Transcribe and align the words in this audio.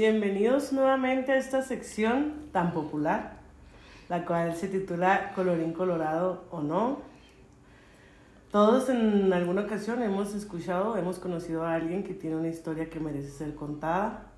Bienvenidos 0.00 0.72
nuevamente 0.72 1.32
a 1.32 1.36
esta 1.36 1.60
sección 1.60 2.48
tan 2.52 2.72
popular, 2.72 3.34
la 4.08 4.24
cual 4.24 4.56
se 4.56 4.68
titula 4.68 5.32
Colorín 5.34 5.74
Colorado 5.74 6.46
o 6.50 6.62
no. 6.62 7.02
Todos 8.50 8.88
en 8.88 9.30
alguna 9.30 9.60
ocasión 9.60 10.02
hemos 10.02 10.34
escuchado, 10.34 10.96
hemos 10.96 11.18
conocido 11.18 11.64
a 11.64 11.74
alguien 11.74 12.02
que 12.02 12.14
tiene 12.14 12.36
una 12.36 12.48
historia 12.48 12.88
que 12.88 12.98
merece 12.98 13.28
ser 13.28 13.54
contada, 13.54 14.32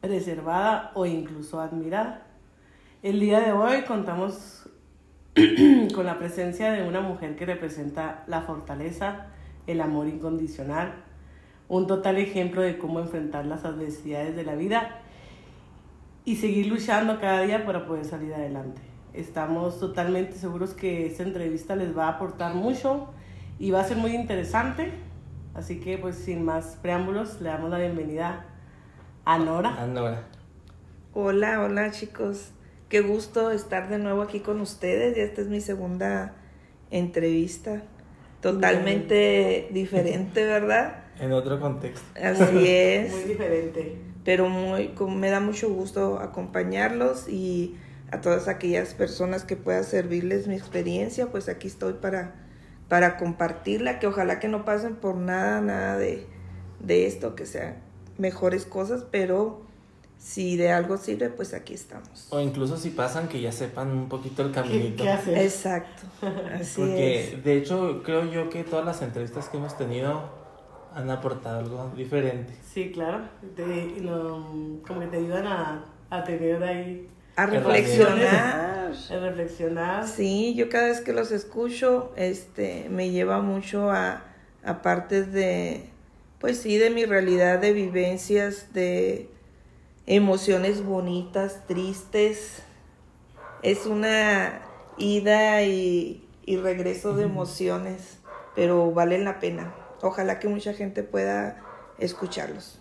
preservada 0.00 0.90
o 0.94 1.06
incluso 1.06 1.60
admirada. 1.60 2.26
El 3.04 3.20
día 3.20 3.38
de 3.38 3.52
hoy 3.52 3.82
contamos 3.82 4.68
con 5.94 6.04
la 6.04 6.18
presencia 6.18 6.72
de 6.72 6.88
una 6.88 7.00
mujer 7.00 7.36
que 7.36 7.46
representa 7.46 8.24
la 8.26 8.42
fortaleza, 8.42 9.28
el 9.68 9.80
amor 9.80 10.08
incondicional, 10.08 11.04
un 11.70 11.86
total 11.86 12.18
ejemplo 12.18 12.62
de 12.62 12.78
cómo 12.78 12.98
enfrentar 12.98 13.46
las 13.46 13.64
adversidades 13.64 14.34
de 14.34 14.42
la 14.42 14.56
vida 14.56 14.98
y 16.24 16.34
seguir 16.36 16.66
luchando 16.66 17.20
cada 17.20 17.42
día 17.42 17.64
para 17.64 17.86
poder 17.86 18.04
salir 18.04 18.34
adelante. 18.34 18.82
Estamos 19.14 19.78
totalmente 19.78 20.34
seguros 20.34 20.74
que 20.74 21.06
esta 21.06 21.22
entrevista 21.22 21.76
les 21.76 21.96
va 21.96 22.06
a 22.06 22.08
aportar 22.08 22.54
mucho 22.54 23.10
y 23.60 23.70
va 23.70 23.82
a 23.82 23.84
ser 23.84 23.98
muy 23.98 24.16
interesante. 24.16 24.90
Así 25.54 25.78
que 25.78 25.96
pues 25.96 26.16
sin 26.16 26.44
más 26.44 26.76
preámbulos 26.82 27.40
le 27.40 27.50
damos 27.50 27.70
la 27.70 27.78
bienvenida 27.78 28.46
a 29.24 29.38
Nora. 29.38 29.80
A 29.80 29.86
Nora. 29.86 30.24
Hola, 31.14 31.62
hola 31.62 31.92
chicos. 31.92 32.50
Qué 32.88 33.00
gusto 33.00 33.52
estar 33.52 33.88
de 33.88 33.98
nuevo 33.98 34.22
aquí 34.22 34.40
con 34.40 34.60
ustedes. 34.60 35.16
Ya 35.16 35.22
esta 35.22 35.40
es 35.40 35.46
mi 35.46 35.60
segunda 35.60 36.34
entrevista. 36.90 37.82
Totalmente 38.40 39.68
diferente, 39.70 40.44
¿verdad? 40.44 40.99
En 41.20 41.32
otro 41.32 41.60
contexto. 41.60 42.06
Así 42.22 42.66
es. 42.66 43.12
Muy 43.12 43.22
diferente. 43.24 43.96
Pero 44.24 44.48
muy, 44.48 44.88
como 44.88 45.16
me 45.16 45.30
da 45.30 45.40
mucho 45.40 45.70
gusto 45.70 46.18
acompañarlos 46.18 47.28
y 47.28 47.76
a 48.10 48.20
todas 48.20 48.48
aquellas 48.48 48.94
personas 48.94 49.44
que 49.44 49.56
pueda 49.56 49.82
servirles 49.82 50.46
mi 50.46 50.56
experiencia, 50.56 51.26
pues 51.30 51.48
aquí 51.48 51.68
estoy 51.68 51.94
para, 51.94 52.34
para 52.88 53.16
compartirla, 53.16 53.98
que 53.98 54.06
ojalá 54.06 54.40
que 54.40 54.48
no 54.48 54.64
pasen 54.64 54.96
por 54.96 55.16
nada, 55.16 55.60
nada 55.60 55.96
de, 55.96 56.26
de 56.80 57.06
esto, 57.06 57.34
que 57.34 57.46
sean 57.46 57.76
mejores 58.18 58.64
cosas, 58.66 59.04
pero 59.10 59.62
si 60.18 60.56
de 60.56 60.70
algo 60.70 60.98
sirve, 60.98 61.30
pues 61.30 61.54
aquí 61.54 61.72
estamos. 61.72 62.26
O 62.30 62.40
incluso 62.40 62.76
si 62.76 62.90
pasan, 62.90 63.28
que 63.28 63.40
ya 63.40 63.52
sepan 63.52 63.90
un 63.90 64.08
poquito 64.08 64.42
el 64.42 64.52
caminito. 64.52 65.02
¿Qué, 65.02 65.18
qué? 65.24 65.44
Exacto. 65.44 66.02
Así 66.54 66.80
Porque 66.80 67.34
es. 67.34 67.44
de 67.44 67.56
hecho 67.56 68.02
creo 68.04 68.30
yo 68.30 68.50
que 68.50 68.64
todas 68.64 68.84
las 68.84 69.00
entrevistas 69.00 69.48
que 69.48 69.56
hemos 69.56 69.78
tenido 69.78 70.39
han 70.94 71.10
aportado 71.10 71.60
algo 71.60 71.92
diferente. 71.96 72.52
Sí, 72.62 72.90
claro. 72.92 73.20
Te- 73.56 73.94
no, 74.00 74.80
como 74.86 75.00
que 75.00 75.06
te 75.06 75.16
ayudan 75.18 75.46
a, 75.46 75.84
a 76.10 76.24
tener 76.24 76.62
ahí, 76.62 77.08
A 77.36 77.46
reflexionar. 77.46 78.92
a 79.10 79.18
reflexionar. 79.18 80.06
Sí, 80.06 80.54
yo 80.54 80.68
cada 80.68 80.88
vez 80.88 81.00
que 81.00 81.12
los 81.12 81.30
escucho, 81.32 82.12
este, 82.16 82.88
me 82.90 83.10
lleva 83.10 83.40
mucho 83.40 83.90
a, 83.90 84.24
a 84.64 84.82
partes 84.82 85.32
de, 85.32 85.88
pues 86.40 86.58
sí, 86.60 86.76
de 86.76 86.90
mi 86.90 87.04
realidad, 87.04 87.58
de 87.60 87.72
vivencias, 87.72 88.72
de 88.72 89.28
emociones 90.06 90.84
bonitas, 90.84 91.66
tristes. 91.66 92.62
Es 93.62 93.86
una 93.86 94.62
ida 94.98 95.62
y, 95.64 96.26
y 96.46 96.56
regreso 96.56 97.14
de 97.14 97.24
emociones, 97.24 98.18
pero 98.56 98.90
valen 98.92 99.24
la 99.24 99.38
pena. 99.38 99.74
Ojalá 100.02 100.38
que 100.38 100.48
mucha 100.48 100.72
gente 100.72 101.02
pueda 101.02 101.62
escucharlos. 101.98 102.78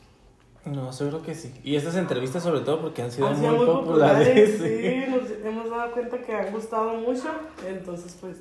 No, 0.66 0.92
seguro 0.94 1.22
que 1.22 1.36
sí. 1.36 1.54
Y 1.64 1.76
estas 1.76 1.96
entrevistas 1.96 2.44
sobre 2.44 2.62
todo 2.62 2.82
porque 2.82 3.02
han 3.02 3.12
sido, 3.12 3.28
Han 3.28 3.40
muy, 3.40 3.50
sido 3.50 3.58
muy 3.58 3.66
populares. 3.66 4.60
sí, 4.62 5.04
nos 5.10 5.30
hemos 5.46 5.70
dado 5.70 5.92
cuenta 5.94 6.22
que 6.22 6.34
han 6.34 6.52
gustado 6.52 6.96
mucho, 6.96 7.30
entonces 7.68 8.18
pues 8.20 8.38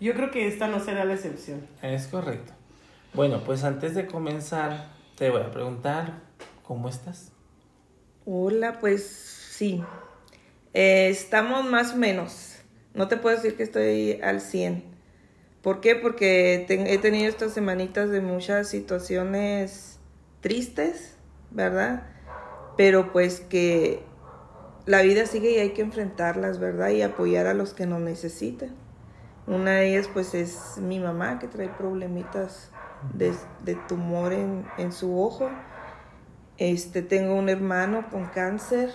yo 0.00 0.14
creo 0.14 0.30
que 0.30 0.48
esta 0.48 0.66
no 0.66 0.80
será 0.80 1.04
la 1.04 1.14
excepción. 1.14 1.66
Es 1.82 2.06
correcto. 2.08 2.52
Bueno, 3.14 3.42
pues 3.44 3.62
antes 3.64 3.94
de 3.94 4.06
comenzar, 4.06 4.88
te 5.16 5.30
voy 5.30 5.42
a 5.42 5.50
preguntar, 5.50 6.20
¿cómo 6.64 6.88
estás? 6.88 7.30
Hola, 8.24 8.78
pues 8.80 9.06
sí. 9.06 9.82
Eh, 10.72 11.08
estamos 11.10 11.64
más 11.66 11.92
o 11.92 11.96
menos. 11.96 12.56
No 12.94 13.08
te 13.08 13.16
puedo 13.18 13.36
decir 13.36 13.56
que 13.56 13.62
estoy 13.62 14.20
al 14.22 14.40
100. 14.40 14.91
¿Por 15.62 15.80
qué? 15.80 15.94
Porque 15.94 16.66
he 16.68 16.98
tenido 16.98 17.28
estas 17.28 17.52
semanitas 17.52 18.10
de 18.10 18.20
muchas 18.20 18.68
situaciones 18.68 20.00
tristes, 20.40 21.16
¿verdad? 21.52 22.02
Pero 22.76 23.12
pues 23.12 23.40
que 23.40 24.02
la 24.86 25.02
vida 25.02 25.26
sigue 25.26 25.52
y 25.52 25.58
hay 25.58 25.70
que 25.70 25.82
enfrentarlas, 25.82 26.58
¿verdad? 26.58 26.90
Y 26.90 27.02
apoyar 27.02 27.46
a 27.46 27.54
los 27.54 27.74
que 27.74 27.86
nos 27.86 28.00
necesitan. 28.00 28.74
Una 29.46 29.76
de 29.76 29.90
ellas 29.90 30.08
pues 30.12 30.34
es 30.34 30.78
mi 30.78 30.98
mamá 30.98 31.38
que 31.38 31.46
trae 31.46 31.68
problemitas 31.68 32.70
de, 33.14 33.32
de 33.64 33.76
tumor 33.88 34.32
en, 34.32 34.66
en 34.78 34.90
su 34.90 35.20
ojo. 35.20 35.48
Este, 36.58 37.02
tengo 37.02 37.34
un 37.34 37.48
hermano 37.48 38.08
con 38.10 38.26
cáncer. 38.26 38.90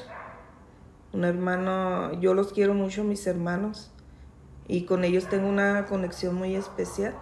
Un 1.14 1.24
hermano, 1.24 2.20
yo 2.20 2.34
los 2.34 2.52
quiero 2.52 2.74
mucho, 2.74 3.06
mis 3.06 3.26
hermanos. 3.26 3.94
Y 4.68 4.86
con 4.86 5.04
ellos 5.04 5.28
tengo 5.30 5.48
una 5.48 5.86
conexión 5.86 6.36
muy 6.36 6.56
especial. 6.56 7.16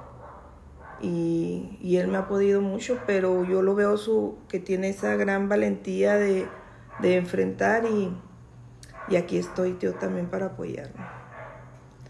Y, 1.01 1.77
y 1.81 1.97
él 1.97 2.07
me 2.07 2.17
ha 2.17 2.27
podido 2.27 2.61
mucho, 2.61 2.99
pero 3.05 3.43
yo 3.43 3.61
lo 3.61 3.75
veo 3.75 3.97
su, 3.97 4.37
que 4.47 4.59
tiene 4.59 4.89
esa 4.89 5.15
gran 5.15 5.49
valentía 5.49 6.15
de, 6.15 6.47
de 6.99 7.17
enfrentar 7.17 7.85
y, 7.85 8.15
y 9.09 9.15
aquí 9.17 9.37
estoy 9.37 9.77
yo 9.79 9.93
también 9.95 10.27
para 10.27 10.47
apoyarme. 10.47 11.03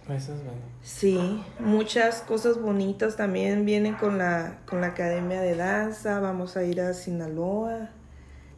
Eso 0.07 0.35
es 0.35 0.43
bueno. 0.43 0.61
Sí, 0.83 1.43
muchas 1.57 2.21
cosas 2.21 2.61
bonitas 2.61 3.15
también 3.15 3.65
vienen 3.65 3.95
con 3.95 4.19
la, 4.19 4.59
con 4.67 4.81
la 4.81 4.87
Academia 4.87 5.41
de 5.41 5.55
Danza, 5.55 6.19
vamos 6.19 6.55
a 6.57 6.63
ir 6.63 6.79
a 6.79 6.93
Sinaloa. 6.93 7.89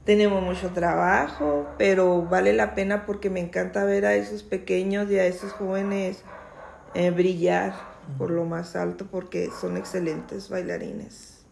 Tenemos 0.04 0.44
mucho 0.44 0.72
trabajo, 0.72 1.68
pero 1.78 2.24
vale 2.24 2.52
la 2.52 2.76
pena 2.76 3.06
porque 3.06 3.30
me 3.30 3.40
encanta 3.40 3.86
ver 3.86 4.06
a 4.06 4.16
esos 4.16 4.44
pequeños 4.44 5.10
y 5.10 5.20
a 5.20 5.26
esos 5.26 5.54
jóvenes 5.54 6.24
eh, 6.98 7.12
brillar 7.12 7.74
por 8.18 8.32
lo 8.32 8.44
más 8.46 8.76
alto 8.76 9.06
porque 9.06 9.52
son 9.52 9.78
excelentes 9.78 10.50
bailarines. 10.50 11.46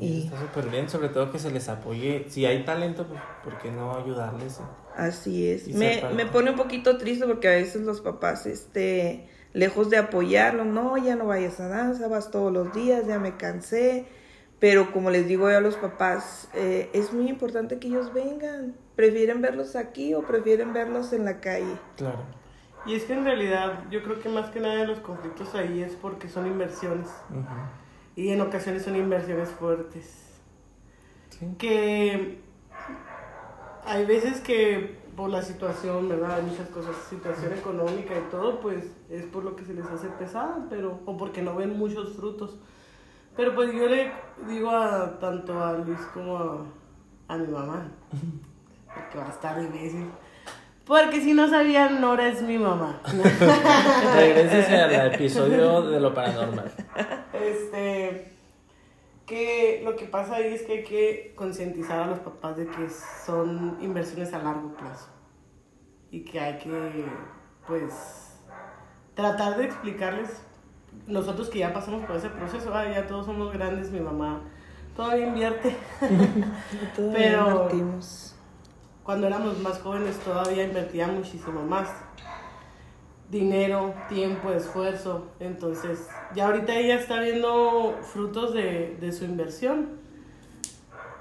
Y 0.00 0.24
está 0.24 0.40
súper 0.40 0.70
bien, 0.70 0.88
sobre 0.88 1.10
todo 1.10 1.30
que 1.30 1.38
se 1.38 1.50
les 1.50 1.68
apoye. 1.68 2.24
Si 2.30 2.46
hay 2.46 2.64
talento, 2.64 3.06
pues, 3.06 3.20
¿por 3.44 3.58
qué 3.58 3.70
no 3.70 3.94
ayudarles? 3.94 4.60
Así 4.96 5.46
es. 5.46 5.68
Me, 5.68 6.02
me 6.14 6.24
pone 6.24 6.52
un 6.52 6.56
poquito 6.56 6.96
triste 6.96 7.26
porque 7.26 7.48
a 7.48 7.50
veces 7.50 7.82
los 7.82 8.00
papás, 8.00 8.46
este, 8.46 9.28
lejos 9.52 9.90
de 9.90 9.98
apoyarlo, 9.98 10.64
no, 10.64 10.96
ya 10.96 11.14
no 11.14 11.26
vayas 11.26 11.60
a 11.60 11.68
danza, 11.68 12.08
vas 12.08 12.30
todos 12.30 12.50
los 12.50 12.72
días, 12.72 13.06
ya 13.06 13.18
me 13.18 13.36
cansé. 13.36 14.06
Pero 14.58 14.92
como 14.92 15.10
les 15.10 15.28
digo 15.28 15.50
yo 15.50 15.58
a 15.58 15.60
los 15.60 15.76
papás, 15.76 16.48
eh, 16.54 16.88
es 16.94 17.12
muy 17.12 17.28
importante 17.28 17.78
que 17.78 17.88
ellos 17.88 18.14
vengan. 18.14 18.74
¿Prefieren 18.96 19.42
verlos 19.42 19.76
aquí 19.76 20.14
o 20.14 20.22
prefieren 20.22 20.72
verlos 20.72 21.12
en 21.12 21.26
la 21.26 21.40
calle? 21.40 21.76
Claro. 21.96 22.41
Y 22.84 22.94
es 22.94 23.04
que 23.04 23.12
en 23.12 23.24
realidad 23.24 23.84
yo 23.90 24.02
creo 24.02 24.20
que 24.20 24.28
más 24.28 24.50
que 24.50 24.60
nada 24.60 24.84
los 24.84 24.98
conflictos 25.00 25.54
ahí 25.54 25.82
es 25.82 25.94
porque 25.94 26.28
son 26.28 26.46
inversiones 26.46 27.08
Ujú. 27.30 27.44
y 28.16 28.30
en 28.30 28.40
ocasiones 28.40 28.82
son 28.82 28.96
inversiones 28.96 29.50
fuertes. 29.50 30.40
Sí. 31.30 31.54
Que 31.58 32.40
hay 33.84 34.04
veces 34.06 34.40
que 34.40 35.00
por 35.16 35.30
la 35.30 35.42
situación, 35.42 36.08
¿verdad? 36.08 36.36
Hay 36.36 36.42
muchas 36.42 36.68
cosas, 36.68 36.96
situación 37.08 37.52
económica 37.52 38.14
y 38.18 38.30
todo, 38.30 38.60
pues 38.60 38.84
es 39.10 39.26
por 39.26 39.44
lo 39.44 39.54
que 39.56 39.64
se 39.64 39.74
les 39.74 39.86
hace 39.86 40.08
pesada, 40.08 40.66
pero 40.70 41.00
o 41.04 41.16
porque 41.16 41.42
no 41.42 41.54
ven 41.54 41.78
muchos 41.78 42.14
frutos. 42.16 42.58
Pero 43.36 43.54
pues 43.54 43.72
yo 43.72 43.86
le 43.86 44.10
digo 44.48 44.70
a 44.70 45.18
tanto 45.18 45.62
a 45.62 45.72
Luis 45.74 46.00
como 46.12 46.36
a, 46.36 46.64
a 47.28 47.36
mi 47.38 47.46
mamá, 47.46 47.90
porque 48.94 49.18
va 49.18 49.26
a 49.26 49.30
estar 49.30 49.60
difícil. 49.60 50.10
Porque 50.86 51.20
si 51.20 51.32
no 51.32 51.48
sabían, 51.48 52.00
Nora 52.00 52.28
es 52.28 52.42
mi 52.42 52.58
mamá. 52.58 53.00
Regrésese 54.16 54.76
al 54.76 55.14
episodio 55.14 55.82
de 55.82 56.00
lo 56.00 56.12
paranormal. 56.12 56.72
Este, 57.32 58.32
que 59.26 59.82
lo 59.84 59.94
que 59.96 60.06
pasa 60.06 60.36
ahí 60.36 60.54
es 60.54 60.62
que 60.62 60.72
hay 60.72 60.84
que 60.84 61.32
concientizar 61.36 62.00
a 62.00 62.06
los 62.06 62.18
papás 62.18 62.56
de 62.56 62.66
que 62.66 62.88
son 63.24 63.78
inversiones 63.80 64.32
a 64.34 64.38
largo 64.38 64.74
plazo 64.74 65.08
y 66.10 66.24
que 66.24 66.40
hay 66.40 66.58
que, 66.58 67.06
pues, 67.66 68.38
tratar 69.14 69.56
de 69.58 69.64
explicarles, 69.66 70.42
nosotros 71.06 71.48
que 71.48 71.60
ya 71.60 71.72
pasamos 71.72 72.04
por 72.04 72.16
ese 72.16 72.28
proceso, 72.28 72.74
ah, 72.74 72.84
ya 72.92 73.06
todos 73.06 73.24
somos 73.26 73.52
grandes, 73.52 73.90
mi 73.90 74.00
mamá 74.00 74.42
todavía 74.96 75.26
invierte, 75.28 75.74
Todavía 76.96 77.14
Pero- 77.16 77.50
invertimos. 77.50 78.31
Cuando 79.04 79.26
éramos 79.26 79.58
más 79.60 79.80
jóvenes 79.80 80.16
todavía 80.20 80.64
invertía 80.64 81.06
muchísimo 81.08 81.62
más 81.64 81.88
dinero, 83.30 83.94
tiempo, 84.08 84.50
esfuerzo. 84.52 85.26
Entonces, 85.40 86.06
ya 86.34 86.46
ahorita 86.46 86.74
ella 86.76 86.96
está 86.96 87.20
viendo 87.20 87.98
frutos 88.02 88.52
de, 88.54 88.96
de 89.00 89.12
su 89.12 89.24
inversión. 89.24 90.00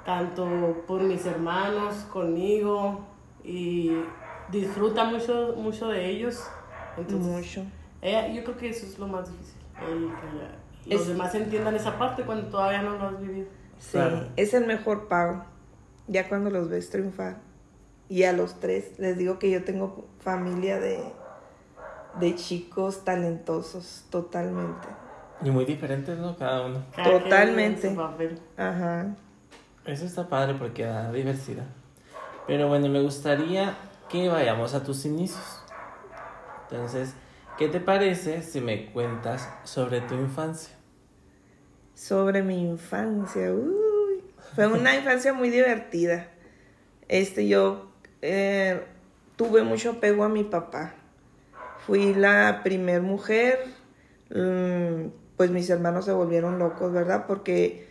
tanto 0.06 0.84
por 0.88 1.02
mis 1.04 1.24
hermanos, 1.28 1.94
conmigo, 2.12 3.06
y 3.44 3.92
disfruta 4.52 5.04
mucho, 5.04 5.54
mucho 5.58 5.90
de 5.90 6.10
ellos. 6.10 6.44
Entonces, 6.98 7.32
Mucho. 7.32 7.64
ella- 8.02 8.28
yo 8.30 8.44
creo 8.44 8.58
que 8.58 8.70
eso 8.70 8.86
es 8.88 8.98
lo 8.98 9.08
más 9.08 9.30
difícil. 9.32 9.62
el 9.80 10.10
que 10.84 10.94
los 10.94 11.02
Es- 11.04 11.08
demás 11.08 11.34
entiendan 11.36 11.76
esa 11.76 11.98
parte 12.00 12.24
cuando 12.24 12.48
todavía 12.48 12.82
no 12.82 12.98
lo 12.98 13.06
has 13.10 13.20
vivido. 13.22 13.48
Sí, 13.78 13.92
Claro. 13.92 14.28
es 14.36 14.54
el 14.56 14.66
mejor 14.66 15.08
pago. 15.08 15.46
Ya 16.08 16.28
cuando 16.28 16.50
los 16.50 16.68
ves 16.70 16.90
triunfar. 16.90 17.38
Y 18.12 18.26
a 18.26 18.34
los 18.34 18.60
tres, 18.60 19.00
les 19.00 19.18
digo 19.18 19.40
que 19.40 19.50
yo 19.50 19.64
tengo 19.64 20.06
familia 20.20 20.82
de, 20.82 21.02
de 22.20 22.36
chicos 22.36 23.06
talentosos, 23.06 24.04
totalmente. 24.10 24.86
Y 25.42 25.50
muy 25.50 25.64
diferentes, 25.64 26.18
¿no? 26.20 26.36
Cada 26.36 26.66
uno. 26.66 26.84
Cada 26.94 27.22
Totalmente. 27.22 27.90
su 27.90 27.96
papel. 27.96 28.38
Ajá. 28.58 29.16
Eso 29.86 30.04
está 30.04 30.28
padre 30.28 30.56
porque 30.56 30.84
da 30.84 31.10
diversidad. 31.14 31.64
Pero 32.48 32.68
bueno, 32.68 32.90
me 32.90 33.02
gustaría 33.02 33.78
que 34.10 34.28
vayamos 34.28 34.74
a 34.74 34.84
tus 34.84 35.06
inicios. 35.06 35.64
Entonces, 36.70 37.14
¿qué 37.58 37.70
te 37.70 37.80
parece 37.80 38.42
si 38.42 38.60
me 38.60 38.92
cuentas 38.92 39.48
sobre 39.64 40.02
tu 40.02 40.16
infancia? 40.16 40.76
Sobre 41.96 42.44
mi 42.44 42.62
infancia, 42.62 43.54
uy, 43.54 44.22
fue 44.54 44.68
una 44.68 44.98
infancia 44.98 45.32
muy 45.32 45.50
divertida. 45.50 46.28
Este, 47.08 47.48
yo 47.48 47.91
eh, 48.22 48.82
tuve 49.36 49.64
mucho 49.64 49.92
apego 49.92 50.24
a 50.24 50.30
mi 50.30 50.44
papá. 50.44 50.94
Fui 51.86 52.14
la 52.14 52.62
primer 52.64 53.02
mujer, 53.02 53.60
mm, 54.30 55.10
pues 55.38 55.50
mis 55.52 55.70
hermanos 55.70 56.06
se 56.06 56.12
volvieron 56.12 56.60
locos, 56.60 56.94
¿verdad? 56.94 57.26
Porque 57.28 57.88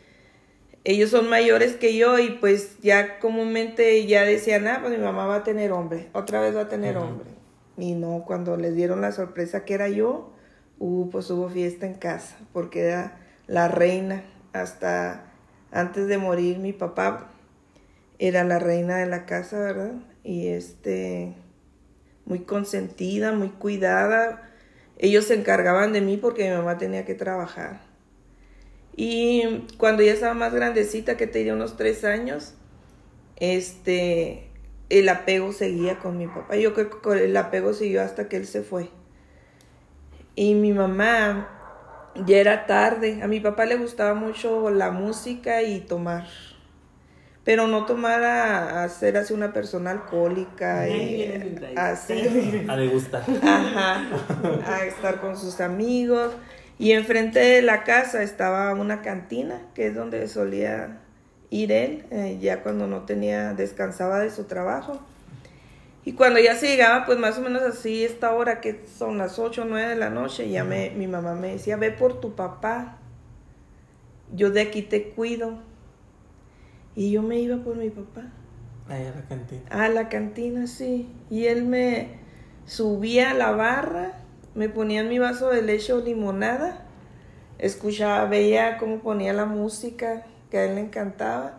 ellos 0.84 1.10
son 1.10 1.28
mayores 1.28 1.74
que 1.76 1.96
yo 1.96 2.18
y 2.18 2.30
pues 2.30 2.78
ya 2.80 3.18
comúnmente 3.18 4.06
ya 4.06 4.24
decían, 4.24 4.66
ah, 4.68 4.78
pues 4.80 4.96
mi 4.96 5.04
mamá 5.04 5.26
va 5.26 5.36
a 5.36 5.42
tener 5.42 5.72
hombre, 5.72 6.08
otra 6.12 6.40
vez 6.40 6.56
va 6.56 6.62
a 6.62 6.68
tener 6.68 6.96
hombre. 6.96 7.28
Y 7.76 7.94
no, 7.94 8.24
cuando 8.26 8.56
les 8.56 8.74
dieron 8.74 9.00
la 9.00 9.12
sorpresa 9.12 9.64
que 9.64 9.74
era 9.74 9.88
yo, 9.88 10.32
uh, 10.78 11.08
pues 11.10 11.30
hubo 11.30 11.48
fiesta 11.48 11.86
en 11.86 11.94
casa, 11.94 12.36
porque 12.52 12.82
era 12.82 13.18
la 13.46 13.68
reina. 13.68 14.24
Hasta 14.52 15.32
antes 15.70 16.08
de 16.08 16.18
morir 16.18 16.58
mi 16.58 16.72
papá 16.72 17.30
era 18.18 18.44
la 18.44 18.58
reina 18.58 18.98
de 18.98 19.06
la 19.06 19.26
casa, 19.26 19.58
¿verdad? 19.58 19.92
Y 20.22 20.48
este, 20.48 21.34
muy 22.24 22.40
consentida, 22.40 23.32
muy 23.32 23.48
cuidada. 23.48 24.50
Ellos 24.98 25.24
se 25.26 25.34
encargaban 25.34 25.92
de 25.92 26.00
mí 26.00 26.16
porque 26.16 26.48
mi 26.48 26.56
mamá 26.56 26.78
tenía 26.78 27.04
que 27.04 27.14
trabajar. 27.14 27.80
Y 28.96 29.66
cuando 29.78 30.02
ya 30.02 30.12
estaba 30.12 30.34
más 30.34 30.52
grandecita, 30.52 31.16
que 31.16 31.26
tenía 31.26 31.54
unos 31.54 31.76
tres 31.76 32.04
años, 32.04 32.54
este, 33.36 34.50
el 34.90 35.08
apego 35.08 35.52
seguía 35.52 35.98
con 35.98 36.18
mi 36.18 36.26
papá. 36.26 36.56
Yo 36.56 36.74
creo 36.74 37.00
que 37.00 37.24
el 37.24 37.36
apego 37.36 37.72
siguió 37.72 38.02
hasta 38.02 38.28
que 38.28 38.36
él 38.36 38.46
se 38.46 38.62
fue. 38.62 38.90
Y 40.34 40.54
mi 40.54 40.72
mamá, 40.72 41.48
ya 42.26 42.38
era 42.38 42.66
tarde. 42.66 43.22
A 43.22 43.26
mi 43.26 43.40
papá 43.40 43.64
le 43.66 43.76
gustaba 43.76 44.14
mucho 44.14 44.70
la 44.70 44.90
música 44.90 45.62
y 45.62 45.80
tomar. 45.80 46.26
Pero 47.44 47.66
no 47.66 47.86
tomar 47.86 48.22
a, 48.22 48.84
a 48.84 48.88
ser 48.88 49.16
así 49.16 49.32
una 49.32 49.52
persona 49.52 49.90
alcohólica 49.90 50.88
y 50.88 51.58
así. 51.76 52.66
A 52.68 52.76
degustar. 52.76 53.22
Ajá, 53.42 54.04
a 54.66 54.84
estar 54.84 55.20
con 55.20 55.36
sus 55.36 55.60
amigos. 55.60 56.32
Y 56.78 56.92
enfrente 56.92 57.40
de 57.40 57.62
la 57.62 57.84
casa 57.84 58.22
estaba 58.22 58.72
una 58.74 59.02
cantina, 59.02 59.60
que 59.74 59.88
es 59.88 59.94
donde 59.94 60.26
solía 60.28 61.00
ir 61.50 61.72
él, 61.72 62.06
eh, 62.10 62.38
ya 62.40 62.62
cuando 62.62 62.86
no 62.86 63.02
tenía, 63.02 63.52
descansaba 63.54 64.20
de 64.20 64.30
su 64.30 64.44
trabajo. 64.44 65.00
Y 66.04 66.14
cuando 66.14 66.40
ya 66.40 66.54
se 66.54 66.68
llegaba, 66.68 67.04
pues 67.04 67.18
más 67.18 67.36
o 67.36 67.42
menos 67.42 67.62
así, 67.62 68.04
esta 68.04 68.32
hora 68.32 68.60
que 68.60 68.84
son 68.96 69.18
las 69.18 69.38
8 69.38 69.62
o 69.62 69.64
9 69.66 69.90
de 69.90 69.96
la 69.96 70.08
noche, 70.08 70.48
ya 70.48 70.64
me, 70.64 70.90
mi 70.90 71.06
mamá 71.06 71.34
me 71.34 71.48
decía, 71.52 71.76
ve 71.76 71.90
por 71.90 72.20
tu 72.20 72.34
papá, 72.34 72.96
yo 74.32 74.50
de 74.50 74.62
aquí 74.62 74.82
te 74.82 75.10
cuido. 75.10 75.58
Y 76.94 77.10
yo 77.12 77.22
me 77.22 77.38
iba 77.38 77.58
por 77.58 77.76
mi 77.76 77.90
papá. 77.90 78.30
Ahí 78.88 79.06
a 79.06 79.14
la 79.14 79.28
cantina. 79.28 79.62
A 79.70 79.88
la 79.88 80.08
cantina, 80.08 80.66
sí. 80.66 81.08
Y 81.30 81.46
él 81.46 81.64
me 81.64 82.18
subía 82.66 83.30
a 83.30 83.34
la 83.34 83.52
barra, 83.52 84.20
me 84.54 84.68
ponía 84.68 85.00
en 85.00 85.08
mi 85.08 85.18
vaso 85.18 85.48
de 85.48 85.62
leche 85.62 85.92
o 85.92 86.00
limonada, 86.00 86.86
escuchaba, 87.58 88.26
veía 88.26 88.78
cómo 88.78 89.00
ponía 89.00 89.32
la 89.32 89.46
música 89.46 90.26
que 90.50 90.58
a 90.58 90.64
él 90.64 90.74
le 90.74 90.82
encantaba. 90.82 91.58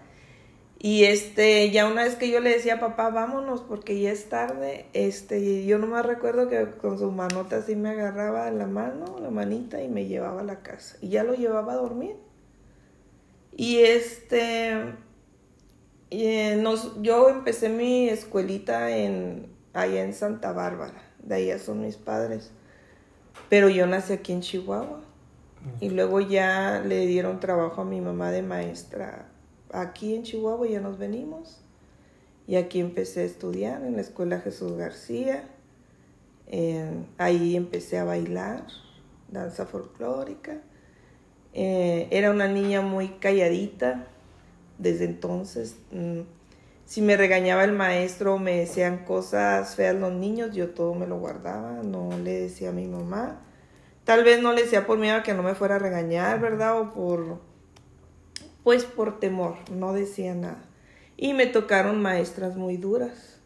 Y 0.83 1.03
este, 1.03 1.69
ya 1.69 1.85
una 1.87 2.03
vez 2.03 2.15
que 2.15 2.29
yo 2.31 2.39
le 2.39 2.49
decía, 2.49 2.79
papá, 2.79 3.09
vámonos 3.11 3.61
porque 3.61 3.99
ya 4.01 4.11
es 4.11 4.29
tarde, 4.29 4.87
este, 4.93 5.63
yo 5.63 5.77
nomás 5.77 6.05
recuerdo 6.05 6.49
que 6.49 6.71
con 6.81 6.97
su 6.97 7.11
manota 7.11 7.57
así 7.57 7.75
me 7.75 7.89
agarraba 7.89 8.49
la 8.49 8.65
mano, 8.65 9.19
la 9.21 9.29
manita, 9.29 9.83
y 9.83 9.87
me 9.89 10.07
llevaba 10.07 10.41
a 10.41 10.43
la 10.43 10.63
casa. 10.63 10.97
Y 10.99 11.09
ya 11.09 11.23
lo 11.23 11.35
llevaba 11.35 11.73
a 11.73 11.75
dormir. 11.75 12.15
Y 13.55 13.79
este, 13.79 14.95
eh, 16.11 16.57
nos, 16.61 17.01
yo 17.01 17.29
empecé 17.29 17.69
mi 17.69 18.09
escuelita 18.09 18.95
en, 18.95 19.47
allá 19.73 20.03
en 20.03 20.13
Santa 20.13 20.51
Bárbara, 20.51 21.01
de 21.23 21.35
allá 21.35 21.59
son 21.59 21.81
mis 21.81 21.97
padres, 21.97 22.51
pero 23.49 23.69
yo 23.69 23.87
nací 23.87 24.13
aquí 24.13 24.33
en 24.33 24.41
Chihuahua. 24.41 25.01
Y 25.79 25.89
luego 25.89 26.21
ya 26.21 26.81
le 26.83 27.05
dieron 27.05 27.39
trabajo 27.39 27.81
a 27.81 27.85
mi 27.85 28.01
mamá 28.01 28.31
de 28.31 28.41
maestra 28.41 29.27
aquí 29.71 30.15
en 30.15 30.23
Chihuahua, 30.23 30.67
ya 30.67 30.81
nos 30.81 30.97
venimos. 30.97 31.61
Y 32.47 32.55
aquí 32.55 32.79
empecé 32.79 33.21
a 33.21 33.25
estudiar 33.25 33.83
en 33.83 33.95
la 33.95 34.01
escuela 34.01 34.39
Jesús 34.39 34.73
García, 34.77 35.43
Eh, 36.53 37.05
ahí 37.17 37.55
empecé 37.55 37.97
a 37.97 38.03
bailar 38.03 38.65
danza 39.29 39.65
folclórica, 39.65 40.59
Eh, 41.53 42.07
era 42.11 42.31
una 42.31 42.47
niña 42.47 42.81
muy 42.81 43.07
calladita, 43.19 44.07
desde 44.81 45.05
entonces. 45.05 45.75
mm, 45.91 46.21
si 46.85 47.01
me 47.01 47.15
regañaba 47.15 47.63
el 47.63 47.71
maestro, 47.71 48.37
me 48.37 48.57
decían 48.57 49.05
cosas 49.05 49.75
feas 49.75 49.95
los 49.95 50.11
niños, 50.11 50.53
yo 50.53 50.71
todo 50.71 50.93
me 50.93 51.07
lo 51.07 51.19
guardaba, 51.19 51.83
no 51.83 52.09
le 52.21 52.41
decía 52.41 52.69
a 52.69 52.73
mi 52.73 52.85
mamá. 52.85 53.39
Tal 54.03 54.25
vez 54.25 54.41
no 54.41 54.51
le 54.51 54.63
decía 54.63 54.85
por 54.85 54.97
miedo 54.97 55.15
a 55.15 55.23
que 55.23 55.33
no 55.33 55.41
me 55.41 55.55
fuera 55.55 55.75
a 55.75 55.79
regañar, 55.79 56.41
¿verdad? 56.41 56.77
O 56.81 56.89
por, 56.91 57.39
pues 58.63 58.83
por 58.83 59.19
temor, 59.21 59.55
no 59.71 59.93
decía 59.93 60.35
nada. 60.35 60.63
Y 61.15 61.33
me 61.33 61.45
tocaron 61.45 62.01
maestras 62.01 62.57
muy 62.57 62.75
duras. 62.75 63.39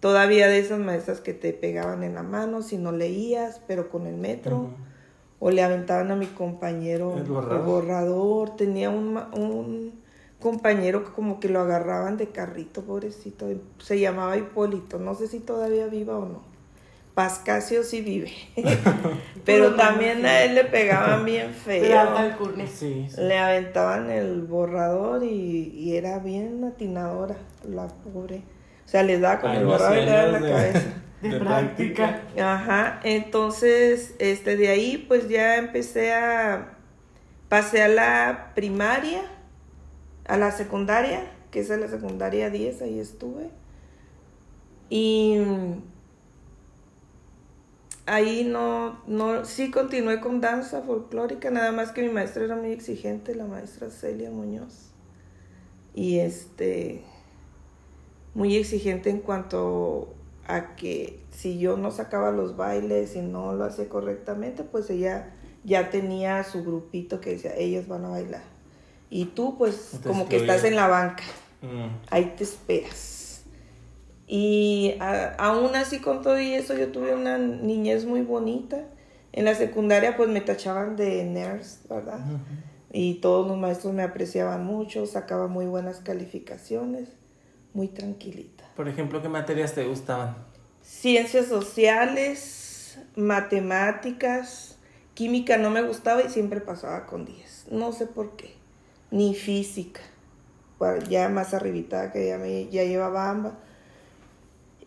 Todavía 0.00 0.48
de 0.48 0.58
esas 0.58 0.80
maestras 0.80 1.20
que 1.20 1.32
te 1.32 1.52
pegaban 1.54 2.02
en 2.02 2.14
la 2.14 2.24
mano 2.24 2.60
si 2.60 2.76
no 2.76 2.92
leías, 2.92 3.62
pero 3.66 3.88
con 3.88 4.06
el 4.06 4.16
metro. 4.16 4.70
O 5.38 5.50
le 5.50 5.62
aventaban 5.62 6.10
a 6.10 6.16
mi 6.16 6.26
compañero 6.26 7.16
El 7.16 7.24
borrador. 7.24 7.64
borrador. 7.64 8.56
Tenía 8.56 8.90
un, 8.90 9.16
un 9.16 10.01
compañero 10.42 11.04
que 11.04 11.12
como 11.12 11.40
que 11.40 11.48
lo 11.48 11.60
agarraban 11.60 12.16
de 12.18 12.28
carrito, 12.28 12.82
pobrecito. 12.82 13.46
Se 13.78 13.98
llamaba 13.98 14.36
Hipólito. 14.36 14.98
No 14.98 15.14
sé 15.14 15.28
si 15.28 15.38
todavía 15.40 15.86
viva 15.86 16.18
o 16.18 16.26
no. 16.26 16.42
Pascasio 17.14 17.82
sí 17.82 18.00
vive. 18.00 18.32
Pero 19.44 19.74
también 19.74 20.24
a 20.26 20.42
él 20.42 20.54
le 20.54 20.64
pegaban 20.64 21.24
bien 21.24 21.52
feo. 21.64 21.84
Sí, 22.68 23.06
sí. 23.10 23.20
Le 23.20 23.38
aventaban 23.38 24.10
el 24.10 24.42
borrador 24.42 25.22
y, 25.24 25.72
y 25.76 25.96
era 25.96 26.18
bien 26.18 26.64
atinadora, 26.64 27.36
la 27.68 27.88
pobre. 27.88 28.42
O 28.84 28.88
sea, 28.88 29.02
les 29.02 29.20
daba 29.20 29.40
con 29.40 29.50
el 29.52 29.64
borrador 29.66 29.96
y 29.98 30.00
le 30.04 30.10
daba 30.10 30.24
en 30.26 30.32
la 30.32 30.40
de- 30.40 30.50
cabeza. 30.50 30.82
De, 31.22 31.28
De 31.28 31.38
práctica. 31.38 32.20
Ajá, 32.36 32.98
entonces, 33.04 34.14
este, 34.18 34.56
de 34.56 34.70
ahí 34.70 35.04
pues 35.06 35.28
ya 35.28 35.56
empecé 35.56 36.12
a, 36.12 36.72
pasé 37.48 37.80
a 37.82 37.86
la 37.86 38.50
primaria, 38.56 39.20
a 40.32 40.38
la 40.38 40.50
secundaria, 40.50 41.30
que 41.50 41.60
es 41.60 41.70
a 41.70 41.76
la 41.76 41.88
secundaria 41.88 42.48
10, 42.48 42.80
ahí 42.80 42.98
estuve. 42.98 43.50
Y 44.88 45.36
ahí 48.06 48.42
no, 48.42 49.02
no, 49.06 49.44
sí 49.44 49.70
continué 49.70 50.22
con 50.22 50.40
danza 50.40 50.80
folclórica, 50.80 51.50
nada 51.50 51.70
más 51.70 51.92
que 51.92 52.00
mi 52.00 52.08
maestra 52.08 52.44
era 52.44 52.56
muy 52.56 52.72
exigente, 52.72 53.34
la 53.34 53.44
maestra 53.44 53.90
Celia 53.90 54.30
Muñoz. 54.30 54.92
Y 55.94 56.20
este, 56.20 57.04
muy 58.32 58.56
exigente 58.56 59.10
en 59.10 59.20
cuanto 59.20 60.14
a 60.46 60.76
que 60.76 61.20
si 61.30 61.58
yo 61.58 61.76
no 61.76 61.90
sacaba 61.90 62.30
los 62.30 62.56
bailes 62.56 63.16
y 63.16 63.20
no 63.20 63.52
lo 63.52 63.64
hacía 63.64 63.86
correctamente, 63.90 64.64
pues 64.64 64.88
ella 64.88 65.34
ya 65.62 65.90
tenía 65.90 66.42
su 66.42 66.64
grupito 66.64 67.20
que 67.20 67.32
decía, 67.32 67.54
ellos 67.54 67.86
van 67.86 68.06
a 68.06 68.08
bailar. 68.08 68.51
Y 69.14 69.26
tú 69.26 69.58
pues 69.58 69.90
Te 70.02 70.08
como 70.08 70.26
que 70.26 70.36
estás 70.36 70.64
en 70.64 70.74
la 70.74 70.88
banca, 70.88 71.22
Mm. 71.60 71.88
ahí 72.10 72.32
te 72.34 72.44
esperas. 72.44 73.42
Y 74.26 74.94
a- 75.00 75.34
aún 75.38 75.76
así 75.76 75.98
con 75.98 76.22
todo 76.22 76.40
y 76.40 76.54
eso 76.54 76.74
yo 76.74 76.88
tuve 76.90 77.14
una 77.14 77.36
niñez 77.36 78.06
muy 78.06 78.22
bonita. 78.22 78.86
En 79.32 79.44
la 79.44 79.54
secundaria 79.54 80.16
pues 80.16 80.30
me 80.30 80.40
tachaban 80.40 80.96
de 80.96 81.24
nurse, 81.24 81.80
¿verdad? 81.90 82.20
Y 82.90 83.16
todos 83.16 83.46
los 83.46 83.58
maestros 83.58 83.92
me 83.92 84.02
apreciaban 84.02 84.64
mucho, 84.64 85.04
sacaba 85.04 85.46
muy 85.46 85.66
buenas 85.66 85.98
calificaciones, 85.98 87.10
muy 87.74 87.88
tranquilita. 87.88 88.64
Por 88.76 88.88
ejemplo, 88.88 89.20
¿qué 89.20 89.28
materias 89.28 89.74
te 89.74 89.84
gustaban? 89.86 90.36
Ciencias 90.80 91.46
sociales, 91.46 92.98
matemáticas, 93.14 94.78
química 95.14 95.58
no 95.58 95.68
me 95.68 95.82
gustaba 95.82 96.22
y 96.22 96.30
siempre 96.30 96.60
pasaba 96.62 97.04
con 97.06 97.26
10. 97.26 97.66
No 97.70 97.92
sé 97.92 98.06
por 98.06 98.36
qué. 98.36 98.61
Ni 99.12 99.34
física. 99.34 100.00
Ya 101.08 101.28
más 101.28 101.54
arribita 101.54 102.10
que 102.10 102.26
ya, 102.26 102.38
me, 102.38 102.68
ya 102.68 102.82
llevaba 102.82 103.30
ambas. 103.30 103.52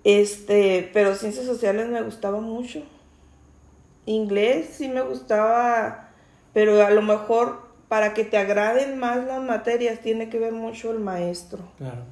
Este, 0.03 0.89
pero 0.93 1.15
ciencias 1.15 1.45
sociales 1.45 1.87
me 1.87 2.01
gustaba 2.01 2.41
mucho. 2.41 2.83
Inglés 4.05 4.67
sí 4.73 4.89
me 4.89 5.01
gustaba, 5.01 6.09
pero 6.53 6.85
a 6.85 6.91
lo 6.91 7.01
mejor 7.01 7.65
para 7.87 8.13
que 8.13 8.23
te 8.25 8.37
agraden 8.37 8.99
más 8.99 9.25
las 9.25 9.41
materias 9.41 10.01
tiene 10.01 10.29
que 10.29 10.37
ver 10.37 10.51
mucho 10.53 10.91
el 10.91 10.99
maestro. 10.99 11.59
Claro. 11.77 12.03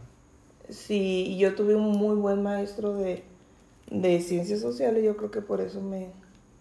Sí, 0.70 1.38
yo 1.38 1.56
tuve 1.56 1.76
un 1.76 1.92
muy 1.92 2.16
buen 2.16 2.42
maestro 2.42 2.96
de, 2.96 3.24
de 3.92 4.22
ciencias 4.22 4.62
sociales, 4.62 5.04
yo 5.04 5.18
creo 5.18 5.30
que 5.30 5.42
por 5.42 5.62
eso 5.62 5.82
me, 5.82 6.08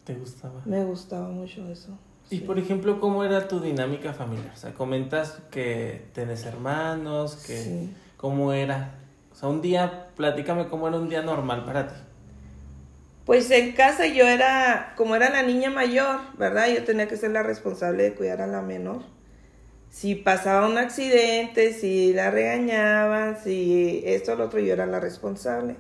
¿Te 0.05 0.15
gustaba? 0.15 0.61
me 0.65 0.85
gustaba 0.85 1.29
mucho 1.29 1.67
eso. 1.69 1.97
Y 2.33 2.41
por 2.41 2.59
ejemplo, 2.59 2.99
¿cómo 2.99 3.25
era 3.25 3.47
tu 3.47 3.61
dinámica 3.61 4.15
familiar? 4.15 4.53
O 4.55 4.57
sea, 4.57 4.73
comentas 4.73 5.39
que 5.51 6.07
tenés 6.15 6.47
hermanos, 6.47 7.37
que 7.47 7.59
Sí. 7.59 7.95
cómo 8.17 8.55
era. 8.55 8.95
O 9.31 9.35
sea, 9.35 9.51
un 9.51 9.61
día, 9.61 10.09
platícame 10.17 10.67
cómo 10.69 10.89
era 10.89 10.97
un 10.97 11.11
día 11.11 11.21
normal 11.21 11.67
para 11.67 11.89
ti. 11.89 11.95
Pues 13.27 13.51
en 13.51 13.73
casa 13.73 14.07
yo 14.07 14.27
era, 14.27 14.95
como 14.97 15.15
era 15.15 15.29
la 15.29 15.43
niña 15.43 15.69
mayor, 15.69 16.21
¿verdad? 16.39 16.69
Yo 16.75 16.83
tenía 16.85 17.07
que 17.07 17.19
ser 17.19 17.33
la 17.33 17.43
responsable 17.43 18.03
de 18.03 18.15
cuidar 18.15 18.41
a 18.41 18.47
la 18.47 18.63
menor. 18.63 19.03
Si 19.91 20.15
pasaba 20.15 20.67
un 20.67 20.79
accidente, 20.79 21.75
si 21.75 22.15
la 22.15 22.31
regañaban, 22.31 23.37
si 23.45 24.03
esto 24.07 24.33
o 24.33 24.37
lo 24.37 24.47
otro, 24.47 24.59
yo 24.59 24.73
era 24.73 24.87
la 24.87 25.01
responsable. 25.01 25.77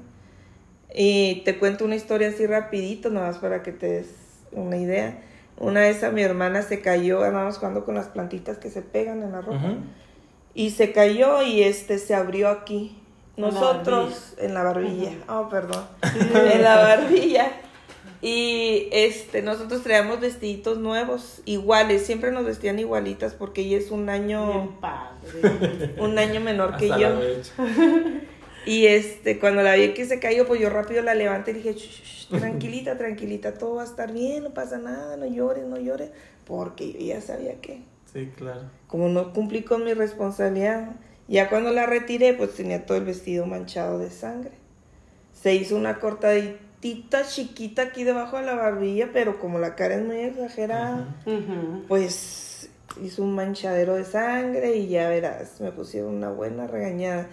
Y 0.94 1.40
te 1.46 1.58
cuento 1.58 1.86
una 1.86 1.96
historia 1.96 2.28
así 2.28 2.46
rapidito, 2.46 3.08
nada 3.08 3.28
más 3.28 3.38
para 3.38 3.62
que 3.62 3.72
te 3.72 3.86
des 3.86 4.08
una 4.52 4.76
idea. 4.76 5.18
Una 5.58 5.80
vez 5.80 6.02
a 6.02 6.10
mi 6.10 6.22
hermana 6.22 6.62
se 6.62 6.80
cayó, 6.80 7.22
andábamos 7.22 7.58
jugando 7.58 7.84
con 7.84 7.94
las 7.94 8.08
plantitas 8.08 8.58
que 8.58 8.70
se 8.70 8.82
pegan 8.82 9.22
en 9.22 9.32
la 9.32 9.40
ropa. 9.40 9.76
Y 10.54 10.70
se 10.70 10.92
cayó 10.92 11.42
y 11.42 11.62
este 11.62 11.98
se 11.98 12.14
abrió 12.14 12.48
aquí. 12.48 12.98
En 13.36 13.44
la 13.44 13.50
Nosotros 13.50 14.34
en 14.38 14.54
la 14.54 14.62
barbilla. 14.62 15.12
Oh, 15.28 15.48
perdón. 15.48 15.84
en 16.02 16.62
la 16.62 16.76
barbilla. 16.76 17.50
Y 18.20 18.88
este 18.92 19.42
nosotros 19.42 19.82
traíamos 19.82 20.20
vestiditos 20.20 20.78
nuevos, 20.78 21.42
iguales, 21.44 22.06
siempre 22.06 22.30
nos 22.30 22.44
vestían 22.44 22.78
igualitas 22.78 23.34
porque 23.34 23.62
ella 23.62 23.78
es 23.78 23.90
un 23.90 24.06
Bien 24.06 24.10
año 24.10 24.80
padre. 24.80 25.94
un 25.98 26.16
año 26.18 26.40
menor 26.40 26.76
que 26.76 26.92
Hasta 26.92 26.98
yo. 26.98 27.08
Y 28.64 28.86
este 28.86 29.38
cuando 29.38 29.62
la 29.62 29.74
vi 29.74 29.92
que 29.94 30.04
se 30.04 30.20
cayó, 30.20 30.46
pues 30.46 30.60
yo 30.60 30.70
rápido 30.70 31.02
la 31.02 31.14
levanté 31.14 31.50
y 31.50 31.54
dije, 31.54 31.72
"Shh, 31.74 31.78
shh, 31.90 32.02
shh, 32.30 32.38
tranquilita, 32.38 32.96
tranquilita, 32.96 33.54
todo 33.54 33.76
va 33.76 33.82
a 33.82 33.86
estar 33.86 34.12
bien, 34.12 34.44
no 34.44 34.50
pasa 34.54 34.78
nada, 34.78 35.16
no 35.16 35.26
llores, 35.26 35.64
no 35.66 35.78
llores, 35.78 36.10
porque 36.46 36.92
yo 36.92 37.00
ya 37.00 37.20
sabía 37.20 37.60
que 37.60 37.80
Sí, 38.12 38.30
claro. 38.36 38.62
como 38.88 39.08
no 39.08 39.32
cumplí 39.32 39.62
con 39.62 39.84
mi 39.84 39.94
responsabilidad, 39.94 40.90
ya 41.28 41.48
cuando 41.48 41.70
la 41.72 41.86
retiré, 41.86 42.34
pues 42.34 42.54
tenía 42.54 42.84
todo 42.86 42.98
el 42.98 43.04
vestido 43.04 43.46
manchado 43.46 43.98
de 43.98 44.10
sangre. 44.10 44.52
Se 45.40 45.54
hizo 45.54 45.76
una 45.76 45.98
cortadita 45.98 47.24
chiquita 47.26 47.82
aquí 47.82 48.04
debajo 48.04 48.36
de 48.38 48.44
la 48.44 48.54
barbilla, 48.54 49.10
pero 49.12 49.38
como 49.38 49.58
la 49.58 49.74
cara 49.74 49.94
es 49.96 50.04
muy 50.04 50.18
exagerada, 50.18 51.16
pues 51.88 52.68
hizo 53.02 53.22
un 53.22 53.34
manchadero 53.34 53.94
de 53.94 54.04
sangre 54.04 54.76
y 54.76 54.88
ya 54.88 55.08
verás, 55.08 55.60
me 55.60 55.72
pusieron 55.72 56.14
una 56.14 56.30
buena 56.30 56.66
regañada. 56.66 57.26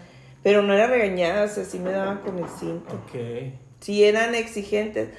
Pero 0.43 0.61
no 0.61 0.73
era 0.73 0.87
regañada, 0.87 1.45
o 1.45 1.47
sea, 1.47 1.65
sí 1.65 1.79
me 1.79 1.91
daban 1.91 2.19
con 2.19 2.37
el 2.37 2.47
cinto. 2.47 2.95
Ok. 2.95 3.53
Sí 3.81 4.03
eran 4.03 4.35
exigentes. 4.35 5.09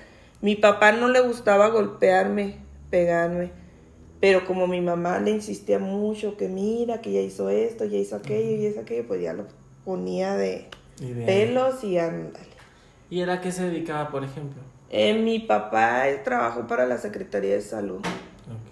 Mi 0.40 0.56
papá 0.56 0.92
no 0.92 1.08
le 1.08 1.20
gustaba 1.20 1.68
golpearme, 1.68 2.56
pegarme. 2.90 3.50
Pero 4.20 4.46
como 4.46 4.66
mi 4.66 4.80
mamá 4.80 5.18
le 5.18 5.30
insistía 5.30 5.78
mucho 5.78 6.36
que 6.36 6.48
mira, 6.48 7.00
que 7.00 7.12
ya 7.12 7.20
hizo 7.20 7.48
esto, 7.48 7.84
ya 7.84 7.98
hizo 7.98 8.16
aquello, 8.16 8.62
ya 8.62 8.68
hizo 8.68 8.80
aquello, 8.80 9.06
pues 9.06 9.22
ya 9.22 9.32
lo 9.32 9.46
ponía 9.84 10.36
de 10.36 10.66
Ideal. 11.00 11.26
pelos 11.26 11.84
y 11.84 11.98
ándale. 11.98 12.46
¿Y 13.08 13.20
era 13.20 13.34
a 13.34 13.40
qué 13.40 13.50
se 13.50 13.64
dedicaba, 13.64 14.10
por 14.10 14.22
ejemplo? 14.24 14.62
Eh, 14.90 15.14
mi 15.14 15.38
papá 15.38 16.04
trabajó 16.24 16.66
para 16.66 16.84
la 16.86 16.98
Secretaría 16.98 17.54
de 17.54 17.62
Salud, 17.62 18.00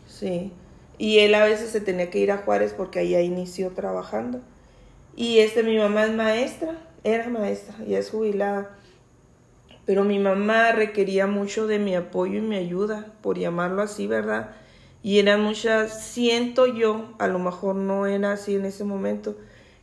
sí. 0.06 0.52
Y 0.98 1.20
él 1.20 1.34
a 1.34 1.44
veces 1.44 1.70
se 1.70 1.80
tenía 1.80 2.10
que 2.10 2.18
ir 2.18 2.32
a 2.32 2.38
Juárez 2.38 2.74
porque 2.76 2.98
allá 2.98 3.20
inició 3.20 3.70
trabajando. 3.70 4.40
Y 5.18 5.40
este, 5.40 5.64
mi 5.64 5.76
mamá 5.76 6.04
es 6.04 6.12
maestra, 6.12 6.78
era 7.02 7.28
maestra, 7.28 7.74
ya 7.84 7.98
es 7.98 8.08
jubilada. 8.08 8.70
Pero 9.84 10.04
mi 10.04 10.20
mamá 10.20 10.70
requería 10.70 11.26
mucho 11.26 11.66
de 11.66 11.80
mi 11.80 11.96
apoyo 11.96 12.38
y 12.38 12.40
mi 12.40 12.54
ayuda, 12.54 13.12
por 13.20 13.36
llamarlo 13.36 13.82
así, 13.82 14.06
¿verdad? 14.06 14.54
Y 15.02 15.18
eran 15.18 15.42
muchas, 15.42 16.04
siento 16.04 16.68
yo, 16.68 17.16
a 17.18 17.26
lo 17.26 17.40
mejor 17.40 17.74
no 17.74 18.06
era 18.06 18.30
así 18.30 18.54
en 18.54 18.64
ese 18.64 18.84
momento, 18.84 19.36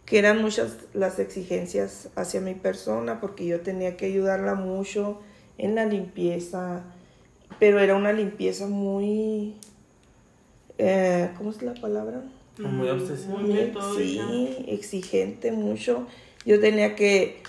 que 0.05 0.19
eran 0.19 0.41
muchas 0.41 0.77
las 0.93 1.19
exigencias 1.19 2.07
hacia 2.15 2.39
mi 2.39 2.53
persona, 2.53 3.19
porque 3.19 3.45
yo 3.45 3.59
tenía 3.59 3.97
que 3.97 4.05
ayudarla 4.05 4.55
mucho 4.55 5.19
en 5.57 5.75
la 5.75 5.85
limpieza, 5.85 6.83
pero 7.59 7.81
era 7.81 7.97
una 7.97 8.13
limpieza 8.13 8.67
muy, 8.67 9.57
eh, 10.77 11.29
¿cómo 11.37 11.49
es 11.49 11.61
la 11.61 11.73
palabra? 11.73 12.23
Muy 12.57 12.87
obsesiva. 12.89 13.33
Muy 13.39 13.49
metódica. 13.53 13.93
Sí, 13.93 14.65
exigente 14.67 15.51
mucho. 15.51 16.07
Yo 16.45 16.59
tenía 16.59 16.95
que 16.95 17.41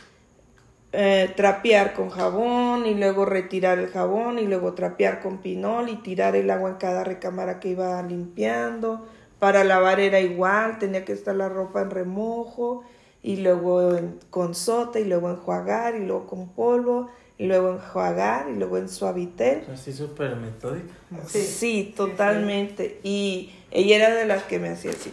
eh, 0.93 1.33
trapear 1.37 1.95
con 1.95 2.09
jabón 2.11 2.87
y 2.87 2.95
luego 2.95 3.25
retirar 3.27 3.79
el 3.79 3.89
jabón 3.89 4.39
y 4.39 4.47
luego 4.47 4.73
trapear 4.75 5.21
con 5.21 5.39
pinol 5.39 5.89
y 5.89 5.97
tirar 5.97 6.37
el 6.37 6.49
agua 6.51 6.71
en 6.71 6.77
cada 6.77 7.05
recámara 7.05 7.61
que 7.61 7.71
iba 7.71 8.03
limpiando. 8.03 9.07
Para 9.39 9.65
lavar 9.65 10.01
era 10.01 10.21
igual, 10.21 10.79
tenía 10.79 11.05
que 11.05 11.13
estar 11.13 11.35
la 11.37 11.49
ropa 11.51 11.83
en 11.83 11.91
remojo 11.91 12.85
y 13.23 13.37
luego 13.37 13.95
en- 13.97 14.19
con 14.31 14.55
sota 14.55 14.99
y 14.99 15.05
luego 15.05 15.31
enjuagar 15.31 15.97
y 15.97 16.07
luego 16.07 16.27
con 16.27 16.49
polvo 16.49 17.11
y 17.37 17.47
luego 17.47 17.75
enjuagar 17.75 18.49
y 18.49 18.55
luego 18.57 18.79
en 18.79 18.89
suavitel. 18.89 19.65
Así 19.71 19.93
súper 19.93 20.37
metódica. 20.37 20.95
Sí, 21.27 21.43
Sí. 21.43 21.95
totalmente. 21.95 23.01
Y 23.03 23.51
ella 23.71 23.97
era 23.97 24.15
de 24.15 24.27
las 24.27 24.43
que 24.45 24.59
me 24.59 24.69
hacía 24.71 24.93
así. 24.93 25.13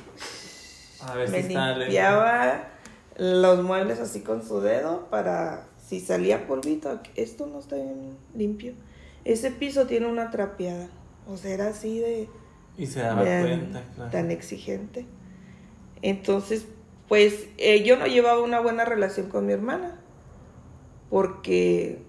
A 1.01 1.15
ver 1.15 1.29
me 1.29 1.41
si 1.41 1.47
está 1.47 1.77
limpiaba 1.77 2.67
los 3.17 3.63
muebles 3.63 3.99
así 3.99 4.21
con 4.21 4.43
su 4.47 4.61
dedo 4.61 5.07
para 5.09 5.65
si 5.87 5.99
salía 5.99 6.47
polvito, 6.47 6.99
esto 7.15 7.45
no 7.47 7.59
está 7.59 7.75
bien 7.75 8.17
limpio. 8.33 8.73
Ese 9.25 9.51
piso 9.51 9.85
tiene 9.85 10.07
una 10.07 10.31
trapeada. 10.31 10.87
O 11.27 11.37
sea, 11.37 11.51
era 11.53 11.67
así 11.67 11.99
de 11.99 12.27
Y 12.77 12.85
se 12.87 13.01
daba 13.01 13.21
cuenta, 13.23 13.83
claro. 13.95 14.11
tan 14.11 14.31
exigente. 14.31 15.05
Entonces, 16.01 16.65
pues 17.07 17.47
eh, 17.57 17.83
yo 17.83 17.97
no 17.97 18.07
llevaba 18.07 18.41
una 18.41 18.59
buena 18.59 18.85
relación 18.85 19.29
con 19.29 19.45
mi 19.45 19.53
hermana 19.53 19.99
porque 21.09 21.99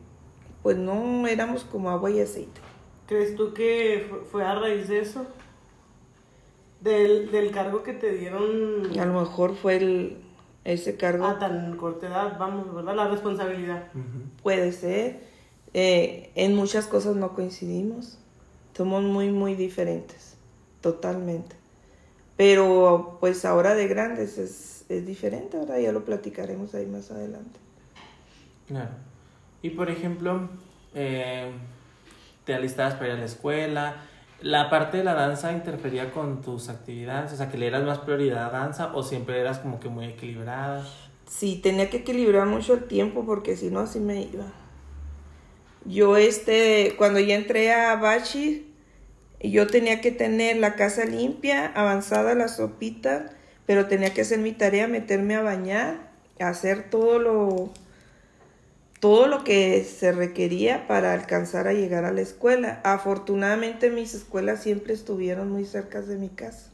pues 0.63 0.77
no 0.77 1.27
éramos 1.27 1.65
como 1.65 1.91
agua 1.91 2.11
y 2.11 2.21
aceite. 2.21 2.61
¿Crees 3.07 3.37
tú 3.37 3.53
que 3.53 4.07
fu- 4.09 4.25
fue 4.31 4.45
a 4.45 4.55
raíz 4.55 4.89
de 4.89 5.01
eso? 5.01 5.27
Del, 6.85 7.31
del 7.31 7.51
cargo 7.51 7.83
que 7.83 7.95
te 7.95 8.13
dieron 8.13 8.99
A 9.01 9.07
lo 9.07 9.21
mejor 9.21 9.57
fue 9.57 9.77
el, 9.77 10.19
ese 10.65 10.97
cargo. 10.97 11.27
a 11.27 11.39
tan 11.39 11.77
corta 11.79 12.07
edad, 12.09 12.39
vamos, 12.39 12.75
¿verdad? 12.75 12.95
La 12.95 13.09
responsabilidad. 13.09 13.89
Puede 14.43 14.71
ser. 14.73 15.21
Eh, 15.73 16.31
en 16.35 16.55
muchas 16.55 16.87
cosas 16.87 17.17
no 17.17 17.35
coincidimos. 17.35 18.19
Somos 18.77 19.03
muy, 19.03 19.31
muy 19.31 19.55
diferentes. 19.55 20.37
Totalmente. 20.83 21.57
Pero 22.37 23.17
pues 23.19 23.45
ahora 23.45 23.75
de 23.75 23.89
grandes 23.89 24.37
es, 24.37 24.85
es 24.91 25.07
diferente. 25.07 25.57
Ahora 25.57 25.81
ya 25.81 25.91
lo 25.91 26.05
platicaremos 26.05 26.75
ahí 26.75 26.87
más 26.87 27.11
adelante. 27.11 27.59
Claro. 28.69 28.91
Y 29.63 29.71
por 29.71 29.89
ejemplo, 29.91 30.51
eh, 30.95 31.51
te 32.45 32.55
alistabas 32.55 32.95
para 32.95 33.07
ir 33.09 33.13
a 33.15 33.19
la 33.19 33.25
escuela. 33.25 33.97
¿La 34.45 34.69
parte 34.69 34.99
de 34.99 35.05
la 35.05 35.15
danza 35.15 35.53
interfería 35.53 36.11
con 36.11 36.43
tus 36.43 36.69
actividades? 36.69 37.33
O 37.33 37.37
sea, 37.39 37.51
que 37.51 37.57
le 37.57 37.67
eras 37.67 37.83
más 37.83 38.01
prioridad 38.01 38.45
a 38.45 38.51
danza 38.51 38.95
o 38.95 39.03
siempre 39.03 39.41
eras 39.41 39.61
como 39.61 39.81
que 39.81 39.89
muy 39.89 40.05
equilibrada. 40.05 40.87
Sí, 41.27 41.61
tenía 41.63 41.89
que 41.89 41.97
equilibrar 41.97 42.47
mucho 42.47 42.75
el 42.75 42.85
tiempo 42.85 43.25
porque 43.25 43.57
si 43.57 43.71
no 43.71 43.81
así 43.81 44.01
me 44.01 44.21
iba. 44.21 44.53
Yo 45.87 46.19
este, 46.19 46.95
cuando 46.99 47.21
ya 47.21 47.37
entré 47.37 47.73
a 47.73 47.97
Bachi, 47.97 48.71
yo 49.41 49.67
tenía 49.67 50.03
que 50.03 50.13
tener 50.13 50.59
la 50.59 50.75
casa 50.75 51.07
limpia, 51.07 51.69
avanzada 51.69 52.35
la 52.35 52.49
sopita, 52.49 53.31
pero 53.65 53.87
tenía 53.87 54.13
que 54.13 54.21
hacer 54.21 54.41
mi 54.41 54.53
tarea, 54.53 54.89
meterme 54.89 55.37
a 55.37 55.41
bañar, 55.41 56.11
hacer 56.39 56.91
todo 56.91 57.19
lo 57.19 57.73
todo 59.05 59.27
lo 59.27 59.45
que 59.45 59.85
se 59.85 60.13
requería 60.13 60.89
para 60.89 61.13
alcanzar 61.13 61.69
a 61.69 61.75
llegar 61.75 62.07
a 62.07 62.11
la 62.11 62.23
escuela. 62.23 62.81
Afortunadamente 62.85 63.91
mis 63.91 64.15
escuelas 64.15 64.63
siempre 64.63 64.95
estuvieron 64.95 65.53
muy 65.53 65.67
cerca 65.67 66.01
de 66.01 66.17
mi 66.17 66.31
casa. 66.31 66.71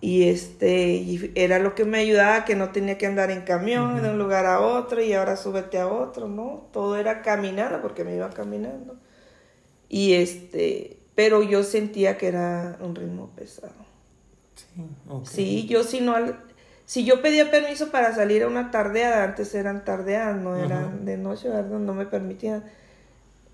Y 0.00 0.28
este, 0.28 0.92
y 0.92 1.32
era 1.34 1.58
lo 1.58 1.74
que 1.74 1.84
me 1.84 1.98
ayudaba, 1.98 2.44
que 2.44 2.54
no 2.54 2.70
tenía 2.70 2.96
que 2.96 3.08
andar 3.08 3.32
en 3.32 3.40
camión 3.40 4.00
de 4.00 4.08
un 4.08 4.18
lugar 4.18 4.46
a 4.46 4.60
otro 4.60 5.02
y 5.02 5.12
ahora 5.12 5.36
súbete 5.36 5.80
a 5.80 5.88
otro, 5.88 6.28
¿no? 6.28 6.68
Todo 6.72 6.96
era 6.96 7.22
caminando 7.22 7.82
porque 7.82 8.04
me 8.04 8.14
iba 8.14 8.30
caminando. 8.30 8.96
Y 9.88 10.12
este, 10.12 10.96
pero 11.16 11.42
yo 11.42 11.64
sentía 11.64 12.18
que 12.18 12.28
era 12.28 12.78
un 12.80 12.94
ritmo 12.94 13.30
pesado. 13.34 13.74
Sí, 14.54 14.82
ok. 15.08 15.26
Sí, 15.26 15.66
yo 15.66 15.82
si 15.82 16.02
no, 16.02 16.14
si 16.90 17.04
yo 17.04 17.22
pedía 17.22 17.52
permiso 17.52 17.92
para 17.92 18.12
salir 18.16 18.42
a 18.42 18.48
una 18.48 18.72
tardeada, 18.72 19.22
antes 19.22 19.54
eran 19.54 19.84
tardeadas, 19.84 20.42
no 20.42 20.56
eran 20.56 21.04
de 21.04 21.16
noche, 21.18 21.48
¿verdad? 21.48 21.78
No 21.78 21.94
me 21.94 22.04
permitían. 22.04 22.64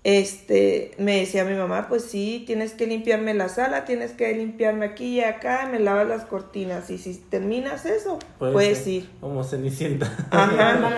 Este, 0.03 0.89
me 0.97 1.19
decía 1.19 1.45
mi 1.45 1.53
mamá, 1.53 1.87
pues 1.87 2.01
sí, 2.05 2.43
tienes 2.47 2.73
que 2.73 2.87
limpiarme 2.87 3.35
la 3.35 3.47
sala, 3.47 3.85
tienes 3.85 4.13
que 4.13 4.33
limpiarme 4.33 4.87
aquí 4.87 5.17
y 5.17 5.21
acá, 5.21 5.69
me 5.71 5.77
lavas 5.77 6.07
las 6.07 6.25
cortinas 6.25 6.89
y 6.89 6.97
si 6.97 7.13
terminas 7.13 7.85
eso, 7.85 8.17
Puede 8.39 8.53
puedes 8.53 8.77
ser 8.79 8.87
ir. 8.87 9.09
Como 9.21 9.43
Cenicienta. 9.43 10.11
Ajá. 10.31 10.97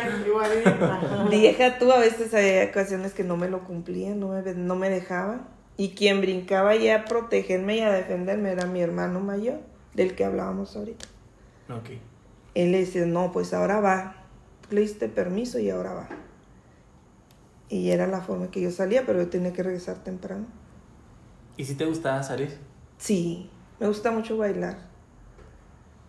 Deja 1.30 1.78
tú, 1.78 1.92
a 1.92 2.00
veces 2.00 2.34
hay 2.34 2.66
ocasiones 2.70 3.12
que 3.12 3.26
no 3.26 3.36
me 3.36 3.50
lo 3.50 3.66
cumplían, 3.66 4.18
no 4.18 4.30
me, 4.30 4.54
no 4.54 4.78
me 4.78 4.90
dejaba. 4.90 5.42
Y 5.76 5.90
quien 5.90 6.22
brincaba 6.22 6.74
ya 6.78 7.00
a 7.00 7.04
protegerme 7.04 7.76
y 7.76 7.82
a 7.82 7.92
defenderme 7.92 8.54
era 8.54 8.66
mi 8.66 8.80
hermano 8.80 9.20
mayor, 9.20 9.60
del 9.94 10.16
que 10.16 10.24
hablábamos 10.24 10.78
ahorita. 10.78 11.06
ok. 11.70 12.09
Él 12.56 12.72
le 12.72 12.80
dice, 12.80 13.06
no, 13.06 13.32
pues 13.32 13.54
ahora 13.54 13.80
va. 13.80 14.16
Le 14.70 14.82
diste 14.82 15.08
permiso 15.08 15.60
y 15.60 15.70
ahora 15.70 15.94
va. 15.94 16.10
Y 17.70 17.92
era 17.92 18.08
la 18.08 18.22
forma 18.22 18.50
que 18.50 18.62
yo 18.62 18.72
salía, 18.72 19.06
pero 19.06 19.20
yo 19.22 19.30
tenía 19.30 19.54
que 19.54 19.64
regresar 19.64 20.04
temprano. 20.04 20.46
¿Y 21.58 21.66
si 21.66 21.76
te 21.76 21.86
gustaba 21.86 22.24
salir? 22.24 22.58
Sí, 22.98 23.50
me 23.80 23.88
gusta 23.88 24.12
mucho 24.12 24.38
bailar. 24.38 24.78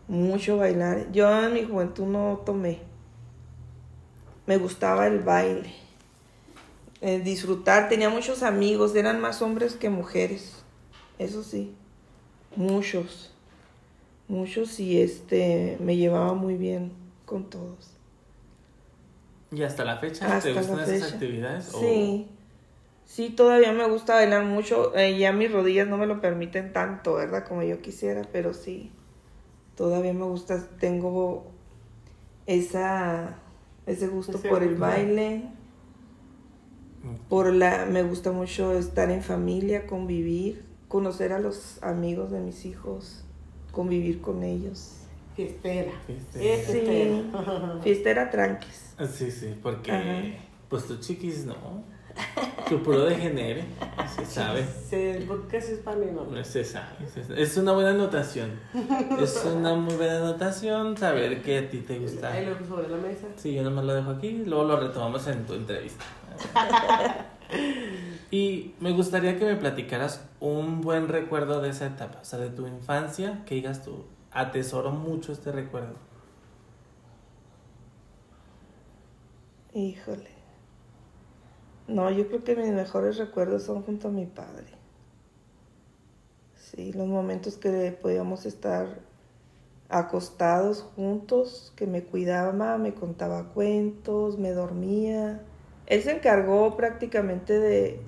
Mucho 0.08 0.56
bailar. 0.56 1.12
Yo 1.12 1.28
en 1.44 1.52
mi 1.52 1.64
juventud 1.64 2.06
no 2.06 2.42
tomé. 2.44 2.80
Me 4.46 4.56
gustaba 4.56 5.06
el 5.06 5.20
baile. 5.20 5.72
Eh, 7.00 7.20
disfrutar. 7.20 7.88
Tenía 7.88 8.10
muchos 8.10 8.42
amigos. 8.42 8.94
Eran 8.96 9.20
más 9.20 9.42
hombres 9.42 9.74
que 9.74 9.90
mujeres. 9.90 10.64
Eso 11.18 11.42
sí. 11.42 11.74
Muchos. 12.56 13.32
Muchos 14.30 14.78
y 14.78 15.00
este 15.00 15.76
me 15.80 15.96
llevaba 15.96 16.34
muy 16.34 16.54
bien 16.56 16.92
con 17.26 17.50
todos. 17.50 17.90
¿Y 19.52 19.62
hasta 19.64 19.84
la 19.84 19.96
fecha 19.98 20.26
Hasta 20.36 20.48
te 20.48 20.54
gustan 20.54 20.78
esas 20.94 21.12
actividades? 21.14 21.74
o- 21.74 21.80
Sí. 21.80 22.26
Sí, 23.06 23.30
todavía 23.30 23.72
me 23.72 23.88
gusta 23.88 24.14
bailar 24.14 24.44
mucho. 24.44 24.96
Eh, 24.96 25.18
ya 25.18 25.32
mis 25.32 25.50
rodillas 25.50 25.88
no 25.88 25.96
me 25.98 26.06
lo 26.06 26.20
permiten 26.20 26.72
tanto, 26.72 27.14
¿verdad? 27.14 27.44
Como 27.48 27.64
yo 27.64 27.82
quisiera, 27.82 28.22
pero 28.32 28.54
sí. 28.54 28.92
Todavía 29.76 30.12
me 30.14 30.24
gusta, 30.24 30.64
tengo 30.78 31.44
esa 32.46 33.36
ese 33.86 34.06
gusto 34.06 34.38
Ese 34.38 34.48
por 34.48 34.62
el 34.62 34.76
baile, 34.76 35.42
por 37.28 37.52
la 37.52 37.86
me 37.86 38.02
gusta 38.02 38.32
mucho 38.32 38.72
estar 38.78 39.10
en 39.10 39.22
familia, 39.22 39.86
convivir, 39.86 40.64
conocer 40.88 41.32
a 41.32 41.38
los 41.38 41.82
amigos 41.82 42.30
de 42.30 42.40
mis 42.40 42.64
hijos, 42.64 43.24
convivir 43.72 44.20
con 44.20 44.42
ellos. 44.42 44.96
Fiestera. 45.36 45.92
Fiestera. 46.06 46.44
Es 46.54 46.66
Sí. 46.66 47.30
fiestera. 47.82 48.30
Tranquis. 48.30 48.94
Ah, 48.98 49.06
Sí, 49.06 49.30
sí, 49.30 49.54
porque 49.62 49.92
Ajá. 49.92 50.22
pues 50.68 50.86
tu 50.86 50.96
chiquis 50.98 51.46
no. 51.46 51.54
Tu 52.68 52.82
puro 52.82 53.04
degenere. 53.04 53.64
Se 54.14 54.26
sabe. 54.26 54.64
Se- 54.88 55.16
El 55.16 55.22
podcast 55.24 55.70
es 55.70 55.78
para 55.78 55.96
mi 55.96 56.10
mamá. 56.10 56.44
Se 56.44 56.64
sabe. 56.64 57.06
se 57.12 57.22
sabe. 57.24 57.40
Es 57.42 57.56
una 57.56 57.72
buena 57.72 57.90
anotación. 57.90 58.50
Es 59.20 59.42
una 59.46 59.74
muy 59.74 59.94
buena 59.94 60.18
anotación 60.18 60.96
saber 60.98 61.40
que 61.42 61.58
a 61.58 61.70
ti 61.70 61.78
te 61.78 61.98
gusta. 61.98 62.32
Ahí 62.32 62.44
lo 62.44 62.50
dejo 62.54 62.66
sobre 62.66 62.88
la 62.88 62.96
mesa. 62.98 63.26
Sí, 63.36 63.54
yo 63.54 63.62
nomás 63.62 63.84
lo 63.84 63.94
dejo 63.94 64.10
aquí, 64.10 64.42
luego 64.44 64.64
lo 64.64 64.80
retomamos 64.80 65.26
en 65.28 65.46
tu 65.46 65.54
entrevista. 65.54 66.04
y 68.30 68.74
me 68.80 68.92
gustaría 68.92 69.38
que 69.38 69.44
me 69.44 69.56
platicaras 69.56 70.24
un 70.38 70.80
buen 70.80 71.08
recuerdo 71.08 71.60
de 71.60 71.70
esa 71.70 71.86
etapa, 71.86 72.20
o 72.22 72.24
sea, 72.24 72.38
de 72.38 72.50
tu 72.50 72.66
infancia, 72.66 73.42
que 73.44 73.56
digas 73.56 73.82
tú, 73.82 74.04
atesoro 74.30 74.92
mucho 74.92 75.32
este 75.32 75.50
recuerdo. 75.50 75.94
Híjole. 79.74 80.30
No, 81.88 82.10
yo 82.10 82.28
creo 82.28 82.44
que 82.44 82.54
mis 82.54 82.72
mejores 82.72 83.16
recuerdos 83.18 83.64
son 83.64 83.82
junto 83.82 84.08
a 84.08 84.10
mi 84.12 84.26
padre. 84.26 84.66
Sí, 86.54 86.92
los 86.92 87.08
momentos 87.08 87.56
que 87.56 87.98
podíamos 88.00 88.46
estar 88.46 89.00
acostados 89.88 90.82
juntos, 90.94 91.72
que 91.74 91.88
me 91.88 92.04
cuidaba, 92.04 92.78
me 92.78 92.94
contaba 92.94 93.48
cuentos, 93.52 94.38
me 94.38 94.52
dormía. 94.52 95.42
Él 95.86 96.02
se 96.02 96.12
encargó 96.12 96.76
prácticamente 96.76 97.58
de 97.58 98.00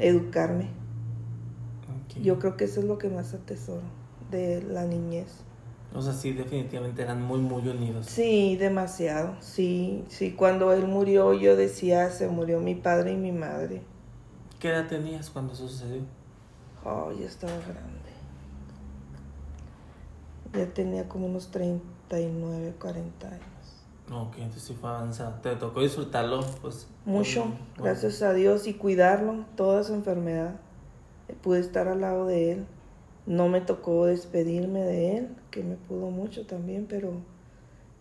educarme. 0.00 0.68
Yo 2.20 2.38
creo 2.38 2.56
que 2.56 2.64
eso 2.64 2.80
es 2.80 2.86
lo 2.86 2.98
que 2.98 3.08
más 3.08 3.32
atesoro 3.34 3.82
de 4.30 4.62
la 4.62 4.84
niñez. 4.84 5.28
O 5.94 6.02
sea, 6.02 6.12
sí, 6.12 6.32
definitivamente 6.32 7.02
eran 7.02 7.22
muy, 7.22 7.40
muy 7.40 7.66
unidos. 7.66 8.06
Sí, 8.06 8.56
demasiado. 8.56 9.36
Sí, 9.40 10.04
sí, 10.08 10.32
cuando 10.32 10.72
él 10.72 10.86
murió 10.86 11.34
yo 11.34 11.56
decía, 11.56 12.10
se 12.10 12.28
murió 12.28 12.60
mi 12.60 12.74
padre 12.74 13.12
y 13.12 13.16
mi 13.16 13.32
madre. 13.32 13.82
¿Qué 14.60 14.68
edad 14.68 14.86
tenías 14.86 15.30
cuando 15.30 15.52
eso 15.52 15.66
sucedió? 15.68 16.02
Oh, 16.84 17.10
ya 17.12 17.26
estaba 17.26 17.52
grande. 17.58 18.10
Ya 20.52 20.66
tenía 20.72 21.08
como 21.08 21.26
unos 21.26 21.50
39, 21.50 22.74
40 22.78 23.28
años. 23.28 23.59
Ok, 24.12 24.38
entonces 24.38 24.62
sí 24.64 24.76
fue 24.80 24.90
avanzado. 24.90 25.40
Te 25.40 25.54
tocó 25.54 25.82
disfrutarlo, 25.82 26.44
pues. 26.60 26.88
Mucho, 27.04 27.52
gracias 27.78 28.22
a 28.22 28.32
Dios, 28.32 28.66
y 28.66 28.74
cuidarlo, 28.74 29.44
toda 29.56 29.84
su 29.84 29.94
enfermedad. 29.94 30.56
Pude 31.42 31.60
estar 31.60 31.86
al 31.86 32.00
lado 32.00 32.26
de 32.26 32.52
él. 32.52 32.66
No 33.26 33.48
me 33.48 33.60
tocó 33.60 34.06
despedirme 34.06 34.80
de 34.80 35.18
él, 35.18 35.36
que 35.52 35.62
me 35.62 35.76
pudo 35.76 36.10
mucho 36.10 36.44
también, 36.46 36.86
pero, 36.88 37.12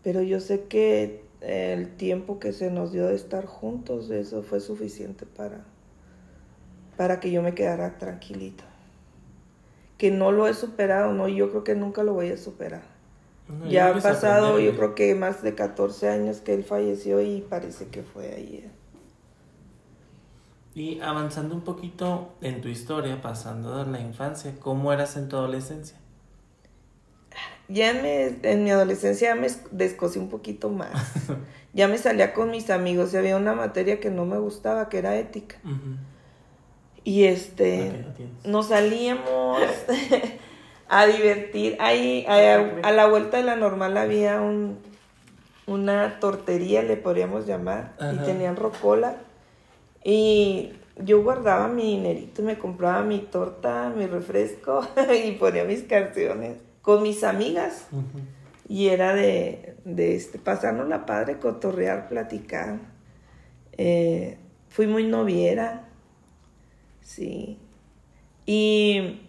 pero 0.01 0.23
yo 0.23 0.39
sé 0.39 0.63
que 0.63 1.23
el 1.41 1.95
tiempo 1.95 2.39
que 2.39 2.53
se 2.53 2.71
nos 2.71 2.91
dio 2.91 3.05
de 3.05 3.15
estar 3.15 3.45
juntos, 3.45 4.09
eso 4.09 4.41
fue 4.41 4.59
suficiente 4.59 5.27
para, 5.27 5.63
para 6.97 7.19
que 7.19 7.29
yo 7.29 7.43
me 7.43 7.53
quedara 7.53 7.99
tranquilita. 7.99 8.63
Que 9.99 10.09
no 10.09 10.31
lo 10.31 10.47
he 10.47 10.53
superado, 10.55 11.13
no, 11.13 11.27
yo 11.27 11.51
creo 11.51 11.63
que 11.63 11.75
nunca 11.75 12.01
lo 12.01 12.13
voy 12.13 12.31
a 12.31 12.37
superar. 12.37 12.88
No, 13.49 13.69
Ya 13.69 13.87
han 13.87 14.01
pasado, 14.01 14.59
yo 14.59 14.71
¿no? 14.71 14.77
creo 14.77 14.95
que 14.95 15.15
más 15.15 15.41
de 15.41 15.55
14 15.55 16.07
años 16.09 16.37
que 16.41 16.53
él 16.53 16.63
falleció 16.63 17.19
y 17.21 17.41
parece 17.41 17.87
que 17.87 18.03
fue 18.03 18.33
ayer. 18.33 18.69
Y 20.75 20.99
avanzando 21.01 21.55
un 21.55 21.61
poquito 21.61 22.29
en 22.41 22.61
tu 22.61 22.67
historia, 22.69 23.21
pasando 23.21 23.83
de 23.83 23.91
la 23.91 23.99
infancia, 23.99 24.53
¿cómo 24.59 24.93
eras 24.93 25.17
en 25.17 25.27
tu 25.27 25.35
adolescencia? 25.35 25.97
Ya 27.67 27.93
me, 27.93 28.37
en 28.43 28.63
mi 28.63 28.71
adolescencia 28.71 29.35
me 29.35 29.47
es- 29.47 29.61
descosí 29.71 30.17
un 30.19 30.29
poquito 30.29 30.69
más. 30.69 30.91
ya 31.73 31.87
me 31.87 31.97
salía 31.97 32.33
con 32.33 32.49
mis 32.51 32.69
amigos 32.69 33.13
y 33.13 33.17
había 33.17 33.37
una 33.37 33.53
materia 33.53 33.99
que 33.99 34.09
no 34.09 34.25
me 34.25 34.37
gustaba, 34.39 34.89
que 34.89 34.97
era 34.99 35.15
ética. 35.17 35.57
Y 37.03 37.23
este, 37.25 37.89
Ok, 37.89 38.05
lo 38.05 38.13
tienes. 38.13 38.45
nos 38.45 38.67
salíamos 38.67 39.57
a 40.89 41.05
divertir. 41.05 41.77
Ahí, 41.79 42.25
a, 42.27 42.79
a 42.83 42.91
la 42.91 43.07
vuelta 43.07 43.37
de 43.37 43.43
la 43.43 43.55
normal 43.55 43.95
había 43.97 44.41
un, 44.41 44.79
una 45.67 46.19
tortería, 46.19 46.81
le 46.81 46.97
podríamos 46.97 47.45
llamar, 47.45 47.93
y 48.13 48.17
tenían 48.25 48.55
rocola. 48.55 49.17
Y 50.03 50.73
yo 50.97 51.21
guardaba 51.21 51.67
mi 51.67 51.83
dinerito, 51.83 52.41
me 52.41 52.57
compraba 52.57 53.03
mi 53.03 53.19
torta, 53.19 53.93
mi 53.95 54.07
refresco 54.07 54.85
y 55.25 55.31
ponía 55.33 55.63
mis 55.63 55.83
canciones 55.83 56.57
con 56.81 57.03
mis 57.03 57.23
amigas. 57.23 57.87
Y 58.67 58.87
era 58.87 59.13
de, 59.13 59.75
de 59.85 60.15
este, 60.15 60.39
pasarnos 60.39 60.87
la 60.87 61.05
padre, 61.05 61.37
cotorrear, 61.37 62.07
platicar. 62.09 62.79
Eh, 63.77 64.37
fui 64.69 64.87
muy 64.87 65.05
noviera, 65.05 65.87
sí. 67.01 67.59
Y 68.45 69.21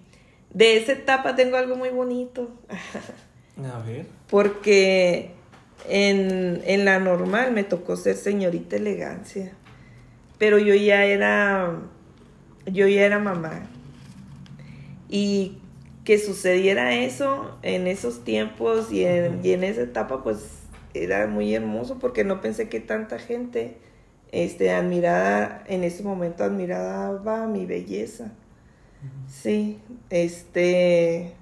de 0.52 0.76
esa 0.76 0.92
etapa 0.92 1.36
tengo 1.36 1.56
algo 1.56 1.76
muy 1.76 1.90
bonito, 1.90 2.50
A 3.62 3.78
ver. 3.80 4.06
porque 4.28 5.30
en, 5.88 6.62
en 6.66 6.84
la 6.84 6.98
normal 6.98 7.52
me 7.52 7.64
tocó 7.64 7.96
ser 7.96 8.16
señorita 8.16 8.76
elegancia, 8.76 9.52
pero 10.38 10.58
yo 10.58 10.74
ya 10.74 11.04
era, 11.04 11.78
yo 12.66 12.86
ya 12.88 13.02
era 13.02 13.18
mamá. 13.18 13.68
Y 15.08 15.58
que 16.04 16.18
sucediera 16.18 16.94
eso 16.94 17.58
en 17.62 17.86
esos 17.86 18.24
tiempos 18.24 18.92
y 18.92 19.04
en, 19.04 19.40
y 19.44 19.52
en 19.52 19.64
esa 19.64 19.82
etapa, 19.82 20.22
pues 20.22 20.38
era 20.94 21.26
muy 21.26 21.54
hermoso 21.54 21.98
porque 21.98 22.24
no 22.24 22.40
pensé 22.40 22.68
que 22.68 22.80
tanta 22.80 23.18
gente 23.18 23.76
este, 24.32 24.70
admirada, 24.70 25.62
en 25.66 25.84
ese 25.84 26.02
momento 26.02 26.44
admiraba 26.44 27.46
mi 27.46 27.66
belleza. 27.66 28.32
Sí, 29.28 29.78
este, 30.10 31.32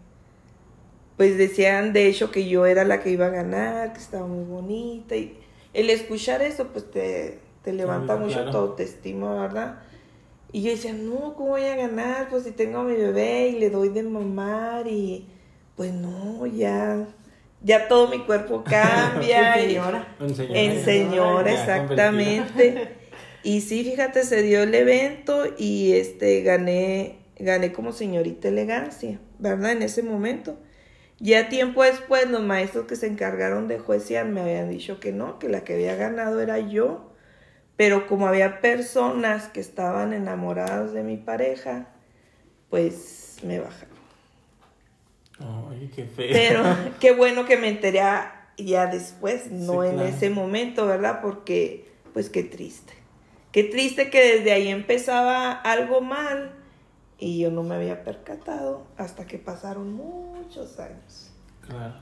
pues 1.16 1.37
decían 1.37 1.92
de 1.92 2.07
hecho 2.07 2.31
que 2.31 2.49
yo 2.49 2.66
era 2.66 2.85
la 2.85 3.01
que 3.01 3.11
iba 3.11 3.27
a 3.27 3.31
ganar, 3.31 3.92
que 3.92 3.99
estaba 3.99 4.27
muy 4.27 4.44
bonita 4.44 5.16
y 5.16 5.37
el 5.75 5.90
escuchar 5.90 6.42
eso 6.42 6.68
pues 6.68 6.90
te, 6.90 7.38
te 7.62 7.73
levanta 7.73 8.07
Claro, 8.14 8.21
mucho 8.21 8.35
claro. 8.37 8.51
tu 8.51 8.57
autoestima, 8.59 9.35
¿verdad? 9.35 9.81
Y 10.53 10.62
yo 10.62 10.71
decía, 10.71 10.92
no, 10.94 11.35
¿cómo 11.35 11.51
voy 11.51 11.64
a 11.64 11.77
ganar? 11.77 12.29
Pues 12.31 12.44
si 12.44 12.53
tengo 12.53 12.79
a 12.79 12.85
mi 12.85 12.94
bebé 12.94 13.49
y 13.49 13.59
le 13.59 13.68
doy 13.68 13.90
de 13.90 14.03
mamar 14.03 14.87
y 14.87 15.27
pues 15.77 15.92
no, 15.92 16.47
ya, 16.47 17.07
ya 17.62 17.87
todo 17.88 18.09
mi 18.09 18.21
cuerpo 18.21 18.64
cambia. 18.68 19.59
y- 19.61 19.68
señora. 19.68 20.16
En 20.21 20.35
señora. 20.35 20.61
en 20.61 20.85
señora, 20.85 21.53
exactamente. 21.53 22.94
Y 23.44 23.61
sí, 23.61 23.85
fíjate, 23.85 24.25
se 24.25 24.42
dio 24.42 24.64
el 24.64 24.75
evento 24.75 25.44
y 25.57 25.92
este 25.92 26.42
gané, 26.42 27.18
gané 27.38 27.72
como 27.72 27.92
señorita 27.92 28.48
elegancia, 28.48 29.20
¿verdad? 29.38 29.72
En 29.72 29.83
ese 29.83 30.03
momento. 30.03 30.59
Ya 31.20 31.48
tiempo 31.48 31.83
después, 31.83 32.31
los 32.31 32.42
maestros 32.42 32.87
que 32.87 32.96
se 32.96 33.07
encargaron 33.09 33.66
de 33.66 33.79
juecear 33.79 34.27
me 34.27 34.40
habían 34.40 34.70
dicho 34.70 35.01
que 35.01 35.12
no, 35.12 35.38
que 35.38 35.48
la 35.48 35.64
que 35.64 35.74
había 35.74 35.96
ganado 35.96 36.40
era 36.40 36.59
yo. 36.59 37.12
Pero 37.77 38.07
como 38.07 38.27
había 38.27 38.61
personas 38.61 39.48
que 39.48 39.61
estaban 39.61 40.12
enamoradas 40.12 40.92
de 40.92 41.03
mi 41.03 41.16
pareja, 41.16 41.88
pues 42.70 43.37
me 43.44 43.61
bajaron. 43.61 43.96
Ay, 45.40 45.90
qué 45.94 46.05
feo. 46.05 46.29
Pero 46.33 46.62
qué 47.01 47.12
bueno 47.12 47.46
que 47.46 47.57
me 47.57 47.68
enteré 47.68 48.01
ya 48.57 48.87
después, 48.87 49.51
no 49.51 49.83
Sí, 49.83 49.88
en 49.88 49.94
claro. 49.94 50.09
ese 50.09 50.31
momento, 50.31 50.87
¿verdad? 50.87 51.20
Porque, 51.22 51.88
pues 52.12 52.31
qué 52.31 52.42
triste. 52.42 52.94
Qué 53.53 53.64
triste 53.64 54.11
que 54.11 54.37
desde 54.37 54.53
ahí 54.53 54.68
empezaba 54.68 55.53
algo 55.53 56.01
mal 56.01 56.58
y 57.18 57.38
yo 57.38 57.50
no 57.50 57.62
me 57.62 57.74
había 57.74 58.04
percatado 58.04 58.87
hasta 58.96 59.26
que 59.26 59.38
pasaron 59.38 59.92
muchos 59.92 60.78
años. 60.78 61.31
Claro. 61.66 61.94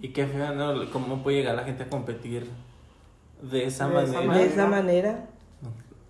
Y 0.00 0.08
qué 0.08 0.26
feo, 0.26 0.54
¿no? 0.54 0.90
¿Cómo 0.90 1.22
puede 1.22 1.38
llegar 1.38 1.54
la 1.54 1.64
gente 1.64 1.84
a 1.84 1.88
competir 1.88 2.48
de 3.40 3.64
esa 3.64 3.88
De 3.88 3.94
manera? 3.94 4.34
De 4.36 4.46
esa 4.46 4.66
manera, 4.66 5.26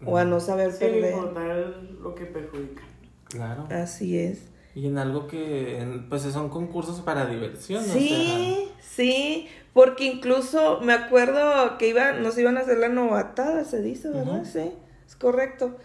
o 0.05 0.17
a 0.17 0.25
no 0.25 0.41
saber 0.41 0.73
Sin 0.73 0.89
perder. 0.89 1.13
importar 1.13 1.57
lo 2.01 2.15
que 2.15 2.25
perjudica. 2.25 2.83
Claro. 3.25 3.69
Así 3.71 4.19
es. 4.19 4.49
Y 4.75 4.87
en 4.87 4.97
algo 4.97 5.27
que, 5.27 6.03
pues 6.09 6.23
son 6.23 6.49
concursos 6.49 7.03
para 7.03 7.27
diversión, 7.27 7.87
¿no? 7.87 7.93
Sí, 7.93 8.71
sí, 8.81 9.49
porque 9.75 10.05
incluso 10.05 10.81
me 10.81 10.95
acuerdo 10.95 11.77
que 11.77 11.89
iba, 11.89 12.13
nos 12.13 12.39
iban 12.39 12.57
a 12.57 12.61
hacer 12.61 12.79
la 12.79 12.89
novatada, 12.89 13.65
se 13.65 13.83
dice, 13.83 14.09
¿verdad? 14.09 14.45
Sí, 14.51 14.73
es 15.07 15.15
correcto. 15.17 15.77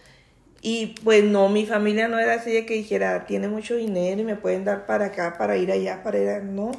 Y 0.61 0.95
pues 1.03 1.23
no, 1.23 1.49
mi 1.49 1.65
familia 1.65 2.07
no 2.07 2.19
era 2.19 2.35
así 2.35 2.51
de 2.51 2.65
que 2.65 2.73
dijera, 2.73 3.25
tiene 3.25 3.47
mucho 3.47 3.75
dinero 3.75 4.21
y 4.21 4.25
me 4.25 4.35
pueden 4.35 4.65
dar 4.65 4.85
para 4.85 5.07
acá, 5.07 5.35
para 5.37 5.57
ir 5.57 5.71
allá, 5.71 6.03
para 6.03 6.19
ir 6.19 6.29
a... 6.29 6.39
No. 6.39 6.71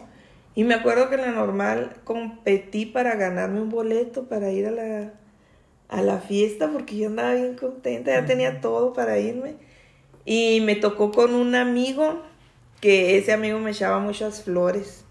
Y 0.54 0.64
me 0.64 0.74
acuerdo 0.74 1.08
que 1.08 1.14
en 1.14 1.22
la 1.22 1.30
normal 1.30 1.92
competí 2.04 2.86
para 2.86 3.14
ganarme 3.14 3.60
un 3.60 3.68
boleto 3.68 4.28
para 4.28 4.50
ir 4.50 4.66
a 4.66 4.72
la, 4.72 5.12
a 5.88 6.02
la 6.02 6.18
fiesta 6.18 6.68
porque 6.72 6.96
yo 6.96 7.08
andaba 7.08 7.34
bien 7.34 7.54
contenta, 7.54 8.10
ya 8.10 8.26
tenía 8.26 8.60
todo 8.60 8.92
para 8.92 9.18
irme. 9.18 9.54
Y 10.24 10.60
me 10.62 10.74
tocó 10.74 11.12
con 11.12 11.34
un 11.34 11.54
amigo 11.54 12.22
que 12.80 13.16
ese 13.18 13.32
amigo 13.32 13.58
me 13.60 13.70
echaba 13.70 14.00
muchas 14.00 14.42
flores. 14.42 15.04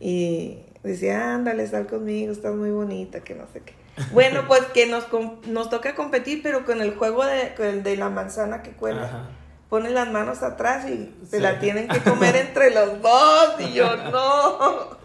Y 0.00 0.58
decía, 0.82 1.34
ándale, 1.34 1.66
sal 1.66 1.86
conmigo, 1.86 2.32
estás 2.32 2.54
muy 2.54 2.70
bonita, 2.70 3.20
que 3.20 3.34
no 3.34 3.46
sé 3.52 3.60
qué. 3.60 3.83
Bueno, 4.12 4.44
pues 4.48 4.62
que 4.74 4.86
nos, 4.86 5.04
com- 5.04 5.40
nos 5.46 5.70
toca 5.70 5.94
competir, 5.94 6.42
pero 6.42 6.64
con 6.64 6.80
el 6.80 6.94
juego 6.96 7.24
de, 7.24 7.54
con 7.54 7.66
el 7.66 7.82
de 7.82 7.96
la 7.96 8.08
manzana 8.10 8.62
que 8.62 8.70
cuela. 8.72 9.04
Ajá. 9.04 9.22
Ponen 9.68 9.94
las 9.94 10.10
manos 10.10 10.42
atrás 10.42 10.84
y 10.88 11.12
se 11.28 11.36
Sí. 11.38 11.42
la 11.42 11.58
tienen 11.58 11.88
que 11.88 12.00
comer 12.00 12.36
entre 12.36 12.70
los 12.72 13.00
dos. 13.00 13.54
Y 13.60 13.72
yo, 13.72 13.96
no. 14.12 15.02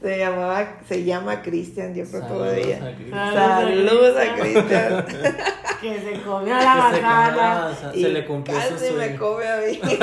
Se 0.00 0.16
llamaba, 0.16 0.78
se 0.88 1.02
llama 1.04 1.42
Cristian, 1.42 1.92
yo 1.94 2.04
creo 2.08 2.22
Saludos 2.22 2.38
todavía. 2.38 2.76
a 2.76 2.94
Cristian. 2.94 3.34
Saludos 3.34 4.16
a 4.16 4.34
Cristian. 4.34 5.06
Que 5.80 6.00
se 6.00 6.22
comió 6.22 6.54
la 6.56 6.88
Que 6.90 6.96
se 6.96 7.02
manzana. 7.02 7.72
Y 7.94 8.02
se 8.02 8.08
le 8.08 8.24
cumplió 8.26 8.60
su 8.60 8.68
casi 8.74 8.84
me 8.94 9.06
sueño. 9.06 9.18
come 9.20 9.46
a 9.48 9.56
mí. 9.58 9.80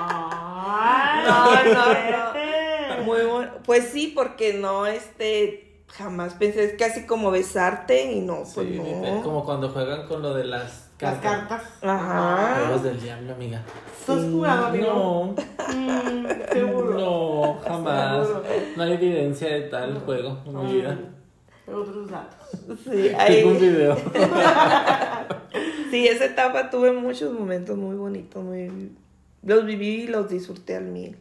Ay, 0.00 1.24
No, 1.26 1.74
no, 1.74 1.88
vete. 1.88 3.02
Muy 3.02 3.20
bueno. 3.22 3.50
Pues 3.64 3.88
sí, 3.92 4.12
porque 4.14 4.54
no, 4.54 4.86
este, 4.86 5.67
jamás 5.88 6.34
pensé, 6.34 6.64
es 6.64 6.74
casi 6.74 7.06
como 7.06 7.30
besarte 7.30 8.12
y 8.12 8.20
no, 8.20 8.44
pues 8.54 8.68
Sí, 8.68 8.80
no. 8.80 9.22
como 9.22 9.44
cuando 9.44 9.68
juegan 9.70 10.06
con 10.06 10.22
lo 10.22 10.34
de 10.34 10.44
las 10.44 10.90
Las 11.00 11.14
cartas. 11.18 11.38
cartas. 11.48 11.62
Ajá. 11.82 12.56
Juegos 12.66 12.82
del 12.84 13.00
diablo, 13.00 13.32
amiga. 13.34 13.62
¿Sos 14.06 14.24
jugado, 14.30 14.66
amigo? 14.66 14.86
No, 14.86 15.34
Mm, 15.74 16.26
seguro. 16.52 16.98
no, 16.98 17.58
jamás. 17.64 18.26
Seguro. 18.26 18.44
No 18.76 18.82
hay 18.82 18.92
evidencia 18.92 19.48
de 19.48 19.60
tal 19.62 19.98
juego 20.00 20.38
en 20.46 20.56
mi 20.66 20.72
vida. 20.74 20.98
Otros 21.66 22.10
datos. 22.10 22.48
Sí, 22.84 23.10
Tengo 23.26 23.50
un 23.50 23.58
video. 23.60 23.96
sí, 25.90 26.06
esa 26.08 26.24
etapa 26.26 26.70
tuve 26.70 26.92
muchos 26.92 27.32
momentos 27.32 27.76
muy 27.76 27.96
bonitos, 27.96 28.42
muy, 28.42 28.92
los 29.42 29.64
viví 29.66 30.02
y 30.04 30.06
los 30.06 30.28
disfruté 30.28 30.76
al 30.76 30.84
mil. 30.84 31.16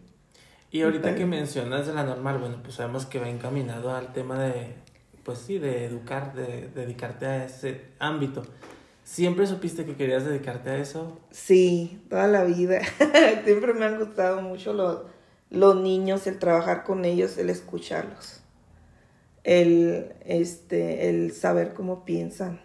Y 0.70 0.82
ahorita 0.82 1.16
que 1.16 1.26
mencionas 1.26 1.88
de 1.88 1.94
la 1.94 2.04
normal, 2.04 2.40
bueno, 2.40 2.58
pues 2.62 2.76
sabemos 2.76 3.06
que 3.06 3.20
va 3.20 3.30
encaminado 3.30 3.96
al 3.96 4.12
tema 4.12 4.44
de, 4.44 4.76
pues 5.24 5.40
sí, 5.40 5.60
de 5.60 5.86
educar, 5.86 6.34
de 6.34 6.68
dedicarte 6.76 7.26
a 7.26 7.46
ese 7.46 7.86
ámbito. 8.00 8.44
¿Siempre 9.04 9.48
supiste 9.48 9.86
que 9.86 9.96
querías 9.96 10.26
dedicarte 10.26 10.70
a 10.70 10.78
eso? 10.78 11.18
Sí, 11.32 12.02
toda 12.10 12.28
la 12.28 12.44
vida. 12.44 12.82
Siempre 13.46 13.74
me 13.74 13.86
han 13.86 13.98
gustado 13.98 14.42
mucho 14.42 14.74
los, 14.74 15.04
los 15.50 15.78
niños, 15.78 16.28
el 16.28 16.38
trabajar 16.40 16.84
con 16.84 17.06
ellos, 17.06 17.38
el 17.38 17.50
escucharlos, 17.50 18.42
el, 19.46 20.12
este, 20.26 21.10
el 21.10 21.32
saber 21.32 21.74
cómo 21.74 22.04
piensan, 22.04 22.60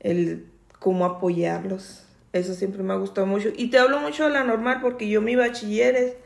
el 0.00 0.46
cómo 0.80 1.04
apoyarlos. 1.04 2.02
Eso 2.32 2.54
siempre 2.54 2.82
me 2.82 2.92
ha 2.92 2.96
gustado 2.96 3.26
mucho. 3.28 3.50
Y 3.56 3.70
te 3.70 3.78
hablo 3.78 4.00
mucho 4.00 4.24
de 4.24 4.30
la 4.30 4.42
normal 4.42 4.80
porque 4.82 5.08
yo 5.08 5.22
mi 5.22 5.36
bachilleres 5.36 6.16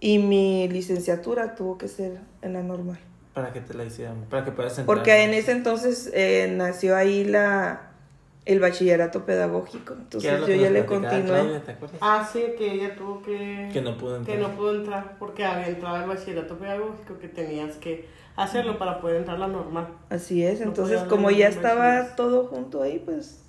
y 0.00 0.18
mi 0.18 0.68
licenciatura 0.68 1.54
tuvo 1.54 1.78
que 1.78 1.88
ser 1.88 2.20
en 2.42 2.52
la 2.52 2.62
normal. 2.62 2.98
Para 3.34 3.52
que 3.52 3.60
te 3.60 3.74
la 3.74 3.84
hicieran, 3.84 4.24
para 4.30 4.44
que 4.44 4.52
puedas 4.52 4.78
entrar. 4.78 4.86
Porque 4.86 5.24
en 5.24 5.34
ese 5.34 5.52
entonces 5.52 6.10
eh, 6.14 6.52
nació 6.56 6.96
ahí 6.96 7.24
la, 7.24 7.90
el 8.46 8.60
bachillerato 8.60 9.26
pedagógico. 9.26 9.94
Entonces 9.94 10.46
yo 10.46 10.54
ya 10.54 10.70
le 10.70 10.86
continué. 10.86 11.22
Claudia, 11.24 11.62
¿te 11.62 11.72
acuerdas? 11.72 11.98
Ah, 12.00 12.28
sí, 12.30 12.44
que 12.56 12.72
ella 12.72 12.94
tuvo 12.96 13.22
que... 13.22 13.68
Que 13.72 13.82
no 13.82 13.98
pudo 13.98 14.16
entrar. 14.16 14.36
Que 14.36 14.42
no 14.42 14.50
pudo 14.56 14.76
entrar 14.76 15.16
porque 15.18 15.44
había 15.44 15.68
entrado 15.68 15.96
al 15.96 16.08
bachillerato 16.08 16.56
pedagógico 16.56 17.18
que 17.18 17.28
tenías 17.28 17.76
que 17.76 18.08
hacerlo 18.36 18.78
para 18.78 19.00
poder 19.00 19.16
entrar 19.16 19.36
a 19.36 19.40
la 19.40 19.48
normal. 19.48 19.88
Así 20.08 20.44
es, 20.44 20.60
No 20.60 20.66
entonces 20.66 21.02
como 21.02 21.30
ya 21.30 21.48
estaba 21.48 22.16
todo 22.16 22.46
junto 22.46 22.82
ahí, 22.82 23.02
pues 23.04 23.45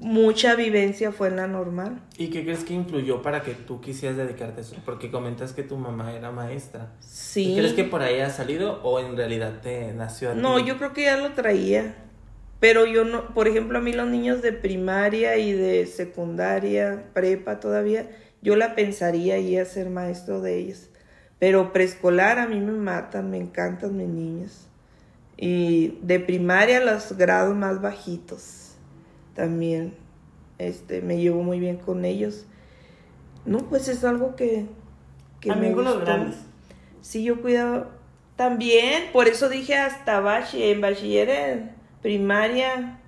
mucha 0.00 0.56
vivencia 0.56 1.12
fue 1.12 1.28
en 1.28 1.36
la 1.36 1.46
normal. 1.46 2.00
¿Y 2.16 2.28
qué 2.30 2.42
crees 2.42 2.64
que 2.64 2.72
influyó 2.72 3.20
para 3.22 3.42
que 3.42 3.52
tú 3.52 3.80
quisieras 3.80 4.16
dedicarte 4.16 4.60
a 4.60 4.64
eso? 4.64 4.76
Porque 4.84 5.10
comentas 5.10 5.52
que 5.52 5.62
tu 5.62 5.76
mamá 5.76 6.14
era 6.14 6.32
maestra. 6.32 6.92
Sí. 7.00 7.52
¿Y 7.52 7.56
¿Crees 7.58 7.74
que 7.74 7.84
por 7.84 8.00
ahí 8.02 8.18
ha 8.20 8.30
salido 8.30 8.80
o 8.82 8.98
en 8.98 9.16
realidad 9.16 9.60
te 9.60 9.92
nació 9.92 10.30
a 10.30 10.34
No, 10.34 10.56
ti? 10.56 10.64
yo 10.64 10.78
creo 10.78 10.94
que 10.94 11.04
ya 11.04 11.18
lo 11.18 11.32
traía. 11.32 11.94
Pero 12.60 12.86
yo 12.86 13.04
no, 13.04 13.32
por 13.34 13.46
ejemplo, 13.46 13.78
a 13.78 13.80
mí 13.82 13.92
los 13.92 14.08
niños 14.08 14.42
de 14.42 14.52
primaria 14.52 15.36
y 15.36 15.52
de 15.52 15.86
secundaria, 15.86 17.04
prepa 17.14 17.60
todavía, 17.60 18.10
yo 18.42 18.56
la 18.56 18.74
pensaría 18.74 19.38
ir 19.38 19.60
a 19.60 19.64
ser 19.64 19.90
maestro 19.90 20.40
de 20.40 20.58
ellos. 20.58 20.88
Pero 21.38 21.72
preescolar 21.72 22.38
a 22.38 22.46
mí 22.46 22.60
me 22.60 22.72
matan, 22.72 23.30
me 23.30 23.38
encantan 23.38 23.96
mis 23.96 24.08
niños. 24.08 24.66
Y 25.36 25.98
de 26.02 26.20
primaria 26.20 26.80
los 26.80 27.16
grados 27.16 27.56
más 27.56 27.80
bajitos 27.80 28.59
también. 29.40 29.94
Este, 30.58 31.00
me 31.00 31.16
llevo 31.18 31.42
muy 31.42 31.58
bien 31.58 31.76
con 31.78 32.04
ellos. 32.04 32.44
No, 33.46 33.58
pues 33.60 33.88
es 33.88 34.04
algo 34.04 34.36
que, 34.36 34.66
que 35.40 35.48
También 35.48 35.72
me 35.72 35.76
con 35.76 35.84
los 35.86 35.94
gustó. 35.94 36.06
grandes. 36.06 36.36
Sí, 37.00 37.24
yo 37.24 37.40
cuidado 37.40 37.88
también, 38.36 39.04
por 39.12 39.28
eso 39.28 39.48
dije 39.48 39.74
hasta 39.76 40.20
bachiller, 40.20 40.74
en 40.76 40.80
bachiller 40.82 41.30
en 41.30 41.70
primaria, 42.02 42.98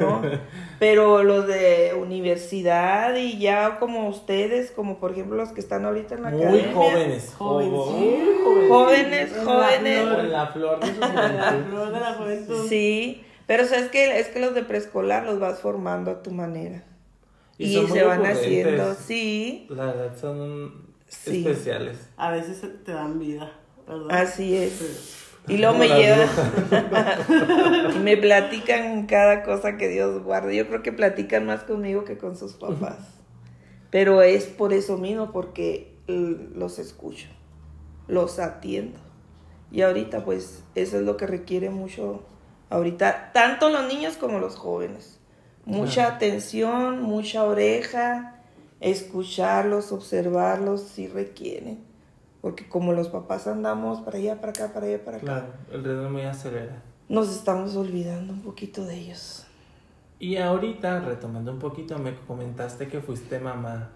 no, 0.00 0.22
pero 0.80 1.22
los 1.22 1.46
de 1.46 1.92
universidad 2.00 3.14
y 3.16 3.38
ya 3.38 3.78
como 3.78 4.08
ustedes, 4.08 4.72
como 4.72 4.98
por 4.98 5.12
ejemplo 5.12 5.36
los 5.36 5.50
que 5.50 5.60
están 5.60 5.84
ahorita 5.84 6.16
en 6.16 6.22
la 6.22 6.30
Muy 6.30 6.42
academia. 6.42 6.72
jóvenes. 6.74 7.22
Sí. 7.22 7.36
Jóvenes, 8.68 9.32
la 9.36 9.44
jóvenes. 9.44 10.00
flor, 10.02 10.16
Con 10.16 10.30
la 10.32 10.46
flor 10.48 10.80
de 10.80 10.86
su 10.86 10.92
en 11.02 11.10
la 11.10 11.18
juventud. 11.50 11.70
flor 11.70 11.92
de 11.92 12.00
la 12.00 12.14
juventud. 12.14 12.66
Sí, 12.68 13.24
pero 13.50 13.66
sabes 13.66 13.90
que 13.90 14.20
es 14.20 14.28
que 14.28 14.38
los 14.38 14.54
de 14.54 14.62
preescolar 14.62 15.24
los 15.24 15.40
vas 15.40 15.58
formando 15.58 16.12
a 16.12 16.22
tu 16.22 16.30
manera. 16.30 16.84
Y, 17.58 17.74
son 17.74 17.88
muy 17.88 17.98
se 17.98 18.04
van 18.04 18.18
ocurrentes. 18.20 18.44
haciendo, 18.46 18.94
sí, 18.94 19.66
La 19.70 19.86
verdad 19.86 20.16
son 20.16 20.72
Sí. 21.08 21.44
especiales. 21.44 21.98
A 22.16 22.30
veces 22.30 22.62
te 22.84 22.92
dan 22.92 23.18
vida, 23.18 23.50
¿verdad? 23.88 24.06
así 24.22 24.56
es. 24.56 24.74
Sí. 24.74 25.52
Y 25.54 25.58
luego 25.58 25.76
me 25.78 25.88
llevan 25.98 26.28
y 27.96 27.98
me 27.98 28.16
platican 28.18 29.08
cada 29.08 29.42
cosa 29.42 29.76
que 29.76 29.88
Dios 29.88 30.22
guarde. 30.22 30.54
Yo 30.54 30.68
creo 30.68 30.84
que 30.84 30.92
platican 30.92 31.44
más 31.44 31.64
conmigo 31.64 32.04
que 32.04 32.18
con 32.18 32.36
sus 32.36 32.52
papás. 32.52 32.98
Pero 33.90 34.22
es 34.22 34.44
por 34.44 34.72
eso 34.72 34.96
mismo, 34.96 35.32
porque 35.32 35.92
los 36.06 36.78
escucho, 36.78 37.26
los 38.06 38.38
atiendo. 38.38 39.00
Y 39.72 39.82
ahorita 39.82 40.24
pues 40.24 40.62
eso 40.76 40.98
es 40.98 41.02
lo 41.02 41.16
que 41.16 41.26
requiere 41.26 41.70
mucho, 41.70 42.22
ahorita, 42.70 43.30
tanto 43.32 43.68
los 43.68 43.86
niños 43.86 44.16
como 44.16 44.38
los 44.38 44.56
jóvenes. 44.56 45.18
Mucha 45.66 46.02
Claro. 46.04 46.14
atención, 46.16 47.02
mucha 47.02 47.44
oreja, 47.44 48.36
escucharlos, 48.80 49.92
observarlos, 49.92 50.82
si 50.82 51.06
requieren. 51.08 51.80
Porque 52.40 52.66
como 52.68 52.92
los 52.92 53.08
papás 53.08 53.46
andamos 53.46 54.00
para 54.00 54.16
allá, 54.18 54.40
para 54.40 54.50
acá, 54.50 54.72
para 54.72 54.86
allá, 54.86 55.04
para 55.04 55.16
acá, 55.18 55.26
Claro, 55.26 55.46
el 55.72 55.84
ritmo 55.84 56.10
muy 56.10 56.22
acelera. 56.22 56.82
nos 57.08 57.28
estamos 57.30 57.76
olvidando 57.76 58.32
un 58.32 58.40
poquito 58.40 58.84
de 58.86 58.94
ellos. 58.94 59.44
Y 60.18 60.36
ahorita, 60.36 61.00
retomando 61.00 61.52
un 61.52 61.58
poquito, 61.58 61.98
me 61.98 62.14
comentaste 62.26 62.88
que 62.88 63.00
fuiste 63.00 63.38
mamá, 63.38 63.90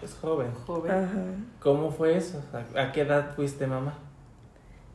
pues 0.00 0.14
joven. 0.14 0.52
Joven. 0.66 0.90
Ajá. 0.92 1.24
¿Cómo 1.60 1.90
fue 1.90 2.16
eso? 2.16 2.42
¿A, 2.52 2.80
a 2.82 2.92
qué 2.92 3.02
edad 3.02 3.34
fuiste 3.34 3.66
mamá? 3.66 3.98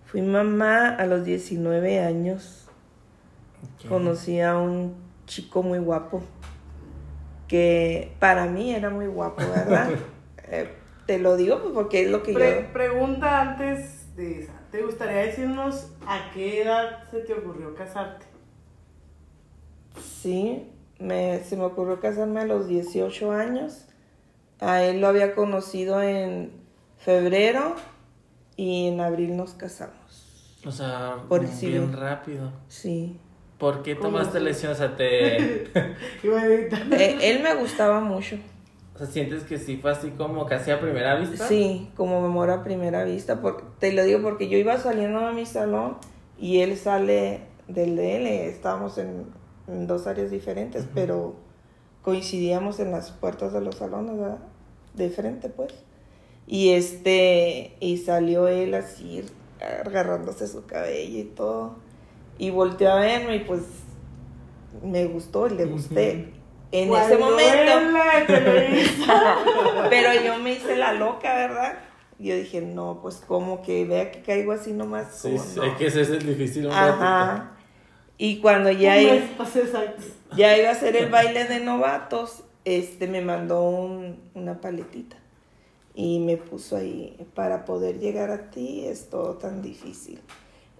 Fui 0.05 0.21
mamá 0.21 0.89
a 0.95 1.05
los 1.05 1.23
19 1.25 1.99
años. 1.99 2.66
Conocí 3.87 4.41
a 4.41 4.57
un 4.57 4.95
chico 5.25 5.63
muy 5.63 5.79
guapo. 5.79 6.21
Que 7.47 8.13
para 8.19 8.45
mí 8.45 8.73
era 8.73 8.89
muy 8.89 9.07
guapo, 9.07 9.41
¿verdad? 9.41 9.89
Eh, 10.49 10.73
te 11.05 11.19
lo 11.19 11.35
digo 11.35 11.73
porque 11.73 12.03
es 12.03 12.09
lo 12.09 12.23
que 12.23 12.31
Pre- 12.31 12.61
yo... 12.67 12.71
pregunta 12.71 13.41
antes 13.41 14.15
de 14.15 14.39
esa. 14.43 14.53
¿Te 14.71 14.81
gustaría 14.81 15.17
decirnos 15.17 15.91
a 16.07 16.31
qué 16.33 16.61
edad 16.61 17.03
se 17.11 17.19
te 17.19 17.33
ocurrió 17.33 17.75
casarte? 17.75 18.25
Sí, 20.01 20.69
me, 20.99 21.39
se 21.43 21.57
me 21.57 21.63
ocurrió 21.65 21.99
casarme 21.99 22.41
a 22.41 22.45
los 22.45 22.67
18 22.67 23.31
años. 23.31 23.85
A 24.59 24.83
él 24.83 25.01
lo 25.01 25.07
había 25.07 25.35
conocido 25.35 26.01
en 26.01 26.51
febrero 26.97 27.75
y 28.55 28.87
en 28.87 29.01
abril 29.01 29.35
nos 29.35 29.53
casamos. 29.53 30.57
O 30.65 30.71
sea, 30.71 31.17
Por 31.27 31.43
el 31.43 31.51
bien 31.59 31.91
rápido. 31.93 32.51
Sí. 32.69 33.19
¿Por 33.57 33.81
qué 33.83 33.95
¿Cómo 33.95 34.09
tomaste 34.09 34.31
fue? 34.33 34.41
lección? 34.41 34.71
O 34.71 34.75
sea, 34.75 34.95
te... 34.95 35.67
Iba 36.23 36.41
a 36.41 36.45
editar. 36.45 36.81
Eh, 36.93 37.17
él 37.21 37.41
me 37.41 37.55
gustaba 37.55 37.99
mucho. 37.99 38.37
o 38.93 38.97
sea, 38.97 39.07
¿sientes 39.07 39.43
que 39.43 39.57
sí 39.57 39.77
fue 39.77 39.91
así 39.91 40.11
como 40.11 40.45
casi 40.45 40.71
a 40.71 40.79
primera 40.79 41.15
vista? 41.15 41.47
Sí, 41.47 41.89
como 41.95 42.23
amor 42.23 42.49
a 42.51 42.63
primera 42.63 43.03
vista. 43.03 43.41
Porque, 43.41 43.63
te 43.79 43.93
lo 43.93 44.03
digo 44.03 44.21
porque 44.21 44.47
yo 44.49 44.57
iba 44.57 44.77
saliendo 44.77 45.19
a 45.19 45.31
mi 45.31 45.45
salón 45.45 45.97
y 46.37 46.59
él 46.59 46.77
sale 46.77 47.41
del 47.67 47.95
de 47.95 48.15
él. 48.17 48.27
eh, 48.27 48.47
Estábamos 48.49 48.97
en, 48.99 49.25
en 49.67 49.87
dos 49.87 50.05
áreas 50.07 50.29
diferentes, 50.29 50.85
pero 50.93 51.35
coincidíamos 52.03 52.79
en 52.79 52.91
las 52.91 53.11
puertas 53.11 53.53
de 53.53 53.61
los 53.61 53.75
salones, 53.75 54.17
¿verdad? 54.19 54.39
De 54.93 55.09
frente, 55.09 55.49
pues. 55.49 55.73
Y 56.45 56.69
este, 56.73 57.75
y 57.79 57.97
salió 57.97 58.47
él 58.47 58.73
así, 58.75 59.23
agarrándose 59.59 60.47
su 60.47 60.65
cabello 60.65 61.19
y 61.19 61.23
todo. 61.23 61.75
Y 62.37 62.49
volteó 62.51 62.91
a 62.91 62.99
verme 62.99 63.37
y 63.37 63.39
pues 63.39 63.61
me 64.83 65.05
gustó 65.05 65.47
y 65.47 65.51
le 65.55 65.65
gusté. 65.65 66.33
En 66.71 66.93
ese 66.93 67.17
momento. 67.17 67.71
Pero 69.89 70.09
yo 70.23 70.37
me 70.39 70.53
hice 70.53 70.75
la 70.75 70.93
loca, 70.93 71.33
¿verdad? 71.35 71.77
Yo 72.19 72.35
dije, 72.35 72.61
no, 72.61 72.99
pues 73.01 73.17
como 73.27 73.61
que 73.61 73.85
vea 73.85 74.11
que 74.11 74.21
caigo 74.21 74.51
así 74.51 74.73
nomás. 74.73 75.15
Sí, 75.15 75.35
no. 75.55 75.63
es 75.63 75.73
que 75.77 75.85
eso 75.87 76.01
es 76.01 76.25
difícil. 76.25 76.69
Ajá. 76.69 77.51
Y 78.17 78.39
cuando 78.39 78.71
ya, 78.71 78.95
Un 78.95 79.01
i- 79.01 79.05
mes, 79.05 79.23
para 79.37 79.49
ser 79.49 79.65
exactos. 79.65 80.05
ya 80.35 80.57
iba 80.57 80.69
a 80.69 80.71
hacer 80.71 80.95
el 80.95 81.09
baile 81.09 81.45
de 81.45 81.59
novatos, 81.59 82.43
este 82.65 83.07
me 83.07 83.21
mandó 83.21 83.61
un- 83.69 84.19
una 84.33 84.59
paletita. 84.59 85.15
Y 85.93 86.19
me 86.19 86.37
puso 86.37 86.75
ahí, 86.77 87.15
para 87.35 87.65
poder 87.65 87.99
llegar 87.99 88.29
a 88.31 88.49
ti 88.49 88.85
es 88.85 89.09
todo 89.09 89.35
tan 89.37 89.61
difícil. 89.61 90.19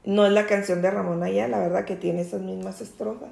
No 0.05 0.25
es 0.25 0.31
la 0.31 0.45
canción 0.45 0.81
de 0.81 0.91
Ramón 0.91 1.23
Ayala, 1.23 1.57
la 1.57 1.63
verdad 1.63 1.86
que 1.86 1.95
tiene 1.95 2.21
esas 2.21 2.41
mismas 2.41 2.81
estrofas. 2.81 3.29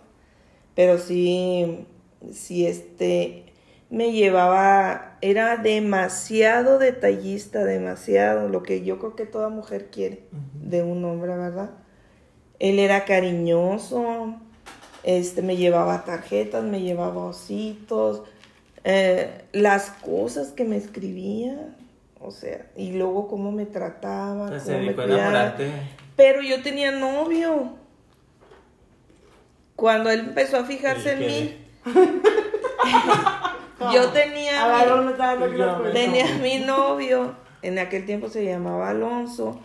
Pero 0.75 0.97
sí, 0.97 1.87
sí, 2.31 2.67
este, 2.67 3.45
me 3.89 4.11
llevaba, 4.11 5.17
era 5.21 5.57
demasiado 5.57 6.79
detallista, 6.79 7.63
demasiado, 7.63 8.49
lo 8.49 8.63
que 8.63 8.83
yo 8.83 8.99
creo 8.99 9.15
que 9.15 9.25
toda 9.25 9.49
mujer 9.49 9.89
quiere 9.91 10.23
de 10.53 10.83
un 10.83 11.03
hombre, 11.05 11.35
¿verdad? 11.37 11.71
Él 12.59 12.79
era 12.79 13.05
cariñoso, 13.05 14.35
este, 15.03 15.41
me 15.41 15.55
llevaba 15.55 16.03
tarjetas, 16.03 16.63
me 16.63 16.81
llevaba 16.81 17.25
ositos, 17.25 18.23
eh, 18.83 19.45
las 19.51 19.91
cosas 19.91 20.49
que 20.49 20.63
me 20.63 20.77
escribía, 20.77 21.75
o 22.19 22.31
sea, 22.31 22.65
y 22.75 22.93
luego 22.93 23.27
cómo 23.27 23.51
me 23.51 23.65
trataba, 23.65 24.45
Entonces 24.45 24.63
se 24.63 24.73
cómo 24.73 24.85
me 24.85 24.95
cuidaba. 24.95 25.55
Pero 26.15 26.41
yo 26.41 26.61
tenía 26.61 26.91
novio. 26.91 27.73
Cuando 29.75 30.09
él 30.09 30.21
empezó 30.21 30.57
a 30.57 30.63
fijarse 30.63 31.11
en 31.13 31.23
¿Y 31.23 31.25
mí, 31.25 31.57
yo 33.93 34.09
tenía 34.11 34.63
A 34.63 34.67
ver, 34.77 34.87
mi- 34.89 34.95
¿dónde 34.95 35.11
está 35.11 35.25
dando 35.35 35.51
que 35.51 35.57
Yo 35.57 35.65
nos 35.65 35.77
me- 35.77 35.81
cuenta? 35.91 35.99
tenía 35.99 36.35
mi 36.37 36.59
novio. 36.59 37.35
En 37.61 37.79
aquel 37.79 38.05
tiempo 38.05 38.29
se 38.29 38.45
llamaba 38.45 38.89
Alonso. 38.91 39.59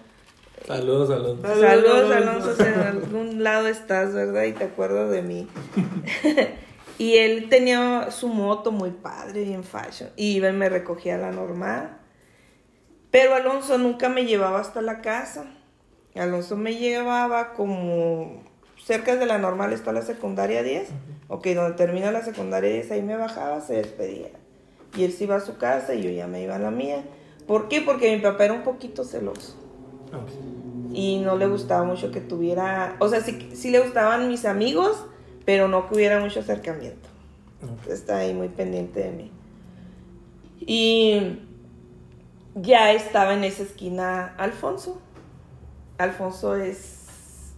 Saludos, 0.67 1.09
saludos. 1.09 1.39
Saludos, 1.43 1.61
Saludos, 1.61 2.11
Alonso. 2.17 2.31
Alonso, 2.51 2.57
si 2.57 2.63
en 2.69 2.81
algún 2.81 3.43
lado 3.45 3.67
estás, 3.69 4.13
¿verdad? 4.15 4.45
Y 4.45 4.53
te 4.53 4.65
acuerdas 4.65 5.11
de 5.11 5.23
mí. 5.23 5.49
y 6.99 7.17
él 7.19 7.49
tenía 7.49 8.11
su 8.11 8.29
moto 8.29 8.73
muy 8.73 8.91
padre, 8.91 9.45
bien 9.45 9.63
fashion. 9.65 10.11
Y 10.17 10.33
iba 10.37 10.49
y 10.49 10.53
me 10.53 10.69
recogía 10.69 11.15
a 11.15 11.19
la 11.19 11.31
normal. 11.31 11.99
Pero 13.11 13.35
Alonso 13.35 13.79
nunca 13.79 14.09
me 14.09 14.25
llevaba 14.25 14.61
hasta 14.61 14.81
la 14.83 15.01
casa. 15.03 15.45
Alonso 16.17 16.57
me 16.57 16.75
llevaba 16.75 17.53
como 17.53 18.43
cerca 18.83 19.17
de 19.17 19.27
la 19.27 19.39
normal 19.39 19.73
está 19.73 19.93
la 19.93 20.03
secundaria 20.03 20.63
10. 20.63 20.89
Ok, 21.29 21.47
donde 21.49 21.77
termina 21.77 22.11
la 22.11 22.25
secundaria 22.25 22.71
10, 22.71 22.91
ahí 22.91 23.03
me 23.03 23.17
bajaba, 23.17 23.61
se 23.61 23.75
despedía. 23.75 24.31
Y 24.97 25.05
él 25.05 25.13
se 25.13 25.25
iba 25.25 25.37
a 25.37 25.41
su 25.41 25.57
casa 25.57 25.95
y 25.95 26.03
yo 26.03 26.11
ya 26.11 26.27
me 26.27 26.43
iba 26.43 26.57
a 26.57 26.59
la 26.59 26.73
mía. 26.73 27.05
¿Por 27.47 27.69
qué? 27.69 27.81
Porque 27.81 28.15
mi 28.15 28.21
papá 28.21 28.47
era 28.47 28.55
un 28.55 28.63
poquito 28.63 29.05
celoso 29.05 29.57
y 30.93 31.19
no 31.19 31.37
le 31.37 31.47
gustaba 31.47 31.85
mucho 31.85 32.11
que 32.11 32.21
tuviera, 32.21 32.97
o 32.99 33.09
sea, 33.09 33.21
sí, 33.21 33.51
sí 33.55 33.71
le 33.71 33.81
gustaban 33.81 34.29
mis 34.29 34.45
amigos, 34.45 35.05
pero 35.45 35.69
no 35.69 35.89
que 35.89 35.95
hubiera 35.95 36.21
mucho 36.21 36.41
acercamiento. 36.41 37.09
Ok. 37.63 37.91
Está 37.91 38.19
ahí 38.19 38.35
muy 38.35 38.49
pendiente 38.49 39.01
de 39.01 39.11
mí. 39.11 39.31
Y 40.61 41.39
ya 42.55 42.93
estaba 42.93 43.35
en 43.35 43.45
esa 43.45 43.63
esquina 43.63 44.35
Alfonso. 44.37 45.01
Alfonso 46.01 46.57
es 46.57 46.97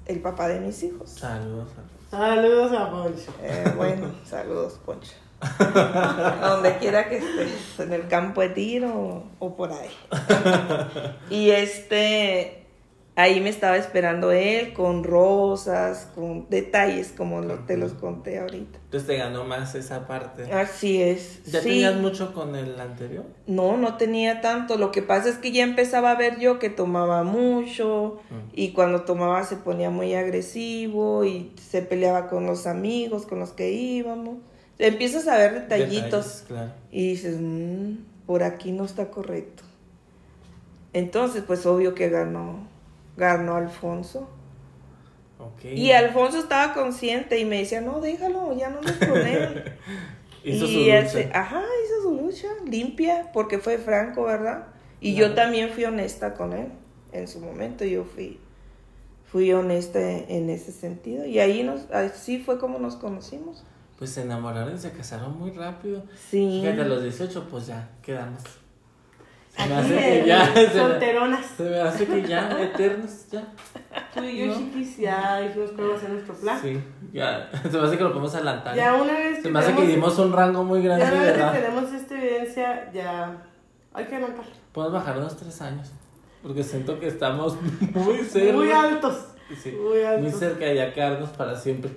el 0.07 0.20
papá 0.20 0.48
de 0.48 0.61
mis 0.61 0.83
hijos. 0.83 1.11
Saludos, 1.11 1.68
saludos. 1.70 1.92
Saludos 2.11 2.72
a 2.72 2.90
Poncho. 2.90 3.33
Eh, 3.42 3.72
bueno, 3.76 4.11
saludos, 4.28 4.78
Poncho. 4.85 5.12
Donde 6.40 6.76
quiera 6.78 7.09
que 7.09 7.16
estés, 7.18 7.81
en 7.81 7.92
el 7.92 8.07
campo 8.09 8.42
de 8.42 8.50
tiro 8.50 9.24
o 9.38 9.57
por 9.57 9.70
ahí. 9.72 9.90
Y 11.31 11.50
este, 11.50 12.66
ahí 13.16 13.40
me 13.40 13.48
estaba 13.50 13.76
esperando 13.76 14.31
él 14.31 14.72
con 14.72 15.02
rosas, 15.05 16.09
con 16.14 16.48
detalles 16.48 17.12
como 17.16 17.40
lo- 17.40 17.61
te 17.61 17.76
los 17.76 17.92
conté 17.94 18.38
ahorita. 18.38 18.78
Entonces 18.92 19.07
te 19.09 19.16
ganó 19.16 19.44
más 19.44 19.74
esa 19.74 20.07
parte. 20.07 20.52
Así 20.52 21.00
es. 21.00 21.42
¿Ya 21.46 21.61
sí. 21.62 21.68
tenías 21.70 21.94
mucho 21.96 22.35
con 22.35 22.55
el 22.55 22.78
anterior? 22.78 23.24
No, 23.46 23.78
no 23.78 23.96
tenía 23.96 24.42
tanto. 24.42 24.76
Lo 24.76 24.92
que 24.92 25.00
pasa 25.00 25.31
es 25.31 25.38
que 25.38 25.50
ya 25.50 25.62
empezaba 25.64 26.11
a 26.11 26.14
ver 26.14 26.38
yo 26.38 26.59
que 26.59 26.68
tomaba 26.68 27.24
mucho 27.24 28.20
Mm. 28.28 28.50
y 28.52 28.72
cuando 28.72 29.00
tomaba 29.05 29.44
se 29.44 29.57
ponía 29.57 29.88
muy 29.88 30.12
agresivo 30.14 31.24
y 31.24 31.52
se 31.59 31.81
peleaba 31.81 32.28
con 32.28 32.44
los 32.46 32.66
amigos 32.66 33.24
con 33.24 33.38
los 33.40 33.52
que 33.52 33.72
íbamos. 33.72 34.37
Empiezas 34.78 35.26
a 35.26 35.38
ver 35.38 35.55
detallitos 35.55 36.02
Detalles, 36.11 36.44
claro. 36.48 36.72
y 36.90 37.09
dices, 37.12 37.37
"Mm, 37.40 37.94
por 38.26 38.42
aquí 38.42 38.72
no 38.72 38.85
está 38.85 39.11
correcto. 39.11 39.62
Entonces, 40.92 41.42
pues 41.46 41.64
obvio 41.64 41.94
que 41.94 42.11
ganó, 42.11 42.66
ganó 43.16 43.57
Alfonso. 43.57 44.28
Y 45.64 45.92
Alfonso 45.92 46.38
estaba 46.38 46.74
consciente 46.74 47.38
y 47.38 47.44
me 47.44 47.59
decía, 47.59 47.81
no, 47.81 48.00
déjalo, 48.00 48.57
ya 48.57 48.70
no 48.70 48.81
nos 48.81 49.00
él. 49.00 49.72
Hizo 50.44 50.66
su 50.66 50.72
y 50.72 50.90
él 50.90 51.05
lucha. 51.05 51.12
se- 51.12 51.31
ajá, 51.33 51.62
hizo 51.85 52.02
su 52.02 52.14
lucha, 52.20 52.48
limpia, 52.68 53.31
porque 53.33 53.59
fue 53.59 53.78
franco, 53.78 54.24
¿verdad? 54.24 54.66
Y 55.00 55.14
yo 55.14 55.35
también 55.35 55.70
fui 55.70 55.85
honesta 55.85 56.35
con 56.35 56.52
él. 56.52 56.68
En 57.12 57.28
su 57.28 57.38
momento 57.40 57.85
yo 57.85 58.05
fui, 58.05 58.40
fui 59.31 59.52
honesta 59.52 60.00
en 60.00 60.50
ese 60.50 60.72
sentido. 60.72 61.24
Y 61.26 61.38
ahí 61.38 61.62
nos, 61.62 61.88
así 61.92 62.38
fue 62.40 62.59
como 62.59 62.78
nos 62.81 62.96
conocimos. 62.96 63.62
Pues 63.98 64.11
se 64.11 64.22
enamoraron 64.22 64.74
y 64.74 64.78
se 64.78 64.90
casaron 64.90 65.38
muy 65.38 65.52
rápido. 65.52 66.02
Sí. 66.31 66.61
Fíjate, 66.62 66.81
a 66.83 66.85
los 66.87 67.02
18, 67.05 67.46
pues 67.48 67.66
ya, 67.68 67.88
quedamos. 68.02 68.42
Se 69.57 69.66
me 69.68 69.74
Aquí 69.76 69.92
hace 69.94 69.96
que 70.22 70.26
ya. 70.26 70.55
Solteronas. 70.72 71.46
se 71.57 71.62
me 71.64 71.78
hace 71.81 72.07
que 72.07 72.22
ya, 72.26 72.62
eternos, 72.62 73.26
ya. 73.31 73.46
Tú 74.14 74.24
y 74.24 74.38
yo, 74.38 74.46
¿No? 74.46 74.55
chiquis, 74.59 74.96
ya 74.98 75.40
dijimos 75.40 75.70
que 75.70 75.76
vamos 75.83 75.94
a 75.94 75.96
hacer 75.98 76.11
nuestro 76.11 76.35
plan. 76.35 76.61
Sí, 76.61 76.81
ya. 77.12 77.50
Se 77.62 77.68
me 77.78 77.87
hace 77.87 77.96
que 77.98 78.05
lo 78.05 78.11
podemos 78.11 78.35
adelantar. 78.35 78.74
Ya 78.76 78.94
una 78.94 79.12
vez 79.12 79.37
Se 79.37 79.42
que 79.42 79.48
me 79.50 79.59
hace 79.59 79.68
que 79.74 79.83
tenemos- 79.83 79.94
dimos 80.16 80.18
un 80.18 80.33
rango 80.33 80.64
muy 80.64 80.83
grande 80.83 81.05
ya 81.05 81.12
una 81.12 81.22
vez 81.22 81.33
que 81.33 81.59
tenemos 81.61 81.92
esta 81.92 82.14
evidencia, 82.18 82.92
ya 82.92 83.42
Hay 83.94 84.05
que 84.07 84.16
adelantar. 84.16 84.44
Podemos 84.72 84.94
bajar 85.00 85.18
unos 85.18 85.37
tres 85.37 85.61
años. 85.62 85.90
Porque 86.42 86.62
siento 86.62 86.98
que 86.98 87.09
estamos 87.09 87.57
muy 87.94 88.18
cerca. 88.24 88.57
Muy 88.57 88.70
altos. 88.70 89.26
Sí, 89.62 89.70
Muy 89.72 89.83
muy 89.98 90.02
altos. 90.05 90.38
cerca 90.38 90.64
de 90.64 90.76
ya 90.76 90.92
quedarnos 90.92 91.31
para 91.31 91.55
siempre. 91.57 91.90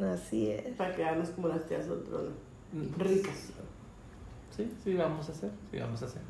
Así 0.00 0.50
es. 0.50 0.74
Para 0.76 0.94
quedarnos 0.94 1.30
como 1.30 1.48
las 1.48 1.64
tías 1.66 1.88
del 1.88 2.02
trono. 2.04 2.30
Mm. 2.72 3.00
Ricas. 3.00 3.50
Sí, 4.56 4.70
sí, 4.82 4.94
vamos 4.94 5.28
a 5.28 5.32
hacer. 5.32 5.50
Sí, 5.70 5.78
vamos 5.78 6.02
a 6.02 6.06
hacer. 6.06 6.22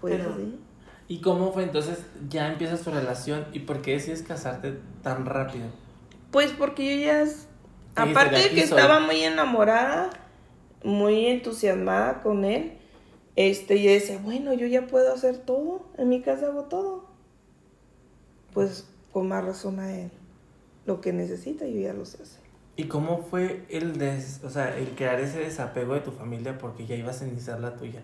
Pues 0.00 0.14
Pero- 0.16 0.36
sí. 0.36 0.60
¿Y 1.12 1.20
cómo 1.20 1.52
fue 1.52 1.64
entonces? 1.64 1.98
Ya 2.30 2.50
empiezas 2.50 2.80
tu 2.80 2.90
relación 2.90 3.44
y 3.52 3.58
por 3.58 3.82
qué 3.82 3.90
decides 3.92 4.22
casarte 4.22 4.78
tan 5.02 5.26
rápido? 5.26 5.66
Pues 6.30 6.52
porque 6.52 6.96
yo 6.96 7.04
ya, 7.04 7.20
es- 7.20 7.48
aparte 7.94 8.36
de 8.36 8.44
"Aquí 8.46 8.54
que 8.54 8.66
soy". 8.66 8.78
estaba 8.78 8.98
muy 8.98 9.22
enamorada, 9.22 10.08
muy 10.82 11.26
entusiasmada 11.26 12.22
con 12.22 12.46
él, 12.46 12.78
este, 13.36 13.82
yo 13.82 13.90
decía, 13.90 14.18
bueno, 14.22 14.54
yo 14.54 14.66
ya 14.66 14.86
puedo 14.86 15.12
hacer 15.12 15.36
todo, 15.36 15.84
en 15.98 16.08
mi 16.08 16.22
casa 16.22 16.46
hago 16.46 16.62
todo. 16.64 17.04
Pues 18.54 18.86
con 19.12 19.28
más 19.28 19.44
razón 19.44 19.80
a 19.80 19.92
él, 19.94 20.10
lo 20.86 21.02
que 21.02 21.12
necesita 21.12 21.66
yo 21.66 21.78
ya 21.78 21.92
lo 21.92 22.06
sé 22.06 22.22
hacer. 22.22 22.40
¿Y 22.76 22.84
cómo 22.84 23.18
fue 23.30 23.66
el 23.68 23.98
des, 23.98 24.40
o 24.44 24.48
sea, 24.48 24.78
el 24.78 24.88
crear 24.94 25.20
ese 25.20 25.40
desapego 25.40 25.92
de 25.92 26.00
tu 26.00 26.10
familia 26.12 26.56
porque 26.56 26.86
ya 26.86 26.94
ibas 26.96 27.20
a 27.20 27.26
iniciar 27.28 27.60
la 27.60 27.76
tuya? 27.76 28.00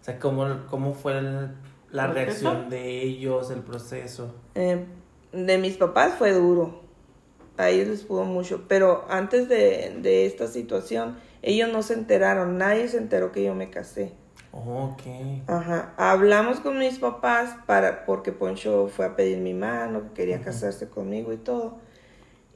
O 0.00 0.04
sea, 0.04 0.20
¿cómo, 0.20 0.46
cómo 0.70 0.94
fue 0.94 1.18
el- 1.18 1.50
la 1.92 2.06
¿El 2.06 2.14
reacción 2.14 2.68
de 2.70 3.02
ellos, 3.02 3.50
el 3.50 3.60
proceso? 3.60 4.34
Eh, 4.54 4.84
de 5.32 5.58
mis 5.58 5.76
papás 5.76 6.14
fue 6.18 6.32
duro, 6.32 6.80
a 7.56 7.68
ellos 7.70 7.88
les 7.88 8.02
pudo 8.02 8.24
mucho, 8.24 8.64
pero 8.68 9.04
antes 9.08 9.48
de, 9.48 9.98
de 10.00 10.26
esta 10.26 10.46
situación, 10.48 11.16
ellos 11.42 11.70
no 11.72 11.82
se 11.82 11.94
enteraron, 11.94 12.58
nadie 12.58 12.88
se 12.88 12.98
enteró 12.98 13.32
que 13.32 13.44
yo 13.44 13.54
me 13.54 13.70
casé. 13.70 14.12
Ok. 14.52 15.02
Ajá, 15.46 15.94
hablamos 15.96 16.60
con 16.60 16.78
mis 16.78 16.98
papás 16.98 17.56
para 17.66 18.04
porque 18.04 18.32
Poncho 18.32 18.88
fue 18.88 19.06
a 19.06 19.16
pedir 19.16 19.38
mi 19.38 19.54
mano, 19.54 20.02
que 20.04 20.12
quería 20.14 20.40
casarse 20.42 20.88
conmigo 20.88 21.32
y 21.32 21.36
todo. 21.38 21.78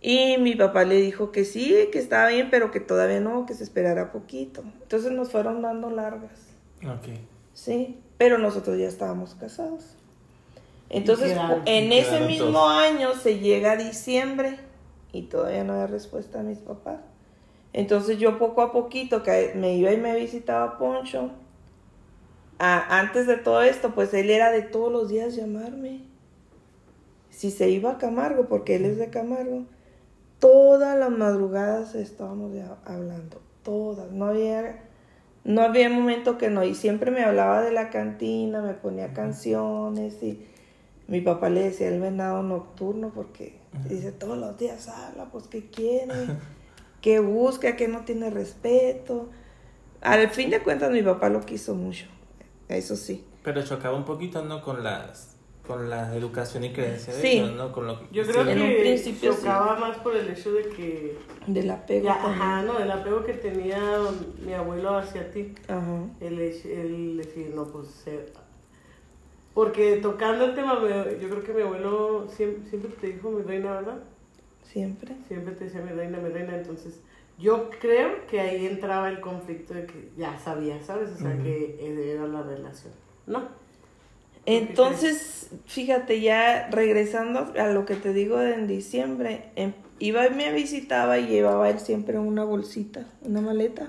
Y 0.00 0.36
mi 0.38 0.54
papá 0.54 0.84
le 0.84 0.96
dijo 0.96 1.32
que 1.32 1.44
sí, 1.44 1.74
que 1.90 1.98
estaba 1.98 2.28
bien, 2.28 2.48
pero 2.50 2.70
que 2.70 2.80
todavía 2.80 3.18
no, 3.20 3.46
que 3.46 3.54
se 3.54 3.64
esperara 3.64 4.12
poquito. 4.12 4.62
Entonces 4.82 5.10
nos 5.12 5.30
fueron 5.32 5.62
dando 5.62 5.90
largas, 5.90 6.30
Ok. 6.84 7.08
sí, 7.54 7.98
pero 8.18 8.38
nosotros 8.38 8.78
ya 8.78 8.88
estábamos 8.88 9.34
casados. 9.34 9.94
Entonces, 10.88 11.32
quedaron- 11.32 11.62
en 11.66 11.92
ese 11.92 12.20
mismo 12.20 12.52
todos. 12.52 12.70
año 12.70 13.14
se 13.14 13.38
llega 13.40 13.72
a 13.72 13.76
diciembre 13.76 14.58
y 15.12 15.22
todavía 15.22 15.64
no 15.64 15.74
hay 15.80 15.86
respuesta 15.86 16.40
a 16.40 16.42
mis 16.42 16.58
papás. 16.58 17.00
Entonces 17.72 18.18
yo 18.18 18.38
poco 18.38 18.62
a 18.62 18.72
poquito 18.72 19.22
que 19.22 19.52
me 19.54 19.74
iba 19.76 19.92
y 19.92 19.96
me 19.98 20.14
visitaba 20.14 20.78
Poncho. 20.78 21.30
a- 22.58 23.00
antes 23.00 23.26
de 23.26 23.36
todo 23.36 23.60
esto, 23.62 23.94
pues 23.94 24.14
él 24.14 24.30
era 24.30 24.50
de 24.50 24.62
todos 24.62 24.90
los 24.90 25.08
días 25.10 25.36
llamarme. 25.36 26.00
Si 27.28 27.50
se 27.50 27.68
iba 27.68 27.90
a 27.90 27.98
Camargo, 27.98 28.46
porque 28.48 28.76
él 28.76 28.86
es 28.86 28.96
de 28.96 29.10
Camargo, 29.10 29.64
todas 30.38 30.98
las 30.98 31.10
madrugadas 31.10 31.94
estábamos 31.94 32.54
ya 32.54 32.78
hablando, 32.86 33.42
todas. 33.62 34.10
No 34.10 34.24
había, 34.26 34.85
no 35.46 35.62
había 35.62 35.88
momento 35.88 36.38
que 36.38 36.50
no. 36.50 36.64
Y 36.64 36.74
siempre 36.74 37.10
me 37.10 37.22
hablaba 37.24 37.62
de 37.62 37.70
la 37.70 37.88
cantina, 37.88 38.60
me 38.60 38.74
ponía 38.74 39.12
canciones 39.12 40.22
y 40.22 40.44
mi 41.06 41.20
papá 41.20 41.48
le 41.48 41.62
decía 41.62 41.88
el 41.88 42.00
venado 42.00 42.42
nocturno 42.42 43.12
porque 43.14 43.56
dice 43.88 44.10
todos 44.10 44.36
los 44.36 44.58
días 44.58 44.88
habla, 44.88 45.26
pues 45.26 45.46
que 45.46 45.70
quiere, 45.70 46.12
que 47.00 47.20
busca, 47.20 47.76
que 47.76 47.86
no 47.86 48.04
tiene 48.04 48.28
respeto. 48.28 49.30
Al 50.00 50.28
fin 50.30 50.50
de 50.50 50.62
cuentas 50.62 50.90
mi 50.90 51.02
papá 51.02 51.28
lo 51.28 51.40
quiso 51.40 51.76
mucho, 51.76 52.06
eso 52.68 52.96
sí. 52.96 53.24
Pero 53.44 53.62
chocaba 53.62 53.96
un 53.96 54.04
poquito, 54.04 54.44
¿no? 54.44 54.60
Con 54.62 54.82
las 54.82 55.35
con 55.66 55.90
la 55.90 56.14
educación 56.14 56.64
y 56.64 56.72
creencia 56.72 57.12
de 57.14 57.20
Sí. 57.20 57.28
ellos, 57.38 57.52
¿no? 57.56 57.72
Con 57.72 57.86
lo 57.86 57.98
que 57.98 58.06
Yo 58.12 58.22
creo 58.24 58.42
En 58.48 58.60
un 58.62 58.68
que 58.68 58.76
principio 58.80 59.32
sí. 59.32 59.38
chocaba 59.40 59.76
más 59.78 59.96
por 59.98 60.14
el 60.16 60.28
hecho 60.30 60.52
de 60.52 60.62
que. 60.68 61.16
Del 61.46 61.70
apego 61.70 62.04
Ya, 62.04 62.14
ajá, 62.14 62.62
no, 62.62 62.78
el 62.78 62.90
apego 62.90 63.24
que 63.24 63.32
tenía 63.34 63.98
mi 64.44 64.52
abuelo 64.54 64.96
hacia 64.96 65.30
ti. 65.30 65.54
Ajá. 65.68 66.04
El, 66.20 66.40
hecho- 66.40 66.68
el 66.68 67.16
decir, 67.18 67.52
no, 67.54 67.64
pues. 67.66 68.02
eh, 68.06 68.26
porque 69.54 69.96
tocando 70.02 70.44
el 70.44 70.54
tema, 70.54 70.78
me- 70.80 71.18
yo 71.20 71.28
creo 71.30 71.42
que 71.42 71.54
mi 71.54 71.62
abuelo 71.62 72.26
siempre, 72.28 72.68
siempre 72.68 72.90
te 73.00 73.06
dijo 73.08 73.30
mi 73.30 73.42
reina, 73.42 73.72
¿verdad? 73.72 73.98
Siempre. 74.62 75.14
Siempre 75.28 75.54
te 75.54 75.64
decía 75.64 75.80
mi 75.80 75.92
reina, 75.92 76.18
mi 76.18 76.28
reina. 76.28 76.56
Entonces, 76.56 77.00
yo 77.38 77.70
creo 77.80 78.26
que 78.26 78.40
ahí 78.40 78.66
entraba 78.66 79.08
el 79.08 79.20
conflicto 79.20 79.72
de 79.74 79.86
que 79.86 80.10
ya 80.16 80.38
sabía, 80.38 80.82
¿sabes? 80.82 81.10
O 81.12 81.16
sea, 81.16 81.36
que 81.38 82.12
era 82.12 82.26
la 82.26 82.42
relación. 82.42 82.92
¿No? 83.26 83.48
Entonces, 84.46 85.48
fíjate, 85.66 86.20
ya 86.20 86.68
regresando 86.70 87.52
a 87.60 87.66
lo 87.66 87.84
que 87.84 87.96
te 87.96 88.12
digo 88.12 88.38
de 88.38 88.54
en 88.54 88.68
diciembre, 88.68 89.50
em- 89.56 89.74
iba 89.98 90.24
y 90.26 90.30
me 90.30 90.52
visitaba 90.52 91.18
y 91.18 91.26
llevaba 91.26 91.68
él 91.68 91.80
siempre 91.80 92.18
una 92.20 92.44
bolsita, 92.44 93.06
una 93.22 93.40
maleta, 93.40 93.88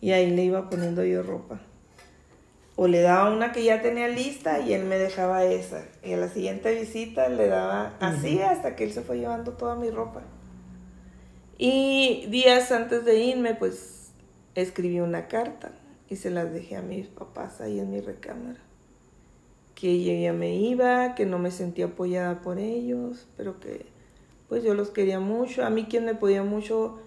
y 0.00 0.10
ahí 0.10 0.28
le 0.30 0.42
iba 0.42 0.68
poniendo 0.68 1.04
yo 1.04 1.22
ropa. 1.22 1.60
O 2.74 2.88
le 2.88 3.00
daba 3.00 3.30
una 3.30 3.52
que 3.52 3.62
ya 3.62 3.80
tenía 3.80 4.08
lista 4.08 4.58
y 4.58 4.72
él 4.72 4.84
me 4.86 4.96
dejaba 4.96 5.44
esa. 5.44 5.84
Y 6.02 6.14
a 6.14 6.16
la 6.16 6.28
siguiente 6.28 6.74
visita 6.74 7.28
le 7.28 7.46
daba 7.46 7.94
así 8.00 8.40
hasta 8.40 8.74
que 8.74 8.84
él 8.84 8.92
se 8.92 9.02
fue 9.02 9.18
llevando 9.18 9.52
toda 9.52 9.76
mi 9.76 9.90
ropa. 9.90 10.22
Y 11.58 12.26
días 12.30 12.72
antes 12.72 13.04
de 13.04 13.18
irme, 13.18 13.54
pues 13.54 14.12
escribí 14.54 15.00
una 15.00 15.28
carta 15.28 15.72
y 16.08 16.16
se 16.16 16.30
las 16.30 16.52
dejé 16.54 16.76
a 16.76 16.82
mis 16.82 17.06
papás 17.08 17.60
ahí 17.60 17.78
en 17.78 17.90
mi 17.90 18.00
recámara 18.00 18.69
que 19.80 20.20
ya 20.20 20.34
me 20.34 20.54
iba, 20.56 21.14
que 21.14 21.24
no 21.24 21.38
me 21.38 21.50
sentía 21.50 21.86
apoyada 21.86 22.42
por 22.42 22.58
ellos, 22.58 23.26
pero 23.38 23.58
que 23.60 23.86
pues 24.46 24.62
yo 24.62 24.74
los 24.74 24.90
quería 24.90 25.20
mucho. 25.20 25.64
A 25.64 25.70
mí 25.70 25.86
quien 25.88 26.04
me 26.04 26.14
podía 26.14 26.42
mucho 26.42 26.98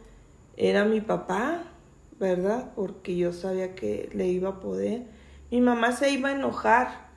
era 0.58 0.84
mi 0.84 1.00
papá, 1.00 1.66
¿verdad? 2.20 2.72
Porque 2.76 3.16
yo 3.16 3.32
sabía 3.32 3.76
que 3.76 4.10
le 4.14 4.28
iba 4.28 4.50
a 4.50 4.60
poder. 4.60 5.04
Mi 5.52 5.62
mamá 5.62 5.92
se 5.92 6.10
iba 6.10 6.30
a 6.30 6.32
enojar, 6.32 7.10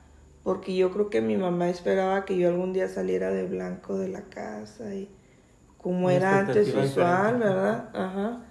porque 0.43 0.75
yo 0.75 0.91
creo 0.91 1.09
que 1.09 1.21
mi 1.21 1.37
mamá 1.37 1.69
esperaba 1.69 2.23
que 2.23 2.37
yo 2.37 2.49
algún 2.49 2.71
día 2.71 2.87
saliera 2.87 3.31
de 3.31 3.47
blanco 3.47 3.97
de 3.97 4.09
la 4.09 4.23
casa 4.23 4.93
y 4.93 5.09
como 5.79 6.11
era 6.11 6.37
antes 6.37 6.67
usual. 6.67 7.39
¿verdad? 7.39 7.89
Ajá. 7.95 8.45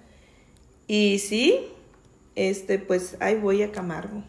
Y 0.87 1.19
sí, 1.19 1.67
este, 2.35 2.79
pues 2.79 3.15
ahí 3.21 3.35
voy 3.35 3.63
a 3.63 3.71
Camargo. 3.71 4.23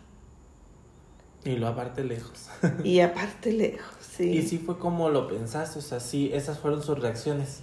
Y 1.44 1.56
lo 1.56 1.68
aparte 1.68 2.04
lejos. 2.04 2.48
Y 2.84 3.00
aparte 3.00 3.52
lejos, 3.52 3.94
sí. 4.00 4.30
Y 4.38 4.42
sí 4.42 4.58
fue 4.58 4.78
como 4.78 5.08
lo 5.10 5.28
pensaste, 5.28 5.78
o 5.78 5.82
sea, 5.82 6.00
sí, 6.00 6.30
esas 6.32 6.58
fueron 6.58 6.82
sus 6.82 6.98
reacciones. 6.98 7.62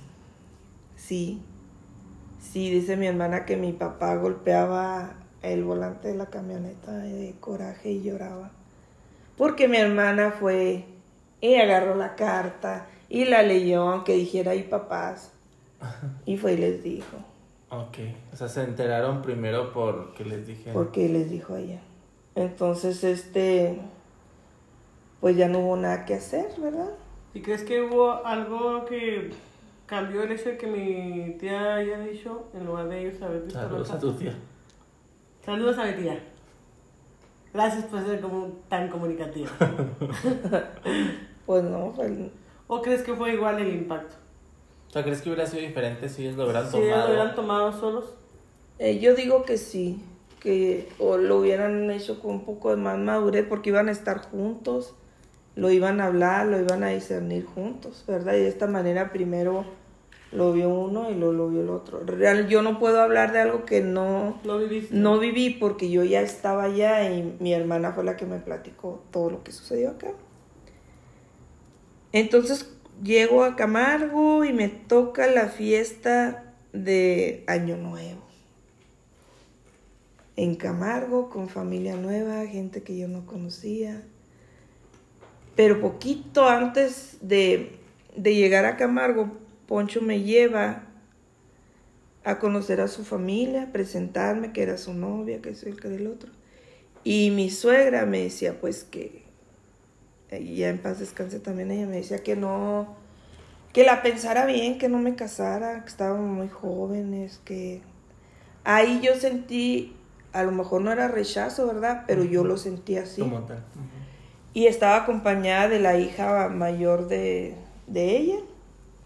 Sí. 0.96 1.42
Sí, 2.40 2.70
dice 2.70 2.96
mi 2.96 3.08
hermana 3.08 3.46
que 3.46 3.58
mi 3.58 3.74
papá 3.74 4.16
golpeaba 4.16 5.16
el 5.42 5.64
volante 5.64 6.08
de 6.10 6.16
la 6.16 6.28
camioneta 6.28 6.92
de 6.94 7.36
coraje 7.40 7.92
y 7.92 8.02
lloraba. 8.04 8.52
Porque 9.38 9.68
mi 9.68 9.78
hermana 9.78 10.32
fue 10.32 10.86
y 11.42 11.56
agarró 11.56 11.96
la 11.96 12.16
carta 12.16 12.88
y 13.10 13.26
la 13.26 13.44
leyó, 13.44 13.90
aunque 13.90 14.14
dijera 14.14 14.52
ahí 14.52 14.64
papás. 14.64 15.32
Y 16.26 16.38
fue 16.38 16.54
y 16.54 16.58
les 16.58 16.84
dijo, 16.84 17.18
Ok, 17.70 17.98
o 18.32 18.36
sea, 18.38 18.48
se 18.48 18.64
enteraron 18.64 19.22
primero 19.22 19.74
porque 19.74 20.24
les 20.24 20.48
dije. 20.48 20.72
porque 20.72 21.10
les 21.10 21.30
dijo 21.30 21.56
a 21.56 21.60
ella. 21.60 21.82
Entonces, 22.36 23.04
este, 23.04 23.80
pues 25.22 25.38
ya 25.38 25.48
no 25.48 25.60
hubo 25.60 25.78
nada 25.78 26.06
que 26.06 26.16
hacer, 26.16 26.48
¿verdad? 26.58 26.90
¿Y 27.34 27.42
crees 27.42 27.64
que 27.64 27.82
hubo 27.82 28.26
algo 28.26 28.86
que 28.86 29.32
cambió 29.86 30.24
el 30.24 30.32
hecho 30.32 30.50
de 30.50 30.58
que 30.58 30.68
mi 30.68 31.38
tía 31.38 31.76
haya 31.76 32.00
dicho 32.00 32.46
en 32.54 32.66
lugar 32.66 32.88
de 32.90 33.02
ellos 33.08 33.22
haber 33.22 33.42
visto 33.44 33.60
Saludos 33.60 33.92
a 33.92 34.00
tu 34.00 34.14
tía. 34.14 34.34
Saludos 35.46 35.78
a 35.78 35.86
mi 35.86 35.94
tía. 35.94 36.20
Gracias 37.54 37.86
por 37.86 38.04
ser 38.06 38.20
como 38.20 38.48
tan 38.70 38.90
comunicativa. 38.90 39.50
Pues 41.46 41.64
no, 41.64 41.92
fue 41.96 42.08
el- 42.08 42.32
¿O 42.66 42.82
crees 42.82 43.04
que 43.04 43.14
fue 43.14 43.34
igual 43.34 43.60
el 43.60 43.72
impacto? 43.72 44.16
O 44.90 44.92
sea, 44.92 45.04
¿crees 45.04 45.22
que 45.22 45.30
hubiera 45.30 45.46
sido 45.46 45.62
diferente 45.62 46.10
si 46.10 46.24
ellos 46.24 46.38
lo 46.38 46.46
hubieran 46.46 46.70
Si 46.72 46.78
ellos 46.78 46.90
tomado? 46.90 47.08
lo 47.08 47.14
hubieran 47.14 47.36
tomado 47.36 47.72
solos. 47.72 48.06
Eh, 48.80 48.98
yo 49.00 49.14
digo 49.14 49.44
que 49.44 49.58
sí, 49.60 50.04
que 50.40 50.90
o 51.00 51.18
lo 51.18 51.38
hubieran 51.38 51.90
hecho 51.92 52.20
con 52.22 52.32
un 52.32 52.46
poco 52.46 52.70
de 52.70 52.78
más 52.78 52.98
madurez 52.98 53.46
porque 53.48 53.70
iban 53.70 53.90
a 53.90 53.92
estar 53.92 54.20
juntos, 54.20 54.96
lo 55.56 55.72
iban 55.72 56.02
a 56.02 56.08
hablar, 56.08 56.48
lo 56.48 56.60
iban 56.60 56.84
a 56.84 56.90
discernir 56.90 57.46
juntos, 57.46 58.04
¿verdad? 58.08 58.34
Y 58.34 58.40
de 58.40 58.48
esta 58.48 58.68
manera 58.68 59.12
primero 59.12 59.66
lo 60.32 60.52
vio 60.52 60.70
uno 60.70 61.10
y 61.10 61.16
luego 61.16 61.34
lo 61.34 61.50
vio 61.50 61.62
el 61.62 61.70
otro. 61.70 62.02
Real, 62.06 62.48
yo 62.48 62.62
no 62.62 62.78
puedo 62.78 63.02
hablar 63.02 63.32
de 63.32 63.40
algo 63.40 63.66
que 63.66 63.82
no, 63.82 64.40
No 64.44 64.60
no 64.92 65.20
viví 65.20 65.50
porque 65.52 65.90
yo 65.90 66.04
ya 66.04 66.22
estaba 66.22 66.64
allá 66.64 67.10
y 67.10 67.38
mi 67.40 67.54
hermana 67.54 67.94
fue 67.94 68.04
la 68.04 68.18
que 68.18 68.26
me 68.26 68.40
platicó 68.40 69.04
todo 69.12 69.30
lo 69.30 69.44
que 69.44 69.52
sucedió 69.52 69.92
acá. 69.92 70.12
Entonces 72.12 72.72
llego 73.04 73.44
a 73.44 73.56
Camargo 73.56 74.46
y 74.46 74.54
me 74.54 74.70
toca 74.70 75.28
la 75.28 75.48
fiesta 75.48 76.54
de 76.74 77.44
Año 77.48 77.78
Nuevo. 77.78 78.25
En 80.36 80.56
Camargo 80.56 81.30
con 81.30 81.50
familia 81.50 81.96
nueva, 81.96 82.46
gente 82.46 82.84
que 82.84 82.98
yo 82.98 83.08
no 83.08 83.26
conocía. 83.26 84.04
Pero 85.56 85.80
poquito 85.80 86.48
antes 86.48 87.18
de, 87.22 87.78
de 88.16 88.36
llegar 88.36 88.66
a 88.66 88.76
Camargo, 88.76 89.32
Poncho 89.68 90.02
me 90.02 90.22
lleva 90.22 90.84
a 92.26 92.40
conocer 92.40 92.82
a 92.82 92.88
su 92.88 93.06
familia, 93.06 93.72
presentarme 93.72 94.52
que 94.52 94.64
era 94.64 94.78
su 94.78 94.94
novia, 94.94 95.42
que 95.42 95.56
soy 95.56 95.72
el 95.72 95.80
que 95.80 95.90
del 95.90 96.08
otro. 96.08 96.32
Y 97.04 97.30
mi 97.30 97.52
suegra 97.52 98.06
me 98.08 98.24
decía 98.24 98.60
pues 98.60 98.84
que, 98.84 99.24
ya 100.32 100.70
en 100.70 100.80
paz 100.80 101.00
descanse 101.00 101.40
también 101.40 101.70
ella, 101.70 101.86
me 101.86 101.98
decía 101.98 102.24
que 102.24 102.36
no, 102.36 102.96
que 103.72 103.84
la 103.84 104.02
pensara 104.02 104.48
bien, 104.48 104.80
que 104.80 104.90
no 104.90 104.98
me 104.98 105.16
casara, 105.16 105.84
que 105.84 105.90
estábamos 105.90 106.28
muy 106.28 106.50
jóvenes, 106.50 107.40
que 107.46 107.82
ahí 108.64 109.02
yo 109.04 109.16
sentí, 109.16 109.96
a 110.36 110.44
lo 110.44 110.52
mejor 110.52 110.82
no 110.82 110.92
era 110.92 111.08
rechazo, 111.08 111.66
¿verdad? 111.68 112.04
Pero 112.06 112.24
yo 112.24 112.44
lo 112.44 112.58
sentí 112.58 112.98
así. 112.98 113.22
Como 113.22 113.40
tal. 113.40 113.64
Y 114.54 114.68
estaba 114.68 114.98
acompañada 114.98 115.68
de 115.68 115.80
la 115.80 115.98
hija 115.98 116.50
mayor 116.50 117.08
de, 117.08 117.56
de 117.88 118.18
ella, 118.18 118.38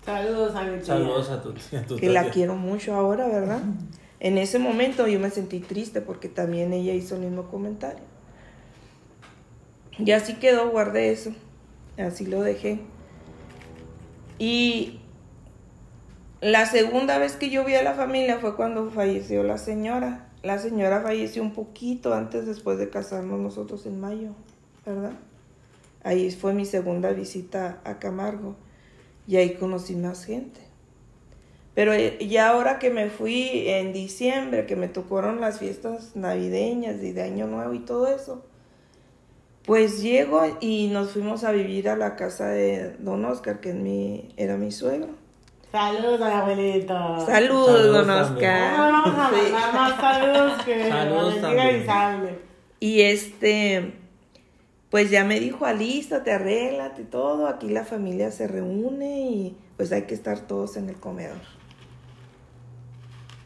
Saludos 0.05 0.55
a 0.55 0.63
mi 0.63 0.77
tía. 0.77 0.85
Saludos 0.85 1.29
a 1.29 1.41
tu, 1.41 1.49
a 1.49 1.81
tu 1.83 1.97
que 1.97 2.09
la 2.09 2.29
quiero 2.31 2.55
mucho 2.55 2.95
ahora, 2.95 3.27
¿verdad? 3.27 3.61
En 4.19 4.37
ese 4.37 4.59
momento 4.59 5.07
yo 5.07 5.19
me 5.19 5.29
sentí 5.29 5.59
triste 5.59 6.01
porque 6.01 6.29
también 6.29 6.73
ella 6.73 6.93
hizo 6.93 7.15
el 7.15 7.21
mismo 7.21 7.43
comentario. 7.49 8.03
Y 9.97 10.11
así 10.11 10.35
quedó, 10.35 10.69
guardé 10.69 11.11
eso. 11.11 11.31
Así 11.97 12.25
lo 12.25 12.41
dejé. 12.41 12.79
Y 14.39 14.99
la 16.41 16.65
segunda 16.65 17.17
vez 17.17 17.35
que 17.35 17.49
yo 17.49 17.65
vi 17.65 17.75
a 17.75 17.83
la 17.83 17.93
familia 17.93 18.39
fue 18.39 18.55
cuando 18.55 18.89
falleció 18.89 19.43
la 19.43 19.57
señora. 19.57 20.28
La 20.41 20.57
señora 20.57 21.01
falleció 21.01 21.41
un 21.41 21.53
poquito 21.53 22.13
antes 22.13 22.45
después 22.45 22.77
de 22.77 22.89
casarnos 22.89 23.39
nosotros 23.39 23.85
en 23.85 23.99
mayo, 23.99 24.29
¿verdad? 24.85 25.13
Ahí 26.01 26.31
fue 26.31 26.53
mi 26.53 26.65
segunda 26.65 27.11
visita 27.11 27.81
a 27.83 27.99
Camargo 27.99 28.55
y 29.27 29.35
ahí 29.35 29.55
conocí 29.55 29.95
más 29.95 30.23
gente. 30.23 30.61
Pero 31.75 31.93
eh, 31.93 32.17
ya 32.25 32.49
ahora 32.49 32.79
que 32.79 32.89
me 32.89 33.09
fui 33.09 33.67
en 33.67 33.91
diciembre, 33.91 34.65
que 34.65 34.77
me 34.77 34.87
tocaron 34.87 35.41
las 35.41 35.59
fiestas 35.59 36.15
navideñas 36.15 37.03
y 37.03 37.11
de 37.11 37.21
Año 37.21 37.47
Nuevo 37.47 37.73
y 37.73 37.79
todo 37.79 38.07
eso, 38.07 38.43
pues 39.65 40.01
llego 40.01 40.41
y 40.61 40.87
nos 40.87 41.11
fuimos 41.11 41.43
a 41.43 41.51
vivir 41.51 41.89
a 41.89 41.97
la 41.97 42.15
casa 42.15 42.47
de 42.47 42.95
Don 42.99 43.23
Oscar, 43.25 43.59
que 43.59 43.69
es 43.69 43.75
mi, 43.75 44.33
era 44.37 44.55
mi 44.55 44.71
suegro. 44.71 45.18
Saludos 45.71 46.21
al 46.21 46.31
abuelito. 46.33 46.93
Saludos, 47.25 47.67
Saludos 47.81 48.07
Don. 48.07 48.09
Oscar. 48.09 48.77
No, 48.77 48.91
vamos 48.91 49.19
a 49.19 49.29
Sí. 49.29 49.35
mandar 49.51 49.73
más 49.73 50.01
saludos 50.01 50.63
que 50.65 50.89
Saludos 50.89 51.35
y 51.37 51.85
Salve. 51.85 52.39
Y 52.79 53.01
este, 53.01 53.93
pues 54.89 55.11
ya 55.11 55.23
me 55.25 55.39
dijo, 55.39 55.65
alístate, 55.65 56.31
arréglate 56.31 57.03
y 57.03 57.05
todo. 57.05 57.47
Aquí 57.47 57.69
la 57.69 57.83
familia 57.85 58.31
se 58.31 58.47
reúne 58.47 59.21
y 59.29 59.57
pues 59.77 59.91
hay 59.91 60.03
que 60.03 60.15
estar 60.15 60.39
todos 60.39 60.75
en 60.77 60.89
el 60.89 60.95
comedor. 60.95 61.37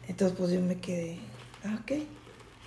Entonces 0.08 0.36
pues 0.38 0.50
yo 0.50 0.60
me 0.60 0.76
quedé, 0.80 1.18
ah, 1.64 1.78
ok. 1.82 1.92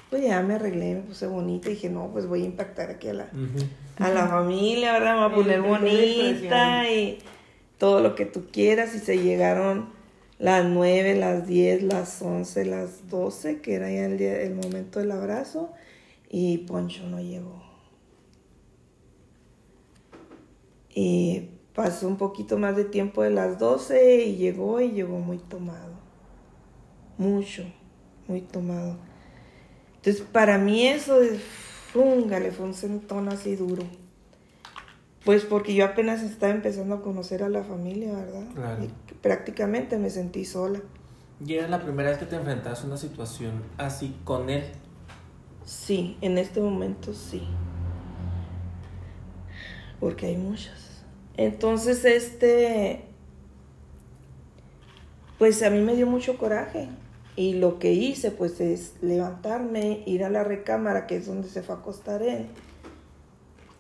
Pues 0.09 0.23
ya 0.23 0.41
me 0.41 0.53
arreglé, 0.55 0.95
me 0.95 1.01
puse 1.01 1.27
bonita 1.27 1.67
y 1.69 1.73
dije, 1.73 1.89
no, 1.89 2.07
pues 2.13 2.27
voy 2.27 2.43
a 2.43 2.45
impactar 2.45 2.89
aquí 2.91 3.09
a 3.09 3.13
la, 3.13 3.27
a 3.99 4.09
la 4.09 4.27
familia, 4.27 4.93
¿verdad? 4.93 5.15
Me 5.15 5.21
voy 5.27 5.31
a 5.31 5.35
poner 5.35 5.61
bonita 5.61 6.89
y 6.89 7.19
todo 7.77 8.01
lo 8.01 8.15
que 8.15 8.25
tú 8.25 8.47
quieras. 8.51 8.95
Y 8.95 8.99
se 8.99 9.17
llegaron 9.19 9.89
las 10.39 10.65
9, 10.65 11.15
las 11.15 11.47
10, 11.47 11.83
las 11.83 12.21
11, 12.21 12.65
las 12.65 13.09
12, 13.09 13.61
que 13.61 13.75
era 13.75 13.91
ya 13.91 14.05
el, 14.05 14.17
día, 14.17 14.41
el 14.41 14.55
momento 14.55 14.99
del 14.99 15.11
abrazo. 15.11 15.71
Y 16.29 16.59
Poncho 16.59 17.03
no 17.07 17.21
llegó. 17.21 17.63
Y 20.93 21.49
pasó 21.73 22.07
un 22.07 22.17
poquito 22.17 22.57
más 22.57 22.75
de 22.75 22.85
tiempo 22.85 23.21
de 23.21 23.29
las 23.29 23.59
12 23.59 24.23
y 24.23 24.35
llegó 24.35 24.81
y 24.81 24.91
llegó 24.91 25.19
muy 25.19 25.37
tomado. 25.37 25.93
Mucho, 27.19 27.63
muy 28.27 28.41
tomado. 28.41 28.97
Entonces, 29.97 30.23
para 30.31 30.57
mí 30.57 30.87
eso 30.87 31.19
fúngale, 31.93 32.51
fue 32.51 32.65
un 32.65 32.73
sentón 32.73 33.29
así 33.29 33.55
duro. 33.55 33.83
Pues 35.27 35.43
porque 35.43 35.75
yo 35.75 35.83
apenas 35.83 36.23
estaba 36.23 36.53
empezando 36.53 36.95
a 36.95 37.01
conocer 37.01 37.43
a 37.43 37.49
la 37.49 37.61
familia, 37.61 38.13
¿verdad? 38.13 38.47
Claro. 38.55 38.81
Y 38.85 39.13
prácticamente 39.15 39.97
me 39.97 40.09
sentí 40.09 40.45
sola. 40.45 40.79
Y 41.45 41.55
era 41.55 41.67
la 41.67 41.81
primera 41.81 42.11
vez 42.11 42.17
que 42.17 42.25
te 42.25 42.37
enfrentas 42.37 42.81
a 42.81 42.87
una 42.87 42.95
situación 42.95 43.61
así 43.77 44.15
con 44.23 44.49
él. 44.49 44.63
Sí, 45.65 46.17
en 46.21 46.37
este 46.37 46.61
momento 46.61 47.13
sí. 47.13 47.43
Porque 49.99 50.27
hay 50.27 50.37
muchas. 50.37 51.03
Entonces, 51.35 52.05
este, 52.05 53.03
pues 55.37 55.61
a 55.61 55.69
mí 55.69 55.81
me 55.81 55.93
dio 55.97 56.07
mucho 56.07 56.37
coraje. 56.37 56.87
Y 57.35 57.55
lo 57.55 57.79
que 57.79 57.91
hice, 57.91 58.31
pues, 58.31 58.61
es 58.61 58.93
levantarme, 59.01 60.03
ir 60.05 60.23
a 60.23 60.29
la 60.29 60.45
recámara, 60.45 61.05
que 61.05 61.17
es 61.17 61.25
donde 61.25 61.49
se 61.49 61.63
fue 61.63 61.75
a 61.75 61.79
acostar 61.79 62.23
él. 62.23 62.47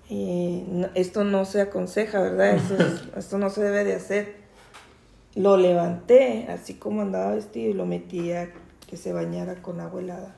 Y 0.09 0.63
no- 0.69 0.89
esto 0.95 1.23
no 1.23 1.45
se 1.45 1.61
aconseja, 1.61 2.21
¿verdad? 2.21 2.55
Esto, 2.55 2.75
es- 2.75 3.03
esto 3.17 3.37
no 3.37 3.49
se 3.49 3.61
debe 3.63 3.83
de 3.83 3.95
hacer. 3.95 4.35
Lo 5.35 5.57
levanté, 5.57 6.47
así 6.49 6.75
como 6.75 7.01
andaba 7.01 7.33
vestido, 7.35 7.69
y 7.69 7.73
lo 7.73 7.85
metí 7.85 8.31
a 8.31 8.49
que 8.87 8.97
se 8.97 9.11
bañara 9.13 9.61
con 9.61 9.79
agua 9.81 10.01
helada. 10.01 10.35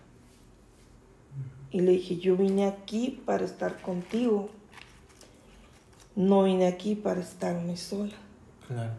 Y 1.72 1.82
le 1.82 1.92
dije, 1.92 2.18
yo 2.18 2.36
vine 2.36 2.66
aquí 2.66 3.22
para 3.26 3.46
estar 3.46 3.80
contigo. 3.82 4.50
No 6.16 6.44
vine 6.44 6.66
aquí 6.68 6.96
para 6.96 7.22
estarme 7.22 7.78
sola. 7.78 8.16
Claro. 8.68 8.92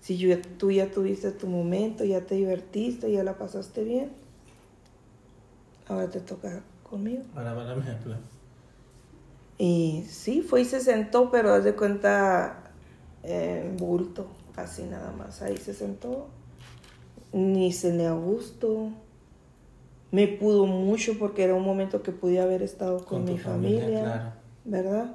Si 0.00 0.16
yo, 0.16 0.40
tú 0.56 0.70
ya 0.70 0.88
tuviste 0.90 1.32
tu 1.32 1.48
momento, 1.48 2.04
ya 2.04 2.20
te 2.20 2.36
divertiste, 2.36 3.10
ya 3.10 3.24
la 3.24 3.36
pasaste 3.36 3.82
bien, 3.82 4.12
ahora 5.88 6.08
te 6.08 6.20
toca 6.20 6.62
conmigo. 6.88 7.24
Para, 7.34 7.52
mira, 7.54 7.98
claro. 8.04 8.20
Y 9.58 10.04
sí, 10.08 10.42
fue 10.42 10.62
y 10.62 10.64
se 10.64 10.80
sentó, 10.80 11.30
pero 11.30 11.52
haz 11.54 11.64
de 11.64 11.74
cuenta 11.74 12.70
en 13.22 13.76
bulto, 13.76 14.26
así 14.56 14.82
nada 14.84 15.12
más. 15.12 15.42
Ahí 15.42 15.56
se 15.56 15.74
sentó. 15.74 16.28
Ni 17.32 17.72
cené 17.72 18.06
a 18.06 18.12
gusto. 18.12 18.90
Me 20.10 20.28
pudo 20.28 20.66
mucho 20.66 21.18
porque 21.18 21.42
era 21.44 21.54
un 21.54 21.64
momento 21.64 22.02
que 22.02 22.12
pude 22.12 22.40
haber 22.40 22.62
estado 22.62 23.04
con, 23.04 23.24
mi 23.24 23.38
familia, 23.38 23.80
familia, 23.80 24.02
claro. 24.02 24.32
¿verdad? 24.64 25.14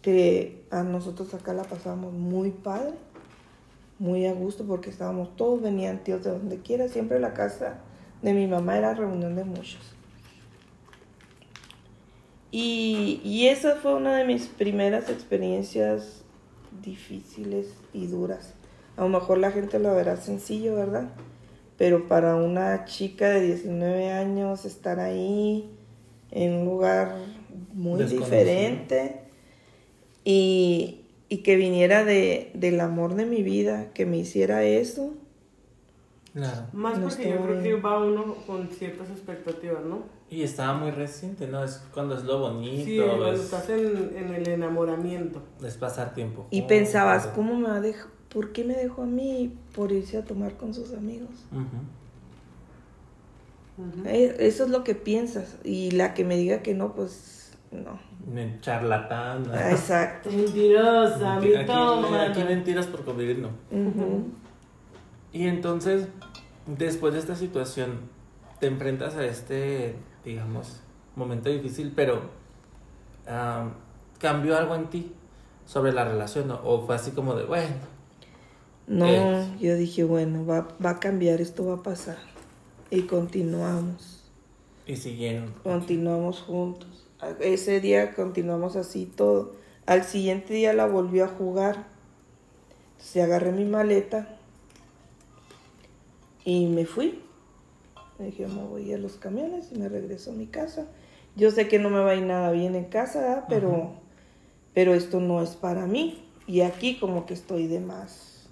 Que 0.00 0.64
a 0.70 0.82
nosotros 0.82 1.34
acá 1.34 1.52
la 1.52 1.64
pasábamos 1.64 2.12
muy 2.12 2.50
padre, 2.50 2.94
muy 3.98 4.26
a 4.26 4.32
gusto 4.32 4.64
porque 4.64 4.90
estábamos 4.90 5.34
todos, 5.36 5.60
venían 5.60 6.04
tíos 6.04 6.22
de 6.22 6.30
donde 6.30 6.58
quiera. 6.58 6.88
Siempre 6.88 7.18
la 7.18 7.34
casa 7.34 7.78
de 8.22 8.32
mi 8.32 8.46
mamá 8.46 8.78
era 8.78 8.94
reunión 8.94 9.34
de 9.34 9.44
muchos. 9.44 9.97
Y, 12.50 13.20
y 13.24 13.48
esa 13.48 13.76
fue 13.76 13.94
una 13.94 14.16
de 14.16 14.24
mis 14.24 14.46
primeras 14.46 15.10
experiencias 15.10 16.22
difíciles 16.82 17.74
y 17.92 18.06
duras. 18.06 18.54
A 18.96 19.02
lo 19.02 19.08
mejor 19.08 19.38
la 19.38 19.50
gente 19.50 19.78
lo 19.78 19.94
verá 19.94 20.16
sencillo, 20.16 20.74
¿verdad? 20.74 21.10
Pero 21.76 22.08
para 22.08 22.36
una 22.36 22.84
chica 22.84 23.28
de 23.28 23.42
19 23.42 24.10
años 24.10 24.64
estar 24.64 24.98
ahí 24.98 25.70
en 26.30 26.54
un 26.54 26.64
lugar 26.64 27.16
muy 27.72 28.02
diferente 28.04 29.20
y, 30.24 31.02
y 31.28 31.38
que 31.38 31.56
viniera 31.56 32.04
de, 32.04 32.50
del 32.54 32.80
amor 32.80 33.14
de 33.14 33.26
mi 33.26 33.42
vida, 33.42 33.90
que 33.94 34.06
me 34.06 34.18
hiciera 34.18 34.64
eso, 34.64 35.14
Claro. 36.38 36.66
Más 36.72 36.98
No 36.98 37.08
porque 37.08 37.30
yo 37.30 37.42
creo 37.42 37.62
que 37.62 37.74
va 37.80 37.98
uno 38.04 38.34
con 38.46 38.68
ciertas 38.68 39.10
expectativas, 39.10 39.84
¿no? 39.84 40.02
Y 40.30 40.42
estaba 40.42 40.74
muy 40.74 40.92
reciente, 40.92 41.48
¿no? 41.48 41.64
Es 41.64 41.82
cuando 41.92 42.14
es 42.16 42.22
lo 42.22 42.38
bonito, 42.38 42.84
Sí, 42.84 43.00
cuando 43.04 43.32
es, 43.32 43.40
estás 43.40 43.68
en, 43.70 44.12
en 44.16 44.32
el 44.34 44.48
enamoramiento. 44.48 45.42
es 45.64 45.76
pasar 45.76 46.14
tiempo. 46.14 46.46
y 46.50 46.62
Oh, 46.62 46.66
pensabas. 46.68 47.26
¿cómo 47.28 47.56
me 47.56 47.66
va 47.68 47.76
a 47.76 47.80
dejar? 47.80 48.06
¿Por 48.28 48.52
qué 48.52 48.62
me 48.62 48.74
dejó 48.74 49.02
a 49.02 49.06
mí 49.06 49.52
por 49.74 49.90
irse 49.90 50.16
a 50.18 50.24
tomar 50.24 50.52
con 50.56 50.74
sus 50.74 50.92
amigos? 50.94 51.30
Eh, 54.04 54.36
Eso 54.40 54.64
es 54.64 54.70
lo 54.70 54.84
que 54.84 54.94
piensas. 54.94 55.56
Y 55.64 55.90
la 55.92 56.14
que 56.14 56.24
me 56.24 56.36
diga 56.36 56.62
que 56.62 56.74
no, 56.74 56.92
pues 56.94 57.52
no. 57.72 57.98
¿no? 58.26 59.52
Ah, 59.54 59.70
Exacto. 59.70 60.30
Mentirosa, 60.30 61.36
Aquí, 61.36 61.54
aquí, 61.54 61.72
aquí 61.72 62.44
mentiras 62.44 62.86
por 62.86 63.04
convivir, 63.04 63.38
no. 63.38 63.48
Y 65.32 65.46
entonces, 65.46 66.08
después 66.76 67.14
de 67.14 67.20
esta 67.20 67.34
situación, 67.34 68.00
te 68.60 68.66
enfrentas 68.66 69.16
a 69.16 69.24
este, 69.24 69.96
digamos, 70.24 70.80
momento 71.16 71.48
difícil, 71.50 71.92
pero 71.94 72.22
cambió 74.18 74.56
algo 74.56 74.74
en 74.74 74.86
ti 74.88 75.12
sobre 75.66 75.92
la 75.92 76.04
relación, 76.04 76.48
¿no? 76.48 76.60
O 76.64 76.86
fue 76.86 76.94
así 76.94 77.10
como 77.12 77.34
de, 77.34 77.44
bueno, 77.44 77.68
No, 78.86 79.06
Eh. 79.06 79.56
yo 79.60 79.74
dije, 79.76 80.02
bueno, 80.04 80.46
va, 80.46 80.66
va 80.84 80.90
a 80.90 80.98
cambiar, 81.00 81.42
esto 81.42 81.66
va 81.66 81.74
a 81.74 81.82
pasar. 81.82 82.16
Y 82.90 83.02
continuamos. 83.02 84.24
Y 84.86 84.96
siguieron. 84.96 85.52
Continuamos 85.62 86.40
juntos. 86.40 87.06
Ese 87.40 87.80
día 87.80 88.14
continuamos 88.14 88.76
así 88.76 89.04
todo. 89.04 89.52
Al 89.84 90.04
siguiente 90.04 90.54
día 90.54 90.72
la 90.72 90.86
volvió 90.86 91.26
a 91.26 91.28
jugar. 91.28 91.84
Entonces 92.92 93.22
agarré 93.24 93.52
mi 93.52 93.66
maleta 93.66 94.37
y 96.48 96.66
me 96.66 96.86
fui. 96.86 97.20
Me 98.18 98.26
dije, 98.26 98.46
me 98.48 98.64
voy 98.64 98.90
a 98.94 98.98
los 98.98 99.16
camiones 99.16 99.70
y 99.70 99.78
me 99.78 99.88
regreso 99.88 100.30
a 100.30 100.34
mi 100.34 100.46
casa. 100.46 100.86
Yo 101.36 101.50
sé 101.50 101.68
que 101.68 101.78
no 101.78 101.90
me 101.90 102.00
va 102.00 102.12
a 102.12 102.14
ir 102.16 102.24
nada 102.24 102.50
bien 102.52 102.74
en 102.74 102.86
casa, 102.86 103.44
pero, 103.50 103.92
pero 104.72 104.94
esto 104.94 105.20
no 105.20 105.42
es 105.42 105.50
para 105.50 105.86
mí. 105.86 106.24
Y 106.46 106.62
aquí 106.62 106.98
como 106.98 107.26
que 107.26 107.34
estoy 107.34 107.66
de 107.66 107.80
más. 107.80 108.46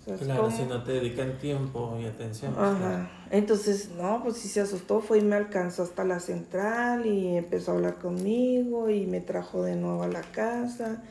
O 0.00 0.04
sea, 0.06 0.14
es 0.14 0.22
Claro, 0.22 0.44
como- 0.44 0.56
si 0.56 0.62
no 0.64 0.82
te 0.84 0.92
dedican 0.92 1.38
tiempo 1.38 1.98
y 2.00 2.06
atención. 2.06 2.54
pues, 2.54 2.76
claro. 2.78 3.08
Entonces, 3.30 3.90
no, 3.90 4.22
pues 4.22 4.36
sí 4.38 4.48
se 4.48 4.62
asustó, 4.62 5.00
fue 5.00 5.18
y 5.18 5.22
me 5.22 5.36
alcanzó 5.36 5.82
hasta 5.82 6.02
la 6.04 6.20
central 6.20 7.04
y 7.04 7.36
empezó 7.36 7.72
a 7.72 7.74
hablar 7.74 7.98
conmigo 7.98 8.88
y 8.88 9.06
me 9.06 9.20
trajo 9.20 9.62
de 9.62 9.76
nuevo 9.76 10.02
a 10.02 10.08
la 10.08 10.22
casa 10.22 11.02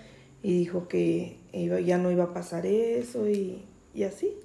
y 0.41 0.57
dijo 0.57 0.87
que 0.87 1.37
iba- 1.53 1.79
ya 1.79 1.99
no 1.99 2.09
iba 2.11 2.23
a 2.25 2.33
pasar 2.33 2.65
eso 2.65 3.29
y, 3.29 3.63
y 3.93 4.03
así. 4.03 4.35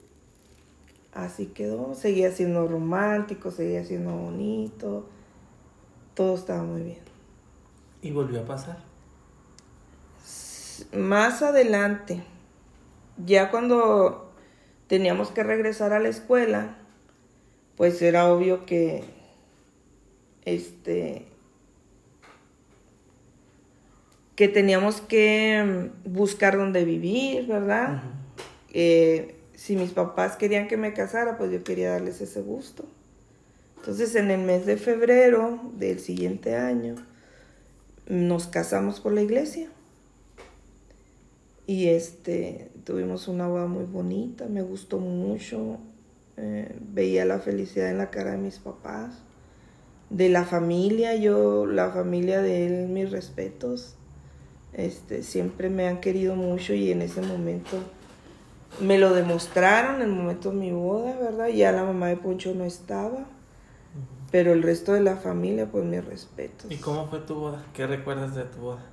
Así 1.18 1.46
quedó, 1.46 1.96
seguía 1.96 2.30
siendo 2.30 2.68
romántico, 2.68 3.50
seguía 3.50 3.84
siendo 3.84 4.12
bonito, 4.12 5.08
todo 6.14 6.36
estaba 6.36 6.62
muy 6.62 6.82
bien. 6.82 7.00
Y 8.02 8.12
volvió 8.12 8.42
a 8.42 8.44
pasar. 8.44 8.78
Más 10.96 11.42
adelante, 11.42 12.22
ya 13.26 13.50
cuando 13.50 14.32
teníamos 14.86 15.32
que 15.32 15.42
regresar 15.42 15.92
a 15.92 15.98
la 15.98 16.08
escuela, 16.08 16.76
pues 17.76 18.00
era 18.00 18.32
obvio 18.32 18.64
que 18.64 19.02
este 20.44 21.26
que 24.36 24.46
teníamos 24.46 25.00
que 25.00 25.90
buscar 26.04 26.56
dónde 26.56 26.84
vivir, 26.84 27.48
¿verdad? 27.48 28.04
Eh, 28.72 29.37
si 29.58 29.74
mis 29.74 29.90
papás 29.90 30.36
querían 30.36 30.68
que 30.68 30.76
me 30.76 30.94
casara, 30.94 31.36
pues 31.36 31.50
yo 31.50 31.64
quería 31.64 31.90
darles 31.90 32.20
ese 32.20 32.42
gusto. 32.42 32.84
Entonces, 33.78 34.14
en 34.14 34.30
el 34.30 34.40
mes 34.40 34.66
de 34.66 34.76
febrero 34.76 35.58
del 35.74 35.98
siguiente 35.98 36.54
año, 36.54 36.94
nos 38.06 38.46
casamos 38.46 39.00
por 39.00 39.12
la 39.12 39.20
iglesia. 39.20 39.68
Y 41.66 41.88
este, 41.88 42.70
tuvimos 42.84 43.26
una 43.26 43.48
boda 43.48 43.66
muy 43.66 43.82
bonita, 43.82 44.46
me 44.46 44.62
gustó 44.62 45.00
mucho. 45.00 45.78
eh, 46.36 46.76
veía 46.92 47.24
la 47.24 47.40
felicidad 47.40 47.90
en 47.90 47.98
la 47.98 48.10
cara 48.10 48.30
de 48.30 48.38
mis 48.38 48.60
papás, 48.60 49.18
de 50.08 50.28
la 50.28 50.44
familia, 50.44 51.16
yo, 51.16 51.66
la 51.66 51.90
familia 51.90 52.42
de 52.42 52.64
él, 52.64 52.88
mis 52.90 53.10
respetos. 53.10 53.96
Este, 54.72 55.24
siempre 55.24 55.68
me 55.68 55.88
han 55.88 56.00
querido 56.00 56.36
mucho 56.36 56.74
y 56.74 56.92
en 56.92 57.02
ese 57.02 57.22
momento 57.22 57.97
me 58.80 58.98
lo 58.98 59.12
demostraron 59.12 59.96
en 59.96 60.10
el 60.10 60.14
momento 60.14 60.50
de 60.50 60.56
mi 60.56 60.70
boda, 60.70 61.16
¿verdad? 61.16 61.48
Ya 61.48 61.72
la 61.72 61.84
mamá 61.84 62.08
de 62.08 62.16
Poncho 62.16 62.54
no 62.54 62.64
estaba, 62.64 63.26
pero 64.30 64.52
el 64.52 64.62
resto 64.62 64.92
de 64.92 65.00
la 65.00 65.16
familia, 65.16 65.66
pues 65.66 65.84
mis 65.84 66.04
respetos. 66.04 66.70
¿Y 66.70 66.76
cómo 66.76 67.06
fue 67.08 67.20
tu 67.20 67.34
boda? 67.34 67.64
¿Qué 67.74 67.86
recuerdas 67.86 68.34
de 68.34 68.44
tu 68.44 68.58
boda? 68.58 68.84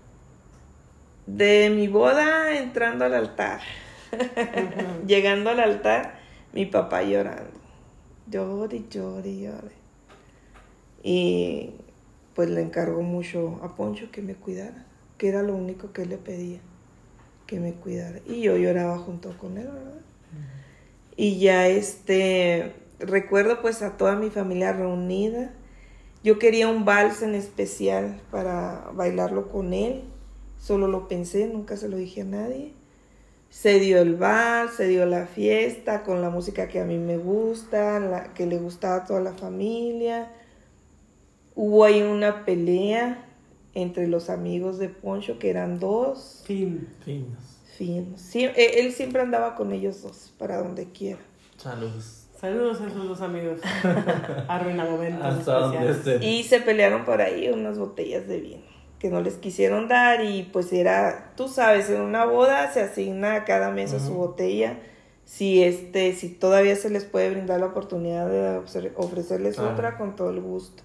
De 1.28 1.70
mi 1.70 1.88
boda 1.88 2.58
entrando 2.58 3.06
al 3.06 3.14
altar, 3.14 3.62
llegando 5.08 5.50
al 5.50 5.60
altar, 5.60 6.20
mi 6.54 6.66
papá 6.66 7.04
llorando, 7.04 7.60
llore, 8.30 8.84
llore, 8.90 9.38
llore. 9.38 9.76
Y 11.04 11.72
pues 12.34 12.50
le 12.50 12.62
encargó 12.62 13.02
mucho 13.02 13.60
a 13.64 13.76
Poncho 13.76 14.12
que 14.12 14.22
me 14.22 14.36
cuidara, 14.36 14.86
que 15.18 15.30
era 15.30 15.42
lo 15.42 15.56
único 15.56 15.94
que 15.94 16.06
le 16.06 16.18
pedía, 16.18 16.60
que 17.46 17.60
me 17.60 17.74
cuidara. 17.74 18.20
Y 18.26 18.42
yo 18.42 18.58
lloraba 18.58 18.98
junto 18.98 19.38
con 19.38 19.58
él, 19.58 19.68
¿verdad? 19.68 20.02
Y 21.16 21.40
ya 21.40 21.68
este, 21.68 22.74
recuerdo 23.00 23.62
pues 23.62 23.82
a 23.82 23.98
toda 23.98 24.16
mi 24.16 24.30
familia 24.30 24.74
reunida. 24.74 25.52
Yo 26.24 26.40
quería 26.40 26.68
un 26.68 26.86
vals 26.86 27.22
en 27.22 27.36
especial 27.36 28.20
para 28.32 28.90
bailarlo 28.94 29.50
con 29.50 29.74
él. 29.74 30.04
Solo 30.58 30.88
lo 30.88 31.08
pensé, 31.08 31.48
nunca 31.48 31.78
se 31.78 31.88
lo 31.88 31.98
dije 31.98 32.22
a 32.22 32.26
nadie. 32.26 32.74
Se 33.50 33.80
dio 33.80 34.00
el 34.02 34.16
vals, 34.16 34.74
se 34.74 34.88
dio 34.88 35.06
la 35.06 35.28
fiesta 35.28 36.04
con 36.04 36.22
la 36.22 36.30
música 36.30 36.68
que 36.68 36.82
a 36.82 36.86
mí 36.86 36.98
me 36.98 37.18
gusta, 37.18 38.00
la 38.00 38.34
que 38.34 38.46
le 38.46 38.58
gustaba 38.58 38.98
a 38.98 39.06
toda 39.06 39.22
la 39.22 39.34
familia. 39.34 40.32
Hubo 41.56 41.86
ahí 41.86 42.02
una 42.02 42.44
pelea 42.44 43.25
entre 43.76 44.08
los 44.08 44.30
amigos 44.32 44.80
de 44.80 44.90
Poncho, 44.90 45.38
que 45.38 45.50
eran 45.52 45.80
dos. 45.80 46.44
Fin. 46.46 46.88
Finos. 47.06 47.38
Finos. 47.78 48.20
Sí, 48.22 48.46
eh, 48.46 48.80
él 48.80 48.92
siempre 48.94 49.22
andaba 49.22 49.54
con 49.56 49.72
ellos 49.72 50.02
dos, 50.02 50.34
para 50.40 50.58
donde 50.58 50.90
quiera. 50.92 51.20
Saludos. 51.58 52.24
Saludos 52.40 52.82
a 52.82 52.88
esos 52.88 53.08
dos 53.08 53.22
amigos. 53.22 53.60
Arruina 54.48 54.86
momentos. 54.86 55.48
Y 56.22 56.44
se 56.44 56.60
pelearon 56.62 57.06
por 57.06 57.22
ahí 57.22 57.50
unas 57.50 57.78
botellas 57.78 58.28
de 58.28 58.40
vino 58.40 58.76
que 59.00 59.10
no 59.10 59.22
les 59.22 59.36
quisieron 59.36 59.88
dar 59.88 60.24
y 60.24 60.44
pues 60.44 60.72
era, 60.74 61.34
tú 61.36 61.48
sabes, 61.50 61.90
en 61.90 62.02
una 62.02 62.26
boda 62.26 62.72
se 62.72 62.82
asigna 62.82 63.36
a 63.36 63.44
cada 63.46 63.70
mesa 63.70 64.00
su 64.00 64.12
Ujú. 64.14 64.16
botella. 64.28 64.80
Si 65.26 65.64
este, 65.64 66.14
si 66.14 66.30
todavía 66.30 66.76
se 66.76 66.90
les 66.90 67.04
puede 67.04 67.30
brindar 67.30 67.60
la 67.60 67.68
oportunidad 67.68 68.28
de 68.30 68.58
ofrecer- 68.60 68.94
ofrecerles 68.96 69.60
otra 69.60 69.98
con 69.98 70.16
todo 70.16 70.30
el 70.30 70.40
gusto. 70.42 70.84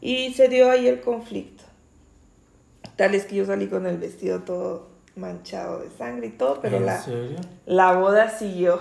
Y 0.00 0.32
se 0.34 0.48
dio 0.48 0.70
ahí 0.70 0.86
el 0.86 1.00
conflicto. 1.00 1.61
Tal 2.96 3.14
es 3.14 3.24
que 3.24 3.36
yo 3.36 3.44
salí 3.46 3.66
con 3.68 3.86
el 3.86 3.98
vestido 3.98 4.40
todo 4.40 4.88
manchado 5.16 5.80
de 5.80 5.90
sangre 5.90 6.28
y 6.28 6.30
todo, 6.30 6.60
pero 6.62 6.78
¿En 6.78 6.86
la, 6.86 7.00
serio? 7.00 7.36
la 7.66 7.92
boda 7.92 8.30
siguió. 8.30 8.80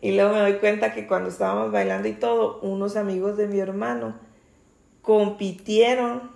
Y 0.00 0.14
luego 0.14 0.32
me 0.34 0.40
doy 0.40 0.54
cuenta 0.54 0.94
que 0.94 1.06
cuando 1.06 1.28
estábamos 1.28 1.72
bailando 1.72 2.08
y 2.08 2.12
todo, 2.12 2.60
unos 2.60 2.96
amigos 2.96 3.36
de 3.36 3.48
mi 3.48 3.58
hermano 3.58 4.14
compitieron 5.02 6.30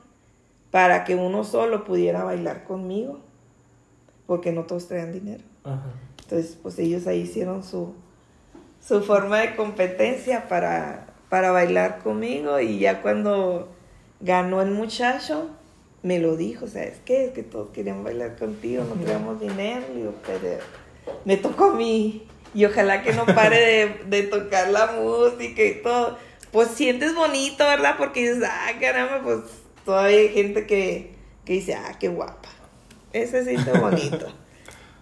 para 0.71 1.05
que 1.05 1.15
uno 1.15 1.45
solo 1.45 1.85
pudiera 1.85 2.25
bailar 2.25 2.65
conmigo, 2.65 3.21
porque 4.27 4.53
no 4.53 4.65
todos 4.65 4.89
traían 4.89 5.13
dinero. 5.13 5.45
Ajá. 5.65 5.91
Entonces, 6.23 6.59
pues 6.63 6.79
ellos 6.79 7.07
ahí 7.07 7.21
hicieron 7.21 7.63
su, 7.63 7.95
su 8.81 9.03
forma 9.03 9.41
de 9.41 9.55
competencia 9.55 10.49
para, 10.49 11.09
para 11.29 11.51
bailar 11.51 11.99
conmigo 11.99 12.59
y 12.59 12.79
ya 12.79 13.03
cuando 13.03 13.69
ganó 14.21 14.63
el 14.63 14.71
muchacho, 14.71 15.51
me 16.03 16.19
lo 16.19 16.37
dijo, 16.37 16.67
¿sabes 16.67 16.99
qué? 17.05 17.27
Es 17.27 17.31
que 17.33 17.43
todos 17.43 17.71
querían 17.71 18.03
bailar 18.03 18.37
contigo, 18.37 18.85
no 18.85 19.01
traíamos 19.03 19.41
dinero, 19.41 19.85
digo, 19.95 20.15
pero 20.27 20.59
me 21.25 21.37
tocó 21.37 21.67
a 21.67 21.75
mí 21.75 22.27
y 22.55 22.65
ojalá 22.65 23.03
que 23.03 23.13
no 23.13 23.25
pare 23.25 23.61
de, 23.61 24.05
de 24.07 24.23
tocar 24.25 24.71
la 24.71 24.93
música 24.93 25.63
y 25.63 25.83
todo. 25.83 26.19
Pues 26.51 26.69
sientes 26.69 27.15
bonito, 27.15 27.65
¿verdad? 27.65 27.95
Porque 27.97 28.21
dices, 28.21 28.45
ah, 28.47 28.73
caramba, 28.79 29.23
pues 29.23 29.39
todavía 29.85 30.19
hay 30.19 30.29
gente 30.29 30.67
que, 30.67 31.15
que 31.45 31.55
dice, 31.55 31.75
ah, 31.75 31.97
qué 31.99 32.09
guapa. 32.09 32.49
Ese 33.13 33.45
siente 33.45 33.71
bonito. 33.79 34.27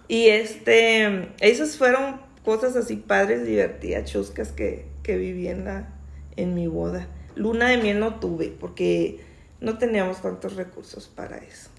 Y 0.07 0.27
este, 0.27 1.29
esas 1.39 1.77
fueron 1.77 2.21
cosas 2.45 2.75
así 2.75 2.95
padres, 2.95 3.45
divertidas, 3.45 4.09
chuscas 4.09 4.51
que, 4.51 4.85
que 5.03 5.17
viví 5.17 5.47
en, 5.47 5.65
la, 5.65 5.89
en 6.35 6.53
mi 6.53 6.67
boda. 6.67 7.07
Luna 7.35 7.69
de 7.69 7.77
miel 7.77 7.99
no 7.99 8.19
tuve 8.19 8.47
porque 8.47 9.19
no 9.61 9.77
teníamos 9.77 10.21
tantos 10.21 10.55
recursos 10.55 11.07
para 11.07 11.37
eso. 11.37 11.69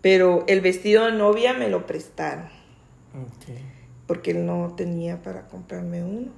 Pero 0.00 0.44
el 0.48 0.60
vestido 0.60 1.06
de 1.06 1.12
novia 1.12 1.52
me 1.52 1.68
lo 1.68 1.86
prestaron 1.86 2.48
porque 4.06 4.32
él 4.32 4.44
no 4.44 4.74
tenía 4.76 5.22
para 5.22 5.46
comprarme 5.48 6.02
uno. 6.02 6.32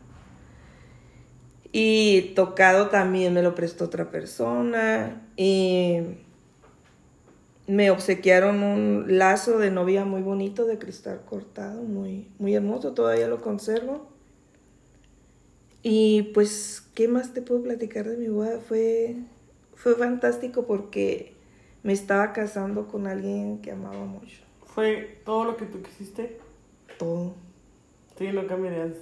Y 1.72 2.32
tocado 2.34 2.88
también 2.88 3.34
me 3.34 3.42
lo 3.42 3.54
prestó 3.54 3.86
otra 3.86 4.11
persona. 4.11 5.26
Y 5.36 5.98
me 7.66 7.90
obsequiaron 7.90 8.62
un 8.62 9.18
lazo 9.18 9.59
de 9.59 9.70
novia 9.70 10.04
muy 10.04 10.22
bonito 10.22 10.64
de 10.64 10.78
cristal 10.78 11.22
cortado, 11.28 11.82
muy, 11.82 12.28
muy 12.38 12.54
hermoso, 12.54 12.92
todavía 12.94 13.28
lo 13.28 13.42
conservo. 13.42 14.09
Y 15.82 16.30
pues, 16.34 16.82
¿qué 16.94 17.09
más 17.09 17.32
te 17.32 17.42
puedo 17.42 17.62
platicar 17.62 18.09
de 18.09 18.16
mi 18.16 18.28
boda? 18.28 18.59
Fue, 18.59 19.16
fue 19.77 19.95
fantástico 19.95 20.66
porque 20.66 21.37
me 21.85 21.93
estaba 21.93 22.33
casando 22.33 22.89
con 22.89 23.07
alguien 23.07 23.61
que 23.62 23.70
amaba 23.70 24.05
mucho. 24.05 24.43
Fue 24.64 25.20
todo 25.24 25.45
lo 25.45 25.57
que 25.57 25.66
tú 25.66 25.81
quisiste. 25.83 26.39
Todo. 26.99 27.35
Sí, 28.18 28.29
no 28.33 28.47
cambiarías. 28.47 28.97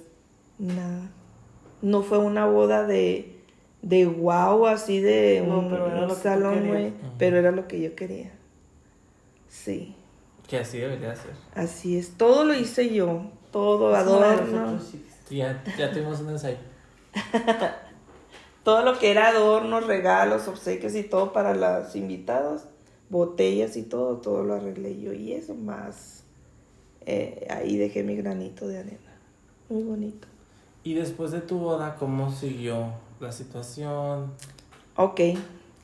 Nada. 0.59 1.09
No 1.81 2.03
fue 2.03 2.17
una 2.19 2.45
boda 2.45 2.85
de, 2.85 3.39
de 3.81 4.05
wow, 4.05 4.67
así 4.67 4.99
de 5.01 5.43
No, 5.45 5.59
un, 5.59 5.69
pero 5.69 5.87
era 5.87 5.95
un 5.95 6.01
lo 6.03 6.07
que 6.09 6.13
tú 6.15 6.21
salón 6.21 6.67
muy... 6.67 6.93
Pero 7.17 7.37
era 7.37 7.51
lo 7.51 7.67
que 7.67 7.81
yo 7.81 7.95
quería. 7.95 8.31
Sí, 9.47 9.95
Que 10.47 10.57
así 10.59 10.77
debería 10.77 11.15
ser. 11.15 11.31
así 11.55 11.97
es. 11.97 12.11
Todo 12.17 12.43
lo 12.43 12.53
hice 12.53 12.93
yo. 12.93 13.31
Todo, 13.51 13.95
adorno. 13.95 14.79
Sí, 14.79 15.37
Ya, 15.37 15.63
ya 15.77 15.91
tuvimos 15.91 16.19
un 16.21 16.29
ensayo. 16.31 16.57
todo 18.65 18.81
lo 18.81 18.97
que 18.97 19.11
era 19.11 19.27
adornos, 19.27 19.85
regalos, 19.85 20.47
obsequios 20.47 20.95
y 20.95 21.03
todo 21.03 21.31
para 21.31 21.53
los 21.53 21.95
invitados, 21.95 22.63
botellas 23.11 23.77
y 23.77 23.83
todo, 23.83 24.17
todo 24.17 24.43
lo 24.43 24.55
arreglé 24.55 24.99
yo. 24.99 25.13
Y 25.13 25.33
eso 25.33 25.53
más, 25.53 26.23
eh, 27.05 27.45
ahí 27.51 27.77
dejé 27.77 28.01
mi 28.01 28.15
granito 28.15 28.67
de 28.67 28.79
arena. 28.79 29.19
Muy 29.69 29.83
bonito. 29.83 30.27
Y 30.83 30.95
después 30.95 31.29
de 31.29 31.41
tu 31.41 31.59
boda, 31.59 31.95
¿cómo 31.99 32.31
siguió 32.31 32.93
la 33.19 33.31
situación? 33.31 34.33
Ok, 34.95 35.21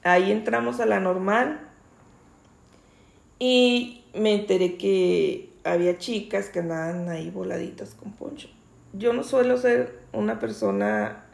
ahí 0.01 0.31
entramos 0.31 0.79
a 0.79 0.87
la 0.87 0.99
normal 0.99 1.59
y 3.37 4.05
me 4.15 4.33
enteré 4.33 4.77
que 4.77 5.53
había 5.63 5.99
chicas 5.99 6.49
que 6.49 6.59
andaban 6.59 7.09
ahí 7.09 7.29
voladitas 7.29 7.93
con 7.93 8.11
poncho. 8.13 8.49
Yo 8.93 9.13
no 9.13 9.23
suelo 9.23 9.57
ser 9.57 9.99
una 10.13 10.39
persona 10.39 11.25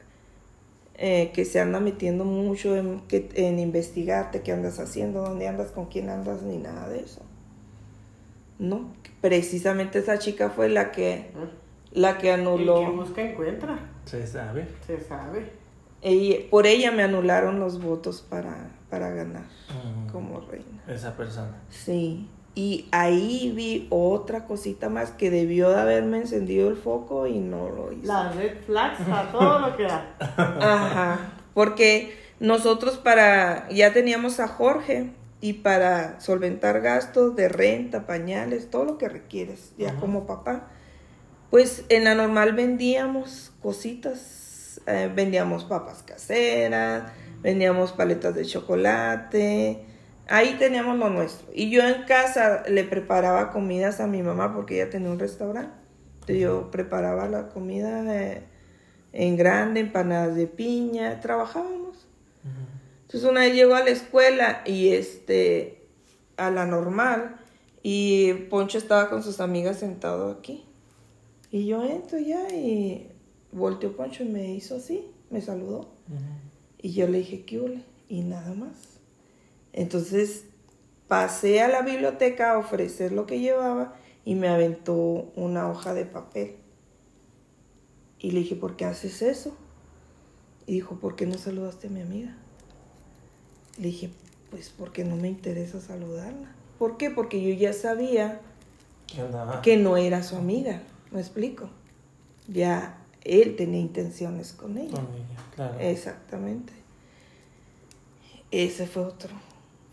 eh, 0.97 1.31
que 1.33 1.45
se 1.45 1.59
anda 1.59 1.79
metiendo 1.79 2.23
mucho 2.25 2.75
en, 2.75 3.01
que, 3.07 3.29
en 3.35 3.59
investigarte 3.59 4.41
qué 4.41 4.51
andas 4.51 4.79
haciendo, 4.79 5.21
dónde 5.21 5.47
andas, 5.47 5.71
con 5.71 5.85
quién 5.85 6.09
andas, 6.09 6.41
ni 6.41 6.57
nada 6.57 6.89
de 6.89 6.99
eso. 7.01 7.21
No, 8.59 8.91
precisamente 9.21 9.99
esa 9.99 10.17
chica 10.17 10.49
fue 10.49 10.69
la 10.69 10.91
que, 10.91 11.29
la 11.91 12.17
que 12.17 12.31
anuló. 12.31 12.79
El 12.81 12.85
que 12.87 12.91
busca 12.95 13.21
encuentra. 13.21 13.79
Se 14.05 14.25
sabe. 14.25 14.67
Se 14.85 14.99
sabe. 14.99 15.51
Ella- 16.01 16.49
por 16.49 16.65
ella 16.67 16.91
me 16.91 17.03
anularon 17.03 17.59
los 17.59 17.81
votos 17.81 18.25
para, 18.27 18.71
para 18.89 19.09
ganar 19.09 19.43
Mm. 19.69 20.09
como 20.11 20.39
reina. 20.41 20.83
Esa 20.87 21.15
persona. 21.17 21.55
Sí. 21.69 22.27
Y 22.57 22.87
ahí 22.91 23.53
vi 23.55 23.85
otra 23.91 24.45
cosita 24.45 24.89
más 24.89 25.11
que 25.11 25.29
debió 25.29 25.69
de 25.69 25.79
haberme 25.79 26.17
encendido 26.17 26.69
el 26.69 26.75
foco 26.75 27.27
y 27.27 27.37
no 27.37 27.69
lo 27.69 27.93
hizo. 27.93 28.07
Las 28.07 28.35
red 28.35 28.57
flags 28.65 28.99
a 29.01 29.31
todo 29.31 29.59
lo 29.59 29.77
que 29.77 29.83
da. 29.83 30.15
Ajá. 30.59 31.19
Porque 31.53 32.17
nosotros 32.39 32.97
para, 32.97 33.69
ya 33.69 33.93
teníamos 33.93 34.39
a 34.39 34.47
Jorge 34.47 35.11
y 35.39 35.53
para 35.53 36.19
solventar 36.19 36.81
gastos 36.81 37.35
de 37.35 37.47
renta, 37.47 38.07
pañales, 38.07 38.71
todo 38.71 38.85
lo 38.85 38.97
que 38.97 39.07
requieres, 39.07 39.73
ya 39.77 39.89
Ajá. 39.89 39.99
como 39.99 40.25
papá, 40.25 40.69
pues 41.51 41.85
en 41.89 42.05
la 42.05 42.15
normal 42.15 42.53
vendíamos 42.53 43.51
cositas, 43.61 44.81
eh, 44.87 45.11
vendíamos 45.13 45.63
papas 45.63 46.01
caseras, 46.01 47.03
vendíamos 47.43 47.91
paletas 47.91 48.33
de 48.33 48.45
chocolate, 48.45 49.85
ahí 50.29 50.55
teníamos 50.59 50.97
lo 50.97 51.09
nuestro. 51.09 51.47
Y 51.53 51.69
yo 51.69 51.83
en 51.87 52.03
casa 52.03 52.63
le 52.67 52.83
preparaba 52.83 53.51
comidas 53.51 53.99
a 53.99 54.07
mi 54.07 54.23
mamá 54.23 54.53
porque 54.53 54.81
ella 54.81 54.89
tenía 54.89 55.09
un 55.09 55.19
restaurante. 55.19 55.75
Entonces 56.15 56.39
yo 56.39 56.71
preparaba 56.71 57.27
la 57.27 57.49
comida 57.49 58.03
en 59.13 59.37
grande, 59.37 59.79
empanadas 59.79 60.35
de 60.35 60.47
piña, 60.47 61.19
trabajábamos. 61.21 62.07
Entonces 63.03 63.29
una 63.29 63.41
vez 63.41 63.53
llego 63.53 63.75
a 63.75 63.83
la 63.83 63.89
escuela 63.89 64.61
y 64.65 64.89
este, 64.89 65.87
a 66.35 66.51
la 66.51 66.65
normal, 66.65 67.37
y 67.81 68.33
Poncho 68.49 68.77
estaba 68.77 69.09
con 69.09 69.23
sus 69.23 69.39
amigas 69.39 69.77
sentado 69.77 70.29
aquí. 70.31 70.65
Y 71.51 71.67
yo 71.67 71.85
entro 71.85 72.19
ya 72.19 72.49
y 72.53 73.09
volteó 73.53 73.95
Poncho 73.95 74.23
y 74.23 74.27
me 74.27 74.53
hizo 74.53 74.75
así, 74.75 75.09
me 75.29 75.39
saludó. 75.39 75.89
Y 76.81 76.91
yo 76.91 77.07
le 77.07 77.19
dije, 77.19 77.45
¿qué 77.45 77.59
huele? 77.59 77.83
Y 78.09 78.23
nada 78.23 78.53
más. 78.53 78.96
Entonces 79.77 80.45
pasé 81.07 81.61
a 81.61 81.67
la 81.67 81.83
biblioteca 81.83 82.53
a 82.53 82.57
ofrecer 82.57 83.11
lo 83.11 83.27
que 83.27 83.39
llevaba 83.39 83.93
y 84.25 84.33
me 84.33 84.47
aventó 84.47 85.31
una 85.35 85.69
hoja 85.69 85.93
de 85.93 86.03
papel. 86.03 86.55
Y 88.17 88.31
le 88.31 88.39
dije, 88.39 88.55
¿por 88.55 88.75
qué 88.75 88.85
haces 88.85 89.21
eso? 89.21 89.55
Y 90.65 90.73
dijo, 90.73 90.95
¿por 90.95 91.15
qué 91.15 91.27
no 91.27 91.37
saludaste 91.37 91.87
a 91.87 91.89
mi 91.91 92.01
amiga? 92.01 92.35
Le 93.77 93.89
dije, 93.89 94.09
pues 94.49 94.73
porque 94.75 95.03
no 95.03 95.15
me 95.15 95.27
interesa 95.27 95.79
saludarla. 95.79 96.55
¿Por 96.79 96.97
qué? 96.97 97.11
Porque 97.11 97.39
yo 97.39 97.53
ya 97.53 97.71
sabía 97.71 98.41
que 99.61 99.77
no 99.77 99.95
era 99.95 100.23
su 100.23 100.37
amiga. 100.37 100.81
¿Me 101.11 101.19
explico? 101.19 101.69
Ya 102.47 102.97
él 103.23 103.55
tenía 103.55 103.79
intenciones 103.79 104.53
con 104.53 104.79
ella. 104.79 104.89
Con 104.89 105.05
ella, 105.13 105.51
claro. 105.53 105.79
Exactamente. 105.79 106.73
Ese 108.49 108.87
fue 108.87 109.03
otro 109.03 109.29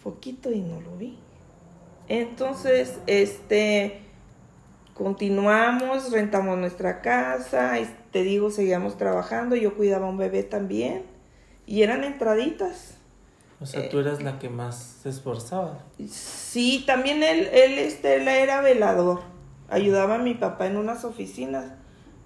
foquito 0.05 0.53
y 0.53 0.61
no 0.61 0.81
lo 0.83 0.97
vi. 0.99 1.19
Entonces, 2.09 2.99
este, 3.07 4.03
continuamos, 4.93 6.13
rentamos 6.13 6.59
nuestra 6.59 7.01
casa, 7.01 7.81
y 7.81 7.89
te 8.13 8.23
digo, 8.23 8.51
seguíamos 8.51 8.99
trabajando, 8.99 9.57
yo 9.57 9.75
cuidaba 9.75 10.07
a 10.07 10.11
un 10.11 10.19
bebé 10.19 10.43
también, 10.43 11.05
y 11.67 11.83
eran 11.83 12.05
entraditas. 12.05 12.99
O 13.61 13.67
sea, 13.67 13.89
tú 13.89 14.01
eras 14.01 14.23
la 14.23 14.39
que 14.39 14.51
más 14.51 14.99
se 15.03 15.09
esforzaba. 15.09 15.79
Sí, 16.07 16.85
también 16.87 17.23
él, 17.23 17.49
él, 17.51 17.79
este, 17.79 18.17
él 18.17 18.29
era 18.29 18.61
velador, 18.61 19.23
ayudaba 19.71 20.17
a 20.17 20.19
mi 20.19 20.35
papá 20.35 20.67
en 20.67 20.77
unas 20.77 21.07
oficinas 21.07 21.73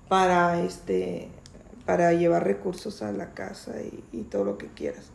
para, 0.09 0.61
este, 0.61 1.29
para 1.87 2.13
llevar 2.13 2.45
recursos 2.45 3.03
a 3.03 3.13
la 3.13 3.35
casa 3.35 3.81
y, 3.81 4.03
y 4.11 4.23
todo 4.23 4.43
lo 4.43 4.59
que 4.59 4.67
quieras. 4.67 5.13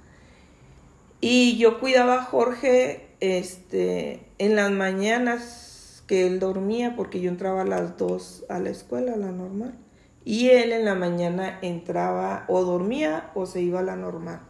Y 1.25 1.55
yo 1.55 1.79
cuidaba 1.79 2.15
a 2.15 2.23
Jorge 2.25 3.07
este, 3.21 4.27
en 4.39 4.57
las 4.57 4.71
mañanas 4.71 6.03
que 6.05 6.27
él 6.27 6.41
dormía, 6.41 6.97
porque 6.97 7.21
yo 7.21 7.29
entraba 7.29 7.61
a 7.61 7.65
las 7.65 7.97
2 7.97 8.47
a 8.49 8.59
la 8.59 8.69
escuela, 8.69 9.13
a 9.13 9.15
la 9.15 9.31
normal. 9.31 9.79
Y 10.25 10.49
él 10.49 10.73
en 10.73 10.83
la 10.83 10.95
mañana 10.95 11.59
entraba 11.61 12.43
o 12.49 12.65
dormía 12.65 13.31
o 13.35 13.45
se 13.45 13.61
iba 13.61 13.79
a 13.79 13.83
la 13.83 13.95
normal, 13.95 14.41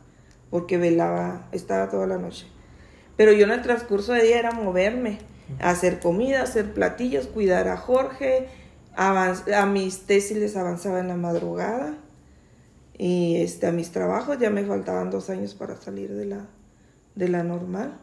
porque 0.49 0.79
velaba, 0.79 1.47
estaba 1.51 1.91
toda 1.91 2.07
la 2.07 2.17
noche. 2.17 2.47
Pero 3.17 3.33
yo 3.33 3.45
en 3.45 3.51
el 3.51 3.61
transcurso 3.61 4.13
de 4.13 4.23
día 4.23 4.39
era 4.39 4.49
moverme, 4.49 5.19
hacer 5.59 5.99
comida, 5.99 6.41
hacer 6.41 6.73
platillos, 6.73 7.27
cuidar 7.27 7.67
a 7.67 7.77
Jorge. 7.77 8.47
a 8.95 9.65
mis 9.67 10.07
tesis 10.07 10.37
les 10.37 10.57
avanzaba 10.57 11.01
en 11.01 11.09
la 11.09 11.17
madrugada. 11.17 11.99
Y 12.97 13.35
este, 13.43 13.67
a 13.67 13.71
mis 13.71 13.91
trabajos 13.91 14.39
ya 14.39 14.49
me 14.49 14.65
faltaban 14.65 15.11
dos 15.11 15.29
años 15.29 15.53
para 15.53 15.75
salir 15.75 16.11
de 16.15 16.25
la, 16.25 16.47
de 17.15 17.29
la 17.29 17.43
normal. 17.43 17.99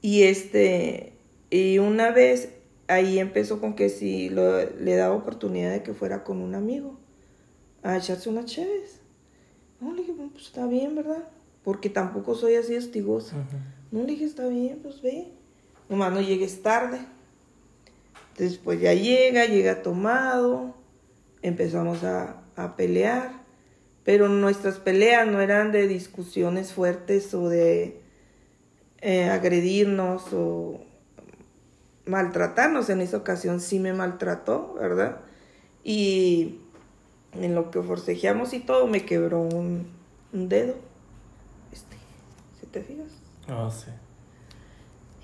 Y 0.00 0.22
este, 0.24 1.12
y 1.50 1.78
una 1.78 2.10
vez 2.10 2.50
ahí 2.88 3.18
empezó 3.18 3.60
con 3.60 3.74
que 3.74 3.88
si 3.88 4.28
lo- 4.28 4.68
le 4.70 4.96
daba 4.96 5.14
oportunidad 5.14 5.70
de 5.70 5.82
que 5.82 5.94
fuera 5.94 6.24
con 6.24 6.40
un 6.40 6.54
amigo 6.54 6.98
a 7.82 7.96
echarse 7.96 8.28
unas 8.28 8.46
chéves. 8.46 9.00
No, 9.80 9.92
le 9.92 10.00
dije, 10.02 10.12
"Bueno, 10.12 10.30
pues 10.32 10.46
está 10.46 10.66
bien, 10.66 10.94
¿verdad? 10.94 11.28
Porque 11.64 11.88
tampoco 11.90 12.34
soy 12.34 12.54
así 12.56 12.76
hostigosa. 12.76 13.36
No 13.90 14.00
le 14.00 14.06
dije, 14.06 14.24
está 14.24 14.46
bien, 14.48 14.78
pues 14.82 15.00
ve. 15.02 15.28
Nomás 15.88 16.12
no 16.12 16.20
llegues 16.20 16.62
tarde. 16.62 16.98
Después 18.38 18.80
ya 18.80 18.94
llega, 18.94 19.44
llega 19.46 19.82
tomado. 19.82 20.74
Empezamos 21.42 22.02
a, 22.04 22.42
a 22.56 22.76
pelear. 22.76 23.42
Pero 24.04 24.28
nuestras 24.28 24.78
peleas 24.78 25.26
no 25.28 25.40
eran 25.40 25.70
de 25.70 25.86
discusiones 25.86 26.72
fuertes 26.72 27.32
o 27.34 27.48
de 27.48 28.00
eh, 29.02 29.28
agredirnos 29.28 30.32
o 30.32 30.80
maltratarnos. 32.06 32.88
En 32.88 33.00
esa 33.00 33.16
ocasión 33.16 33.60
sí 33.60 33.80
me 33.80 33.92
maltrató, 33.92 34.74
¿verdad? 34.74 35.18
Y 35.82 36.60
en 37.32 37.54
lo 37.56 37.72
que 37.72 37.82
forcejeamos 37.82 38.54
y 38.54 38.60
todo 38.60 38.86
me 38.86 39.04
quebró 39.04 39.42
un, 39.42 39.88
un 40.32 40.48
dedo. 40.48 40.76
Este, 41.72 41.96
¿se 42.60 42.66
te 42.68 42.80
fijas? 42.80 43.10
Oh, 43.50 43.68
sí. 43.70 43.90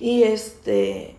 Y 0.01 0.25
este, 0.25 1.15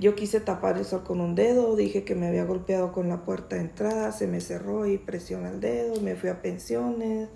yo 0.00 0.14
quise 0.14 0.40
tapar 0.40 0.78
eso 0.78 1.04
con 1.04 1.20
un 1.20 1.34
dedo, 1.34 1.76
dije 1.76 2.04
que 2.04 2.14
me 2.14 2.28
había 2.28 2.44
golpeado 2.44 2.92
con 2.92 3.10
la 3.10 3.24
puerta 3.24 3.56
de 3.56 3.62
entrada, 3.62 4.12
se 4.12 4.26
me 4.26 4.40
cerró 4.40 4.86
y 4.86 4.96
presiona 4.96 5.50
el 5.50 5.60
dedo, 5.60 6.00
me 6.00 6.16
fui 6.16 6.30
a 6.30 6.40
pensiones, 6.40 7.28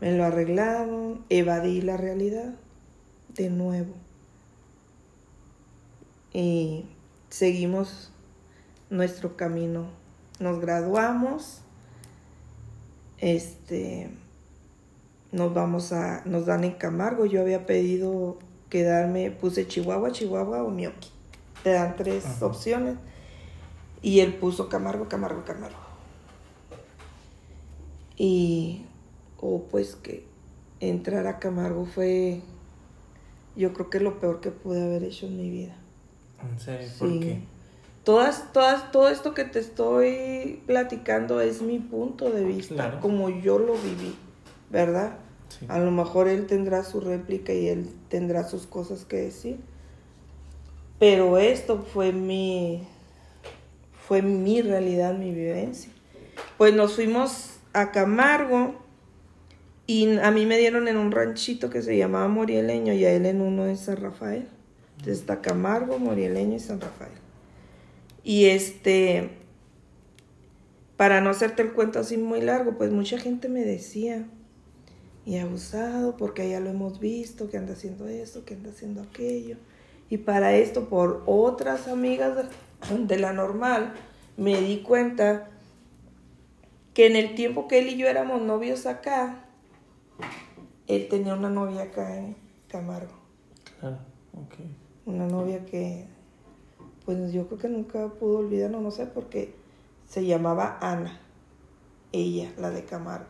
me 0.00 0.16
lo 0.16 0.24
arreglaron, 0.24 1.24
evadí 1.28 1.80
la 1.82 1.96
realidad 1.96 2.54
de 3.34 3.50
nuevo. 3.50 3.94
Y 6.32 6.86
seguimos 7.28 8.10
nuestro 8.90 9.36
camino. 9.36 9.86
Nos 10.38 10.60
graduamos, 10.60 11.60
este, 13.18 14.10
nos 15.30 15.54
vamos 15.54 15.92
a, 15.92 16.22
nos 16.24 16.46
dan 16.46 16.64
en 16.64 16.72
Camargo. 16.72 17.26
Yo 17.26 17.40
había 17.40 17.66
pedido 17.66 18.38
quedarme, 18.68 19.30
puse 19.30 19.66
Chihuahua, 19.66 20.12
Chihuahua 20.12 20.62
o 20.62 20.70
Mioki. 20.70 21.10
Te 21.62 21.70
dan 21.70 21.96
tres 21.96 22.24
Ajá. 22.26 22.46
opciones. 22.46 22.96
Y 24.00 24.20
él 24.20 24.34
puso 24.34 24.68
Camargo, 24.68 25.08
Camargo, 25.08 25.44
Camargo. 25.44 25.76
Y, 28.16 28.84
o 29.38 29.62
pues 29.70 29.94
que 29.96 30.26
entrar 30.80 31.26
a 31.26 31.38
Camargo 31.38 31.86
fue, 31.86 32.40
yo 33.56 33.72
creo 33.72 33.90
que 33.90 34.00
lo 34.00 34.18
peor 34.20 34.40
que 34.40 34.50
pude 34.50 34.82
haber 34.82 35.04
hecho 35.04 35.26
en 35.26 35.36
mi 35.36 35.50
vida. 35.50 35.76
¿En 36.42 36.58
serio? 36.58 36.88
¿Por 36.98 37.08
Sí. 37.08 37.20
qué? 37.20 37.40
Todas, 38.04 38.52
todas, 38.52 38.90
todo 38.90 39.08
esto 39.08 39.32
que 39.32 39.44
te 39.44 39.60
estoy 39.60 40.60
platicando 40.66 41.40
es 41.40 41.62
mi 41.62 41.78
punto 41.78 42.30
de 42.30 42.44
vista, 42.44 42.74
Claro. 42.74 43.00
como 43.00 43.28
yo 43.30 43.58
lo 43.60 43.74
viví, 43.74 44.16
¿verdad? 44.70 45.18
Sí. 45.48 45.66
A 45.68 45.78
lo 45.78 45.90
mejor 45.92 46.26
él 46.26 46.46
tendrá 46.46 46.82
su 46.82 46.98
réplica 47.00 47.52
y 47.52 47.68
él 47.68 47.88
tendrá 48.08 48.42
sus 48.48 48.66
cosas 48.66 49.04
que 49.04 49.16
decir. 49.18 49.60
Pero 50.98 51.38
esto 51.38 51.78
fue 51.92 52.12
mi, 52.12 52.82
fue 54.06 54.22
mi 54.22 54.62
realidad, 54.62 55.14
mi 55.16 55.32
vivencia. 55.32 55.90
Pues 56.58 56.74
nos 56.74 56.94
fuimos 56.94 57.56
a 57.72 57.92
Camargo 57.92 58.74
y 59.92 60.18
a 60.20 60.30
mí 60.30 60.46
me 60.46 60.56
dieron 60.56 60.88
en 60.88 60.96
un 60.96 61.12
ranchito 61.12 61.68
que 61.68 61.82
se 61.82 61.98
llamaba 61.98 62.26
Morieleño 62.26 62.94
y 62.94 63.04
a 63.04 63.12
él 63.12 63.26
en 63.26 63.42
uno 63.42 63.64
de 63.64 63.76
San 63.76 63.98
Rafael. 63.98 64.48
Entonces 64.92 65.18
está 65.18 65.42
Camargo, 65.42 65.98
Morieleño 65.98 66.56
y 66.56 66.60
San 66.60 66.80
Rafael. 66.80 67.12
Y 68.24 68.46
este, 68.46 69.32
para 70.96 71.20
no 71.20 71.28
hacerte 71.28 71.60
el 71.60 71.72
cuento 71.72 71.98
así 71.98 72.16
muy 72.16 72.40
largo, 72.40 72.78
pues 72.78 72.90
mucha 72.90 73.18
gente 73.18 73.50
me 73.50 73.66
decía, 73.66 74.24
y 75.26 75.36
abusado, 75.36 76.16
porque 76.16 76.48
ya 76.48 76.60
lo 76.60 76.70
hemos 76.70 76.98
visto, 76.98 77.50
que 77.50 77.58
anda 77.58 77.74
haciendo 77.74 78.08
esto, 78.08 78.46
que 78.46 78.54
anda 78.54 78.70
haciendo 78.70 79.02
aquello. 79.02 79.58
Y 80.08 80.16
para 80.16 80.54
esto, 80.54 80.88
por 80.88 81.22
otras 81.26 81.86
amigas 81.86 82.46
de, 82.98 83.18
la 83.18 83.34
normal, 83.34 83.92
me 84.38 84.58
di 84.58 84.78
cuenta 84.78 85.50
que 86.94 87.08
en 87.08 87.16
el 87.16 87.34
tiempo 87.34 87.68
que 87.68 87.80
él 87.80 87.88
y 87.88 87.98
yo 87.98 88.06
éramos 88.06 88.40
novios 88.40 88.86
acá, 88.86 89.41
él 90.86 91.08
tenía 91.08 91.34
una 91.34 91.50
novia 91.50 91.82
acá 91.82 92.16
en 92.18 92.36
Camargo. 92.68 93.12
Claro, 93.80 93.98
ok. 94.34 94.54
Una 95.06 95.26
novia 95.26 95.64
que, 95.64 96.06
pues 97.04 97.32
yo 97.32 97.46
creo 97.48 97.58
que 97.58 97.68
nunca 97.68 98.08
pudo 98.08 98.38
olvidarlo, 98.38 98.80
no 98.80 98.90
sé, 98.90 99.06
porque 99.06 99.54
se 100.06 100.24
llamaba 100.24 100.78
Ana, 100.80 101.20
ella, 102.12 102.52
la 102.58 102.70
de 102.70 102.84
Camargo. 102.84 103.26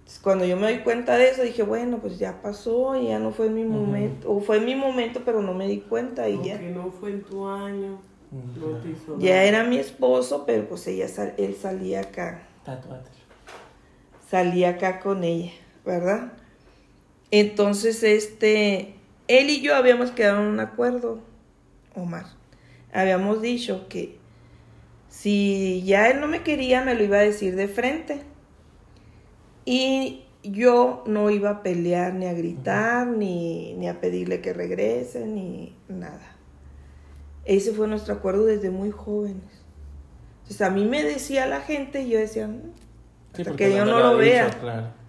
Entonces, 0.00 0.20
cuando 0.22 0.44
yo 0.44 0.56
me 0.58 0.70
doy 0.70 0.80
cuenta 0.82 1.16
de 1.16 1.30
eso, 1.30 1.42
dije, 1.42 1.62
bueno, 1.62 1.98
pues 1.98 2.18
ya 2.18 2.42
pasó, 2.42 2.94
y 2.96 3.08
ya 3.08 3.18
no 3.18 3.30
fue 3.30 3.48
mi 3.48 3.64
momento, 3.64 4.30
o 4.30 4.40
fue 4.40 4.60
mi 4.60 4.74
momento, 4.74 5.22
pero 5.24 5.40
no 5.40 5.54
me 5.54 5.66
di 5.66 5.80
cuenta 5.80 6.28
y 6.28 6.34
ya. 6.44 6.54
Aunque 6.56 6.70
no 6.70 6.90
fue 6.90 7.10
en 7.12 7.22
tu 7.24 7.46
año, 7.48 7.98
no 8.30 8.76
te 8.78 8.90
hizo 8.90 9.16
Ya 9.18 9.30
nada. 9.36 9.44
era 9.44 9.64
mi 9.64 9.78
esposo, 9.78 10.44
pero 10.44 10.68
pues 10.68 10.86
ella 10.88 11.08
sal- 11.08 11.32
él 11.38 11.54
salía 11.54 12.00
acá, 12.00 12.46
Tatuátelo. 12.64 13.16
salía 14.28 14.70
acá 14.70 15.00
con 15.00 15.24
ella, 15.24 15.52
¿verdad? 15.84 16.32
Entonces, 17.30 18.02
este, 18.02 18.94
él 19.28 19.50
y 19.50 19.60
yo 19.60 19.74
habíamos 19.74 20.10
quedado 20.10 20.42
en 20.42 20.48
un 20.48 20.60
acuerdo, 20.60 21.20
Omar. 21.94 22.26
Habíamos 22.92 23.42
dicho 23.42 23.88
que 23.88 24.18
si 25.08 25.82
ya 25.84 26.08
él 26.08 26.20
no 26.20 26.28
me 26.28 26.42
quería, 26.42 26.82
me 26.82 26.94
lo 26.94 27.02
iba 27.04 27.18
a 27.18 27.22
decir 27.22 27.56
de 27.56 27.68
frente. 27.68 28.22
Y 29.64 30.24
yo 30.42 31.02
no 31.06 31.30
iba 31.30 31.50
a 31.50 31.62
pelear, 31.62 32.14
ni 32.14 32.26
a 32.26 32.34
gritar, 32.34 33.06
ni, 33.06 33.74
ni 33.74 33.88
a 33.88 34.00
pedirle 34.00 34.40
que 34.40 34.52
regrese, 34.52 35.26
ni 35.26 35.74
nada. 35.88 36.36
Ese 37.44 37.72
fue 37.72 37.88
nuestro 37.88 38.14
acuerdo 38.14 38.46
desde 38.46 38.70
muy 38.70 38.90
jóvenes. 38.90 39.64
Entonces 40.42 40.60
a 40.60 40.70
mí 40.70 40.84
me 40.84 41.02
decía 41.02 41.46
la 41.46 41.60
gente 41.60 42.02
y 42.02 42.10
yo 42.10 42.18
decía, 42.18 42.46
"Mm, 42.46 42.60
hasta 43.32 43.44
porque 43.44 43.68
que 43.68 43.76
yo 43.76 43.84
no 43.84 43.98
lo 43.98 44.18
dicho, 44.18 44.30
vea. 44.30 44.50
Claro. 44.50 45.03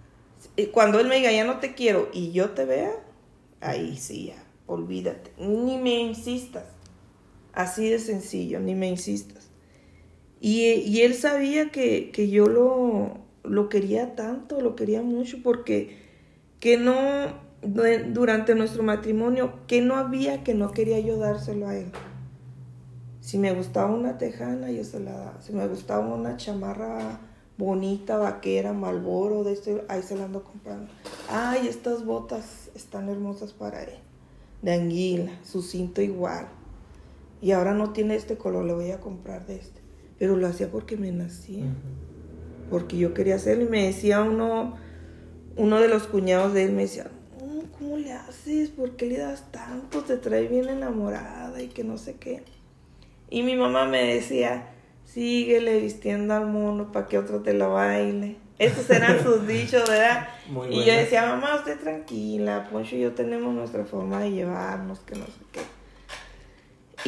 Cuando 0.72 1.00
él 1.00 1.08
me 1.08 1.16
diga, 1.16 1.32
ya 1.32 1.44
no 1.44 1.58
te 1.58 1.74
quiero, 1.74 2.08
y 2.12 2.32
yo 2.32 2.50
te 2.50 2.64
vea, 2.64 2.92
ahí 3.60 3.96
sí, 3.96 4.26
ya, 4.28 4.44
olvídate. 4.66 5.32
Ni 5.38 5.78
me 5.78 6.00
insistas. 6.00 6.64
Así 7.52 7.88
de 7.90 7.98
sencillo, 7.98 8.60
ni 8.60 8.74
me 8.74 8.88
insistas. 8.88 9.50
Y, 10.40 10.64
y 10.66 11.02
él 11.02 11.14
sabía 11.14 11.70
que, 11.70 12.10
que 12.12 12.28
yo 12.28 12.46
lo, 12.46 13.18
lo 13.44 13.68
quería 13.68 14.14
tanto, 14.16 14.60
lo 14.60 14.76
quería 14.76 15.02
mucho, 15.02 15.38
porque 15.42 15.98
que 16.60 16.78
no, 16.78 16.94
du- 17.62 17.82
durante 18.12 18.54
nuestro 18.54 18.82
matrimonio, 18.82 19.54
que 19.66 19.80
no 19.82 19.96
había 19.96 20.44
que 20.44 20.54
no 20.54 20.72
quería 20.72 21.00
yo 21.00 21.18
dárselo 21.18 21.68
a 21.68 21.76
él. 21.76 21.92
Si 23.20 23.38
me 23.38 23.52
gustaba 23.52 23.92
una 23.92 24.18
tejana, 24.18 24.70
yo 24.70 24.84
se 24.84 25.00
la 25.00 25.12
daba. 25.12 25.40
Si 25.42 25.52
me 25.52 25.66
gustaba 25.66 26.14
una 26.14 26.36
chamarra 26.36 27.20
bonita, 27.58 28.16
vaquera, 28.18 28.72
malboro, 28.72 29.44
de 29.44 29.52
este, 29.52 29.84
ahí 29.88 30.02
se 30.02 30.16
la 30.16 30.24
ando 30.24 30.44
comprando. 30.44 30.92
Ay, 31.30 31.68
estas 31.68 32.04
botas 32.04 32.70
están 32.74 33.08
hermosas 33.08 33.52
para 33.52 33.82
él. 33.82 33.98
De 34.62 34.72
anguila, 34.72 35.32
su 35.44 35.62
cinto 35.62 36.02
igual. 36.02 36.48
Y 37.40 37.52
ahora 37.52 37.74
no 37.74 37.92
tiene 37.92 38.16
este 38.16 38.36
color, 38.36 38.64
le 38.64 38.74
voy 38.74 38.90
a 38.90 39.00
comprar 39.00 39.46
de 39.46 39.56
este. 39.56 39.80
Pero 40.18 40.36
lo 40.36 40.46
hacía 40.46 40.70
porque 40.70 40.96
me 40.96 41.12
nacía 41.12 41.66
porque 42.70 42.96
yo 42.96 43.14
quería 43.14 43.36
hacerlo 43.36 43.64
y 43.64 43.68
me 43.68 43.84
decía 43.86 44.22
uno, 44.22 44.76
uno 45.56 45.80
de 45.80 45.88
los 45.88 46.04
cuñados 46.04 46.52
de 46.52 46.64
él 46.64 46.72
me 46.72 46.82
decía, 46.82 47.10
"Mm, 47.40 47.66
¿cómo 47.78 47.96
le 47.96 48.12
haces? 48.12 48.70
¿Por 48.70 48.96
qué 48.96 49.06
le 49.06 49.18
das 49.18 49.50
tanto? 49.52 50.02
Te 50.02 50.16
trae 50.16 50.48
bien 50.48 50.68
enamorada 50.68 51.62
y 51.62 51.68
que 51.68 51.84
no 51.84 51.98
sé 51.98 52.14
qué. 52.14 52.42
Y 53.30 53.42
mi 53.42 53.56
mamá 53.56 53.86
me 53.86 54.14
decía, 54.14 54.68
síguele 55.16 55.80
vistiendo 55.80 56.34
al 56.34 56.46
mono 56.46 56.92
para 56.92 57.06
que 57.06 57.16
otro 57.16 57.40
te 57.40 57.54
la 57.54 57.68
baile. 57.68 58.36
Esos 58.58 58.90
eran 58.90 59.22
sus 59.22 59.46
dichos, 59.48 59.88
¿verdad? 59.88 60.28
Muy 60.50 60.68
y 60.68 60.84
yo 60.84 60.92
decía, 60.92 61.24
mamá, 61.24 61.54
usted 61.54 61.80
tranquila, 61.80 62.68
Poncho 62.70 62.96
y 62.96 63.00
yo 63.00 63.12
tenemos 63.12 63.54
nuestra 63.54 63.86
forma 63.86 64.20
de 64.20 64.32
llevarnos, 64.32 64.98
que 65.00 65.14
no 65.14 65.24
sé 65.24 65.40
qué. 65.52 65.60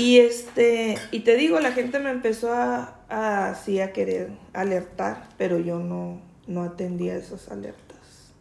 Y 0.00 0.20
este, 0.20 0.96
y 1.10 1.20
te 1.20 1.36
digo, 1.36 1.60
la 1.60 1.72
gente 1.72 1.98
me 1.98 2.08
empezó 2.08 2.50
a, 2.54 2.96
a 3.10 3.50
así 3.50 3.78
a 3.78 3.92
querer 3.92 4.30
alertar, 4.54 5.28
pero 5.36 5.58
yo 5.58 5.78
no, 5.78 6.22
no 6.46 6.62
atendía 6.62 7.14
esas 7.14 7.50
alertas. 7.50 8.32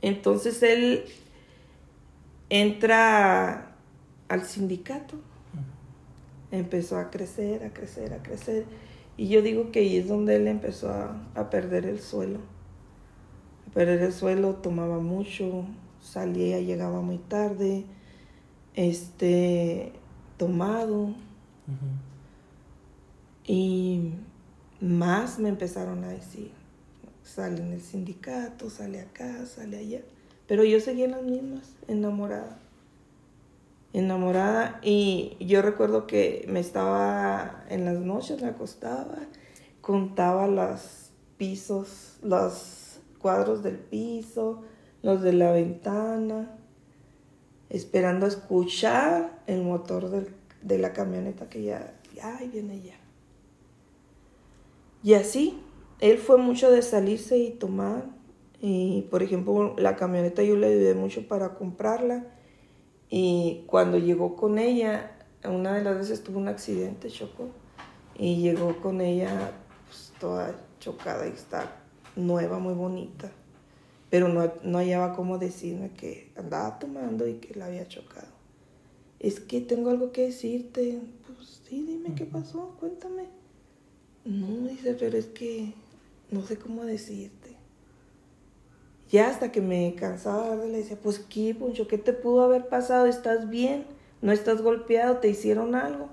Entonces 0.00 0.60
él 0.64 1.04
entra 2.48 3.76
al 4.26 4.46
sindicato, 4.46 5.14
empezó 6.52 6.98
a 6.98 7.10
crecer, 7.10 7.64
a 7.64 7.72
crecer, 7.72 8.14
a 8.14 8.22
crecer. 8.22 8.66
Y 9.16 9.28
yo 9.28 9.42
digo 9.42 9.72
que 9.72 9.80
ahí 9.80 9.96
es 9.96 10.06
donde 10.06 10.36
él 10.36 10.46
empezó 10.46 10.90
a, 10.90 11.20
a 11.34 11.50
perder 11.50 11.86
el 11.86 11.98
suelo. 11.98 12.38
A 13.68 13.74
perder 13.74 14.02
el 14.02 14.12
suelo, 14.12 14.54
tomaba 14.54 15.00
mucho, 15.00 15.66
salía, 16.00 16.60
llegaba 16.60 17.00
muy 17.00 17.18
tarde, 17.18 17.84
este, 18.74 19.92
tomado. 20.36 21.14
Y 23.44 24.12
más 24.80 25.38
me 25.38 25.48
empezaron 25.48 26.04
a 26.04 26.08
decir, 26.08 26.50
sale 27.22 27.62
en 27.62 27.72
el 27.72 27.80
sindicato, 27.80 28.70
sale 28.70 29.00
acá, 29.00 29.46
sale 29.46 29.78
allá. 29.78 30.00
Pero 30.46 30.64
yo 30.64 30.80
seguía 30.80 31.06
en 31.06 31.12
las 31.12 31.22
mismas, 31.22 31.74
enamorada. 31.88 32.58
Enamorada. 33.92 34.80
Y 34.82 35.36
yo 35.40 35.62
recuerdo 35.62 36.06
que 36.06 36.44
me 36.48 36.60
estaba 36.60 37.64
en 37.68 37.84
las 37.84 37.98
noches, 37.98 38.40
me 38.42 38.48
acostaba, 38.48 39.18
contaba 39.80 40.46
los 40.46 41.10
pisos, 41.36 42.18
los 42.22 43.00
cuadros 43.18 43.62
del 43.62 43.78
piso, 43.78 44.62
los 45.02 45.22
de 45.22 45.32
la 45.32 45.52
ventana, 45.52 46.56
esperando 47.70 48.26
escuchar 48.26 49.42
el 49.46 49.62
motor 49.62 50.08
del- 50.10 50.34
de 50.62 50.78
la 50.78 50.92
camioneta 50.92 51.48
que 51.48 51.62
ya, 51.62 51.94
ahí 52.22 52.48
viene 52.48 52.80
ya. 52.82 52.96
Y 55.02 55.14
así, 55.14 55.60
él 56.00 56.18
fue 56.18 56.36
mucho 56.38 56.70
de 56.70 56.82
salirse 56.82 57.36
y 57.38 57.50
tomar. 57.50 58.04
Y 58.60 59.08
por 59.10 59.22
ejemplo, 59.24 59.74
la 59.76 59.96
camioneta 59.96 60.42
yo 60.44 60.56
le 60.56 60.68
ayudé 60.68 60.94
mucho 60.94 61.26
para 61.26 61.54
comprarla. 61.54 62.26
Y 63.14 63.64
cuando 63.66 63.98
llegó 63.98 64.36
con 64.36 64.58
ella, 64.58 65.12
una 65.44 65.74
de 65.74 65.84
las 65.84 65.98
veces 65.98 66.24
tuvo 66.24 66.38
un 66.38 66.48
accidente, 66.48 67.10
chocó. 67.10 67.50
Y 68.18 68.36
llegó 68.36 68.80
con 68.80 69.02
ella 69.02 69.52
pues, 69.86 70.14
toda 70.18 70.58
chocada 70.80 71.28
y 71.28 71.32
está 71.32 71.76
nueva, 72.16 72.58
muy 72.58 72.72
bonita. 72.72 73.30
Pero 74.08 74.28
no, 74.28 74.50
no 74.62 74.78
hallaba 74.78 75.14
cómo 75.14 75.36
decirme 75.36 75.90
que 75.90 76.32
andaba 76.36 76.78
tomando 76.78 77.28
y 77.28 77.34
que 77.34 77.54
la 77.54 77.66
había 77.66 77.86
chocado. 77.86 78.28
Es 79.20 79.40
que 79.40 79.60
tengo 79.60 79.90
algo 79.90 80.10
que 80.10 80.22
decirte. 80.22 80.98
Pues 81.26 81.60
sí, 81.68 81.84
dime 81.86 82.14
qué 82.14 82.24
pasó, 82.24 82.74
cuéntame. 82.80 83.24
No, 84.24 84.68
dice, 84.68 84.96
pero 84.98 85.18
es 85.18 85.26
que 85.26 85.74
no 86.30 86.40
sé 86.46 86.56
cómo 86.56 86.86
decirte. 86.86 87.41
Ya 89.12 89.28
hasta 89.28 89.52
que 89.52 89.60
me 89.60 89.94
cansaba 89.94 90.56
le 90.56 90.78
decía, 90.78 90.98
pues 91.00 91.20
qué, 91.20 91.54
Poncho, 91.54 91.86
¿qué 91.86 91.98
te 91.98 92.12
pudo 92.12 92.42
haber 92.42 92.68
pasado? 92.68 93.06
¿Estás 93.06 93.48
bien? 93.50 93.86
¿No 94.22 94.32
estás 94.32 94.62
golpeado? 94.62 95.18
¿Te 95.18 95.28
hicieron 95.28 95.74
algo? 95.76 96.08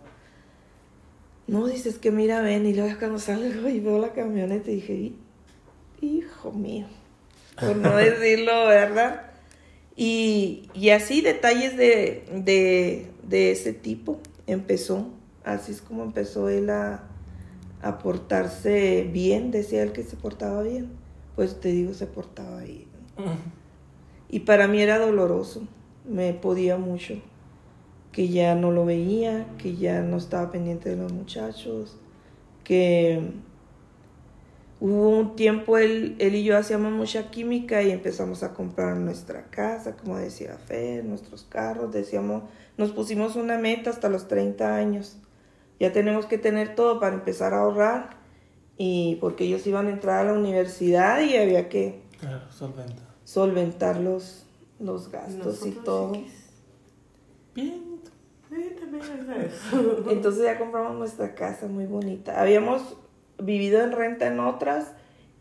No, 1.47 1.67
dices 1.67 1.97
que 1.97 2.11
mira, 2.11 2.41
ven, 2.41 2.65
y 2.65 2.73
luego 2.73 2.97
cuando 2.99 3.17
salgo 3.19 3.69
y 3.69 3.79
veo 3.79 3.97
la 3.99 4.13
camioneta 4.13 4.69
y 4.71 4.75
dije, 4.75 4.93
"Hi- 4.93 5.15
hijo 6.01 6.51
mío, 6.51 6.87
por 7.59 7.77
no 7.77 7.95
decirlo, 7.97 8.67
¿verdad? 8.67 9.23
Y, 9.95 10.69
y 10.75 10.91
así 10.91 11.21
detalles 11.21 11.77
de, 11.77 12.25
de, 12.33 13.07
de 13.23 13.51
ese 13.51 13.73
tipo 13.73 14.19
empezó, 14.47 15.07
así 15.45 15.73
es 15.73 15.81
como 15.81 16.03
empezó 16.03 16.49
él 16.49 16.69
a, 16.71 17.03
a 17.81 17.99
portarse 17.99 19.09
bien, 19.11 19.51
decía 19.51 19.83
él 19.83 19.93
que 19.93 20.03
se 20.03 20.17
portaba 20.17 20.63
bien, 20.63 20.89
pues 21.35 21.59
te 21.61 21.69
digo, 21.69 21.93
se 21.95 22.07
portaba 22.07 22.59
ahí. 22.59 22.88
Y 24.29 24.41
para 24.41 24.67
mí 24.67 24.81
era 24.81 24.99
doloroso, 24.99 25.67
me 26.05 26.33
podía 26.33 26.77
mucho, 26.77 27.15
que 28.11 28.29
ya 28.29 28.55
no 28.55 28.71
lo 28.71 28.85
veía, 28.85 29.47
que 29.57 29.75
ya 29.75 30.01
no 30.01 30.17
estaba 30.17 30.51
pendiente 30.51 30.89
de 30.89 30.97
los 30.97 31.11
muchachos, 31.11 31.97
que 32.63 33.31
hubo 34.79 35.09
un 35.09 35.35
tiempo 35.35 35.77
él, 35.77 36.15
él 36.19 36.35
y 36.35 36.43
yo 36.43 36.57
hacíamos 36.57 36.91
mucha 36.91 37.31
química 37.31 37.81
y 37.81 37.91
empezamos 37.91 38.43
a 38.43 38.53
comprar 38.53 38.95
nuestra 38.97 39.45
casa, 39.45 39.97
como 39.97 40.17
decía 40.17 40.57
Fer, 40.57 41.03
nuestros 41.05 41.43
carros, 41.43 41.91
decíamos, 41.91 42.43
nos 42.77 42.91
pusimos 42.91 43.35
una 43.35 43.57
meta 43.57 43.89
hasta 43.89 44.09
los 44.09 44.27
30 44.27 44.75
años. 44.75 45.17
Ya 45.79 45.91
tenemos 45.91 46.25
que 46.25 46.37
tener 46.37 46.75
todo 46.75 46.99
para 46.99 47.15
empezar 47.15 47.53
a 47.53 47.61
ahorrar 47.61 48.17
y 48.77 49.17
porque 49.21 49.45
ellos 49.45 49.65
iban 49.65 49.87
a 49.87 49.91
entrar 49.91 50.27
a 50.27 50.31
la 50.31 50.37
universidad 50.37 51.21
y 51.21 51.35
había 51.35 51.69
que 51.69 52.01
Claro, 52.19 52.51
solventa. 52.51 53.08
Solventar 53.29 53.99
los, 53.99 54.43
los 54.79 55.11
gastos 55.11 55.63
y 55.63 55.71
todo. 55.71 56.13
Bien. 57.53 57.99
Entonces 60.09 60.43
ya 60.43 60.57
compramos 60.57 60.97
nuestra 60.97 61.35
casa 61.35 61.67
muy 61.67 61.85
bonita. 61.85 62.41
Habíamos 62.41 62.97
vivido 63.37 63.83
en 63.83 63.91
renta 63.91 64.25
en 64.25 64.39
otras 64.39 64.93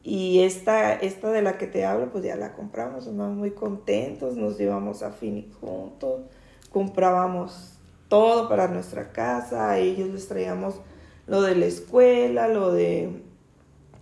y 0.02 0.40
esta, 0.40 0.92
esta 0.92 1.30
de 1.30 1.40
la 1.40 1.56
que 1.56 1.66
te 1.66 1.86
hablo, 1.86 2.12
pues 2.12 2.24
ya 2.24 2.36
la 2.36 2.52
compramos. 2.52 3.08
Andamos 3.08 3.38
muy 3.38 3.52
contentos, 3.52 4.36
nos 4.36 4.60
íbamos 4.60 5.02
a 5.02 5.10
Phoenix 5.10 5.56
juntos, 5.56 6.26
comprábamos 6.70 7.78
todo 8.08 8.50
para 8.50 8.68
nuestra 8.68 9.12
casa, 9.12 9.70
a 9.70 9.78
ellos 9.78 10.10
les 10.10 10.28
traíamos 10.28 10.74
lo 11.26 11.40
de 11.40 11.54
la 11.54 11.64
escuela, 11.64 12.48
lo 12.48 12.70
de 12.70 13.22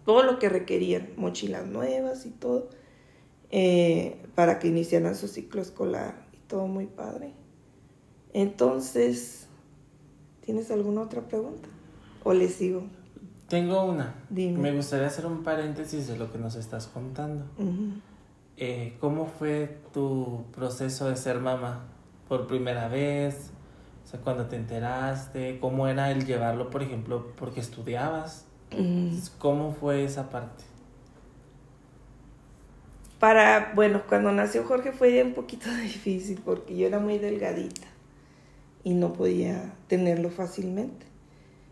todo 0.05 0.25
lo 0.25 0.41
que 0.41 0.49
requerían, 0.49 1.11
mochilas 1.17 1.67
nuevas 1.67 2.27
y 2.27 2.31
todo, 2.31 2.69
eh, 3.51 4.23
para 4.35 4.59
que 4.59 4.69
iniciaran 4.69 5.15
su 5.15 5.29
ciclo 5.29 5.63
escolar 5.63 6.27
y 6.33 6.39
todo 6.49 6.67
muy 6.67 6.87
padre. 6.87 7.33
Entonces, 8.33 9.47
¿tienes 10.43 10.71
alguna 10.71 11.03
otra 11.03 11.23
pregunta? 11.23 11.69
¿O 12.23 12.33
le 12.33 12.49
sigo? 12.49 12.85
Tengo 13.49 13.85
una. 13.85 14.15
Dime. 14.29 14.59
Me 14.59 14.73
gustaría 14.75 15.07
hacer 15.07 15.27
un 15.27 15.43
paréntesis 15.43 16.09
de 16.09 16.19
lo 16.19 16.33
que 16.33 16.39
nos 16.39 16.57
estás 16.57 16.87
contando. 16.89 17.45
Eh, 18.57 18.97
¿Cómo 19.01 19.27
fue 19.27 19.79
tu 19.93 20.45
proceso 20.53 21.09
de 21.09 21.17
ser 21.17 21.41
mamá 21.41 21.85
por 22.29 22.47
primera 22.47 22.89
vez? 22.89 23.51
O 24.05 24.09
sea, 24.09 24.21
cuando 24.21 24.47
te 24.47 24.57
enteraste, 24.57 25.59
¿cómo 25.61 25.89
era 25.89 26.11
el 26.11 26.27
llevarlo, 26.27 26.71
por 26.71 26.83
ejemplo, 26.83 27.33
porque 27.37 27.61
estudiabas? 27.61 28.47
¿Cómo 29.39 29.73
fue 29.73 30.05
esa 30.05 30.31
parte? 30.31 30.65
Para, 33.19 33.73
bueno, 33.75 34.03
cuando 34.09 34.31
nació 34.33 34.65
Jorge 34.65 34.93
fue 34.93 35.23
un 35.23 35.33
poquito 35.33 35.75
difícil 35.83 36.41
porque 36.45 36.77
yo 36.77 36.87
era 36.87 36.99
muy 36.99 37.19
delgadita 37.19 37.87
y 38.85 38.95
no 38.95 39.13
podía 39.13 39.75
tenerlo 39.89 40.31
fácilmente. 40.31 41.07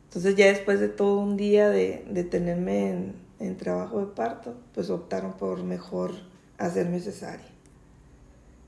Entonces 0.05 0.36
ya 0.36 0.47
después 0.47 0.80
de 0.80 0.88
todo 0.88 1.18
un 1.18 1.36
día 1.36 1.70
de, 1.70 2.05
de 2.09 2.24
tenerme 2.24 2.90
en, 2.90 3.14
en 3.40 3.57
trabajo 3.57 4.01
de 4.01 4.07
parto, 4.07 4.55
pues 4.74 4.90
optaron 4.90 5.34
por 5.34 5.62
mejor 5.62 6.12
hacerme 6.59 7.01
cesárea. 7.01 7.47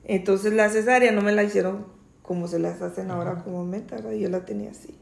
Entonces 0.04 0.52
la 0.52 0.68
cesárea 0.68 1.12
no 1.12 1.22
me 1.22 1.32
la 1.32 1.44
hicieron 1.44 1.86
como 2.22 2.48
se 2.48 2.58
las 2.58 2.82
hacen 2.82 3.10
ahora 3.10 3.42
comúnmente, 3.42 3.94
¿verdad? 3.94 4.12
yo 4.12 4.28
la 4.28 4.44
tenía 4.44 4.70
así. 4.70 4.94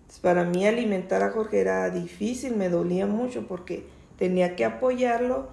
Entonces, 0.00 0.20
para 0.20 0.44
mí 0.44 0.66
alimentar 0.66 1.22
a 1.22 1.30
Jorge 1.30 1.60
era 1.60 1.88
difícil, 1.90 2.56
me 2.56 2.68
dolía 2.68 3.06
mucho 3.06 3.46
porque 3.46 3.86
tenía 4.18 4.56
que 4.56 4.64
apoyarlo 4.64 5.48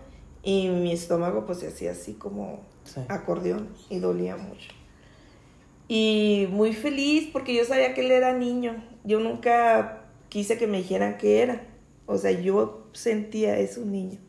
y 0.46 0.70
mi 0.70 0.94
estómago 0.94 1.46
pues 1.46 1.60
se 1.60 1.68
hacía 1.68 1.92
así 1.92 2.14
como 2.14 2.62
Sí. 2.86 3.02
acordeón 3.10 3.68
y 3.90 4.00
dolía 4.00 4.38
mucho. 4.38 4.70
Y 5.88 6.48
muy 6.52 6.72
feliz 6.74 7.30
porque 7.34 7.54
yo 7.56 7.66
sabía 7.66 7.94
que 7.94 8.02
él 8.02 8.12
era 8.12 8.32
niño. 8.38 8.84
Yo 9.04 9.20
nunca 9.20 10.04
quise 10.30 10.58
que 10.58 10.68
me 10.68 10.78
dijeran 10.78 11.18
que 11.18 11.42
era. 11.42 11.66
O 12.06 12.18
sea, 12.18 12.32
yo 12.32 12.88
sentía 12.94 13.58
es 13.60 13.78
un 13.78 13.92
niño. 13.92 14.20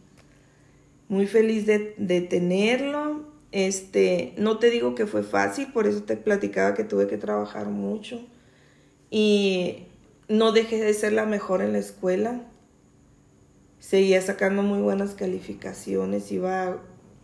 Muy 1.09 1.27
feliz 1.27 1.67
de, 1.67 1.95
de 1.99 2.23
tenerlo. 2.23 3.25
Este, 3.53 4.35
no 4.39 4.59
te 4.59 4.71
digo 4.71 4.95
que 4.95 5.07
fue 5.07 5.23
fácil, 5.23 5.73
por 5.73 5.87
eso 5.87 6.03
te 6.03 6.17
platicaba 6.17 6.75
que 6.75 6.85
tuve 6.85 7.07
que 7.07 7.17
trabajar 7.17 7.69
mucho. 7.69 8.21
Y 9.11 9.85
no 10.29 10.53
dejé 10.53 10.81
de 10.83 10.93
ser 10.95 11.13
la 11.13 11.27
mejor 11.27 11.63
en 11.63 11.73
la 11.73 11.79
escuela. 11.79 12.43
Seguía 13.87 14.21
sacando 14.21 14.65
muy 14.65 14.81
buenas 14.81 15.15
calificaciones, 15.15 16.33
iba 16.33 16.83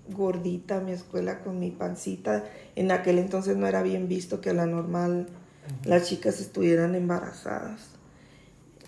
gordita 0.08 0.76
a 0.76 0.80
mi 0.80 0.92
escuela 0.92 1.40
con 1.40 1.58
mi 1.58 1.72
pancita. 1.72 2.44
En 2.76 2.92
aquel 2.92 3.18
entonces 3.18 3.56
no 3.56 3.66
era 3.66 3.82
bien 3.82 4.06
visto 4.06 4.40
que 4.40 4.50
a 4.50 4.54
la 4.54 4.66
normal 4.66 5.26
las 5.84 6.08
chicas 6.08 6.38
estuvieran 6.40 6.94
embarazadas. 6.94 7.80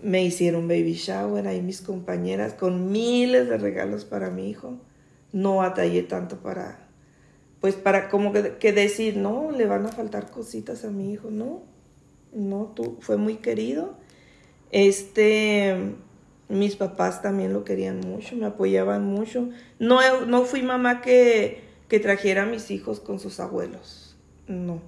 Me 0.01 0.23
hicieron 0.23 0.69
baby 0.69 0.93
shower 0.93 1.49
ahí 1.49 1.61
mis 1.61 1.81
compañeras 1.81 2.53
con 2.53 2.93
miles 2.93 3.49
de 3.49 3.57
regalos 3.57 4.05
para 4.05 4.29
mi 4.29 4.49
hijo. 4.49 4.77
No 5.33 5.57
batallé 5.57 6.03
tanto 6.03 6.37
para, 6.37 6.87
pues 7.59 7.75
para 7.75 8.07
como 8.07 8.31
que, 8.31 8.55
que 8.55 8.71
decir, 8.71 9.17
no, 9.17 9.51
le 9.51 9.65
van 9.65 9.85
a 9.85 9.89
faltar 9.89 10.31
cositas 10.31 10.85
a 10.85 10.91
mi 10.91 11.11
hijo, 11.11 11.29
no, 11.29 11.63
no, 12.33 12.71
tú, 12.73 12.95
fue 13.01 13.17
muy 13.17 13.35
querido. 13.35 13.97
Este, 14.71 15.95
mis 16.49 16.75
papás 16.75 17.21
también 17.21 17.53
lo 17.53 17.63
querían 17.63 17.99
mucho, 17.99 18.35
me 18.35 18.45
apoyaban 18.45 19.05
mucho. 19.05 19.49
No, 19.79 20.25
no 20.25 20.43
fui 20.43 20.61
mamá 20.61 21.01
que, 21.01 21.63
que 21.87 21.99
trajera 21.99 22.43
a 22.43 22.45
mis 22.45 22.71
hijos 22.71 22.99
con 22.99 23.19
sus 23.19 23.39
abuelos, 23.39 24.15
no. 24.47 24.81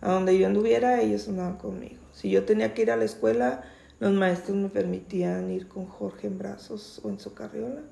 A 0.00 0.12
donde 0.12 0.38
yo 0.38 0.46
anduviera, 0.46 1.00
ellos 1.00 1.28
andaban 1.28 1.56
conmigo. 1.56 2.00
Si 2.12 2.30
yo 2.30 2.44
tenía 2.44 2.74
que 2.74 2.82
ir 2.82 2.90
a 2.90 2.96
la 2.96 3.04
escuela, 3.04 3.64
los 4.00 4.12
maestros 4.12 4.56
me 4.56 4.68
permitían 4.68 5.50
ir 5.50 5.68
con 5.68 5.86
Jorge 5.86 6.26
en 6.26 6.38
brazos 6.38 7.00
o 7.02 7.08
en 7.08 7.18
su 7.18 7.34
carriola. 7.34 7.82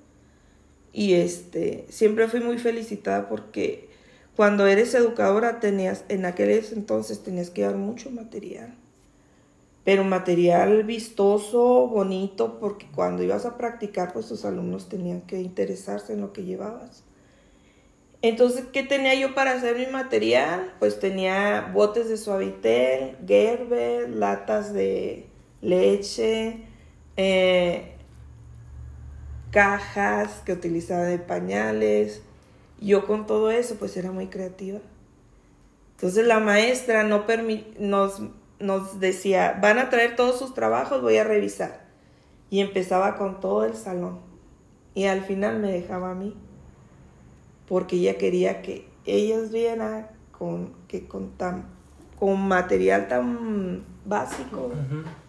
Y 0.93 1.15
este, 1.15 1.87
siempre 1.89 2.29
fui 2.29 2.41
muy 2.41 2.59
felicitada 2.59 3.29
porque 3.29 3.89
cuando 4.37 4.67
eres 4.67 4.95
educadora 4.95 5.61
tenías, 5.61 6.05
en 6.09 6.25
aquel 6.25 6.51
entonces 6.73 7.23
tenías 7.23 7.51
que 7.51 7.63
dar 7.63 7.77
mucho 7.77 8.11
material. 8.11 8.75
Pero 9.85 10.05
material 10.05 10.85
vistoso, 10.85 11.89
bonito, 11.89 12.59
porque 12.61 12.87
cuando 12.95 13.23
ibas 13.25 13.47
a 13.47 13.57
practicar, 13.59 14.13
pues 14.13 14.29
tus 14.29 14.45
alumnos 14.45 14.89
tenían 14.89 15.23
que 15.23 15.41
interesarse 15.41 16.13
en 16.13 16.21
lo 16.21 16.33
que 16.33 16.45
llevabas. 16.45 17.05
Entonces, 18.23 18.67
¿qué 18.73 18.85
tenía 18.85 19.15
yo 19.17 19.35
para 19.35 19.53
hacer 19.53 19.77
mi 19.77 19.87
material? 19.87 20.73
Pues 20.79 21.01
tenía 21.01 21.71
botes 21.75 22.09
de 22.09 22.17
suavitel, 22.17 23.17
Gerber, 23.27 24.09
latas 24.11 24.73
de 24.73 25.27
leche, 25.61 26.61
eh, 27.17 27.97
cajas 29.51 30.43
que 30.45 30.53
utilizaba 30.53 31.03
de 31.03 31.19
pañales. 31.19 32.23
Yo 32.81 33.07
con 33.07 33.27
todo 33.27 33.51
eso, 33.51 33.77
pues 33.77 33.97
era 33.97 34.13
muy 34.13 34.29
creativa. 34.29 34.79
Entonces 35.97 36.27
la 36.27 36.41
maestra 36.41 37.05
no 37.05 37.27
permi- 37.27 37.77
nos, 37.79 38.23
nos 38.63 39.01
decía, 39.01 39.59
van 39.61 39.79
a 39.79 39.91
traer 39.91 40.17
todos 40.17 40.39
sus 40.39 40.55
trabajos, 40.55 41.03
voy 41.03 41.17
a 41.19 41.25
revisar. 41.25 41.83
Y 42.49 42.61
empezaba 42.61 43.17
con 43.17 43.41
todo 43.41 43.65
el 43.65 43.75
salón. 43.75 44.21
Y 44.95 45.05
al 45.05 45.23
final 45.23 45.59
me 45.59 45.73
dejaba 45.73 46.13
a 46.13 46.15
mí 46.15 46.37
porque 47.73 47.97
ella 47.97 48.19
quería 48.19 48.61
que 48.61 48.87
ellas 49.07 49.51
vieran 49.51 50.09
con, 50.31 50.75
que 50.89 51.07
con, 51.07 51.31
tan, 51.31 51.65
con 52.19 52.39
material 52.47 53.09
tan 53.09 53.83
básico 54.05 54.73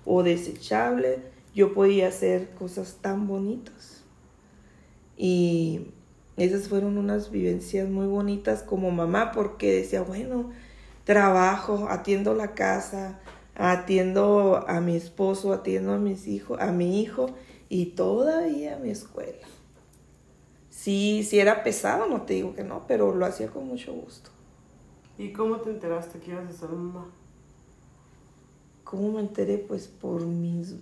o 0.05 0.23
desechable, 0.23 1.19
yo 1.55 1.73
podía 1.73 2.09
hacer 2.09 2.49
cosas 2.49 2.97
tan 3.01 3.27
bonitas. 3.27 4.03
Y 5.15 5.87
esas 6.35 6.67
fueron 6.67 6.97
unas 6.97 7.31
vivencias 7.31 7.87
muy 7.87 8.07
bonitas 8.07 8.63
como 8.63 8.91
mamá, 8.91 9.31
porque 9.31 9.71
decía, 9.71 10.01
bueno, 10.01 10.49
trabajo, 11.03 11.87
atiendo 11.89 12.33
la 12.33 12.53
casa, 12.53 13.19
atiendo 13.55 14.63
a 14.67 14.81
mi 14.81 14.95
esposo, 14.95 15.53
atiendo 15.53 15.93
a 15.93 15.97
mis 15.97 16.27
hijos, 16.27 16.59
a 16.59 16.71
mi 16.71 17.01
hijo 17.01 17.27
y 17.69 17.87
todavía 17.87 18.75
a 18.75 18.79
mi 18.79 18.89
escuela. 18.89 19.47
Sí, 20.69 21.23
sí 21.23 21.39
era 21.39 21.63
pesado, 21.63 22.07
no 22.07 22.23
te 22.23 22.33
digo 22.33 22.55
que 22.55 22.63
no, 22.63 22.85
pero 22.87 23.15
lo 23.15 23.25
hacía 23.25 23.47
con 23.49 23.67
mucho 23.67 23.93
gusto. 23.93 24.31
¿Y 25.17 25.31
cómo 25.31 25.57
te 25.57 25.69
enteraste 25.69 26.19
que 26.19 26.31
ibas 26.31 26.49
a 26.49 26.51
ser 26.51 26.69
mamá? 26.69 27.05
¿Cómo 28.83 29.13
me 29.13 29.21
enteré? 29.21 29.59
Pues 29.59 29.87
por 29.87 30.25
mis 30.25 30.75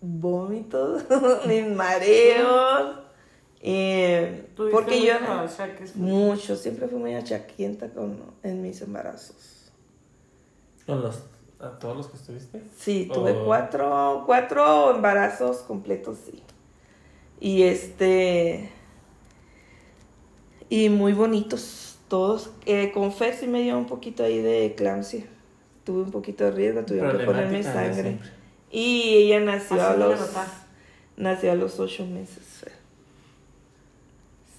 vómitos, 0.00 1.04
mis 1.46 1.66
mareos. 1.68 3.09
Eh, 3.62 4.48
¿Tuviste 4.56 4.72
porque 4.76 5.02
yo 5.04 5.14
achaques? 5.14 5.94
mucho, 5.96 6.56
siempre 6.56 6.88
fui 6.88 6.98
muy 6.98 7.14
achaquienta 7.14 7.88
con, 7.90 8.18
en 8.42 8.62
mis 8.62 8.80
embarazos. 8.82 9.70
¿Con 10.86 11.02
los, 11.02 11.22
a 11.60 11.78
todos 11.78 11.96
los 11.96 12.06
que 12.08 12.16
estuviste? 12.16 12.62
Sí, 12.76 13.08
tuve 13.12 13.32
Oh. 13.32 13.44
cuatro, 13.44 14.22
cuatro 14.26 14.94
embarazos 14.94 15.58
completos, 15.58 16.18
sí. 16.24 16.42
Y 17.40 17.62
este, 17.62 18.70
Y 20.68 20.88
muy 20.88 21.12
bonitos 21.12 21.98
todos. 22.08 22.50
Eh, 22.66 22.92
con 22.92 23.12
Fer 23.12 23.34
sí 23.34 23.46
me 23.46 23.62
dio 23.62 23.76
un 23.76 23.86
poquito 23.86 24.22
ahí 24.24 24.40
de 24.40 24.66
eclampsia. 24.66 25.24
Tuve 25.84 26.02
un 26.02 26.10
poquito 26.10 26.44
de 26.44 26.50
riesgo, 26.52 26.84
tuvieron 26.84 27.16
que 27.18 27.24
ponerme 27.24 27.62
sangre. 27.62 28.18
Y 28.70 29.14
ella 29.24 29.40
nació 29.40 29.80
a 29.82 29.90
Así 29.90 29.98
los 29.98 30.20
nació 31.16 31.52
a 31.52 31.54
los 31.56 31.80
ocho 31.80 32.06
meses. 32.06 32.44
Fer. 32.60 32.72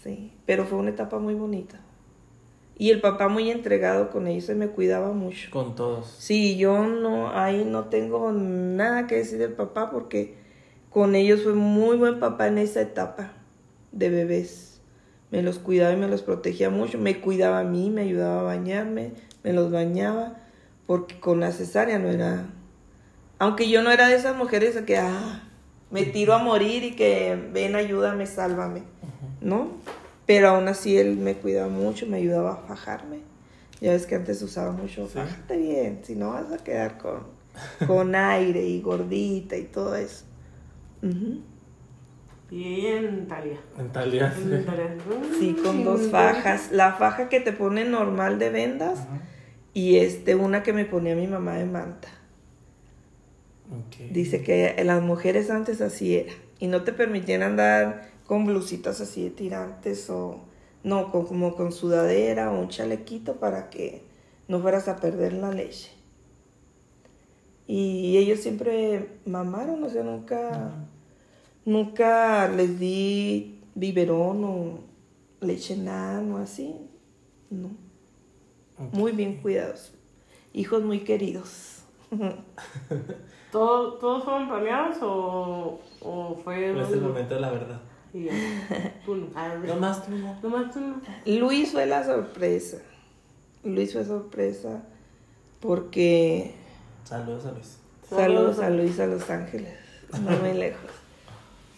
Sí, 0.04 0.32
pero 0.46 0.66
fue 0.66 0.80
una 0.80 0.90
etapa 0.90 1.20
muy 1.20 1.36
bonita. 1.36 1.80
Y 2.78 2.90
el 2.90 3.00
papá 3.00 3.28
muy 3.28 3.52
entregado 3.52 4.10
con 4.10 4.26
ellos, 4.26 4.46
se 4.46 4.56
me 4.56 4.70
cuidaba 4.70 5.12
mucho. 5.12 5.52
Con 5.52 5.76
todos. 5.76 6.16
Sí, 6.18 6.58
yo 6.58 6.88
no, 6.88 7.32
ahí 7.32 7.64
no 7.64 7.86
tengo 7.86 8.32
nada 8.32 9.06
que 9.06 9.18
decir 9.18 9.38
del 9.38 9.54
papá 9.54 9.92
porque 9.92 10.36
con 10.90 11.14
ellos 11.14 11.44
fue 11.44 11.54
muy 11.54 11.98
buen 11.98 12.20
papá 12.20 12.48
en 12.48 12.58
esa 12.58 12.82
etapa 12.82 13.34
de 13.92 14.10
bebés. 14.10 14.82
Me 15.30 15.44
los 15.44 15.60
cuidaba 15.60 15.94
y 15.94 15.98
me 15.98 16.08
los 16.08 16.24
protegía 16.24 16.72
mucho. 16.72 16.98
Me 16.98 17.22
cuidaba 17.22 17.60
a 17.60 17.64
mí, 17.64 17.92
me 17.92 18.02
ayudaba 18.02 18.42
a 18.42 18.44
bañarme, 18.44 19.14
me 19.44 19.54
los 19.54 19.72
bañaba, 19.72 20.38
porque 20.88 21.20
con 21.20 21.40
la 21.40 21.52
cesárea 21.52 22.00
no 22.00 22.10
era... 22.10 22.48
Aunque 23.38 23.70
yo 23.70 23.84
no 23.84 23.92
era 23.92 24.08
de 24.08 24.16
esas 24.16 24.36
mujeres 24.36 24.76
que, 24.82 24.98
ah, 24.98 25.44
me 25.92 26.04
tiro 26.04 26.34
a 26.34 26.40
morir 26.40 26.84
y 26.84 26.96
que 26.96 27.38
ven, 27.54 27.76
ayúdame, 27.76 28.26
sálvame, 28.26 28.84
¿no? 29.42 29.70
Pero 30.26 30.50
aún 30.50 30.68
así 30.68 30.98
él 30.98 31.18
me 31.18 31.36
cuidaba 31.36 31.68
mucho, 31.70 32.06
me 32.08 32.18
ayudaba 32.18 32.54
a 32.54 32.58
fajarme. 32.68 33.18
Ya 33.82 33.92
ves 33.92 34.06
que 34.06 34.16
antes 34.16 34.42
usaba 34.42 34.72
mucho, 34.72 35.08
Sí. 35.08 35.14
fájate 35.16 35.58
bien, 35.58 36.00
si 36.04 36.16
no 36.16 36.30
vas 36.32 36.52
a 36.52 36.58
quedar 36.64 36.98
con, 36.98 37.24
con 37.88 38.16
aire 38.16 38.64
y 38.66 38.82
gordita 38.82 39.58
y 39.58 39.64
todo 39.64 39.96
eso. 39.96 40.24
Ujú. 41.02 41.42
Y 42.52 42.64
ella 42.86 43.00
en 43.00 43.18
Italia. 43.24 43.58
En 43.80 43.90
Talia. 43.92 44.34
Italia. 44.38 44.96
Sí, 45.40 45.56
con 45.64 45.84
dos 45.86 46.02
Mm, 46.02 46.10
fajas. 46.12 46.72
La 46.72 46.94
faja 46.94 47.30
que 47.30 47.40
te 47.40 47.54
pone 47.54 47.86
normal 47.86 48.40
de 48.40 48.50
vendas 48.50 49.00
Ajá. 49.00 49.22
y 49.74 49.96
este, 49.98 50.36
una 50.36 50.62
que 50.62 50.74
me 50.74 50.84
ponía 50.86 51.16
mi 51.16 51.28
mamá 51.28 51.56
de 51.56 51.66
manta. 51.66 52.10
Dice 54.12 54.42
que 54.44 54.76
las 54.84 55.02
mujeres 55.02 55.50
antes 55.50 55.80
así 55.80 56.16
era. 56.18 56.34
Y 56.60 56.68
no 56.68 56.84
te 56.84 56.92
permitían 56.92 57.42
andar 57.42 58.11
con 58.32 58.46
blusitas 58.46 59.02
así 59.02 59.26
de 59.26 59.30
tirantes 59.32 60.10
o 60.10 60.40
no, 60.86 61.12
con, 61.12 61.26
como 61.26 61.54
con 61.54 61.74
sudadera 61.74 62.50
o 62.50 62.62
un 62.62 62.70
chalequito 62.70 63.36
para 63.42 63.70
que 63.70 64.04
no 64.48 64.62
fueras 64.62 64.88
a 64.88 64.96
perder 65.02 65.34
la 65.34 65.52
leche. 65.52 65.92
Y 67.68 68.16
ellos 68.16 68.40
siempre 68.40 69.20
mamaron, 69.26 69.84
o 69.84 69.90
sea, 69.90 70.04
nunca, 70.04 70.72
nunca 71.66 72.48
les 72.48 72.80
di 72.80 73.60
biberón 73.76 74.44
o 74.46 74.80
leche 75.42 75.76
nan 75.76 76.32
o 76.32 76.38
así. 76.38 76.74
No, 77.50 77.72
muy 78.94 79.12
bien 79.12 79.42
cuidados. 79.42 79.94
Hijos 80.54 80.84
muy 80.84 81.00
queridos. 81.02 81.84
¿Todo- 83.52 83.96
¿Todos 83.96 84.24
fueron 84.24 84.48
planeados 84.48 85.00
o, 85.02 85.82
o 86.00 86.36
fue.? 86.42 86.80
Es 86.82 86.92
el 86.92 87.02
momento 87.02 87.36
de 87.36 87.42
la 87.42 87.52
verdad. 87.52 87.82
Y 88.14 88.26
ya. 88.26 88.32
Tú 89.06 89.16
no. 89.16 89.28
No 89.66 89.76
más 89.78 90.06
tú 90.06 90.12
no. 90.12 90.40
Nomás 90.42 90.72
tú 90.74 90.80
no. 90.82 91.02
Luis 91.26 91.72
fue 91.72 91.86
la 91.86 92.04
sorpresa. 92.04 92.78
Luis 93.64 93.94
fue 93.94 94.04
sorpresa 94.06 94.84
porque 95.60 96.56
Saludos 97.04 97.46
a 97.46 97.52
Luis. 97.52 97.78
saludos 98.10 98.60
a 98.60 98.70
Luis 98.70 99.00
a 99.00 99.06
Los 99.06 99.30
Ángeles, 99.30 99.74
no 100.20 100.32
muy 100.38 100.54
lejos. 100.54 100.90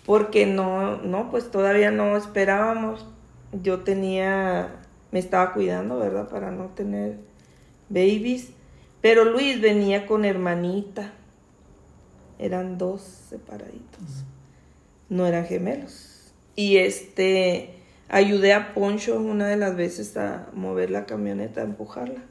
Porque 0.05 0.45
no, 0.45 0.97
no, 0.97 1.29
pues 1.29 1.51
todavía 1.51 1.91
no 1.91 2.17
esperábamos. 2.17 3.05
Yo 3.61 3.81
tenía, 3.81 4.75
me 5.11 5.19
estaba 5.19 5.53
cuidando, 5.53 5.99
¿verdad? 5.99 6.29
Para 6.29 6.51
no 6.51 6.67
tener 6.67 7.17
babies. 7.89 8.49
Pero 9.01 9.25
Luis 9.25 9.61
venía 9.61 10.05
con 10.07 10.25
hermanita. 10.25 11.11
Eran 12.39 12.77
dos 12.77 13.01
separaditos. 13.01 14.23
No 15.09 15.25
eran 15.25 15.45
gemelos. 15.45 16.12
Y 16.55 16.77
este, 16.77 17.69
ayudé 18.09 18.53
a 18.53 18.73
Poncho 18.73 19.19
una 19.19 19.47
de 19.47 19.57
las 19.57 19.75
veces 19.75 20.15
a 20.17 20.49
mover 20.53 20.91
la 20.91 21.05
camioneta, 21.05 21.61
a 21.61 21.65
empujarla. 21.65 22.23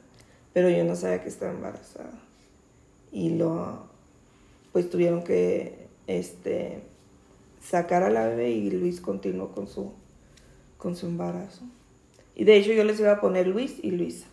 Pero 0.53 0.69
yo 0.69 0.83
no 0.83 0.95
sabía 0.95 1.21
que 1.21 1.29
estaba 1.29 1.51
embarazada. 1.51 2.11
Y 3.11 3.31
lo, 3.31 3.87
pues 4.71 4.89
tuvieron 4.89 5.23
que, 5.23 5.87
este, 6.07 6.81
sacar 7.61 8.03
a 8.03 8.09
la 8.09 8.27
bebé 8.27 8.51
y 8.51 8.71
Luis 8.71 9.01
continuó 9.01 9.51
con 9.51 9.67
su, 9.67 9.93
con 10.77 10.95
su 10.95 11.07
embarazo. 11.07 11.63
Y 12.35 12.43
de 12.43 12.57
hecho 12.57 12.73
yo 12.73 12.83
les 12.83 12.99
iba 12.99 13.11
a 13.11 13.21
poner 13.21 13.47
Luis 13.47 13.77
y 13.81 13.91
Luisa. 13.91 14.27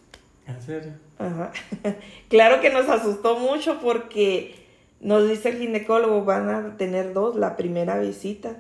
¿En 0.46 0.60
serio? 0.60 0.92
Ajá. 1.18 1.52
claro 2.28 2.60
que 2.60 2.70
nos 2.70 2.88
asustó 2.88 3.38
mucho 3.38 3.78
porque 3.80 4.54
nos 5.00 5.28
dice 5.28 5.50
el 5.50 5.58
ginecólogo, 5.58 6.24
van 6.24 6.48
a 6.48 6.76
tener 6.76 7.12
dos, 7.12 7.36
la 7.36 7.56
primera 7.56 7.98
visita. 7.98 8.56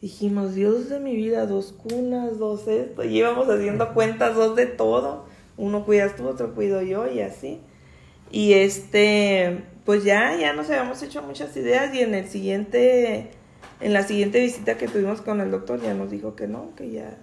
Dijimos, 0.00 0.54
Dios 0.54 0.88
de 0.88 1.00
mi 1.00 1.16
vida, 1.16 1.46
dos 1.46 1.72
cunas, 1.72 2.38
dos 2.38 2.68
esto. 2.68 3.02
Y 3.04 3.18
íbamos 3.18 3.48
haciendo 3.48 3.94
cuentas, 3.94 4.34
dos 4.34 4.54
de 4.54 4.66
todo. 4.66 5.24
Uno 5.56 5.84
cuidas 5.84 6.16
tú, 6.16 6.28
otro 6.28 6.54
cuido 6.54 6.82
yo 6.82 7.10
y 7.10 7.20
así. 7.20 7.60
Y 8.30 8.54
este, 8.54 9.64
pues 9.84 10.04
ya, 10.04 10.36
ya 10.36 10.52
nos 10.52 10.68
habíamos 10.68 11.02
hecho 11.02 11.22
muchas 11.22 11.56
ideas 11.56 11.94
y 11.94 12.00
en 12.00 12.14
el 12.14 12.28
siguiente, 12.28 13.30
en 13.80 13.92
la 13.92 14.02
siguiente 14.02 14.40
visita 14.40 14.76
que 14.76 14.88
tuvimos 14.88 15.22
con 15.22 15.40
el 15.40 15.50
doctor 15.50 15.80
ya 15.80 15.94
nos 15.94 16.10
dijo 16.10 16.34
que 16.34 16.48
no, 16.48 16.74
que 16.76 16.90
ya, 16.90 17.16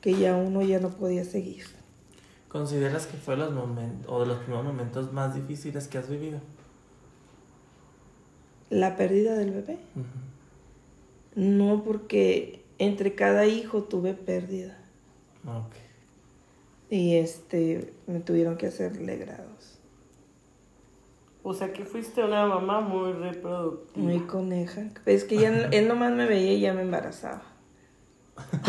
que 0.00 0.14
ya 0.14 0.34
uno 0.36 0.62
ya 0.62 0.78
no 0.78 0.90
podía 0.90 1.24
seguir. 1.24 1.64
¿Consideras 2.48 3.06
que 3.06 3.16
fue 3.16 3.36
los 3.36 3.52
momentos 3.52 4.10
o 4.10 4.20
de 4.20 4.26
los 4.26 4.38
primeros 4.38 4.64
momentos 4.64 5.12
más 5.12 5.34
difíciles 5.34 5.88
que 5.88 5.98
has 5.98 6.08
vivido? 6.08 6.40
La 8.70 8.96
pérdida 8.96 9.34
del 9.34 9.50
bebé. 9.50 9.78
Ujú. 9.96 10.06
No, 11.34 11.82
porque 11.84 12.64
entre 12.78 13.14
cada 13.14 13.46
hijo 13.46 13.84
tuve 13.84 14.14
pérdida. 14.14 14.78
Ok. 15.46 15.74
Y 16.90 17.16
este, 17.16 17.92
me 18.06 18.20
tuvieron 18.20 18.56
que 18.56 18.66
hacer 18.66 19.00
legrados. 19.00 19.78
O 21.42 21.54
sea 21.54 21.72
que 21.72 21.84
fuiste 21.84 22.22
una 22.22 22.46
mamá 22.46 22.80
muy 22.80 23.12
reproductiva. 23.12 24.06
Muy 24.06 24.20
coneja. 24.20 24.82
Es 25.06 25.24
que 25.24 25.38
ya, 25.38 25.48
él 25.72 25.88
nomás 25.88 26.12
me 26.12 26.26
veía 26.26 26.52
y 26.52 26.60
ya 26.60 26.72
me 26.74 26.82
embarazaba. 26.82 27.42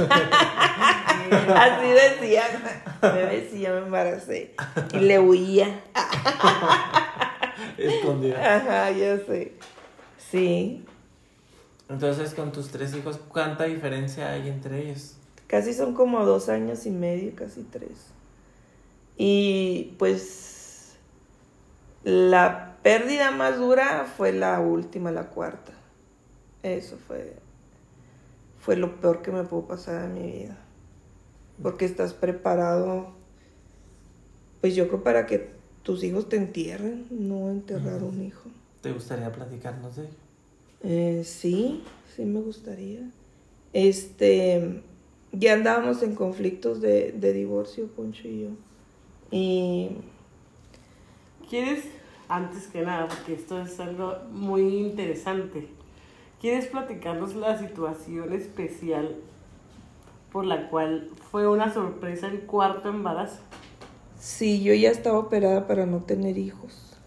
Así 1.55 1.87
decía. 1.87 2.43
Me 3.01 3.25
decía, 3.35 3.71
me 3.73 3.79
embaracé. 3.79 4.55
Y 4.93 4.99
le 4.99 5.19
huía. 5.19 5.81
Escondida. 7.77 8.55
Ajá, 8.55 8.91
ya 8.91 9.17
sé. 9.17 9.53
Sí. 10.17 10.85
Entonces, 11.89 12.33
con 12.33 12.51
tus 12.51 12.69
tres 12.69 12.95
hijos, 12.95 13.19
¿cuánta 13.27 13.65
diferencia 13.65 14.31
hay 14.31 14.47
entre 14.47 14.83
ellos? 14.83 15.15
Casi 15.47 15.73
son 15.73 15.93
como 15.93 16.25
dos 16.25 16.49
años 16.49 16.85
y 16.85 16.89
medio, 16.89 17.35
casi 17.35 17.63
tres. 17.63 18.13
Y 19.17 19.93
pues 19.99 20.95
la 22.03 22.77
pérdida 22.81 23.31
más 23.31 23.57
dura 23.57 24.05
fue 24.05 24.31
la 24.31 24.59
última, 24.59 25.11
la 25.11 25.27
cuarta. 25.27 25.73
Eso 26.63 26.97
fue, 27.07 27.35
fue 28.59 28.75
lo 28.77 28.99
peor 28.99 29.21
que 29.21 29.31
me 29.31 29.43
pudo 29.43 29.67
pasar 29.67 30.05
en 30.05 30.13
mi 30.13 30.31
vida. 30.31 30.57
Porque 31.61 31.85
estás 31.85 32.13
preparado, 32.13 33.11
pues 34.61 34.75
yo 34.75 34.87
creo 34.87 35.03
para 35.03 35.25
que 35.27 35.51
tus 35.83 36.03
hijos 36.03 36.29
te 36.29 36.37
entierren, 36.37 37.05
no 37.11 37.51
enterrar 37.51 38.01
a 38.01 38.05
un 38.05 38.23
hijo. 38.23 38.49
¿Te 38.81 38.91
gustaría 38.91 39.31
platicarnos 39.31 39.97
de 39.97 40.03
ello? 40.03 40.22
Eh, 40.83 41.23
sí, 41.25 41.83
sí 42.15 42.25
me 42.25 42.41
gustaría. 42.41 43.09
Este, 43.73 44.83
ya 45.31 45.53
andábamos 45.53 46.03
en 46.03 46.15
conflictos 46.15 46.81
de, 46.81 47.11
de 47.13 47.33
divorcio, 47.33 47.87
Poncho 47.87 48.27
y 48.27 48.41
yo. 48.43 48.49
Y 49.31 49.89
¿Quieres, 51.49 51.85
antes 52.29 52.67
que 52.67 52.81
nada, 52.81 53.07
porque 53.07 53.33
esto 53.33 53.61
es 53.61 53.79
algo 53.79 54.17
muy 54.31 54.61
interesante, 54.77 55.67
¿quieres 56.41 56.67
platicarnos 56.67 57.35
la 57.35 57.57
situación 57.59 58.33
especial 58.33 59.15
por 60.31 60.45
la 60.45 60.69
cual 60.69 61.09
fue 61.31 61.47
una 61.47 61.73
sorpresa 61.73 62.27
el 62.27 62.41
cuarto 62.41 62.89
embarazo? 62.89 63.39
sí, 64.19 64.63
yo 64.63 64.73
ya 64.73 64.89
estaba 64.89 65.19
operada 65.19 65.67
para 65.67 65.85
no 65.85 66.01
tener 66.03 66.37
hijos. 66.37 66.97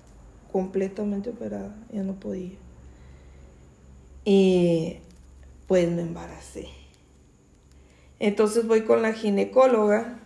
Completamente 0.52 1.30
operada, 1.30 1.74
ya 1.92 2.02
no 2.02 2.14
podía. 2.14 2.56
Y 4.26 4.98
pues 5.66 5.88
me 5.90 6.02
embaracé. 6.02 6.68
Entonces 8.18 8.66
voy 8.66 8.82
con 8.82 9.00
la 9.00 9.14
ginecóloga 9.14 10.20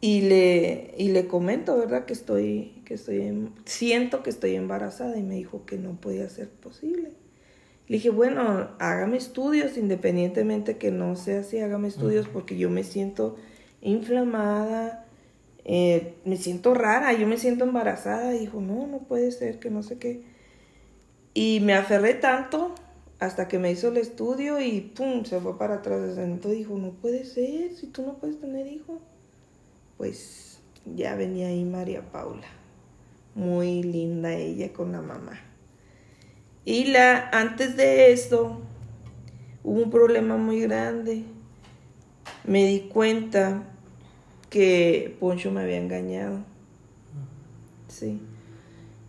y 0.00 0.20
le, 0.22 0.94
y 0.96 1.08
le 1.08 1.26
comento, 1.26 1.76
¿verdad? 1.76 2.04
Que 2.04 2.12
estoy, 2.12 2.82
que 2.84 2.94
estoy, 2.94 3.22
en- 3.22 3.52
siento 3.64 4.22
que 4.22 4.30
estoy 4.30 4.54
embarazada 4.54 5.18
y 5.18 5.22
me 5.22 5.34
dijo 5.34 5.66
que 5.66 5.76
no 5.76 5.92
podía 6.00 6.28
ser 6.28 6.48
posible. 6.48 7.10
Le 7.88 7.96
dije, 7.96 8.10
bueno, 8.10 8.68
hágame 8.78 9.16
estudios, 9.16 9.76
independientemente 9.76 10.76
que 10.78 10.90
no 10.92 11.16
sea 11.16 11.40
así, 11.40 11.58
hágame 11.60 11.88
estudios 11.88 12.28
porque 12.28 12.56
yo 12.58 12.70
me 12.70 12.84
siento 12.84 13.36
inflamada, 13.80 15.06
eh, 15.64 16.14
me 16.24 16.36
siento 16.36 16.74
rara, 16.74 17.12
yo 17.14 17.26
me 17.26 17.38
siento 17.38 17.64
embarazada. 17.64 18.34
Y 18.36 18.40
dijo, 18.40 18.60
no, 18.60 18.86
no 18.86 18.98
puede 19.00 19.32
ser, 19.32 19.58
que 19.58 19.70
no 19.70 19.82
sé 19.82 19.98
qué. 19.98 20.22
Y 21.34 21.60
me 21.60 21.74
aferré 21.74 22.14
tanto 22.14 22.74
hasta 23.18 23.48
que 23.48 23.58
me 23.58 23.70
hizo 23.70 23.88
el 23.88 23.96
estudio 23.96 24.60
y 24.60 24.80
pum, 24.80 25.24
se 25.24 25.40
fue 25.40 25.58
para 25.58 25.76
atrás. 25.76 26.18
Entonces 26.18 26.58
dijo, 26.58 26.76
no 26.76 26.90
puede 26.92 27.24
ser, 27.24 27.74
si 27.74 27.88
tú 27.88 28.02
no 28.02 28.14
puedes 28.14 28.38
tener 28.38 28.66
hijo. 28.66 29.00
Pues 29.96 30.60
ya 30.96 31.16
venía 31.16 31.48
ahí 31.48 31.64
María 31.64 32.02
Paula. 32.12 32.46
Muy 33.34 33.82
linda 33.82 34.34
ella 34.34 34.72
con 34.72 34.92
la 34.92 35.02
mamá. 35.02 35.40
Y 36.64 36.86
la, 36.86 37.30
antes 37.30 37.76
de 37.76 38.12
eso, 38.12 38.60
hubo 39.64 39.82
un 39.82 39.90
problema 39.90 40.36
muy 40.36 40.60
grande. 40.60 41.24
Me 42.44 42.66
di 42.66 42.80
cuenta 42.88 43.64
que 44.50 45.16
Poncho 45.18 45.50
me 45.50 45.62
había 45.62 45.78
engañado. 45.78 46.44
Sí. 47.88 48.20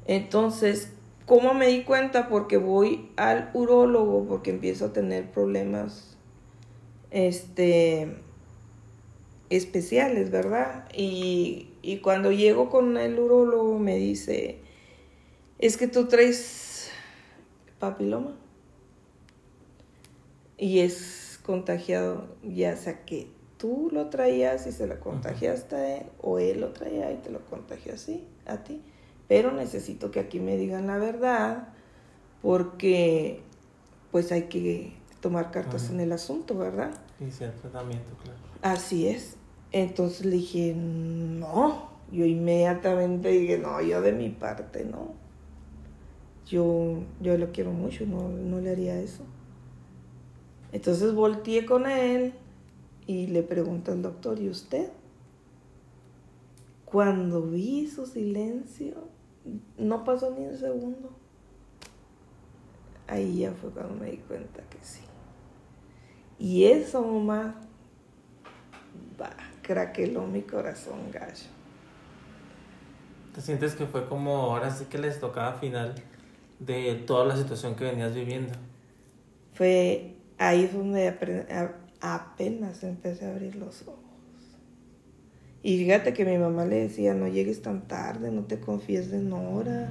Entonces, 0.05 0.93
¿cómo 1.30 1.54
me 1.54 1.68
di 1.68 1.84
cuenta? 1.84 2.28
Porque 2.28 2.58
voy 2.58 3.12
al 3.16 3.52
urólogo 3.54 4.26
porque 4.28 4.50
empiezo 4.50 4.86
a 4.86 4.94
tener 4.94 5.30
problemas 5.30 6.18
este 7.12 8.16
especiales, 9.52 10.32
¿verdad? 10.32 10.90
Y, 10.92 11.70
y 11.84 12.00
cuando 12.00 12.32
llego 12.32 12.72
con 12.72 12.98
el 12.98 13.20
urólogo 13.20 13.78
me 13.78 13.96
dice, 13.98 14.58
es 15.60 15.78
que 15.78 15.88
tú 15.88 16.08
traes 16.08 16.90
papiloma 17.78 18.36
y 20.58 20.80
es 20.80 21.40
contagiado, 21.44 22.28
ya 22.44 22.76
sea 22.76 23.06
que 23.06 23.28
tú 23.58 23.90
lo 23.92 24.10
traías 24.10 24.66
y 24.66 24.72
se 24.72 24.88
lo 24.88 25.00
contagiaste 25.00 25.76
a 25.76 25.98
él, 25.98 26.06
o 26.22 26.40
él 26.40 26.62
lo 26.62 26.70
traía 26.74 27.12
y 27.12 27.18
te 27.18 27.30
lo 27.30 27.46
contagió 27.46 27.94
así, 27.94 28.24
a 28.48 28.64
ti. 28.64 28.82
Pero 29.30 29.54
necesito 29.54 30.12
que 30.12 30.20
aquí 30.20 30.42
me 30.42 30.58
digan 30.58 30.88
la 30.88 30.98
verdad, 30.98 31.70
porque 32.42 33.42
pues 34.12 34.34
hay 34.34 34.44
que 34.44 34.94
tomar 35.22 35.52
cartas 35.52 35.90
en 35.90 36.02
el 36.02 36.12
asunto, 36.12 36.58
¿verdad? 36.58 36.92
Y 37.20 37.26
el 37.26 37.54
tratamiento, 37.54 38.12
claro. 38.22 38.40
Así 38.62 39.08
es. 39.08 39.38
Entonces 39.72 40.26
le 40.26 40.38
dije, 40.38 40.74
no. 40.76 41.90
Yo 42.12 42.26
inmediatamente 42.26 43.30
dije, 43.30 43.60
no, 43.60 43.82
yo 43.82 44.02
de 44.02 44.12
mi 44.14 44.30
parte, 44.30 44.84
no. 44.84 45.14
Yo, 46.48 47.04
yo 47.22 47.38
lo 47.38 47.52
quiero 47.52 47.72
mucho, 47.72 48.06
no, 48.08 48.30
no 48.30 48.60
le 48.60 48.72
haría 48.72 49.00
eso. 49.00 49.24
Entonces 50.72 51.14
volteé 51.14 51.66
con 51.66 51.86
él 51.86 52.34
y 53.06 53.28
le 53.28 53.44
pregunto 53.44 53.92
al 53.92 54.02
doctor, 54.02 54.40
¿y 54.40 54.50
usted? 54.50 54.90
Cuando 56.86 57.44
vi 57.44 57.88
su 57.88 58.08
silencio, 58.08 59.09
no 59.78 60.04
pasó 60.04 60.32
ni 60.32 60.46
un 60.46 60.58
segundo. 60.58 61.12
Ahí 63.08 63.40
ya 63.40 63.52
fue 63.54 63.72
cuando 63.72 63.96
me 63.96 64.12
di 64.12 64.18
cuenta 64.18 64.62
que 64.70 64.78
sí. 64.82 65.02
Y 66.38 66.66
eso, 66.66 67.02
mamá, 67.02 67.56
va, 69.20 69.32
craqueló 69.62 70.28
mi 70.28 70.44
corazón 70.44 71.12
gallo. 71.12 71.50
¿Te 73.34 73.42
sientes 73.42 73.76
que 73.76 73.86
fue 73.86 74.08
como 74.08 74.36
ahora 74.36 74.70
sí 74.72 74.86
que 74.86 74.98
les 74.98 75.20
tocaba 75.20 75.54
final 75.54 75.96
de 76.60 76.96
toda 77.08 77.26
la 77.26 77.36
situación 77.36 77.76
que 77.76 77.86
venías 77.86 78.14
viviendo? 78.14 78.54
Fue 79.54 80.16
ahí 80.38 80.68
donde 80.68 81.08
apenas 82.02 82.84
empecé 82.84 83.26
a 83.26 83.32
abrir 83.32 83.56
los 83.56 83.88
ojos. 83.88 84.09
Y 85.62 85.78
fíjate 85.78 86.14
que 86.14 86.24
mi 86.26 86.38
mamá 86.38 86.66
le 86.66 86.78
decía, 86.78 87.14
no 87.14 87.28
llegues 87.28 87.62
tan 87.62 87.88
tarde, 87.88 88.32
no 88.32 88.43
te 88.43 88.60
confíes 88.60 89.12
de 89.12 89.20
Nora. 89.20 89.89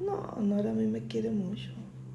No, 0.00 0.36
Nora 0.40 0.70
a 0.70 0.74
mí 0.74 0.86
me 0.86 1.06
quiere 1.06 1.30
mucho. 1.30 1.70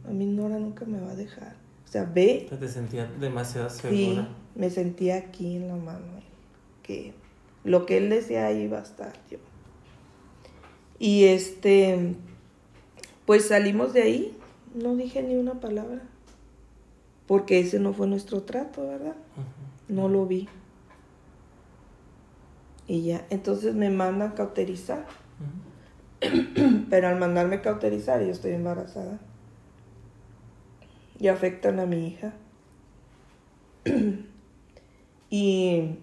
A 0.07 0.11
mí 0.11 0.25
Nora 0.25 0.57
nunca 0.57 0.85
me 0.85 0.99
va 0.99 1.11
a 1.11 1.15
dejar. 1.15 1.55
O 1.85 1.91
sea, 1.91 2.05
ve. 2.05 2.47
Te 2.49 2.67
sentía 2.67 3.05
demasiado 3.19 3.69
segura. 3.69 3.95
Sí, 3.95 4.27
me 4.55 4.69
sentía 4.69 5.17
aquí 5.17 5.57
en 5.57 5.67
la 5.67 5.75
mano. 5.75 6.21
Que 6.81 7.13
lo 7.63 7.85
que 7.85 7.97
él 7.97 8.09
decía 8.09 8.47
ahí 8.47 8.61
iba 8.61 8.79
a 8.79 8.83
estar 8.83 9.13
yo. 9.29 9.39
Y 10.99 11.25
este, 11.25 12.15
pues 13.25 13.49
salimos 13.49 13.93
de 13.93 14.01
ahí. 14.01 14.37
No 14.73 14.95
dije 14.95 15.21
ni 15.23 15.35
una 15.35 15.59
palabra. 15.59 16.01
Porque 17.25 17.59
ese 17.59 17.79
no 17.79 17.93
fue 17.93 18.07
nuestro 18.07 18.43
trato, 18.43 18.87
¿verdad? 18.87 19.15
No 19.89 20.07
lo 20.07 20.25
vi. 20.25 20.47
Y 22.87 23.03
ya, 23.03 23.27
entonces 23.29 23.75
me 23.75 23.89
mandan 23.89 24.31
cauterizar. 24.31 25.05
Pero 26.89 27.07
al 27.07 27.19
mandarme 27.19 27.61
cauterizar, 27.61 28.23
yo 28.23 28.31
estoy 28.31 28.51
embarazada. 28.51 29.19
Y 31.19 31.27
afectan 31.27 31.79
a 31.79 31.85
mi 31.85 32.07
hija. 32.07 32.33
y 35.29 35.97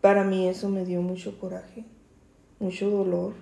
para 0.00 0.24
mí 0.24 0.48
eso 0.48 0.68
me 0.68 0.84
dio 0.84 1.02
mucho 1.02 1.38
coraje, 1.38 1.84
mucho 2.58 2.88
dolor. 2.90 3.34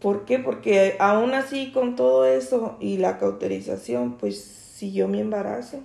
¿Por 0.00 0.24
qué? 0.24 0.38
Porque 0.38 0.96
aún 1.00 1.34
así 1.34 1.70
con 1.72 1.96
todo 1.96 2.24
eso 2.24 2.76
y 2.80 2.98
la 2.98 3.18
cauterización, 3.18 4.16
pues 4.16 4.42
siguió 4.42 5.06
mi 5.08 5.20
embarazo. 5.20 5.80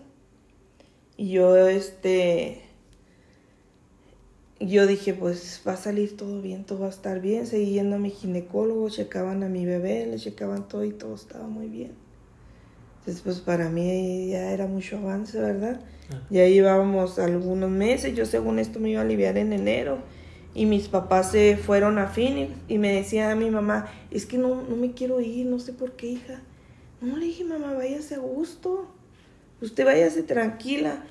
Y 1.18 1.32
yo, 1.32 1.56
este, 1.58 2.62
yo 4.60 4.88
dije, 4.88 5.14
pues 5.14 5.62
va 5.68 5.74
a 5.74 5.78
salir 5.78 6.16
todo 6.16 6.42
bien, 6.42 6.64
todo 6.64 6.80
va 6.80 6.88
a 6.88 6.90
estar 6.90 7.20
bien. 7.20 7.48
Seguí 7.48 7.72
yendo 7.72 7.96
a 7.98 8.00
mi 8.00 8.12
ginecólogo, 8.12 8.90
checaban 8.90 9.44
a 9.44 9.50
mi 9.50 9.66
bebé, 9.66 10.06
le 10.06 10.18
checaban 10.18 10.68
todo 10.68 10.86
y 10.86 10.92
todo 10.92 11.16
estaba 11.16 11.48
muy 11.48 11.68
bien. 11.68 11.92
Entonces, 13.00 13.22
pues 13.22 13.40
para 13.40 13.70
mí 13.70 14.30
ya 14.30 14.52
era 14.52 14.66
mucho 14.66 14.98
avance, 14.98 15.38
¿verdad? 15.40 15.82
Ya 16.30 16.48
llevábamos 16.48 17.20
algunos 17.20 17.70
meses, 17.70 18.16
yo 18.16 18.26
según 18.26 18.60
esto 18.60 18.80
me 18.80 18.92
iba 18.92 19.02
a 19.02 19.04
aliviar 19.04 19.38
en 19.38 19.52
enero. 19.52 19.98
Y 20.56 20.66
mis 20.68 20.88
papás 20.88 21.32
se 21.32 21.58
fueron 21.58 21.98
a 21.98 22.08
Phoenix 22.08 22.54
y 22.68 22.78
me 22.78 22.94
decía 22.94 23.32
a 23.32 23.36
mi 23.36 23.50
mamá, 23.50 23.88
es 24.12 24.26
que 24.26 24.38
no, 24.38 24.62
no 24.62 24.76
me 24.76 24.92
quiero 24.92 25.20
ir, 25.20 25.48
no 25.48 25.60
sé 25.60 25.74
por 25.74 25.94
qué, 25.94 26.08
hija. 26.08 26.42
No, 27.02 27.18
le 27.18 27.26
dije, 27.26 27.44
mamá, 27.44 27.74
váyase 27.74 28.16
a 28.16 28.20
gusto. 28.20 28.88
Usted 29.62 29.84
váyase 29.84 30.24
tranquila. 30.24 31.04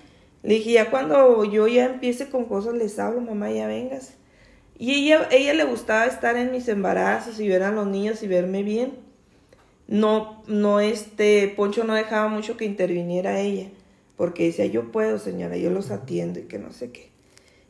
Le 0.43 0.55
dije, 0.55 0.73
ya 0.73 0.90
cuando 0.90 1.44
yo 1.44 1.69
ya 1.69 1.86
empiece 1.86 2.28
con 2.28 2.47
cosas 2.47 2.74
les 2.74 2.98
hablo, 2.98 3.20
mamá, 3.20 3.51
ya 3.51 3.66
vengas. 3.69 4.14
Y 4.77 4.94
ella, 4.94 5.28
ella 5.31 5.55
le 5.55 5.64
gustaba 5.64 6.06
estar 6.06 6.36
en 6.36 6.51
mis 6.51 6.66
embarazos 6.69 7.39
y 7.39 7.48
ver 7.48 7.62
a 7.62 7.70
los 7.70 7.86
niños 7.86 8.23
y 8.23 8.27
verme 8.27 8.64
bien. 8.64 8.94
No, 9.86 10.43
no, 10.48 10.81
este, 10.81 11.52
Poncho 11.55 11.85
no 11.85 11.94
dejaba 11.94 12.28
mucho 12.28 12.56
que 12.56 12.64
interviniera 12.64 13.40
ella, 13.40 13.69
porque 14.16 14.47
decía, 14.47 14.66
yo 14.66 14.90
puedo, 14.90 15.19
señora, 15.19 15.56
yo 15.56 15.70
los 15.70 15.90
atiendo 15.90 16.40
y 16.40 16.44
que 16.44 16.59
no 16.59 16.73
sé 16.73 16.90
qué. 16.90 17.10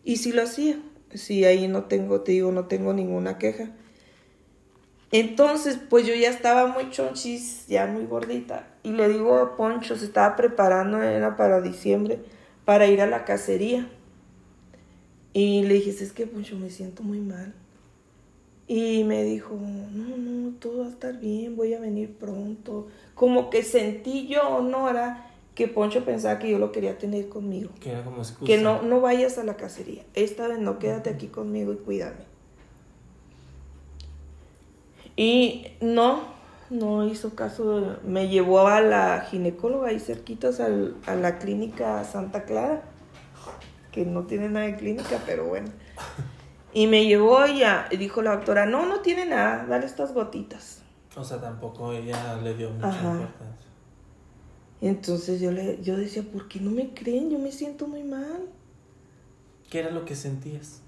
Y 0.05 0.17
sí 0.17 0.33
lo 0.33 0.43
hacía, 0.43 0.81
sí, 1.13 1.45
ahí 1.45 1.69
no 1.69 1.85
tengo, 1.85 2.23
te 2.23 2.33
digo, 2.33 2.53
no 2.53 2.67
tengo 2.67 2.95
ninguna 2.95 3.37
queja. 3.39 3.73
Entonces, 5.11 5.79
pues 5.91 6.07
yo 6.07 6.15
ya 6.15 6.31
estaba 6.31 6.67
muy 6.69 6.89
chonchis, 6.91 7.67
ya 7.67 7.87
muy 7.87 8.07
gordita. 8.07 8.69
Y 8.83 8.93
le 8.93 9.09
digo 9.09 9.37
a 9.37 9.57
Poncho, 9.57 9.97
se 9.97 10.07
estaba 10.07 10.37
preparando, 10.37 11.03
era 11.03 11.37
para 11.37 11.61
diciembre 11.61 12.21
para 12.65 12.87
ir 12.87 13.01
a 13.01 13.07
la 13.07 13.25
cacería. 13.25 13.89
Y 15.33 15.63
le 15.63 15.75
dije, 15.75 15.91
es 15.91 16.13
que 16.13 16.27
pues 16.27 16.49
yo 16.49 16.57
me 16.57 16.71
siento 16.71 17.03
muy 17.03 17.21
mal. 17.21 17.55
Y 18.69 19.05
me 19.05 19.25
dijo, 19.25 19.55
no, 19.55 20.17
no, 20.17 20.53
todo 20.59 20.81
va 20.81 20.87
a 20.87 20.91
estar 20.91 21.19
bien, 21.19 21.57
voy 21.57 21.75
a 21.75 21.81
venir 21.81 22.15
pronto. 22.15 22.89
Como 23.15 23.51
que 23.51 23.63
sentí 23.63 24.29
yo, 24.29 24.63
Nora, 24.63 25.31
que 25.55 25.69
Poncho 25.69 26.05
pensaba 26.05 26.39
que 26.39 26.51
yo 26.51 26.59
lo 26.59 26.73
quería 26.73 26.97
tener 26.97 27.29
conmigo. 27.29 27.71
Que 27.81 27.91
era 27.91 28.05
como 28.05 28.19
excusa. 28.19 28.47
Que 28.47 28.59
no, 28.59 28.83
no 28.83 29.01
vayas 29.01 29.39
a 29.39 29.45
la 29.45 29.57
cacería. 29.57 30.05
Esta 30.15 30.49
vez 30.49 30.59
no, 30.59 30.79
quédate 30.79 31.11
aquí 31.11 31.27
conmigo 31.27 31.73
y 31.73 31.77
cuídame. 31.77 32.33
Y 35.17 35.67
no, 35.81 36.23
no 36.73 37.07
hizo 37.07 37.35
caso, 37.35 37.99
me 38.05 38.29
llevó 38.29 38.67
a 38.67 38.81
la 38.81 39.21
ginecóloga 39.21 39.89
ahí 39.89 40.01
cerquitas 40.01 40.61
al, 40.61 40.97
a 41.07 41.15
la 41.15 41.39
clínica 41.39 42.03
Santa 42.05 42.45
Clara, 42.45 42.83
que 43.93 44.05
no 44.05 44.25
tiene 44.25 44.49
nada 44.49 44.67
de 44.67 44.77
clínica, 44.77 45.21
pero 45.27 45.47
bueno. 45.47 45.69
Y 46.75 46.87
me 46.87 47.05
llevó 47.05 47.47
y 47.47 47.63
dijo 47.99 48.23
la 48.23 48.35
doctora, 48.37 48.65
no, 48.65 48.87
no 48.87 49.01
tiene 49.01 49.27
nada, 49.27 49.67
dale 49.67 49.85
estas 49.85 50.15
gotitas. 50.15 50.81
O 51.15 51.23
sea, 51.23 51.39
tampoco 51.39 51.93
ella 51.93 52.37
le 52.37 52.55
dio 52.55 52.71
mucha 52.71 52.89
importancia. 52.89 53.69
Entonces 54.81 55.39
yo, 55.39 55.53
le, 55.53 55.83
yo 55.83 55.99
decía, 55.99 56.23
¿por 56.23 56.49
qué 56.49 56.61
no 56.61 56.71
me 56.71 56.95
creen? 56.95 57.31
Yo 57.31 57.39
me 57.39 57.53
siento 57.53 57.87
muy 57.87 58.03
mal. 58.03 58.49
¿Qué 59.69 59.81
era 59.81 59.91
lo 59.91 60.07
que 60.07 60.17
sentías? 60.17 60.81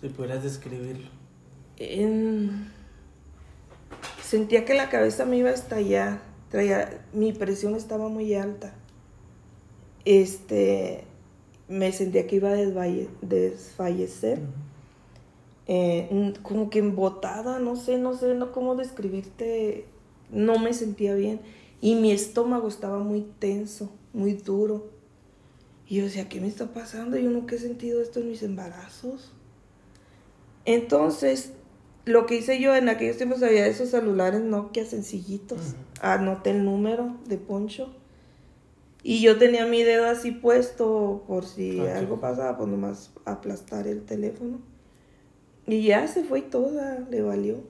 Si 0.00 0.08
pudieras 0.08 0.44
describirlo. 0.44 1.08
En 1.76 2.70
sentía 4.24 4.64
que 4.64 4.74
la 4.74 4.88
cabeza 4.88 5.24
me 5.24 5.36
iba 5.36 5.50
a 5.50 5.54
estallar. 5.54 6.20
Traía, 6.50 7.04
mi 7.12 7.32
presión 7.32 7.74
estaba 7.74 8.08
muy 8.08 8.34
alta. 8.34 8.74
Este, 10.04 11.04
me 11.68 11.92
sentía 11.92 12.26
que 12.26 12.36
iba 12.36 12.50
a 12.50 12.56
desvalle- 12.56 13.08
desfallecer. 13.22 14.40
Eh, 15.66 16.34
como 16.42 16.68
que 16.68 16.78
embotada, 16.80 17.58
no 17.58 17.74
sé, 17.76 17.96
no 17.98 18.14
sé 18.14 18.34
no 18.34 18.52
cómo 18.52 18.74
describirte. 18.76 19.86
No 20.30 20.58
me 20.58 20.72
sentía 20.74 21.14
bien. 21.14 21.40
Y 21.80 21.96
mi 21.96 22.12
estómago 22.12 22.68
estaba 22.68 22.98
muy 22.98 23.26
tenso, 23.38 23.90
muy 24.12 24.32
duro. 24.34 24.90
Y 25.86 25.96
yo 25.96 26.04
decía, 26.04 26.28
¿qué 26.28 26.40
me 26.40 26.48
está 26.48 26.72
pasando? 26.72 27.18
Yo 27.18 27.30
nunca 27.30 27.56
he 27.56 27.58
sentido 27.58 28.00
esto 28.00 28.20
en 28.20 28.28
mis 28.28 28.42
embarazos. 28.42 29.32
Entonces, 30.64 31.52
lo 32.04 32.26
que 32.26 32.36
hice 32.36 32.60
yo 32.60 32.74
en 32.74 32.88
aquellos 32.88 33.16
tiempos 33.16 33.42
había 33.42 33.66
esos 33.66 33.90
celulares 33.90 34.42
Nokia 34.42 34.84
sencillitos. 34.84 35.74
Anoté 36.00 36.50
el 36.50 36.64
número 36.64 37.16
de 37.26 37.38
Poncho. 37.38 37.94
Y 39.02 39.20
yo 39.20 39.36
tenía 39.38 39.66
mi 39.66 39.82
dedo 39.82 40.06
así 40.06 40.30
puesto 40.30 41.24
por 41.26 41.44
si 41.44 41.78
Ok. 41.80 41.88
algo 41.88 42.20
pasaba, 42.20 42.56
pues 42.56 42.68
nomás 42.70 43.10
aplastar 43.26 43.86
el 43.86 44.02
teléfono. 44.02 44.60
Y 45.66 45.82
ya 45.82 46.06
se 46.08 46.24
fue 46.24 46.42
toda, 46.42 47.00
le 47.10 47.22
valió. 47.22 47.62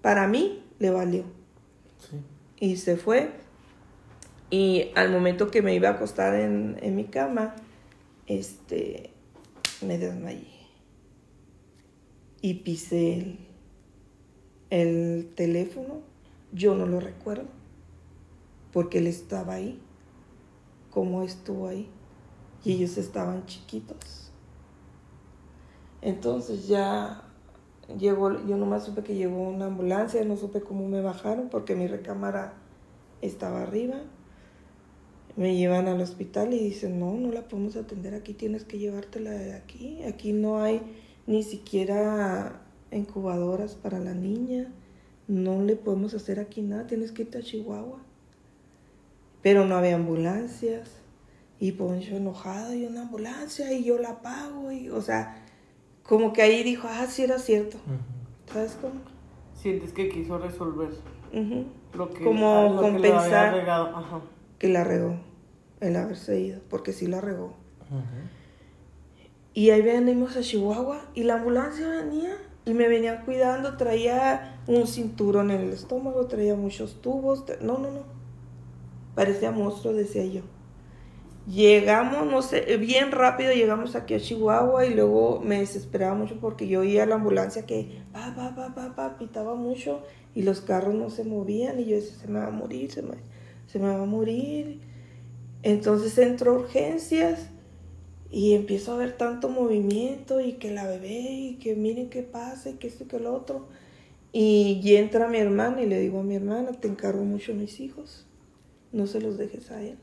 Para 0.00 0.26
mí, 0.26 0.62
le 0.78 0.90
valió. 0.90 1.24
Sí. 1.98 2.16
Y 2.58 2.76
se 2.76 2.96
fue. 2.96 3.30
Y 4.50 4.90
al 4.96 5.10
momento 5.10 5.50
que 5.50 5.62
me 5.62 5.74
iba 5.74 5.88
a 5.88 5.92
acostar 5.92 6.34
en, 6.34 6.76
en 6.82 6.94
mi 6.96 7.04
cama, 7.04 7.54
este, 8.26 9.10
me 9.86 9.98
desmayé. 9.98 10.48
Y 12.40 12.54
pisé 12.54 13.14
el, 13.14 13.38
el 14.72 15.30
teléfono. 15.34 16.00
Yo 16.50 16.74
no 16.74 16.86
lo 16.86 16.98
recuerdo. 16.98 17.44
Porque 18.72 18.98
él 18.98 19.06
estaba 19.06 19.54
ahí. 19.54 19.78
Cómo 20.90 21.22
estuvo 21.22 21.68
ahí. 21.68 21.90
Y 22.64 22.72
ellos 22.72 22.96
estaban 22.96 23.44
chiquitos. 23.44 24.32
Entonces 26.00 26.68
ya 26.68 27.22
llegó, 27.98 28.32
yo 28.46 28.56
nomás 28.56 28.84
supe 28.84 29.02
que 29.02 29.14
llegó 29.14 29.42
una 29.42 29.66
ambulancia, 29.66 30.24
no 30.24 30.36
supe 30.36 30.62
cómo 30.62 30.88
me 30.88 31.02
bajaron 31.02 31.48
porque 31.48 31.76
mi 31.76 31.86
recámara 31.86 32.54
estaba 33.20 33.62
arriba. 33.62 34.00
Me 35.36 35.54
llevan 35.54 35.86
al 35.86 36.00
hospital 36.00 36.54
y 36.54 36.58
dicen, 36.58 36.98
no, 36.98 37.12
no 37.14 37.30
la 37.30 37.46
podemos 37.46 37.76
atender 37.76 38.14
aquí, 38.14 38.32
tienes 38.32 38.64
que 38.64 38.78
llevártela 38.78 39.30
de 39.32 39.54
aquí. 39.54 40.02
Aquí 40.04 40.32
no 40.32 40.62
hay 40.62 40.80
ni 41.26 41.42
siquiera 41.42 42.62
incubadoras 42.96 43.74
para 43.74 43.98
la 43.98 44.14
niña, 44.14 44.72
no 45.28 45.62
le 45.62 45.76
podemos 45.76 46.14
hacer 46.14 46.40
aquí 46.40 46.62
nada, 46.62 46.86
tienes 46.86 47.12
que 47.12 47.22
irte 47.22 47.38
a 47.38 47.42
Chihuahua. 47.42 47.98
Pero 49.42 49.64
no 49.66 49.76
había 49.76 49.96
ambulancias. 49.96 50.90
Y 51.58 51.72
Poncho 51.72 52.16
enojado, 52.16 52.74
y 52.74 52.86
una 52.86 53.02
ambulancia, 53.02 53.72
y 53.72 53.84
yo 53.84 53.96
la 53.98 54.20
pago, 54.20 54.72
y, 54.72 54.88
o 54.88 55.00
sea, 55.00 55.44
como 56.02 56.32
que 56.32 56.42
ahí 56.42 56.64
dijo, 56.64 56.88
ah, 56.90 57.06
sí 57.06 57.22
era 57.22 57.38
cierto. 57.38 57.78
¿Sabes 58.52 58.76
cómo? 58.80 59.00
Sientes 59.54 59.92
que 59.92 60.08
quiso 60.08 60.38
resolver 60.38 60.88
lo 61.94 62.10
que, 62.12 62.24
Como 62.24 62.64
lo 62.64 62.82
que 62.82 62.90
compensar. 62.90 63.54
regado. 63.54 63.96
Ajá. 63.96 64.20
Que 64.58 64.68
la 64.68 64.82
regó, 64.82 65.20
el 65.80 65.94
haberse 65.94 66.40
ido, 66.40 66.60
porque 66.68 66.92
sí 66.92 67.06
la 67.06 67.20
regó. 67.20 67.54
Y 69.54 69.70
ahí 69.70 69.82
venimos 69.82 70.36
a 70.36 70.40
Chihuahua 70.40 71.04
y 71.14 71.22
la 71.22 71.34
ambulancia 71.34 71.88
venía 71.88 72.36
y 72.64 72.74
me 72.74 72.88
venían 72.88 73.24
cuidando, 73.24 73.76
traía 73.76 74.60
un 74.66 74.86
cinturón 74.86 75.50
en 75.50 75.62
el 75.62 75.72
estómago, 75.72 76.26
traía 76.26 76.54
muchos 76.54 77.00
tubos. 77.00 77.44
No, 77.60 77.78
no, 77.78 77.90
no. 77.90 78.02
Parecía 79.14 79.50
monstruo, 79.50 79.92
decía 79.92 80.24
yo. 80.24 80.42
Llegamos, 81.48 82.30
no 82.30 82.40
sé, 82.40 82.76
bien 82.76 83.10
rápido 83.10 83.52
llegamos 83.52 83.96
aquí 83.96 84.14
a 84.14 84.20
Chihuahua 84.20 84.86
y 84.86 84.94
luego 84.94 85.40
me 85.44 85.58
desesperaba 85.58 86.14
mucho 86.14 86.38
porque 86.40 86.68
yo 86.68 86.80
oía 86.80 87.04
la 87.04 87.16
ambulancia 87.16 87.66
que 87.66 88.00
pa, 88.12 88.32
pa, 88.36 88.54
pa, 88.54 88.72
pa, 88.72 88.94
pa, 88.94 89.18
pitaba 89.18 89.56
mucho 89.56 90.04
y 90.36 90.42
los 90.42 90.60
carros 90.60 90.94
no 90.94 91.10
se 91.10 91.24
movían 91.24 91.80
y 91.80 91.86
yo 91.86 91.96
decía, 91.96 92.16
se 92.16 92.28
me 92.28 92.38
va 92.38 92.46
a 92.46 92.50
morir, 92.50 92.92
se 92.92 93.02
me, 93.02 93.16
se 93.66 93.80
me 93.80 93.88
va 93.88 94.02
a 94.02 94.06
morir. 94.06 94.82
Entonces 95.64 96.16
entro 96.18 96.52
a 96.52 96.54
urgencias 96.60 97.48
y 98.32 98.54
empiezo 98.54 98.92
a 98.92 98.96
ver 98.96 99.16
tanto 99.16 99.50
movimiento 99.50 100.40
y 100.40 100.54
que 100.54 100.72
la 100.72 100.86
bebé 100.86 101.10
y 101.10 101.54
que 101.56 101.76
miren 101.76 102.08
qué 102.10 102.22
pasa 102.22 102.70
y 102.70 102.74
que 102.74 102.88
esto 102.88 103.04
y 103.04 103.06
que 103.06 103.20
lo 103.20 103.34
otro. 103.34 103.68
Y 104.32 104.80
ya 104.82 104.98
entra 104.98 105.28
mi 105.28 105.36
hermana 105.38 105.82
y 105.82 105.86
le 105.86 106.00
digo 106.00 106.20
a 106.20 106.22
mi 106.24 106.34
hermana, 106.36 106.72
te 106.72 106.88
encargo 106.88 107.24
mucho 107.24 107.52
a 107.52 107.54
mis 107.54 107.78
hijos, 107.80 108.26
no 108.90 109.06
se 109.06 109.20
los 109.20 109.36
dejes 109.36 109.70
a 109.70 109.82
él. 109.82 109.98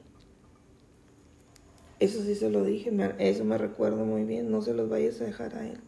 Eso 1.99 2.21
sí 2.23 2.35
se 2.35 2.49
lo 2.51 2.63
dije, 2.63 2.91
me- 2.91 3.15
eso 3.17 3.43
me 3.43 3.57
recuerdo 3.57 4.05
muy 4.05 4.23
bien, 4.23 4.51
no 4.51 4.61
se 4.61 4.73
los 4.75 4.89
vayas 4.89 5.19
a 5.21 5.25
dejar 5.25 5.55
a 5.55 5.67
él. 5.67 5.79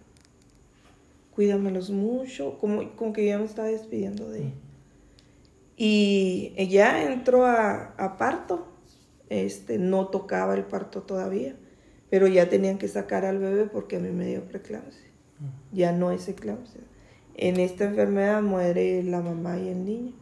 Cuídamelos 1.35 1.91
mucho, 1.91 2.57
como, 2.59 2.91
como 2.95 3.13
que 3.13 3.25
ya 3.25 3.37
me 3.37 3.45
estaba 3.45 3.67
despidiendo 3.69 4.29
de 4.29 4.39
él. 4.39 4.53
Y 5.77 6.53
ella 6.57 7.11
entró 7.11 7.45
a, 7.45 7.93
a 7.97 8.17
parto, 8.17 8.67
este, 9.29 9.77
no 9.77 10.07
tocaba 10.07 10.55
el 10.55 10.65
parto 10.65 11.03
todavía, 11.03 11.55
pero 12.11 12.27
ya 12.27 12.49
tenían 12.49 12.77
que 12.77 12.89
sacar 12.89 13.25
al 13.25 13.39
bebé 13.39 13.65
porque 13.65 13.95
a 13.95 13.99
mí 13.99 14.09
me 14.09 14.27
dio 14.27 14.43
preeclampsia. 14.43 15.09
Ya 15.71 15.93
no 15.93 16.11
es 16.11 16.27
eclampsia. 16.27 16.81
En 17.35 17.57
esta 17.59 17.85
enfermedad 17.85 18.43
muere 18.43 19.01
la 19.01 19.21
mamá 19.21 19.57
y 19.57 19.69
el 19.69 19.85
niño. 19.85 20.13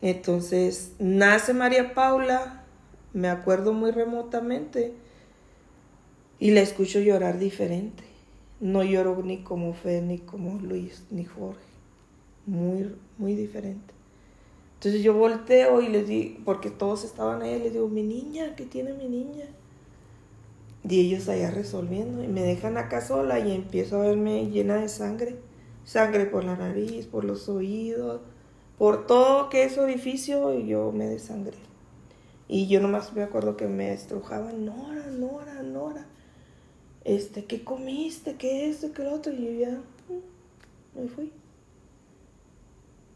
Entonces 0.00 0.94
nace 0.98 1.52
María 1.52 1.94
Paula, 1.94 2.64
me 3.12 3.28
acuerdo 3.28 3.74
muy 3.74 3.90
remotamente, 3.90 4.94
y 6.38 6.52
la 6.52 6.62
escucho 6.62 7.00
llorar 7.00 7.38
diferente. 7.38 8.02
No 8.60 8.82
lloro 8.82 9.22
ni 9.22 9.42
como 9.42 9.74
Fer, 9.74 10.02
ni 10.02 10.18
como 10.18 10.58
Luis, 10.58 11.04
ni 11.10 11.24
Jorge. 11.24 11.60
Muy, 12.46 12.94
muy 13.18 13.34
diferente. 13.34 13.92
Entonces 14.76 15.02
yo 15.02 15.12
volteo 15.12 15.82
y 15.82 15.88
les 15.88 16.08
digo, 16.08 16.40
porque 16.46 16.70
todos 16.70 17.04
estaban 17.04 17.42
ahí, 17.42 17.58
les 17.58 17.74
digo, 17.74 17.88
mi 17.88 18.02
niña, 18.02 18.56
¿qué 18.56 18.64
tiene 18.64 18.94
mi 18.94 19.06
niña? 19.06 19.44
Y 20.88 21.00
ellos 21.00 21.28
allá 21.28 21.50
resolviendo, 21.50 22.24
y 22.24 22.28
me 22.28 22.42
dejan 22.42 22.78
acá 22.78 23.00
sola 23.00 23.38
y 23.38 23.52
empiezo 23.52 24.00
a 24.00 24.06
verme 24.06 24.48
llena 24.50 24.76
de 24.76 24.88
sangre. 24.88 25.36
Sangre 25.84 26.26
por 26.26 26.44
la 26.44 26.56
nariz, 26.56 27.06
por 27.06 27.24
los 27.24 27.48
oídos, 27.48 28.20
por 28.78 29.06
todo 29.06 29.50
que 29.50 29.64
es 29.64 29.76
orificio, 29.76 30.58
yo 30.58 30.90
me 30.92 31.06
desangré. 31.06 31.58
Y 32.48 32.66
yo 32.66 32.80
nomás 32.80 33.12
me 33.12 33.22
acuerdo 33.22 33.56
que 33.56 33.68
me 33.68 33.92
estrujaban, 33.92 34.64
Nora, 34.64 35.06
Nora, 35.06 35.62
Nora. 35.62 36.06
Este, 37.04 37.44
¿qué 37.44 37.62
comiste? 37.62 38.36
¿Qué 38.36 38.68
esto? 38.68 38.92
¿Qué 38.92 39.04
lo 39.04 39.12
otro? 39.12 39.32
Y 39.32 39.44
yo 39.44 39.52
ya 39.52 39.70
mm, 40.08 40.98
me 40.98 41.08
fui. 41.08 41.32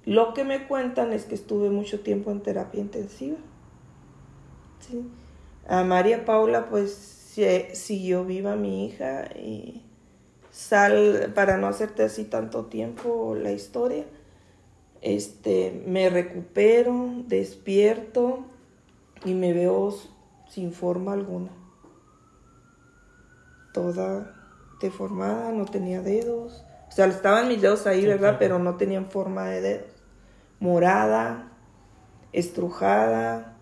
Lo 0.05 0.35
que 0.35 0.45
me 0.45 0.67
cuentan 0.67 1.13
es 1.13 1.25
que 1.25 1.35
estuve 1.35 1.71
mucho 1.71 2.01
tiempo 2.01 2.31
en 2.31 2.43
terapia 2.43 2.81
intensiva. 2.81 3.39
Sí. 4.81 5.03
A 5.67 5.83
María 5.83 6.27
Paula, 6.27 6.69
pues 6.69 7.14
siguió 7.73 8.25
viva 8.25 8.57
mi 8.57 8.87
hija 8.87 9.31
y 9.37 9.83
sal, 10.51 11.33
para 11.35 11.57
no 11.57 11.67
hacerte 11.67 12.05
así 12.05 12.25
tanto 12.25 12.67
tiempo 12.67 13.35
la 13.35 13.53
historia, 13.53 14.05
este, 15.03 15.83
me 15.87 16.09
recupero, 16.09 17.11
despierto 17.27 18.45
y 19.25 19.35
me 19.35 19.53
veo 19.53 19.95
sin 20.49 20.73
forma 20.73 21.13
alguna. 21.13 21.51
Toda 23.73 24.35
deformada, 24.81 25.51
no 25.51 25.65
tenía 25.65 26.01
dedos. 26.01 26.65
O 26.89 26.93
sea, 26.93 27.07
estaban 27.07 27.49
mis 27.49 27.61
dedos 27.61 27.87
ahí, 27.87 28.07
¿verdad? 28.07 28.37
Pero 28.39 28.59
no 28.59 28.77
tenían 28.77 29.11
forma 29.11 29.47
de 29.47 29.61
dedos. 29.61 30.03
Morada, 30.61 31.51
estrujada. 32.33 33.57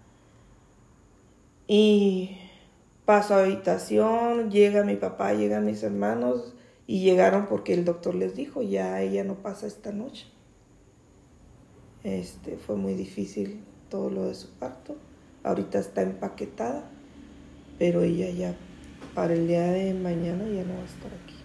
Y 1.66 2.41
paso 3.04 3.34
a 3.34 3.44
habitación, 3.44 4.50
llega 4.50 4.84
mi 4.84 4.96
papá, 4.96 5.32
llegan 5.34 5.66
mis 5.66 5.82
hermanos 5.82 6.54
y 6.86 7.00
llegaron 7.00 7.46
porque 7.46 7.74
el 7.74 7.84
doctor 7.84 8.14
les 8.14 8.34
dijo, 8.34 8.62
ya 8.62 9.00
ella 9.00 9.24
no 9.24 9.36
pasa 9.36 9.66
esta 9.66 9.92
noche. 9.92 10.26
Este, 12.04 12.56
fue 12.56 12.76
muy 12.76 12.94
difícil 12.94 13.60
todo 13.88 14.10
lo 14.10 14.26
de 14.26 14.34
su 14.34 14.50
parto. 14.50 14.96
Ahorita 15.44 15.78
está 15.78 16.02
empaquetada, 16.02 16.90
pero 17.78 18.02
ella 18.02 18.30
ya 18.30 18.54
para 19.14 19.34
el 19.34 19.46
día 19.46 19.70
de 19.70 19.94
mañana 19.94 20.44
ya 20.44 20.64
no 20.64 20.74
va 20.74 20.82
a 20.82 20.86
estar 20.86 21.12
aquí. 21.22 21.36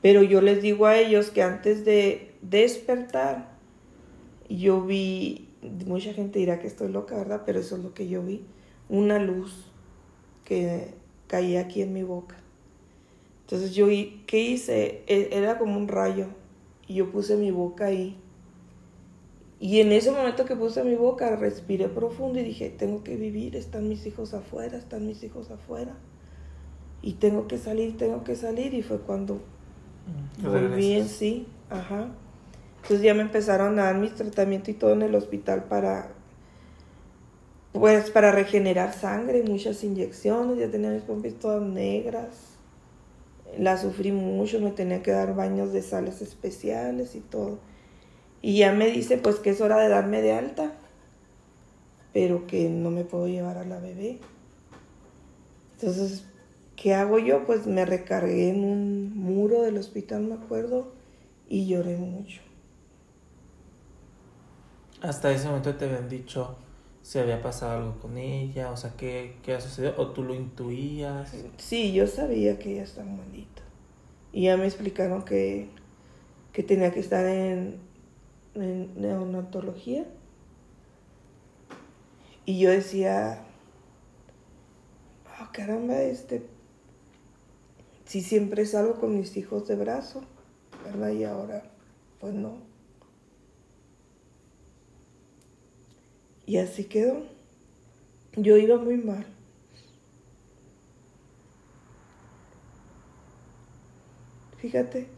Pero 0.00 0.22
yo 0.22 0.40
les 0.40 0.62
digo 0.62 0.86
a 0.86 0.96
ellos 0.96 1.30
que 1.30 1.42
antes 1.42 1.84
de 1.84 2.34
despertar, 2.40 3.56
yo 4.48 4.82
vi, 4.82 5.48
mucha 5.86 6.12
gente 6.12 6.38
dirá 6.38 6.60
que 6.60 6.68
estoy 6.68 6.90
loca, 6.90 7.16
¿verdad? 7.16 7.42
Pero 7.44 7.60
eso 7.60 7.76
es 7.76 7.82
lo 7.82 7.94
que 7.94 8.08
yo 8.08 8.22
vi, 8.22 8.44
una 8.88 9.18
luz 9.18 9.67
que 10.48 10.94
caía 11.28 11.62
aquí 11.62 11.82
en 11.82 11.94
mi 11.94 12.04
boca. 12.04 12.36
Entonces 13.42 13.74
yo, 13.74 13.86
¿qué 14.26 14.40
hice? 14.40 15.02
E- 15.06 15.30
Era 15.32 15.58
como 15.58 15.76
un 15.78 15.88
rayo 15.88 16.26
y 16.86 16.94
yo 16.94 17.10
puse 17.10 17.36
mi 17.36 17.50
boca 17.50 17.86
ahí 17.86 18.16
Y 19.60 19.80
en 19.80 19.92
ese 19.92 20.10
momento 20.10 20.46
que 20.46 20.56
puse 20.56 20.82
mi 20.84 20.94
boca, 20.94 21.36
respiré 21.36 21.88
profundo 21.88 22.38
y 22.40 22.44
dije, 22.44 22.70
tengo 22.70 23.04
que 23.04 23.16
vivir, 23.16 23.56
están 23.56 23.88
mis 23.88 24.06
hijos 24.06 24.32
afuera, 24.34 24.78
están 24.78 25.06
mis 25.06 25.22
hijos 25.22 25.50
afuera. 25.50 25.96
Y 27.02 27.14
tengo 27.14 27.46
que 27.48 27.58
salir, 27.58 27.96
tengo 27.96 28.24
que 28.24 28.34
salir. 28.36 28.74
Y 28.74 28.82
fue 28.82 29.00
cuando 29.00 29.40
volví 30.42 30.92
en 30.94 31.08
sí, 31.08 31.46
ajá. 31.70 32.08
Entonces 32.82 33.02
ya 33.02 33.14
me 33.14 33.22
empezaron 33.22 33.78
a 33.78 33.84
dar 33.84 33.98
mis 33.98 34.14
tratamientos 34.14 34.70
y 34.70 34.74
todo 34.74 34.92
en 34.92 35.02
el 35.02 35.14
hospital 35.14 35.64
para, 35.64 36.12
pues, 37.72 38.10
para 38.10 38.32
regenerar 38.32 38.94
sangre, 38.94 39.42
muchas 39.42 39.84
inyecciones, 39.84 40.58
ya 40.58 40.70
tenía 40.70 40.90
mis 40.90 41.02
pompis 41.02 41.38
todas 41.38 41.62
negras. 41.62 42.56
La 43.58 43.76
sufrí 43.78 44.12
mucho, 44.12 44.60
me 44.60 44.70
tenía 44.70 45.02
que 45.02 45.10
dar 45.10 45.34
baños 45.34 45.72
de 45.72 45.82
sales 45.82 46.22
especiales 46.22 47.14
y 47.14 47.20
todo. 47.20 47.58
Y 48.40 48.58
ya 48.58 48.72
me 48.72 48.90
dice 48.90 49.18
pues 49.18 49.36
que 49.36 49.50
es 49.50 49.60
hora 49.60 49.78
de 49.78 49.88
darme 49.88 50.22
de 50.22 50.32
alta, 50.32 50.72
pero 52.12 52.46
que 52.46 52.68
no 52.68 52.90
me 52.90 53.04
puedo 53.04 53.26
llevar 53.26 53.58
a 53.58 53.64
la 53.64 53.80
bebé. 53.80 54.20
Entonces, 55.74 56.24
¿qué 56.76 56.94
hago 56.94 57.18
yo? 57.18 57.44
Pues 57.46 57.66
me 57.66 57.84
recargué 57.84 58.50
en 58.50 58.64
un 58.64 59.16
muro 59.16 59.62
del 59.62 59.78
hospital, 59.78 60.22
me 60.22 60.34
acuerdo, 60.34 60.92
y 61.48 61.66
lloré 61.66 61.96
mucho. 61.96 62.42
Hasta 65.00 65.30
ese 65.32 65.46
momento 65.46 65.74
te 65.74 65.84
habían 65.84 66.08
dicho 66.08 66.56
si 67.08 67.18
había 67.18 67.40
pasado 67.40 67.78
algo 67.78 67.98
con 68.00 68.18
ella, 68.18 68.70
o 68.70 68.76
sea, 68.76 68.92
¿qué, 68.94 69.36
qué 69.42 69.54
ha 69.54 69.62
sucedido? 69.62 69.94
¿O 69.96 70.10
tú 70.10 70.22
lo 70.22 70.34
intuías? 70.34 71.34
Sí, 71.56 71.94
yo 71.94 72.06
sabía 72.06 72.58
que 72.58 72.72
ella 72.72 72.82
estaba 72.82 73.08
malita. 73.08 73.62
Y 74.30 74.42
ya 74.42 74.58
me 74.58 74.66
explicaron 74.66 75.24
que, 75.24 75.70
que 76.52 76.62
tenía 76.62 76.92
que 76.92 77.00
estar 77.00 77.24
en, 77.24 77.78
en 78.56 79.00
neonatología. 79.00 80.04
Y 82.44 82.58
yo 82.58 82.68
decía, 82.68 83.42
oh, 85.40 85.48
caramba, 85.50 86.02
este, 86.02 86.42
si 88.04 88.20
siempre 88.20 88.66
salgo 88.66 89.00
con 89.00 89.16
mis 89.16 89.34
hijos 89.38 89.66
de 89.66 89.76
brazo, 89.76 90.24
¿verdad? 90.84 91.08
Y 91.12 91.24
ahora, 91.24 91.62
pues 92.20 92.34
no. 92.34 92.67
Y 96.48 96.56
así 96.56 96.84
quedó. 96.84 97.24
Yo 98.34 98.56
iba 98.56 98.78
muy 98.78 98.96
mal. 98.96 99.26
Fíjate, 104.56 105.08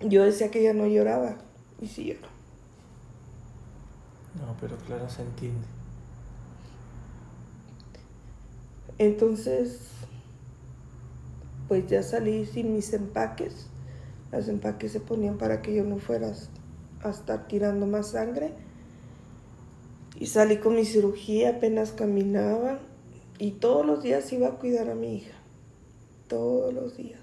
yo 0.00 0.24
decía 0.24 0.50
que 0.50 0.60
ella 0.60 0.74
no 0.74 0.86
lloraba. 0.86 1.38
Y 1.80 1.86
sí 1.86 2.04
lloró. 2.04 2.28
No, 4.34 4.54
pero 4.60 4.76
claro, 4.76 5.08
se 5.08 5.22
entiende. 5.22 5.66
Entonces, 8.98 9.88
pues 11.66 11.86
ya 11.86 12.02
salí 12.02 12.44
sin 12.44 12.74
mis 12.74 12.92
empaques. 12.92 13.68
Los 14.32 14.48
empaques 14.48 14.92
se 14.92 15.00
ponían 15.00 15.38
para 15.38 15.62
que 15.62 15.74
yo 15.74 15.82
no 15.82 15.96
fuera 15.96 16.30
a 17.02 17.08
estar 17.08 17.48
tirando 17.48 17.86
más 17.86 18.10
sangre. 18.10 18.63
Y 20.18 20.26
salí 20.26 20.58
con 20.58 20.76
mi 20.76 20.84
cirugía, 20.84 21.50
apenas 21.50 21.92
caminaba. 21.92 22.78
Y 23.38 23.52
todos 23.52 23.84
los 23.84 24.02
días 24.02 24.32
iba 24.32 24.48
a 24.48 24.58
cuidar 24.58 24.88
a 24.90 24.94
mi 24.94 25.16
hija. 25.16 25.34
Todos 26.28 26.72
los 26.72 26.96
días. 26.96 27.20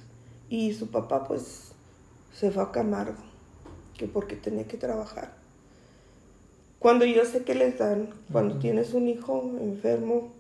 Y 0.49 0.73
su 0.73 0.87
papá, 0.87 1.27
pues, 1.27 1.71
se 2.33 2.51
fue 2.51 2.63
a 2.63 2.71
Camargo, 2.71 3.23
que 3.97 4.07
porque 4.07 4.35
tenía 4.35 4.67
que 4.67 4.77
trabajar. 4.77 5.33
Cuando 6.79 7.05
yo 7.05 7.23
sé 7.25 7.43
que 7.43 7.55
les 7.55 7.77
dan, 7.77 8.09
cuando 8.31 8.57
tienes 8.57 8.93
un 8.93 9.07
hijo 9.07 9.51
enfermo 9.61 10.31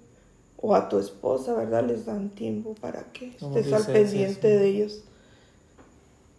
o 0.57 0.75
a 0.75 0.89
tu 0.89 0.97
esposa, 0.99 1.53
¿verdad? 1.53 1.85
Les 1.87 2.05
dan 2.05 2.29
tiempo 2.29 2.75
para 2.75 3.11
que 3.11 3.27
estés 3.27 3.71
al 3.71 3.85
pendiente 3.85 4.47
de 4.47 4.67
ellos. 4.67 5.03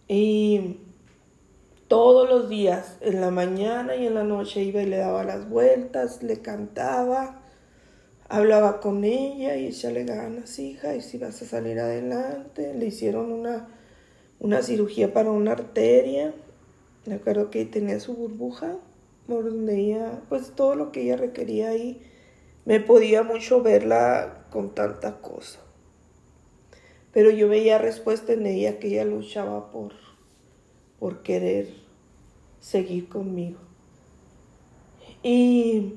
Y 0.07 0.77
todos 1.93 2.27
los 2.27 2.49
días, 2.49 2.97
en 3.01 3.21
la 3.21 3.29
mañana 3.29 3.95
y 3.95 4.07
en 4.07 4.15
la 4.15 4.23
noche, 4.23 4.63
iba 4.63 4.81
y 4.81 4.87
le 4.87 4.97
daba 4.97 5.23
las 5.23 5.47
vueltas, 5.47 6.23
le 6.23 6.41
cantaba, 6.41 7.43
hablaba 8.27 8.79
con 8.79 9.03
ella 9.03 9.55
y 9.57 9.67
échale 9.67 10.03
ganas, 10.03 10.57
hija, 10.57 10.95
y 10.95 11.01
si 11.01 11.19
vas 11.19 11.39
a 11.43 11.45
salir 11.45 11.79
adelante. 11.79 12.73
Le 12.73 12.87
hicieron 12.87 13.31
una 13.31 13.67
una 14.39 14.63
cirugía 14.63 15.13
para 15.13 15.29
una 15.29 15.51
arteria. 15.51 16.33
Me 17.05 17.13
acuerdo 17.13 17.51
que 17.51 17.63
tenía 17.65 17.99
su 17.99 18.15
burbuja, 18.15 18.79
por 19.27 19.45
donde 19.45 19.79
ella, 19.79 20.23
pues 20.29 20.55
todo 20.55 20.73
lo 20.73 20.91
que 20.91 21.03
ella 21.03 21.17
requería 21.17 21.69
ahí, 21.69 22.01
me 22.65 22.79
podía 22.79 23.21
mucho 23.21 23.61
verla 23.61 24.47
con 24.49 24.73
tanta 24.73 25.21
cosa. 25.21 25.59
Pero 27.11 27.29
yo 27.29 27.47
veía 27.49 27.77
respuesta 27.77 28.33
en 28.33 28.47
ella 28.47 28.79
que 28.79 28.87
ella 28.87 29.05
luchaba 29.05 29.69
por, 29.69 29.93
por 30.97 31.21
querer 31.21 31.82
seguir 32.63 33.09
conmigo. 33.09 33.59
Y 35.21 35.95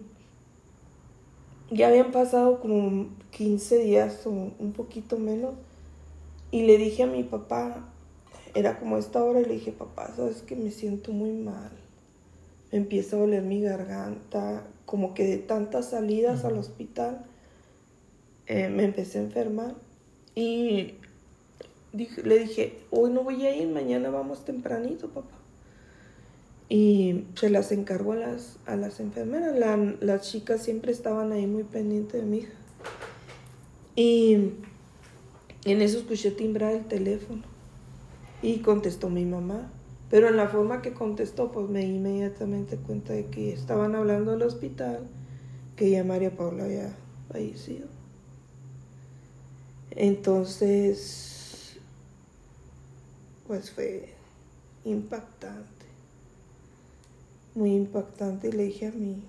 ya 1.70 1.88
habían 1.88 2.10
pasado 2.10 2.60
como 2.60 3.08
15 3.30 3.78
días 3.78 4.26
o 4.26 4.30
un 4.30 4.72
poquito 4.76 5.16
menos. 5.16 5.54
Y 6.50 6.62
le 6.62 6.76
dije 6.76 7.04
a 7.04 7.06
mi 7.06 7.22
papá, 7.22 7.88
era 8.54 8.78
como 8.78 8.98
esta 8.98 9.22
hora 9.22 9.40
y 9.40 9.44
le 9.44 9.54
dije, 9.54 9.72
papá, 9.72 10.12
sabes 10.14 10.42
que 10.42 10.56
me 10.56 10.70
siento 10.70 11.12
muy 11.12 11.32
mal. 11.32 11.70
Me 12.72 12.78
empieza 12.78 13.16
a 13.16 13.20
doler 13.20 13.42
mi 13.42 13.62
garganta, 13.62 14.66
como 14.86 15.14
que 15.14 15.24
de 15.24 15.38
tantas 15.38 15.90
salidas 15.90 16.44
al 16.44 16.58
hospital 16.58 17.24
eh, 18.46 18.68
me 18.68 18.84
empecé 18.84 19.18
a 19.18 19.22
enfermar. 19.22 19.74
Y 20.34 20.94
le 21.92 22.38
dije, 22.40 22.78
hoy 22.90 23.10
no 23.10 23.22
voy 23.22 23.46
a 23.46 23.54
ir, 23.54 23.68
mañana 23.68 24.10
vamos 24.10 24.44
tempranito, 24.44 25.08
papá. 25.08 25.35
Y 26.68 27.24
se 27.34 27.48
las 27.48 27.70
encargó 27.70 28.12
a 28.12 28.16
las, 28.16 28.58
a 28.66 28.76
las 28.76 28.98
enfermeras. 29.00 29.54
las 30.00 30.22
chicas 30.22 30.62
siempre 30.62 30.92
estaban 30.92 31.32
ahí 31.32 31.46
muy 31.46 31.62
pendientes 31.62 32.20
de 32.20 32.26
mi 32.26 32.38
hija. 32.38 32.52
Y 33.94 34.34
en 35.64 35.82
eso 35.82 35.98
escuché 35.98 36.30
timbrar 36.30 36.74
el 36.74 36.86
teléfono. 36.86 37.42
Y 38.42 38.58
contestó 38.58 39.08
mi 39.08 39.24
mamá. 39.24 39.70
Pero 40.10 40.28
en 40.28 40.36
la 40.36 40.48
forma 40.48 40.82
que 40.82 40.92
contestó, 40.92 41.50
pues 41.50 41.68
me 41.68 41.80
di 41.80 41.96
inmediatamente 41.96 42.76
cuenta 42.76 43.12
de 43.12 43.26
que 43.26 43.52
estaban 43.52 43.94
hablando 43.96 44.32
del 44.32 44.42
hospital, 44.42 45.00
que 45.74 45.90
ya 45.90 46.04
María 46.04 46.36
Paula 46.36 46.64
había 46.64 46.94
fallecido. 47.28 47.88
Entonces, 49.90 51.78
pues 53.46 53.70
fue 53.70 54.14
impactante. 54.84 55.75
Muy 57.56 57.74
impactante. 57.74 58.48
Y 58.48 58.52
le 58.52 58.64
dije 58.64 58.86
a 58.86 58.92
mí, 58.92 59.20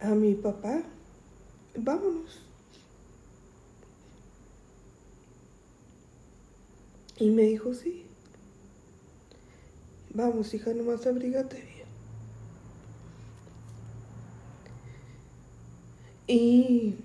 a 0.00 0.14
mi 0.14 0.34
papá, 0.34 0.82
vámonos. 1.76 2.40
Y 7.18 7.30
me 7.30 7.42
dijo, 7.42 7.72
sí. 7.74 8.04
Vamos, 10.10 10.52
hija, 10.52 10.72
nomás 10.74 11.06
abrígate 11.06 11.56
bien. 11.56 11.88
Y 16.26 16.96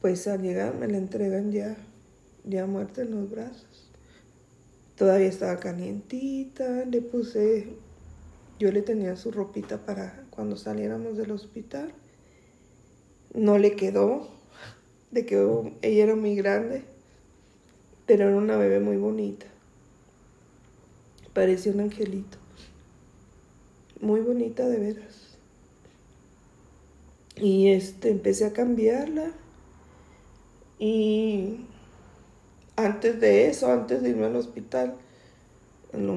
pues 0.00 0.26
al 0.26 0.42
llegar 0.42 0.74
me 0.74 0.86
la 0.86 0.98
entregan 0.98 1.50
ya, 1.50 1.76
ya 2.44 2.66
muerta 2.66 3.02
en 3.02 3.10
los 3.10 3.30
brazos. 3.30 3.90
Todavía 4.96 5.28
estaba 5.28 5.58
calientita, 5.58 6.84
le 6.84 7.02
puse, 7.02 7.76
yo 8.58 8.70
le 8.70 8.82
tenía 8.82 9.16
su 9.16 9.30
ropita 9.32 9.84
para 9.84 10.24
cuando 10.30 10.56
saliéramos 10.56 11.16
del 11.16 11.32
hospital. 11.32 11.92
No 13.34 13.58
le 13.58 13.74
quedó, 13.74 14.28
de 15.10 15.26
que 15.26 15.36
ella 15.82 16.04
era 16.04 16.14
muy 16.14 16.36
grande 16.36 16.84
pero 18.06 18.28
era 18.28 18.36
una 18.36 18.56
bebé 18.56 18.80
muy 18.80 18.96
bonita. 18.96 19.46
Parecía 21.32 21.72
un 21.72 21.80
angelito. 21.80 22.38
Muy 24.00 24.20
bonita 24.20 24.68
de 24.68 24.78
veras. 24.78 25.38
Y 27.36 27.68
este, 27.68 28.10
empecé 28.10 28.44
a 28.44 28.52
cambiarla. 28.52 29.32
Y 30.78 31.66
antes 32.76 33.20
de 33.20 33.48
eso, 33.48 33.70
antes 33.70 34.02
de 34.02 34.10
irme 34.10 34.26
al 34.26 34.36
hospital, 34.36 34.94
lo 35.92 36.16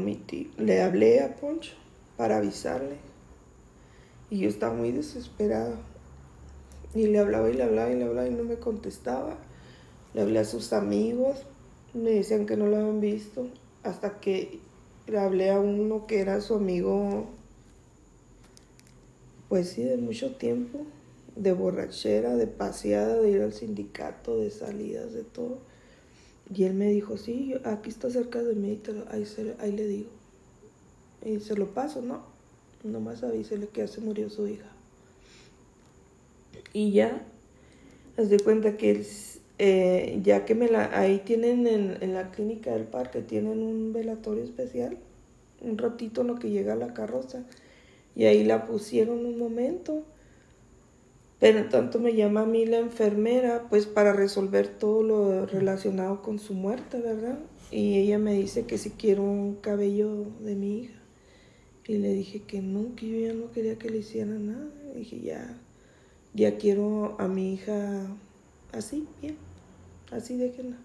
le 0.57 0.81
hablé 0.81 1.21
a 1.21 1.35
Poncho 1.35 1.73
para 2.15 2.38
avisarle. 2.38 2.97
Y 4.29 4.39
yo 4.39 4.49
estaba 4.49 4.73
muy 4.73 4.91
desesperada. 4.91 5.75
Y 6.95 7.07
le 7.07 7.19
hablaba 7.19 7.49
y 7.49 7.53
le 7.53 7.63
hablaba 7.63 7.91
y 7.91 7.95
le 7.95 8.05
hablaba 8.05 8.27
y 8.27 8.34
no 8.34 8.43
me 8.43 8.55
contestaba 8.55 9.38
Le 10.13 10.21
hablé 10.21 10.39
a 10.39 10.45
sus 10.45 10.73
amigos, 10.73 11.38
me 11.93 12.11
decían 12.11 12.45
que 12.45 12.57
no 12.57 12.65
lo 12.65 12.77
habían 12.77 13.01
visto, 13.01 13.47
hasta 13.84 14.19
que 14.19 14.59
le 15.05 15.19
hablé 15.19 15.51
a 15.51 15.59
uno 15.59 16.07
que 16.07 16.21
era 16.21 16.41
su 16.41 16.55
amigo, 16.55 17.27
pues 19.49 19.69
sí, 19.69 19.84
de 19.84 19.97
mucho 19.97 20.35
tiempo, 20.35 20.79
de 21.35 21.53
borrachera, 21.53 22.35
de 22.35 22.47
paseada, 22.47 23.19
de 23.19 23.29
ir 23.29 23.41
al 23.41 23.53
sindicato, 23.53 24.39
de 24.39 24.49
salidas, 24.49 25.13
de 25.13 25.23
todo. 25.23 25.59
Y 26.53 26.64
él 26.64 26.74
me 26.74 26.88
dijo, 26.90 27.15
sí, 27.18 27.53
aquí 27.64 27.90
está 27.90 28.10
cerca 28.10 28.41
de 28.41 28.56
mí, 28.56 28.82
ahí, 29.11 29.26
se- 29.26 29.56
ahí 29.60 29.72
le 29.72 29.88
digo. 29.88 30.10
Y 31.24 31.40
se 31.41 31.56
lo 31.56 31.74
paso, 31.74 32.02
¿no? 32.02 32.24
Nomás 32.84 33.24
avísele 33.24 33.68
que 33.68 33.82
ya 33.82 33.88
se 33.88 34.02
murió 34.02 34.30
su 34.30 34.48
hija. 34.48 34.69
Y 36.74 36.91
ya, 36.91 37.22
haz 38.18 38.30
de 38.30 38.40
cuenta 38.40 38.78
que 38.78 38.91
él, 38.91 39.07
eh, 39.60 40.19
ya 40.24 40.45
que 40.45 40.56
me 40.56 40.69
la, 40.69 40.98
ahí 40.99 41.19
tienen 41.26 41.68
en, 41.68 41.98
en 42.02 42.14
la 42.14 42.32
clínica 42.32 42.74
del 42.74 42.86
parque, 42.86 43.22
tienen 43.22 43.60
un 43.60 43.94
velatorio 43.94 44.44
especial, 44.44 44.98
un 45.61 45.78
ratito 45.78 46.22
en 46.22 46.28
lo 46.28 46.40
que 46.40 46.49
llega 46.52 46.76
la 46.76 46.94
carroza. 46.94 47.44
Y 48.15 48.26
ahí 48.26 48.44
la 48.44 48.65
pusieron 48.65 49.26
un 49.26 49.38
momento. 49.40 50.03
Pero 51.39 51.59
en 51.59 51.69
tanto 51.69 51.99
me 51.99 52.15
llama 52.15 52.41
a 52.41 52.45
mí 52.45 52.65
la 52.65 52.80
enfermera, 52.80 53.68
pues 53.69 53.85
para 53.85 54.14
resolver 54.14 54.68
todo 54.68 55.03
lo 55.03 55.45
relacionado 55.45 56.22
con 56.22 56.39
su 56.39 56.53
muerte, 56.53 56.99
¿verdad? 56.99 57.38
Y 57.69 57.97
ella 57.97 58.18
me 58.18 58.34
dice 58.34 58.65
que 58.65 58.77
si 58.77 58.91
quiero 58.91 59.23
un 59.23 59.55
cabello 59.55 60.26
de 60.41 60.55
mi 60.55 60.80
hija. 60.80 60.99
Y 61.88 61.99
le 61.99 62.11
dije 62.14 62.41
que 62.41 62.61
no, 62.61 62.95
que 62.95 63.07
yo 63.07 63.27
ya 63.27 63.34
no 63.34 63.51
quería 63.51 63.77
que 63.77 63.89
le 63.89 63.97
hicieran 63.97 64.47
nada. 64.47 64.68
Y 64.93 64.99
dije, 64.99 65.22
ya, 65.22 65.57
ya 66.34 66.57
quiero 66.57 67.15
a 67.19 67.27
mi 67.27 67.53
hija 67.53 68.07
así, 68.72 69.07
bien, 69.22 69.38
así 70.11 70.38
déjenla. 70.38 70.77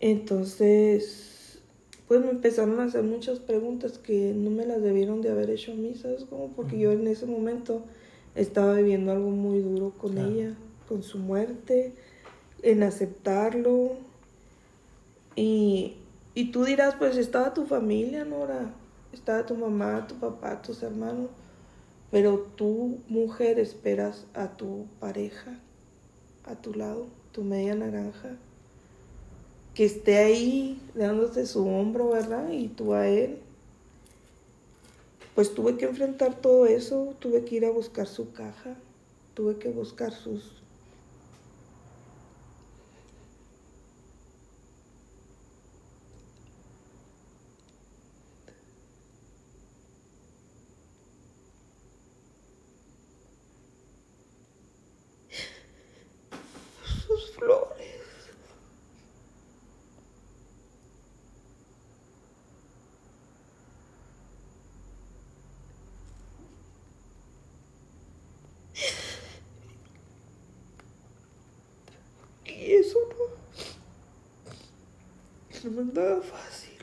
Entonces, 0.00 1.60
pues 2.08 2.20
me 2.20 2.30
empezaron 2.30 2.80
a 2.80 2.84
hacer 2.84 3.04
muchas 3.04 3.38
preguntas 3.38 3.98
que 3.98 4.34
no 4.34 4.50
me 4.50 4.66
las 4.66 4.82
debieron 4.82 5.22
de 5.22 5.30
haber 5.30 5.50
hecho 5.50 5.72
a 5.72 5.76
mí, 5.76 5.94
¿sabes 5.94 6.24
cómo? 6.24 6.48
Porque 6.48 6.78
yo 6.78 6.92
en 6.92 7.06
ese 7.06 7.26
momento 7.26 7.84
estaba 8.34 8.74
viviendo 8.74 9.12
algo 9.12 9.30
muy 9.30 9.60
duro 9.60 9.92
con 9.98 10.12
Claro. 10.12 10.28
ella, 10.30 10.54
con 10.88 11.02
su 11.02 11.18
muerte, 11.18 11.92
en 12.62 12.82
aceptarlo. 12.82 13.92
Y, 15.36 15.96
y 16.34 16.50
tú 16.52 16.64
dirás, 16.64 16.94
pues 16.96 17.16
estaba 17.16 17.54
tu 17.54 17.66
familia, 17.66 18.24
Nora, 18.24 18.72
estaba 19.12 19.44
tu 19.46 19.54
mamá, 19.56 20.06
tu 20.06 20.14
papá, 20.16 20.62
tus 20.62 20.82
hermanos, 20.82 21.30
pero 22.10 22.38
tú, 22.56 22.98
mujer, 23.08 23.58
esperas 23.58 24.26
a 24.34 24.56
tu 24.56 24.86
pareja 25.00 25.58
a 26.46 26.54
tu 26.56 26.74
lado, 26.74 27.06
tu 27.32 27.42
media 27.42 27.74
naranja, 27.74 28.36
que 29.74 29.84
esté 29.84 30.18
ahí 30.18 30.80
dándote 30.94 31.46
su 31.46 31.66
hombro, 31.66 32.10
¿verdad? 32.10 32.50
Y 32.50 32.68
tú 32.68 32.92
a 32.94 33.08
él. 33.08 33.38
Pues 35.34 35.52
tuve 35.52 35.76
que 35.76 35.84
enfrentar 35.86 36.40
todo 36.40 36.66
eso, 36.66 37.14
tuve 37.18 37.44
que 37.44 37.56
ir 37.56 37.64
a 37.66 37.70
buscar 37.70 38.06
su 38.06 38.32
caja, 38.32 38.76
tuve 39.34 39.58
que 39.58 39.68
buscar 39.68 40.12
sus 40.12 40.62
flores. 57.36 57.74
Y 72.46 72.72
eso 72.74 72.98
nada 75.82 76.20
fácil, 76.22 76.78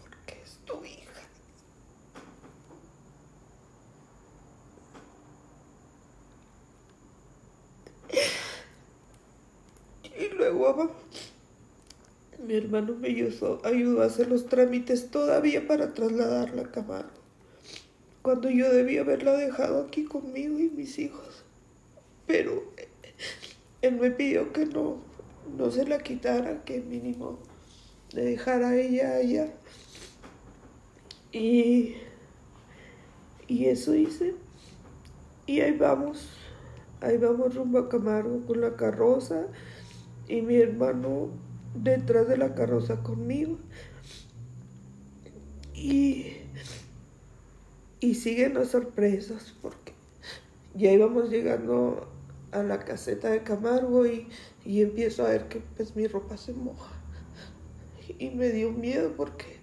porque 0.00 0.40
es 0.42 0.58
tu 0.64 0.84
hija. 0.84 1.22
Y 10.18 10.34
luego 10.34 10.94
mi 12.46 12.54
hermano 12.54 12.94
me 12.94 13.08
ayudó, 13.08 13.60
ayudó 13.64 14.02
a 14.02 14.06
hacer 14.06 14.28
los 14.28 14.46
trámites 14.46 15.10
todavía 15.10 15.66
para 15.66 15.94
trasladarla 15.94 16.62
a 16.62 16.70
Camargo. 16.70 17.10
Cuando 18.22 18.50
yo 18.50 18.72
debía 18.72 19.00
haberla 19.00 19.32
dejado 19.32 19.84
aquí 19.84 20.04
conmigo 20.04 20.58
y 20.58 20.68
mis 20.68 20.98
hijos. 20.98 21.44
Pero 22.26 22.64
él 23.82 23.96
me 23.96 24.10
pidió 24.10 24.52
que 24.52 24.66
no, 24.66 24.98
no 25.56 25.70
se 25.70 25.86
la 25.86 25.98
quitara, 25.98 26.64
que 26.64 26.80
mínimo 26.80 27.38
le 28.16 28.24
dejara 28.24 28.70
a 28.70 28.76
ella 28.76 29.16
allá. 29.16 29.52
Y, 31.32 31.96
y 33.46 33.66
eso 33.66 33.94
hice. 33.94 34.34
Y 35.44 35.60
ahí 35.60 35.76
vamos, 35.76 36.30
ahí 37.02 37.18
vamos 37.18 37.54
rumbo 37.54 37.78
a 37.78 37.90
Camargo 37.90 38.46
con 38.46 38.62
la 38.62 38.74
carroza 38.74 39.48
y 40.28 40.40
mi 40.40 40.56
hermano 40.56 41.28
detrás 41.74 42.26
de 42.26 42.38
la 42.38 42.54
carroza 42.54 43.02
conmigo. 43.02 43.58
Y, 45.74 46.38
y 48.00 48.14
siguen 48.14 48.54
las 48.54 48.68
sorpresas 48.68 49.54
porque 49.60 49.92
ya 50.74 50.90
íbamos 50.90 51.28
llegando 51.28 52.08
a 52.50 52.62
la 52.62 52.78
caseta 52.78 53.28
de 53.28 53.42
Camargo 53.42 54.06
y, 54.06 54.26
y 54.64 54.80
empiezo 54.80 55.26
a 55.26 55.28
ver 55.28 55.48
que 55.48 55.60
pues 55.76 55.94
mi 55.94 56.06
ropa 56.06 56.38
se 56.38 56.54
moja. 56.54 56.95
Y 58.18 58.30
me 58.30 58.50
dio 58.50 58.70
miedo 58.70 59.14
porque 59.16 59.58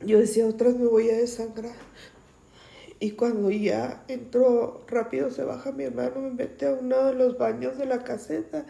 yo 0.00 0.18
decía, 0.18 0.46
otras 0.46 0.76
me 0.76 0.86
voy 0.86 1.10
a 1.10 1.16
desangrar. 1.16 1.74
Y 2.98 3.12
cuando 3.12 3.50
ya 3.50 4.04
entró 4.08 4.84
rápido, 4.86 5.30
se 5.30 5.42
baja 5.42 5.72
mi 5.72 5.84
hermano, 5.84 6.20
me 6.20 6.30
mete 6.30 6.66
a 6.66 6.72
uno 6.72 7.04
de 7.06 7.14
los 7.14 7.38
baños 7.38 7.78
de 7.78 7.86
la 7.86 8.04
caseta. 8.04 8.66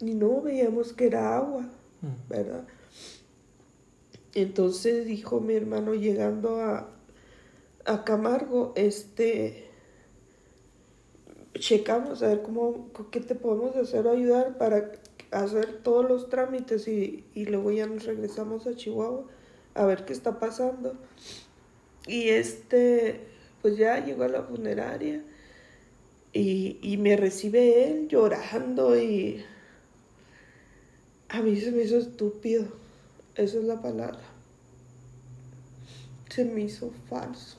Y 0.00 0.14
no 0.14 0.42
veíamos 0.42 0.92
que 0.92 1.06
era 1.06 1.36
agua, 1.36 1.70
Mm. 2.02 2.28
¿verdad? 2.28 2.64
Entonces 4.34 5.06
dijo 5.06 5.40
mi 5.40 5.54
hermano 5.54 5.94
llegando 5.94 6.60
a, 6.60 6.90
a 7.86 8.04
Camargo, 8.04 8.72
este, 8.76 9.64
checamos 11.54 12.22
a 12.22 12.28
ver 12.28 12.42
cómo, 12.42 12.90
qué 13.10 13.20
te 13.20 13.34
podemos 13.34 13.74
hacer 13.76 14.06
o 14.06 14.12
ayudar 14.12 14.58
para 14.58 14.92
hacer 15.30 15.82
todos 15.82 16.08
los 16.08 16.28
trámites 16.28 16.88
y, 16.88 17.24
y 17.34 17.46
luego 17.46 17.70
ya 17.72 17.86
nos 17.86 18.04
regresamos 18.04 18.66
a 18.66 18.74
Chihuahua 18.74 19.26
a 19.74 19.84
ver 19.84 20.04
qué 20.04 20.12
está 20.12 20.38
pasando. 20.38 20.94
Y 22.06 22.28
este, 22.30 23.26
pues 23.62 23.76
ya 23.76 24.04
llegó 24.04 24.24
a 24.24 24.28
la 24.28 24.42
funeraria 24.42 25.22
y, 26.32 26.78
y 26.82 26.96
me 26.96 27.16
recibe 27.16 27.84
él 27.84 28.08
llorando 28.08 29.00
y 29.00 29.44
a 31.28 31.42
mí 31.42 31.56
se 31.60 31.72
me 31.72 31.82
hizo 31.82 31.98
estúpido, 31.98 32.66
esa 33.34 33.58
es 33.58 33.64
la 33.64 33.82
palabra. 33.82 34.20
Se 36.28 36.44
me 36.44 36.62
hizo 36.62 36.92
falso. 37.08 37.58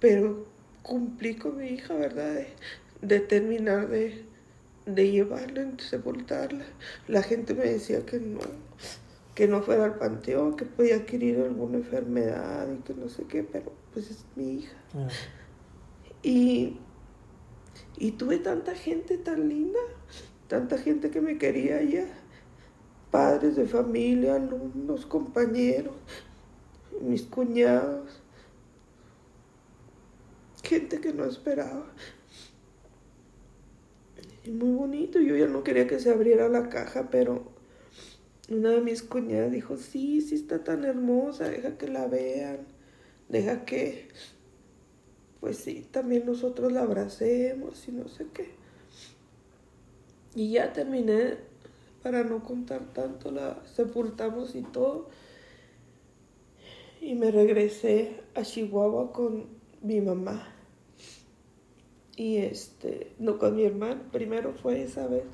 Pero 0.00 0.46
cumplí 0.82 1.34
con 1.36 1.56
mi 1.56 1.68
hija, 1.68 1.94
¿verdad? 1.94 2.46
De, 3.08 3.20
terminar 3.20 3.88
de, 3.88 4.24
de 4.86 5.10
llevarla, 5.10 5.64
de 5.64 5.82
sepultarla. 5.82 6.64
La 7.08 7.22
gente 7.22 7.54
me 7.54 7.64
decía 7.64 8.04
que 8.06 8.18
no, 8.20 8.40
que 9.34 9.48
no 9.48 9.62
fuera 9.62 9.84
al 9.84 9.98
panteón, 9.98 10.56
que 10.56 10.64
podía 10.66 10.96
adquirir 10.96 11.40
alguna 11.40 11.78
enfermedad 11.78 12.68
y 12.72 12.78
que 12.82 12.94
no 12.94 13.08
sé 13.08 13.24
qué, 13.26 13.44
pero 13.44 13.72
pues 13.92 14.10
es 14.10 14.24
mi 14.36 14.58
hija. 14.60 14.76
Ah, 14.94 15.14
Y, 16.22 16.80
y 17.98 18.12
tuve 18.12 18.38
tanta 18.38 18.74
gente 18.74 19.18
tan 19.18 19.48
linda, 19.48 19.80
tanta 20.48 20.78
gente 20.78 21.10
que 21.10 21.20
me 21.20 21.38
quería 21.38 21.76
allá, 21.78 22.06
padres 23.10 23.56
de 23.56 23.66
familia, 23.66 24.36
alumnos, 24.36 25.06
compañeros, 25.06 25.94
mis 27.00 27.22
cuñados, 27.24 28.22
gente 30.62 31.00
que 31.00 31.12
no 31.12 31.24
esperaba. 31.24 31.86
Y 34.44 34.50
muy 34.50 34.76
bonito, 34.76 35.20
yo 35.20 35.36
ya 35.36 35.46
no 35.46 35.64
quería 35.64 35.86
que 35.86 35.98
se 35.98 36.10
abriera 36.10 36.48
la 36.48 36.68
caja, 36.68 37.08
pero 37.10 37.44
una 38.50 38.70
de 38.70 38.80
mis 38.80 39.02
cuñadas 39.02 39.50
dijo, 39.50 39.76
sí, 39.76 40.20
sí 40.20 40.34
está 40.34 40.62
tan 40.62 40.84
hermosa, 40.84 41.48
deja 41.48 41.78
que 41.78 41.88
la 41.88 42.06
vean, 42.06 42.58
deja 43.28 43.64
que 43.64 44.08
pues 45.44 45.58
sí, 45.58 45.86
también 45.90 46.24
nosotros 46.24 46.72
la 46.72 46.80
abracemos 46.80 47.86
y 47.86 47.92
no 47.92 48.08
sé 48.08 48.28
qué. 48.32 48.52
Y 50.34 50.52
ya 50.52 50.72
terminé, 50.72 51.36
para 52.02 52.24
no 52.24 52.42
contar 52.42 52.94
tanto, 52.94 53.30
la 53.30 53.62
sepultamos 53.66 54.54
y 54.54 54.62
todo. 54.62 55.10
Y 56.98 57.14
me 57.14 57.30
regresé 57.30 58.22
a 58.34 58.40
Chihuahua 58.40 59.12
con 59.12 59.48
mi 59.82 60.00
mamá. 60.00 60.53
Y 62.16 62.36
este, 62.36 63.12
no 63.18 63.38
con 63.38 63.56
mi 63.56 63.64
hermano, 63.64 64.02
primero 64.12 64.52
fue 64.52 64.82
esa 64.82 65.06
vez. 65.06 65.24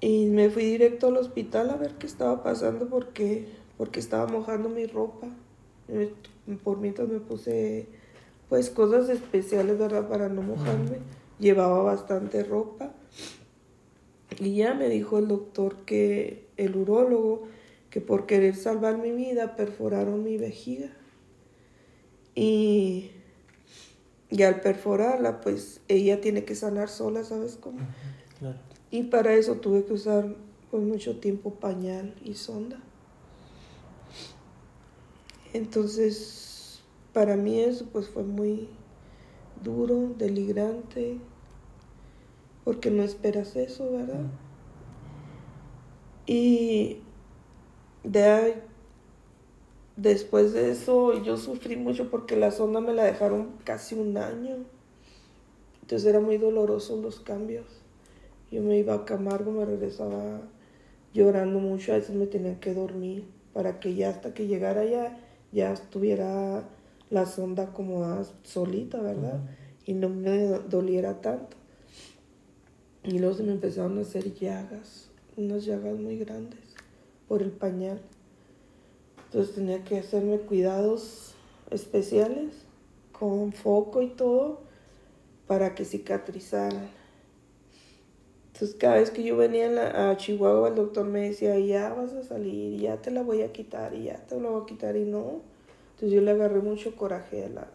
Y 0.00 0.26
me 0.26 0.48
fui 0.50 0.64
directo 0.64 1.08
al 1.08 1.16
hospital 1.16 1.70
a 1.70 1.76
ver 1.76 1.94
qué 1.94 2.06
estaba 2.06 2.42
pasando 2.42 2.88
porque, 2.88 3.46
porque 3.76 4.00
estaba 4.00 4.26
mojando 4.26 4.68
mi 4.68 4.86
ropa. 4.86 5.28
Por 6.62 6.78
mientras 6.78 7.08
me 7.08 7.20
puse 7.20 7.86
pues 8.48 8.70
cosas 8.70 9.08
especiales, 9.08 9.78
¿verdad? 9.78 10.08
Para 10.08 10.28
no 10.28 10.42
mojarme. 10.42 10.98
Llevaba 11.38 11.82
bastante 11.82 12.42
ropa. 12.44 12.92
Y 14.40 14.56
ya 14.56 14.74
me 14.74 14.88
dijo 14.88 15.18
el 15.18 15.28
doctor 15.28 15.76
que 15.84 16.46
el 16.56 16.76
urólogo 16.76 17.48
que 17.90 18.00
por 18.00 18.26
querer 18.26 18.54
salvar 18.54 18.98
mi 18.98 19.12
vida 19.12 19.56
perforaron 19.56 20.22
mi 20.22 20.36
vejiga. 20.36 20.90
Y, 22.34 23.10
y 24.30 24.42
al 24.42 24.60
perforarla, 24.60 25.40
pues 25.40 25.80
ella 25.88 26.20
tiene 26.20 26.44
que 26.44 26.54
sanar 26.54 26.88
sola, 26.88 27.24
¿sabes 27.24 27.56
cómo? 27.56 27.78
Claro. 28.38 28.58
Y 28.90 29.04
para 29.04 29.34
eso 29.34 29.56
tuve 29.56 29.84
que 29.84 29.94
usar 29.94 30.34
por 30.70 30.80
mucho 30.80 31.18
tiempo 31.18 31.54
pañal 31.54 32.14
y 32.22 32.34
sonda. 32.34 32.78
Entonces, 35.52 36.82
para 37.12 37.36
mí 37.36 37.60
eso 37.60 37.86
pues 37.90 38.08
fue 38.08 38.22
muy 38.22 38.68
duro, 39.62 40.14
deligrante, 40.16 41.18
porque 42.64 42.90
no 42.90 43.02
esperas 43.02 43.56
eso, 43.56 43.90
¿verdad? 43.90 44.26
Y 46.26 46.98
de 48.04 48.24
ahí, 48.24 48.62
después 49.98 50.52
de 50.52 50.70
eso 50.70 51.22
yo 51.22 51.36
sufrí 51.36 51.76
mucho 51.76 52.08
porque 52.08 52.36
la 52.36 52.52
sonda 52.52 52.80
me 52.80 52.94
la 52.94 53.04
dejaron 53.04 53.50
casi 53.64 53.96
un 53.96 54.16
año. 54.16 54.56
Entonces 55.82 56.08
era 56.08 56.20
muy 56.20 56.38
doloroso 56.38 57.00
los 57.00 57.20
cambios. 57.20 57.66
Yo 58.50 58.62
me 58.62 58.78
iba 58.78 58.94
a 58.94 59.04
Camargo, 59.04 59.50
me 59.50 59.64
regresaba 59.64 60.40
llorando 61.12 61.58
mucho, 61.58 61.92
a 61.92 61.96
veces 61.96 62.14
me 62.14 62.26
tenía 62.26 62.60
que 62.60 62.74
dormir 62.74 63.26
para 63.52 63.80
que 63.80 63.94
ya 63.94 64.10
hasta 64.10 64.32
que 64.34 64.46
llegara 64.46 64.82
allá 64.82 65.18
ya 65.52 65.72
estuviera 65.72 66.68
la 67.10 67.26
sonda 67.26 67.64
acomodada 67.64 68.24
solita, 68.42 69.00
¿verdad? 69.00 69.40
Y 69.84 69.94
no 69.94 70.08
me 70.08 70.46
doliera 70.68 71.20
tanto. 71.20 71.56
Y 73.02 73.18
luego 73.18 73.34
se 73.34 73.42
me 73.42 73.52
empezaron 73.52 73.98
a 73.98 74.02
hacer 74.02 74.34
llagas, 74.34 75.10
unas 75.36 75.64
llagas 75.64 75.98
muy 75.98 76.18
grandes 76.18 76.60
por 77.26 77.42
el 77.42 77.50
pañal. 77.50 78.00
Entonces 79.28 79.54
tenía 79.54 79.84
que 79.84 79.98
hacerme 79.98 80.38
cuidados 80.38 81.34
especiales 81.70 82.54
con 83.12 83.52
foco 83.52 84.00
y 84.00 84.08
todo 84.08 84.60
para 85.46 85.74
que 85.74 85.84
cicatrizaran. 85.84 86.88
Entonces 88.46 88.74
cada 88.76 88.94
vez 88.94 89.10
que 89.10 89.22
yo 89.22 89.36
venía 89.36 90.10
a, 90.10 90.16
Chihuahua 90.16 90.68
el 90.68 90.76
doctor 90.76 91.04
me 91.04 91.28
decía, 91.28 91.58
ya 91.58 91.92
vas 91.92 92.14
a 92.14 92.22
salir, 92.22 92.80
ya 92.80 92.96
te 93.02 93.10
la 93.10 93.22
voy 93.22 93.42
a 93.42 93.52
quitar 93.52 93.94
y 93.94 94.04
ya 94.04 94.16
te 94.26 94.40
la 94.40 94.48
voy 94.48 94.62
a 94.62 94.66
quitar 94.66 94.96
y 94.96 95.04
no. 95.04 95.42
Entonces 95.90 96.10
yo 96.10 96.22
le 96.22 96.30
agarré 96.30 96.60
mucho 96.60 96.96
coraje 96.96 97.44
a 97.44 97.48
la, 97.50 97.68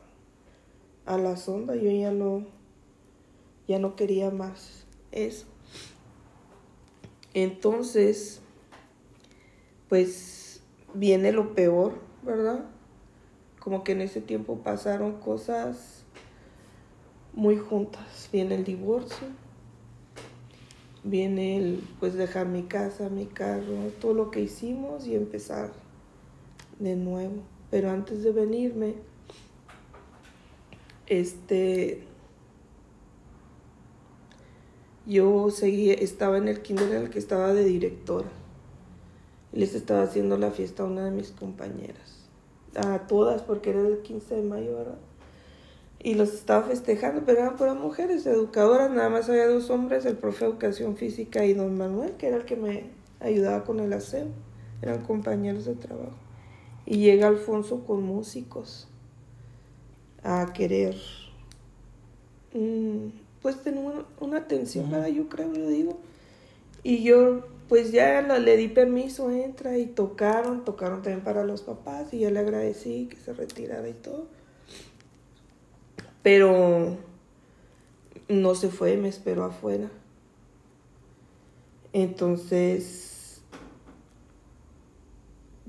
a 1.06 1.18
la 1.18 1.38
sonda, 1.38 1.76
yo 1.76 1.92
ya 1.92 2.12
no, 2.12 2.46
ya 3.68 3.78
no 3.78 3.96
quería 3.96 4.32
más 4.32 4.86
eso. 5.12 5.46
Entonces, 7.34 8.42
pues 9.88 10.43
viene 10.94 11.32
lo 11.32 11.54
peor, 11.54 11.94
¿verdad? 12.24 12.66
Como 13.60 13.84
que 13.84 13.94
en 13.94 14.02
ese 14.02 14.22
tiempo 14.22 14.58
pasaron 14.58 15.20
cosas 15.20 16.04
muy 17.34 17.58
juntas. 17.58 18.30
Viene 18.32 18.56
el 18.56 18.64
divorcio, 18.64 19.28
viene 21.04 21.58
el 21.58 21.84
pues 22.00 22.14
dejar 22.14 22.48
mi 22.48 22.64
casa, 22.64 23.10
mi 23.10 23.26
carro, 23.26 23.92
todo 24.00 24.14
lo 24.14 24.32
que 24.32 24.42
hicimos 24.42 25.08
y 25.08 25.16
empezar 25.16 25.72
de 26.80 26.96
nuevo. 26.96 27.44
Pero 27.72 27.90
antes 27.90 28.24
de 28.24 28.32
venirme, 28.32 28.96
este 31.08 32.04
yo 35.06 35.50
seguía, 35.50 35.94
estaba 35.96 36.38
en 36.38 36.48
el 36.48 36.62
kinder 36.62 36.90
en 36.94 37.04
el 37.04 37.10
que 37.10 37.20
estaba 37.20 37.54
de 37.54 37.66
directora. 37.66 38.30
Les 39.54 39.76
estaba 39.76 40.04
haciendo 40.04 40.38
la 40.38 40.52
fiesta 40.52 40.84
a 40.84 40.88
una 40.88 41.06
de 41.06 41.12
mis 41.12 41.32
compañeras. 41.32 42.28
A 42.76 43.08
todas, 43.08 43.44
porque 43.44 43.70
era 43.70 43.82
el 43.82 44.00
15 44.00 44.36
de 44.36 44.42
mayo, 44.42 44.76
¿verdad? 44.76 44.98
Y 46.00 46.16
los 46.16 46.34
estaba 46.34 46.64
festejando, 46.64 47.22
pero 47.26 47.40
eran 47.40 47.56
puras 47.56 47.78
mujeres 47.78 48.26
educadoras, 48.26 48.92
nada 48.92 49.10
más 49.10 49.30
había 49.30 49.48
dos 49.48 49.70
hombres, 49.70 50.06
el 50.06 50.18
profe 50.18 50.44
de 50.44 50.52
educación 50.52 50.98
física 50.98 51.46
y 51.46 51.54
don 51.54 51.78
Manuel, 51.78 52.12
que 52.18 52.28
era 52.28 52.38
el 52.38 52.46
que 52.46 52.58
me 52.58 52.90
ayudaba 53.22 53.64
con 53.64 53.80
el 53.80 53.94
aseo. 53.94 54.28
Eran 54.82 55.04
compañeros 55.06 55.64
de 55.64 55.76
trabajo. 55.76 56.18
Y 56.86 56.98
llega 56.98 57.30
Alfonso 57.30 57.86
con 57.86 58.04
músicos 58.04 58.90
a 60.24 60.52
querer, 60.54 60.96
mm, 62.54 63.08
pues 63.42 63.62
tener 63.64 64.04
una, 64.20 64.38
atención. 64.38 64.92
¿verdad? 64.92 65.08
Yo 65.08 65.30
creo, 65.30 65.54
yo 65.54 65.68
digo. 65.68 66.00
Y 66.84 67.04
yo, 67.04 67.46
pues 67.70 67.92
ya 67.92 68.22
lo- 68.22 68.40
le 68.40 68.58
di 68.58 68.68
permiso, 68.68 69.30
entra 69.32 69.78
y 69.78 69.86
tocaron, 69.88 70.64
tocaron 70.66 71.02
también 71.02 71.24
para 71.24 71.44
los 71.44 71.62
papás 71.62 72.14
y 72.14 72.20
yo 72.20 72.30
le 72.32 72.40
agradecí 72.40 73.08
que 73.10 73.18
se 73.18 73.34
retirara 73.34 73.88
y 73.90 73.94
todo. 73.94 74.28
Pero 76.22 76.98
no 78.30 78.56
se 78.56 78.70
fue, 78.70 78.98
me 78.98 79.10
esperó 79.10 79.44
afuera. 79.46 79.90
Entonces, 81.94 83.42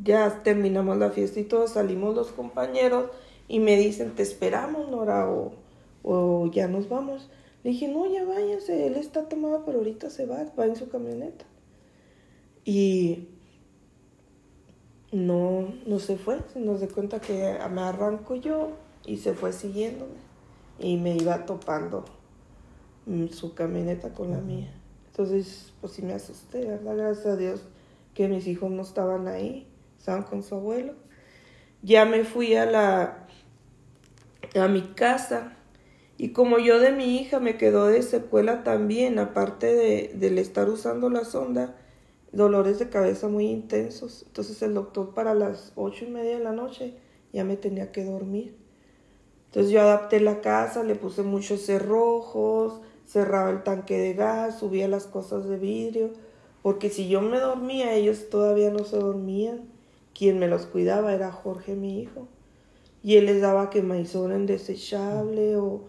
ya 0.02 0.42
terminamos 0.42 0.96
la 0.96 1.10
fiesta 1.10 1.40
y 1.40 1.44
todos 1.44 1.72
salimos 1.72 2.14
los 2.14 2.32
compañeros 2.32 3.10
y 3.48 3.60
me 3.60 3.76
dicen, 3.76 4.14
te 4.14 4.22
esperamos, 4.22 4.88
Nora, 4.90 5.28
o, 5.30 5.52
o 6.02 6.50
ya 6.50 6.66
nos 6.68 6.88
vamos. 6.88 7.28
Le 7.62 7.70
dije, 7.70 7.88
no, 7.88 8.06
ya 8.06 8.24
váyanse, 8.24 8.86
él 8.86 8.94
está 8.96 9.28
tomado, 9.28 9.64
pero 9.64 9.78
ahorita 9.78 10.10
se 10.10 10.26
va, 10.26 10.44
va 10.58 10.66
en 10.66 10.76
su 10.76 10.88
camioneta. 10.88 11.44
Y 12.64 13.28
no, 15.12 15.74
no 15.86 15.98
se 15.98 16.16
fue, 16.16 16.40
se 16.52 16.60
nos 16.60 16.80
dio 16.80 16.88
cuenta 16.88 17.20
que 17.20 17.58
me 17.70 17.80
arranco 17.82 18.34
yo 18.34 18.72
y 19.04 19.18
se 19.18 19.34
fue 19.34 19.52
siguiéndome 19.52 20.24
y 20.78 20.96
me 20.96 21.14
iba 21.16 21.46
topando 21.46 22.04
mm, 23.06 23.28
su 23.28 23.54
camioneta 23.54 24.12
con 24.12 24.30
la 24.30 24.38
mía. 24.38 24.72
Entonces, 25.06 25.72
pues 25.80 25.92
sí 25.92 26.02
me 26.02 26.14
asusté, 26.14 26.66
¿verdad? 26.66 26.96
Gracias 26.96 27.26
a 27.26 27.36
Dios 27.36 27.62
que 28.14 28.28
mis 28.28 28.46
hijos 28.46 28.70
no 28.70 28.82
estaban 28.82 29.28
ahí, 29.28 29.68
estaban 29.98 30.22
con 30.22 30.42
su 30.42 30.54
abuelo. 30.54 30.94
Ya 31.82 32.04
me 32.04 32.24
fui 32.24 32.54
a 32.54 32.66
la 32.66 33.26
a 34.56 34.68
mi 34.68 34.82
casa 34.82 35.56
y 36.16 36.30
como 36.30 36.58
yo 36.58 36.78
de 36.78 36.92
mi 36.92 37.18
hija 37.18 37.40
me 37.40 37.56
quedó 37.56 37.86
de 37.86 38.02
secuela 38.02 38.62
también, 38.62 39.18
aparte 39.18 39.74
de, 39.74 40.12
del 40.14 40.38
estar 40.38 40.68
usando 40.68 41.10
la 41.10 41.24
sonda, 41.24 41.76
dolores 42.34 42.78
de 42.78 42.88
cabeza 42.88 43.28
muy 43.28 43.46
intensos. 43.46 44.24
Entonces 44.26 44.60
el 44.62 44.74
doctor 44.74 45.14
para 45.14 45.34
las 45.34 45.72
ocho 45.76 46.04
y 46.04 46.10
media 46.10 46.38
de 46.38 46.44
la 46.44 46.52
noche 46.52 46.94
ya 47.32 47.44
me 47.44 47.56
tenía 47.56 47.92
que 47.92 48.04
dormir. 48.04 48.56
Entonces 49.46 49.72
yo 49.72 49.80
adapté 49.80 50.20
la 50.20 50.40
casa, 50.40 50.82
le 50.82 50.96
puse 50.96 51.22
muchos 51.22 51.60
cerrojos, 51.62 52.80
cerraba 53.06 53.50
el 53.50 53.62
tanque 53.62 53.98
de 53.98 54.14
gas, 54.14 54.58
subía 54.58 54.88
las 54.88 55.06
cosas 55.06 55.48
de 55.48 55.56
vidrio, 55.56 56.10
porque 56.62 56.90
si 56.90 57.08
yo 57.08 57.20
me 57.20 57.38
dormía, 57.38 57.94
ellos 57.94 58.30
todavía 58.30 58.70
no 58.70 58.84
se 58.84 58.96
dormían. 58.96 59.68
Quien 60.14 60.38
me 60.38 60.48
los 60.48 60.66
cuidaba 60.66 61.12
era 61.12 61.30
Jorge, 61.30 61.74
mi 61.74 62.00
hijo. 62.00 62.28
Y 63.02 63.16
él 63.16 63.26
les 63.26 63.40
daba 63.40 63.70
quemazón 63.70 64.32
en 64.32 64.46
desechable 64.46 65.56
o 65.56 65.82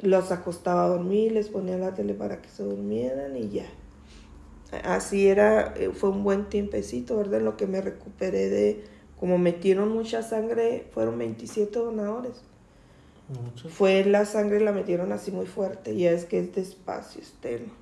los 0.00 0.32
acostaba 0.32 0.84
a 0.84 0.88
dormir, 0.88 1.32
les 1.32 1.48
ponía 1.48 1.78
la 1.78 1.94
tele 1.94 2.14
para 2.14 2.42
que 2.42 2.48
se 2.48 2.64
durmieran 2.64 3.36
y 3.36 3.50
ya. 3.50 3.66
Así 4.84 5.28
era, 5.28 5.74
eh, 5.76 5.90
fue 5.92 6.08
un 6.08 6.24
buen 6.24 6.48
tiempecito, 6.48 7.18
¿verdad? 7.18 7.40
En 7.40 7.44
lo 7.44 7.56
que 7.58 7.66
me 7.66 7.82
recuperé 7.82 8.48
de, 8.48 8.84
como 9.20 9.36
metieron 9.36 9.90
mucha 9.90 10.22
sangre, 10.22 10.86
fueron 10.92 11.18
27 11.18 11.78
donadores. 11.78 12.42
Mucho. 13.28 13.68
Fue 13.68 14.04
la 14.04 14.24
sangre, 14.24 14.60
la 14.60 14.72
metieron 14.72 15.12
así 15.12 15.30
muy 15.30 15.46
fuerte, 15.46 15.96
ya 15.96 16.10
es 16.10 16.24
que 16.24 16.38
es 16.38 16.54
despacio 16.54 17.20
externo. 17.20 17.72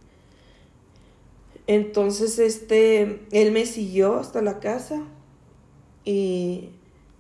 Entonces, 1.68 2.40
este, 2.40 3.20
él 3.30 3.52
me 3.52 3.66
siguió 3.66 4.16
hasta 4.16 4.42
la 4.42 4.58
casa 4.58 5.02
y 6.04 6.70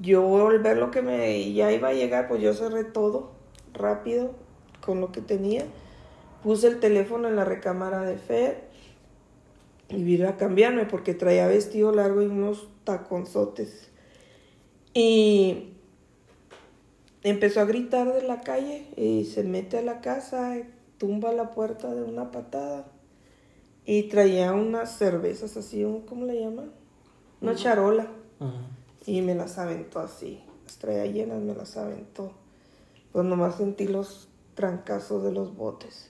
yo 0.00 0.48
al 0.48 0.58
ver 0.58 0.78
lo 0.78 0.90
que 0.90 1.02
me 1.02 1.52
ya 1.52 1.70
iba 1.72 1.88
a 1.88 1.92
llegar, 1.92 2.26
pues 2.26 2.42
yo 2.42 2.54
cerré 2.54 2.82
todo, 2.82 3.30
rápido 3.72 4.32
con 4.80 5.00
lo 5.00 5.12
que 5.12 5.20
tenía. 5.20 5.64
Puse 6.42 6.66
el 6.66 6.80
teléfono 6.80 7.28
en 7.28 7.36
la 7.36 7.44
recámara 7.44 8.00
de 8.00 8.16
Fer 8.16 8.69
y 9.90 10.02
vine 10.02 10.26
a 10.26 10.36
cambiarme 10.36 10.86
porque 10.86 11.14
traía 11.14 11.46
vestido 11.46 11.92
largo 11.92 12.22
y 12.22 12.26
unos 12.26 12.68
taconzotes. 12.84 13.90
Y 14.94 15.74
empezó 17.22 17.60
a 17.60 17.64
gritar 17.64 18.12
de 18.12 18.22
la 18.22 18.40
calle 18.40 18.86
y 18.96 19.24
se 19.24 19.44
mete 19.44 19.78
a 19.78 19.82
la 19.82 20.00
casa, 20.00 20.56
tumba 20.98 21.32
la 21.32 21.50
puerta 21.50 21.94
de 21.94 22.02
una 22.02 22.30
patada 22.30 22.86
y 23.84 24.04
traía 24.04 24.52
unas 24.52 24.96
cervezas 24.96 25.56
así, 25.56 25.84
¿cómo 26.06 26.24
le 26.26 26.40
llaman? 26.40 26.70
Una 27.40 27.54
charola. 27.54 28.08
Y 29.06 29.22
me 29.22 29.34
las 29.34 29.58
aventó 29.58 29.98
así. 29.98 30.40
Las 30.64 30.78
traía 30.78 31.06
llenas, 31.06 31.40
me 31.40 31.54
las 31.54 31.76
aventó. 31.76 32.32
Pues 33.12 33.24
nomás 33.24 33.56
sentí 33.56 33.88
los 33.88 34.28
trancazos 34.54 35.24
de 35.24 35.32
los 35.32 35.56
botes. 35.56 36.09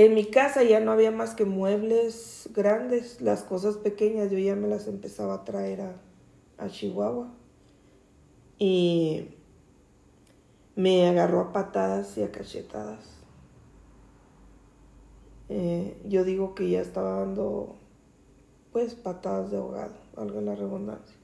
En 0.00 0.14
mi 0.14 0.24
casa 0.24 0.62
ya 0.62 0.80
no 0.80 0.92
había 0.92 1.10
más 1.10 1.34
que 1.34 1.44
muebles 1.44 2.48
grandes, 2.54 3.20
las 3.20 3.42
cosas 3.42 3.76
pequeñas 3.76 4.30
yo 4.30 4.38
ya 4.38 4.56
me 4.56 4.66
las 4.66 4.86
empezaba 4.86 5.34
a 5.34 5.44
traer 5.44 5.82
a, 5.82 6.00
a 6.56 6.70
Chihuahua. 6.70 7.30
Y 8.58 9.28
me 10.74 11.06
agarró 11.06 11.40
a 11.40 11.52
patadas 11.52 12.16
y 12.16 12.22
a 12.22 12.32
cachetadas. 12.32 13.10
Eh, 15.50 16.00
yo 16.08 16.24
digo 16.24 16.54
que 16.54 16.70
ya 16.70 16.80
estaba 16.80 17.20
dando 17.20 17.76
pues 18.72 18.94
patadas 18.94 19.50
de 19.50 19.58
ahogado, 19.58 19.96
algo 20.16 20.40
la 20.40 20.54
redundancia. 20.54 21.16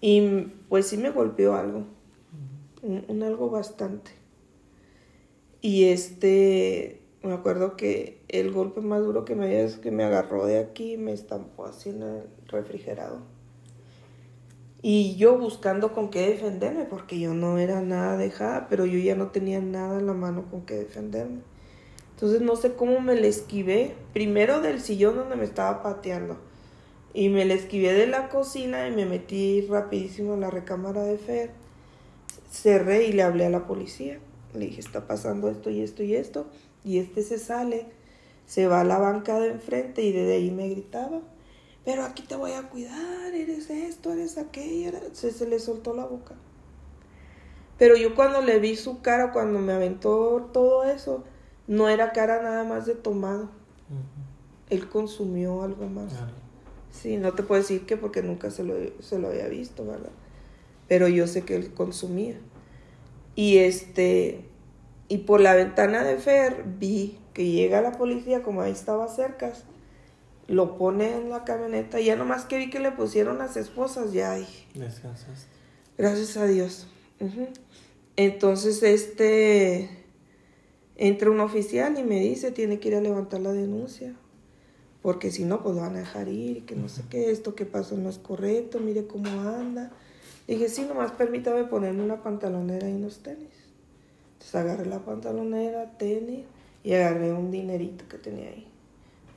Y 0.00 0.48
pues 0.68 0.88
sí 0.88 0.96
me 0.96 1.10
golpeó 1.10 1.54
algo, 1.54 1.84
un, 2.82 3.22
algo 3.22 3.50
bastante. 3.50 4.10
Y 5.60 5.84
este, 5.84 7.01
me 7.22 7.34
acuerdo 7.34 7.76
que 7.76 8.20
el 8.28 8.52
golpe 8.52 8.80
más 8.80 9.02
duro 9.02 9.24
que 9.24 9.34
me 9.34 9.48
dio 9.48 9.58
es 9.58 9.76
que 9.76 9.90
me 9.90 10.04
agarró 10.04 10.46
de 10.46 10.58
aquí 10.58 10.94
y 10.94 10.96
me 10.96 11.12
estampó 11.12 11.66
así 11.66 11.90
en 11.90 12.02
el 12.02 12.28
refrigerador. 12.48 13.20
Y 14.84 15.14
yo 15.14 15.38
buscando 15.38 15.92
con 15.92 16.10
qué 16.10 16.28
defenderme, 16.28 16.84
porque 16.84 17.20
yo 17.20 17.34
no 17.34 17.58
era 17.58 17.80
nada 17.80 18.16
dejada, 18.16 18.66
pero 18.68 18.84
yo 18.84 18.98
ya 18.98 19.14
no 19.14 19.28
tenía 19.28 19.60
nada 19.60 20.00
en 20.00 20.08
la 20.08 20.12
mano 20.12 20.46
con 20.50 20.66
qué 20.66 20.74
defenderme. 20.74 21.42
Entonces 22.14 22.40
no 22.40 22.56
sé 22.56 22.74
cómo 22.74 23.00
me 23.00 23.14
le 23.14 23.28
esquivé, 23.28 23.94
primero 24.12 24.60
del 24.60 24.80
sillón 24.80 25.14
donde 25.14 25.36
me 25.36 25.44
estaba 25.44 25.84
pateando. 25.84 26.36
Y 27.14 27.28
me 27.28 27.44
le 27.44 27.54
esquivé 27.54 27.92
de 27.92 28.08
la 28.08 28.28
cocina 28.28 28.88
y 28.88 28.90
me 28.90 29.06
metí 29.06 29.60
rapidísimo 29.62 30.34
en 30.34 30.40
la 30.40 30.50
recámara 30.50 31.04
de 31.04 31.18
Fer. 31.18 31.50
Cerré 32.50 33.06
y 33.06 33.12
le 33.12 33.22
hablé 33.22 33.46
a 33.46 33.50
la 33.50 33.66
policía. 33.66 34.18
Le 34.54 34.66
dije, 34.66 34.80
está 34.80 35.06
pasando 35.06 35.48
esto 35.48 35.70
y 35.70 35.80
esto 35.80 36.02
y 36.02 36.16
esto. 36.16 36.46
Y 36.84 36.98
este 36.98 37.22
se 37.22 37.38
sale, 37.38 37.86
se 38.46 38.66
va 38.66 38.80
a 38.80 38.84
la 38.84 38.98
banca 38.98 39.38
de 39.38 39.50
enfrente 39.50 40.02
y 40.02 40.12
desde 40.12 40.34
ahí 40.34 40.50
me 40.50 40.68
gritaba 40.68 41.20
pero 41.84 42.04
aquí 42.04 42.22
te 42.22 42.36
voy 42.36 42.52
a 42.52 42.68
cuidar, 42.68 43.34
eres 43.34 43.68
esto, 43.70 44.12
eres 44.12 44.38
aquello. 44.38 44.92
Se, 45.12 45.32
se 45.32 45.48
le 45.48 45.58
soltó 45.58 45.94
la 45.94 46.04
boca. 46.04 46.34
Pero 47.78 47.96
yo 47.96 48.14
cuando 48.14 48.40
le 48.40 48.60
vi 48.60 48.76
su 48.76 49.02
cara, 49.02 49.32
cuando 49.32 49.58
me 49.58 49.72
aventó 49.72 50.50
todo 50.52 50.84
eso, 50.84 51.24
no 51.66 51.88
era 51.88 52.12
cara 52.12 52.40
nada 52.40 52.62
más 52.62 52.86
de 52.86 52.94
tomado. 52.94 53.50
Él 54.70 54.88
consumió 54.88 55.62
algo 55.62 55.88
más. 55.88 56.12
Sí, 56.90 57.16
no 57.16 57.32
te 57.32 57.42
puedo 57.42 57.60
decir 57.60 57.84
que 57.84 57.96
porque 57.96 58.22
nunca 58.22 58.50
se 58.50 58.62
lo, 58.62 58.74
se 59.00 59.18
lo 59.18 59.28
había 59.28 59.48
visto, 59.48 59.84
¿verdad? 59.84 60.12
Pero 60.86 61.08
yo 61.08 61.26
sé 61.26 61.42
que 61.42 61.56
él 61.56 61.74
consumía. 61.74 62.36
Y 63.34 63.58
este, 63.58 64.44
y 65.12 65.18
por 65.18 65.42
la 65.42 65.54
ventana 65.54 66.04
de 66.04 66.16
Fer 66.16 66.64
vi 66.80 67.18
que 67.34 67.44
llega 67.44 67.82
la 67.82 67.92
policía, 67.92 68.42
como 68.42 68.62
ahí 68.62 68.72
estaba 68.72 69.08
cerca, 69.08 69.52
lo 70.48 70.78
pone 70.78 71.18
en 71.18 71.28
la 71.28 71.44
camioneta. 71.44 72.00
Y 72.00 72.06
ya 72.06 72.16
nomás 72.16 72.46
que 72.46 72.56
vi 72.56 72.70
que 72.70 72.80
le 72.80 72.92
pusieron 72.92 73.36
las 73.36 73.58
esposas, 73.58 74.14
ya 74.14 74.32
ahí. 74.32 74.48
Descansaste. 74.72 75.50
Gracias 75.98 76.38
a 76.38 76.46
Dios. 76.46 76.86
Entonces, 78.16 78.82
este, 78.82 79.90
entra 80.96 81.30
un 81.30 81.40
oficial 81.40 81.98
y 81.98 82.04
me 82.04 82.20
dice, 82.20 82.50
tiene 82.50 82.80
que 82.80 82.88
ir 82.88 82.94
a 82.94 83.02
levantar 83.02 83.42
la 83.42 83.52
denuncia. 83.52 84.14
Porque 85.02 85.30
si 85.30 85.44
no, 85.44 85.62
pues 85.62 85.74
lo 85.74 85.82
van 85.82 85.96
a 85.96 85.98
dejar 85.98 86.28
ir, 86.28 86.64
que 86.64 86.74
no 86.74 86.88
sé 86.88 87.02
qué, 87.10 87.30
esto 87.30 87.54
que 87.54 87.66
pasó 87.66 87.98
no 87.98 88.08
es 88.08 88.16
correcto, 88.16 88.80
mire 88.80 89.06
cómo 89.06 89.28
anda. 89.42 89.90
dije, 90.48 90.70
sí, 90.70 90.86
nomás 90.88 91.12
permítame 91.12 91.64
ponerme 91.64 92.02
una 92.02 92.22
pantalonera 92.22 92.88
y 92.88 92.94
unos 92.94 93.18
tenis. 93.18 93.51
Entonces 94.42 94.54
agarré 94.56 94.86
la 94.86 94.98
pantalonera, 94.98 95.96
tenis 95.98 96.46
y 96.82 96.94
agarré 96.94 97.32
un 97.32 97.52
dinerito 97.52 98.08
que 98.08 98.18
tenía 98.18 98.48
ahí. 98.48 98.66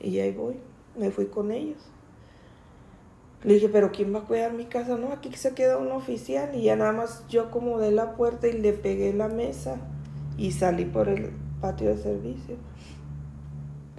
Y 0.02 0.20
ahí 0.20 0.32
voy 0.32 0.56
me 0.98 1.12
fui 1.12 1.28
con 1.28 1.52
ellos. 1.52 1.78
Le 3.44 3.56
dije, 3.56 3.70
pero 3.70 3.92
¿quién 3.92 4.14
va 4.14 4.20
a 4.20 4.24
cuidar 4.24 4.54
mi 4.54 4.66
casa? 4.66 4.98
No, 4.98 5.12
aquí 5.12 5.32
se 5.36 5.54
queda 5.54 5.78
un 5.78 5.92
oficial 5.92 6.56
y 6.56 6.64
ya 6.64 6.76
nada 6.76 6.94
más 6.94 7.28
yo 7.28 7.44
acomodé 7.44 7.92
la 7.92 8.16
puerta 8.16 8.48
y 8.48 8.54
le 8.54 8.74
pegué 8.74 9.14
la 9.14 9.28
mesa 9.28 9.78
y 10.38 10.52
salí 10.52 10.86
por 10.86 11.10
el 11.10 11.32
patio 11.62 11.90
de 11.90 11.98
servicio, 12.02 12.56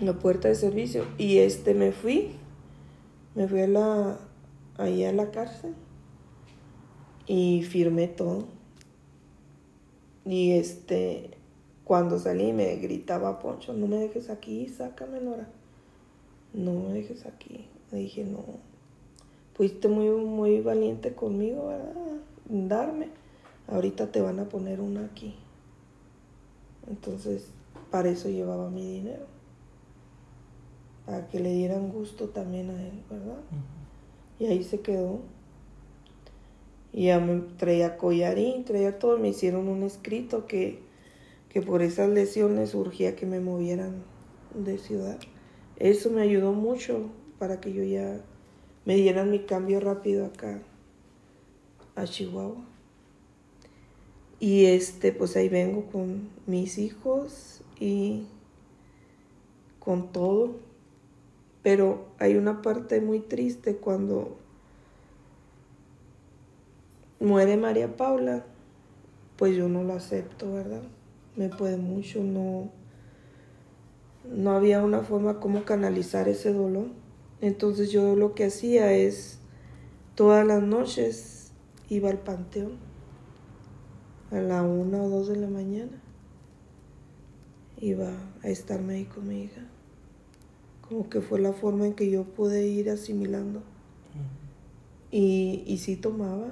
la 0.00 0.14
puerta 0.14 0.48
de 0.48 0.56
servicio. 0.56 1.04
Y 1.16 1.38
este 1.38 1.74
me 1.74 1.92
fui, 1.92 2.32
me 3.36 3.46
fui 3.46 3.60
a 3.60 3.68
la, 3.68 4.18
ahí 4.78 5.04
a 5.04 5.12
la 5.12 5.30
cárcel 5.30 5.74
y 7.26 7.62
firmé 7.62 8.08
todo. 8.08 8.48
Y 10.26 10.52
este, 10.52 11.30
cuando 11.84 12.18
salí 12.18 12.52
me 12.52 12.76
gritaba 12.76 13.38
Poncho, 13.38 13.72
no 13.72 13.86
me 13.86 13.96
dejes 13.96 14.28
aquí, 14.28 14.68
sácame 14.68 15.20
Nora 15.20 15.48
no 16.56 16.72
me 16.72 16.94
dejes 16.94 17.26
aquí. 17.26 17.66
Le 17.92 17.98
dije, 17.98 18.24
no, 18.24 18.42
fuiste 19.54 19.88
muy, 19.88 20.08
muy 20.08 20.60
valiente 20.60 21.14
conmigo, 21.14 21.68
¿verdad? 21.68 21.94
Darme. 22.48 23.08
Ahorita 23.68 24.10
te 24.10 24.20
van 24.20 24.40
a 24.40 24.48
poner 24.48 24.80
una 24.80 25.04
aquí. 25.04 25.34
Entonces, 26.88 27.48
para 27.90 28.08
eso 28.08 28.28
llevaba 28.28 28.70
mi 28.70 28.84
dinero. 28.84 29.26
Para 31.04 31.28
que 31.28 31.38
le 31.38 31.52
dieran 31.52 31.90
gusto 31.90 32.28
también 32.30 32.70
a 32.70 32.82
él, 32.82 33.02
¿verdad? 33.08 33.40
Y 34.40 34.46
ahí 34.46 34.64
se 34.64 34.80
quedó. 34.80 35.20
Y 36.96 37.08
ya 37.08 37.20
me 37.20 37.42
traía 37.58 37.98
collarín, 37.98 38.64
traía 38.64 38.98
todo. 38.98 39.18
Me 39.18 39.28
hicieron 39.28 39.68
un 39.68 39.82
escrito 39.82 40.46
que, 40.46 40.78
que 41.50 41.60
por 41.60 41.82
esas 41.82 42.08
lesiones 42.08 42.74
urgía 42.74 43.14
que 43.14 43.26
me 43.26 43.38
movieran 43.38 44.02
de 44.54 44.78
ciudad. 44.78 45.18
Eso 45.76 46.08
me 46.08 46.22
ayudó 46.22 46.54
mucho 46.54 47.10
para 47.38 47.60
que 47.60 47.74
yo 47.74 47.84
ya 47.84 48.24
me 48.86 48.96
dieran 48.96 49.30
mi 49.30 49.40
cambio 49.40 49.78
rápido 49.78 50.24
acá 50.24 50.62
a 51.96 52.04
Chihuahua. 52.04 52.64
Y 54.40 54.64
este, 54.64 55.12
pues 55.12 55.36
ahí 55.36 55.50
vengo 55.50 55.90
con 55.92 56.30
mis 56.46 56.78
hijos 56.78 57.60
y 57.78 58.26
con 59.80 60.12
todo. 60.12 60.56
Pero 61.62 62.06
hay 62.18 62.36
una 62.36 62.62
parte 62.62 63.02
muy 63.02 63.20
triste 63.20 63.76
cuando 63.76 64.38
muere 67.20 67.56
María 67.56 67.96
Paula, 67.96 68.44
pues 69.36 69.56
yo 69.56 69.68
no 69.68 69.82
lo 69.82 69.94
acepto, 69.94 70.52
¿verdad? 70.52 70.82
Me 71.36 71.48
puede 71.48 71.76
mucho, 71.76 72.22
no, 72.22 72.70
no 74.24 74.50
había 74.52 74.82
una 74.82 75.02
forma 75.02 75.40
como 75.40 75.64
canalizar 75.64 76.28
ese 76.28 76.52
dolor. 76.52 76.88
Entonces 77.40 77.90
yo 77.92 78.16
lo 78.16 78.34
que 78.34 78.44
hacía 78.44 78.92
es 78.92 79.38
todas 80.14 80.46
las 80.46 80.62
noches 80.62 81.52
iba 81.88 82.08
al 82.10 82.18
panteón 82.18 82.78
a 84.30 84.36
la 84.36 84.62
una 84.62 85.02
o 85.02 85.08
dos 85.08 85.28
de 85.28 85.36
la 85.36 85.48
mañana. 85.48 86.02
Iba 87.80 88.10
a 88.42 88.48
estarme 88.48 88.94
ahí 88.94 89.04
con 89.04 89.28
mi 89.28 89.42
hija. 89.42 89.62
Como 90.88 91.08
que 91.08 91.20
fue 91.20 91.38
la 91.38 91.52
forma 91.52 91.86
en 91.86 91.94
que 91.94 92.10
yo 92.10 92.24
pude 92.24 92.66
ir 92.66 92.90
asimilando. 92.90 93.62
Y, 95.10 95.62
y 95.66 95.78
sí 95.78 95.96
tomaba. 95.96 96.48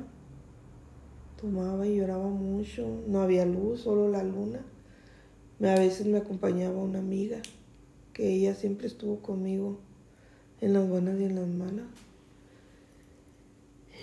Tomaba 1.45 1.87
y 1.87 1.97
lloraba 1.97 2.31
mucho. 2.31 3.03
No 3.07 3.21
había 3.21 3.45
luz, 3.45 3.83
solo 3.83 4.09
la 4.09 4.23
luna. 4.23 4.65
A 5.61 5.79
veces 5.79 6.07
me 6.07 6.17
acompañaba 6.17 6.83
una 6.83 7.01
amiga 7.01 7.43
que 8.15 8.33
ella 8.33 8.55
siempre 8.55 8.87
estuvo 8.87 9.21
conmigo 9.21 9.79
en 10.63 10.73
las 10.73 10.89
buenas 10.89 11.21
y 11.21 11.25
en 11.25 11.35
las 11.35 11.47
malas. 11.47 11.85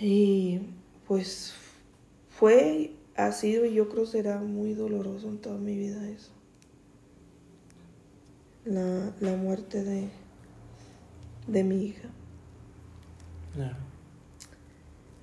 Y 0.00 0.60
pues 1.08 1.54
fue, 2.28 2.92
ha 3.16 3.32
sido 3.32 3.64
y 3.64 3.74
yo 3.74 3.88
creo 3.88 4.06
será 4.06 4.38
muy 4.38 4.74
doloroso 4.74 5.28
en 5.28 5.38
toda 5.38 5.58
mi 5.58 5.76
vida 5.76 6.08
eso. 6.10 6.30
La, 8.64 9.12
la 9.18 9.36
muerte 9.36 9.82
de, 9.82 10.08
de 11.48 11.64
mi 11.64 11.86
hija. 11.86 12.08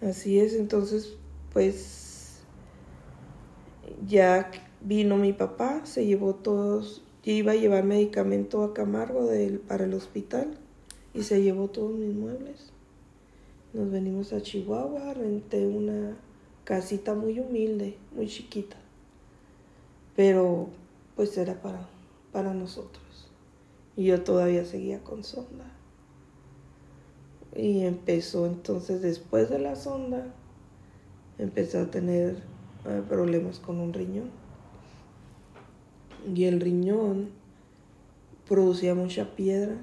Así 0.01 0.37
es, 0.37 0.53
entonces 0.55 1.13
pues 1.53 2.08
ya 4.07 4.51
vino 4.81 5.17
mi 5.17 5.33
papá, 5.33 5.85
se 5.85 6.05
llevó 6.05 6.35
todos, 6.35 7.03
yo 7.23 7.33
iba 7.33 7.51
a 7.51 7.55
llevar 7.55 7.83
medicamento 7.83 8.63
a 8.63 8.73
Camargo 8.73 9.29
para 9.67 9.85
el 9.85 9.93
hospital 9.93 10.57
y 11.13 11.23
se 11.23 11.41
llevó 11.41 11.67
todos 11.67 11.91
mis 11.91 12.13
muebles. 12.13 12.71
Nos 13.73 13.91
venimos 13.91 14.33
a 14.33 14.41
Chihuahua, 14.41 15.13
renté 15.13 15.67
una 15.67 16.17
casita 16.63 17.13
muy 17.13 17.39
humilde, 17.39 17.97
muy 18.15 18.27
chiquita, 18.27 18.77
pero 20.15 20.69
pues 21.15 21.37
era 21.37 21.61
para, 21.61 21.87
para 22.31 22.53
nosotros. 22.53 23.29
Y 23.95 24.05
yo 24.05 24.23
todavía 24.23 24.65
seguía 24.65 25.03
con 25.03 25.23
sonda. 25.23 25.65
Y 27.55 27.81
empezó 27.81 28.45
entonces 28.45 29.01
después 29.01 29.49
de 29.49 29.59
la 29.59 29.75
sonda, 29.75 30.33
empecé 31.37 31.79
a 31.79 31.91
tener 31.91 32.37
eh, 32.89 33.03
problemas 33.07 33.59
con 33.59 33.79
un 33.79 33.93
riñón. 33.93 34.31
Y 36.35 36.45
el 36.45 36.59
riñón 36.59 37.29
producía 38.47 38.95
mucha 38.95 39.35
piedra, 39.35 39.75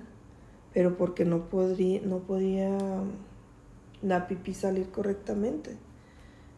pero 0.74 0.96
porque 0.96 1.24
no, 1.24 1.48
podría, 1.48 2.00
no 2.02 2.18
podía 2.18 2.76
la 4.02 4.26
pipí 4.26 4.54
salir 4.54 4.90
correctamente. 4.90 5.76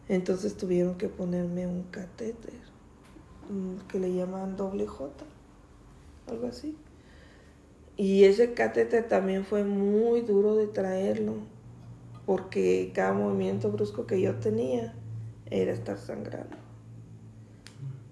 Entonces 0.07 0.57
tuvieron 0.57 0.95
que 0.95 1.07
ponerme 1.07 1.67
un 1.67 1.83
catéter 1.83 2.55
mm, 3.49 3.87
que 3.87 3.99
le 3.99 4.13
llaman 4.13 4.57
doble 4.57 4.87
J, 4.87 5.23
algo 6.27 6.47
así. 6.47 6.75
Y 7.95 8.23
ese 8.23 8.53
catéter 8.53 9.07
también 9.07 9.45
fue 9.45 9.63
muy 9.63 10.21
duro 10.21 10.55
de 10.55 10.65
traerlo, 10.67 11.35
porque 12.25 12.91
cada 12.95 13.13
movimiento 13.13 13.71
brusco 13.71 14.07
que 14.07 14.19
yo 14.19 14.35
tenía 14.35 14.95
era 15.51 15.71
estar 15.71 15.97
sangrando. 15.97 16.57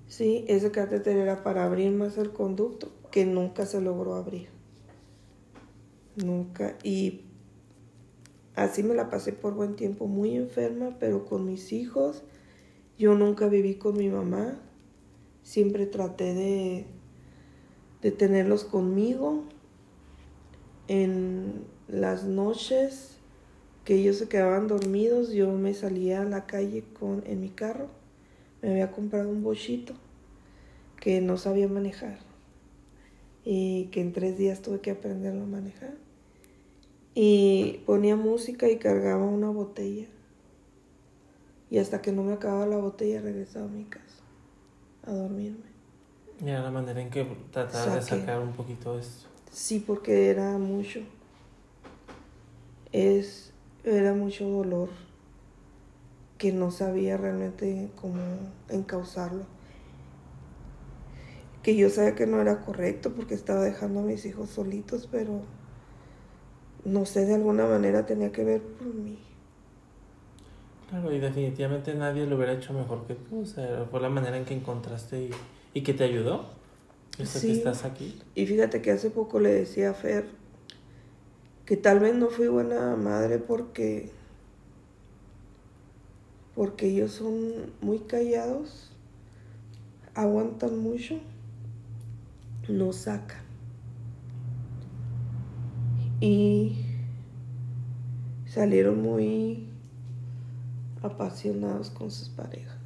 Sí, 0.08 0.46
ese 0.48 0.72
catéter 0.72 1.18
era 1.18 1.44
para 1.44 1.66
abrir 1.66 1.92
más 1.92 2.18
el 2.18 2.32
conducto, 2.32 2.92
que 3.12 3.26
nunca 3.26 3.66
se 3.66 3.82
logró 3.82 4.16
abrir. 4.16 4.48
Nunca. 6.16 6.78
Y 6.84 7.22
así 8.56 8.84
me 8.84 8.96
la 8.96 9.10
pasé 9.10 9.34
por 9.34 9.54
buen 9.54 9.76
tiempo, 9.76 10.08
muy 10.08 10.36
enferma, 10.36 10.96
pero 11.00 11.26
con 11.26 11.46
mis 11.46 11.74
hijos. 11.74 12.24
Yo 12.98 13.16
nunca 13.16 13.48
viví 13.48 13.76
con 13.76 13.98
mi 13.98 14.10
mamá. 14.10 14.60
Siempre 15.44 15.86
traté 15.86 16.34
de, 16.34 16.86
de 18.02 18.12
tenerlos 18.12 18.64
conmigo. 18.64 19.44
En 20.88 21.66
las 21.88 22.24
noches 22.24 23.17
que 23.88 23.96
ellos 23.96 24.18
se 24.18 24.28
quedaban 24.28 24.68
dormidos, 24.68 25.32
yo 25.32 25.50
me 25.54 25.74
salía 25.74 26.22
a 26.22 26.26
la 26.26 26.46
calle 26.46 26.84
con, 27.00 27.24
en 27.26 27.40
mi 27.40 27.48
carro. 27.48 27.88
Me 28.62 28.72
había 28.72 28.92
comprado 28.92 29.30
un 29.30 29.44
bochito 29.44 29.94
que 31.00 31.22
no 31.22 31.38
sabía 31.38 31.70
manejar 31.70 32.20
y 33.46 33.86
que 33.86 34.02
en 34.02 34.12
tres 34.12 34.38
días 34.38 34.62
tuve 34.62 34.82
que 34.82 34.92
aprenderlo 34.92 35.44
a 35.44 35.48
manejar. 35.48 35.94
Y 37.16 37.80
ponía 37.86 38.18
música 38.18 38.68
y 38.68 38.76
cargaba 38.76 39.24
una 39.24 39.52
botella. 39.52 40.08
Y 41.72 41.78
hasta 41.78 42.02
que 42.02 42.12
no 42.12 42.24
me 42.24 42.34
acababa 42.34 42.66
la 42.66 42.76
botella 42.76 43.22
regresaba 43.22 43.68
a 43.68 43.70
mi 43.70 43.86
casa 43.86 44.22
a 45.06 45.14
dormirme. 45.14 45.64
Y 46.44 46.50
era 46.50 46.62
la 46.62 46.72
manera 46.72 47.02
en 47.02 47.10
que 47.10 47.26
trataba 47.52 47.96
de 47.96 48.02
sacar 48.02 48.42
un 48.42 48.52
poquito 48.52 49.00
esto. 49.00 49.28
Sí, 49.50 49.80
porque 49.80 50.30
era 50.30 50.58
mucho. 50.58 51.00
Es 52.92 53.54
era 53.96 54.14
mucho 54.14 54.48
dolor 54.48 54.90
que 56.38 56.52
no 56.52 56.72
sabía 56.72 57.18
realmente 57.18 57.90
cómo 58.00 58.22
encauzarlo. 58.70 59.46
Que 61.64 61.76
yo 61.76 61.90
sabía 61.90 62.16
que 62.16 62.28
no 62.28 62.42
era 62.42 62.62
correcto 62.62 63.14
porque 63.14 63.34
estaba 63.34 63.62
dejando 63.62 64.02
a 64.02 64.04
mis 64.04 64.26
hijos 64.26 64.50
solitos, 64.50 65.08
pero 65.12 65.42
no 66.86 67.06
sé, 67.06 67.26
de 67.26 67.36
alguna 67.36 67.66
manera 67.66 68.06
tenía 68.06 68.32
que 68.32 68.44
ver 68.44 68.62
por 68.62 68.94
mí. 68.94 69.20
Claro, 70.90 71.12
y 71.12 71.20
definitivamente 71.20 71.94
nadie 71.96 72.26
lo 72.26 72.38
hubiera 72.38 72.54
hecho 72.54 72.74
mejor 72.74 73.06
que 73.06 73.16
tú. 73.16 73.42
O 73.42 73.46
sea, 73.46 73.86
fue 73.92 74.00
la 74.00 74.10
manera 74.10 74.38
en 74.38 74.46
que 74.46 74.54
encontraste 74.54 75.32
y, 75.74 75.82
que 75.82 75.94
te 75.94 76.06
ayudó. 76.06 76.46
Eso 77.20 77.42
que 77.42 77.52
estás 77.52 77.84
aquí. 77.84 78.18
Y 78.36 78.46
fíjate 78.46 78.82
que 78.82 78.92
hace 78.92 79.10
poco 79.10 79.40
le 79.40 79.50
decía 79.50 79.90
a 79.90 79.94
Fer, 79.94 80.26
que 81.68 81.76
tal 81.76 82.00
vez 82.00 82.16
no 82.16 82.30
fui 82.30 82.48
buena 82.48 82.96
madre 82.96 83.40
porque 83.40 84.10
porque 86.56 86.88
ellos 86.88 87.12
son 87.12 87.38
muy 87.82 88.00
callados, 88.00 88.92
aguantan 90.16 90.80
mucho, 90.80 91.20
no 92.68 92.94
sacan. 92.94 93.44
Y 96.20 96.78
salieron 98.48 99.04
muy 99.04 99.68
apasionados 101.04 101.92
con 101.92 102.10
sus 102.10 102.30
parejas. 102.30 102.80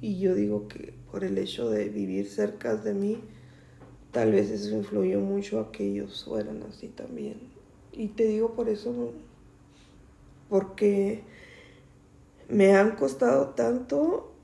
Y 0.00 0.18
yo 0.18 0.34
digo 0.34 0.68
que 0.68 0.94
por 1.10 1.24
el 1.24 1.36
hecho 1.36 1.68
de 1.68 1.90
vivir 1.90 2.26
cerca 2.26 2.76
de 2.76 2.94
mí, 2.94 3.18
Tal 4.12 4.30
vez 4.30 4.50
eso 4.50 4.76
influyó 4.76 5.20
mucho 5.20 5.58
a 5.58 5.72
que 5.72 5.86
ellos 5.86 6.24
fueran 6.24 6.62
así 6.64 6.88
también. 6.88 7.40
Y 7.92 8.08
te 8.08 8.24
digo 8.24 8.52
por 8.54 8.68
eso, 8.68 9.12
porque 10.50 11.22
me 12.48 12.74
han 12.74 12.94
costado 12.96 13.48
tanto, 13.54 14.34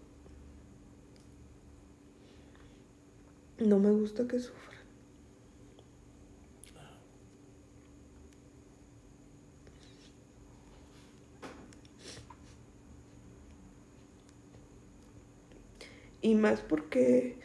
no 3.59 3.79
me 3.79 3.91
gusta 3.91 4.27
que 4.27 4.39
sufran. 4.39 4.79
Y 16.23 16.35
más 16.35 16.61
porque 16.63 17.38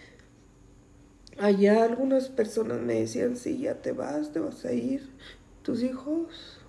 allá 1.39 1.84
algunas 1.84 2.30
personas 2.30 2.81
me 2.81 2.95
decían, 2.95 3.35
sí, 3.35 3.60
ya 3.60 3.81
te 3.81 3.91
vas, 3.91 4.31
te 4.31 4.39
vas 4.39 4.64
a 4.65 4.73
ir, 4.73 5.10
tus 5.64 5.84
hijos 5.84 6.60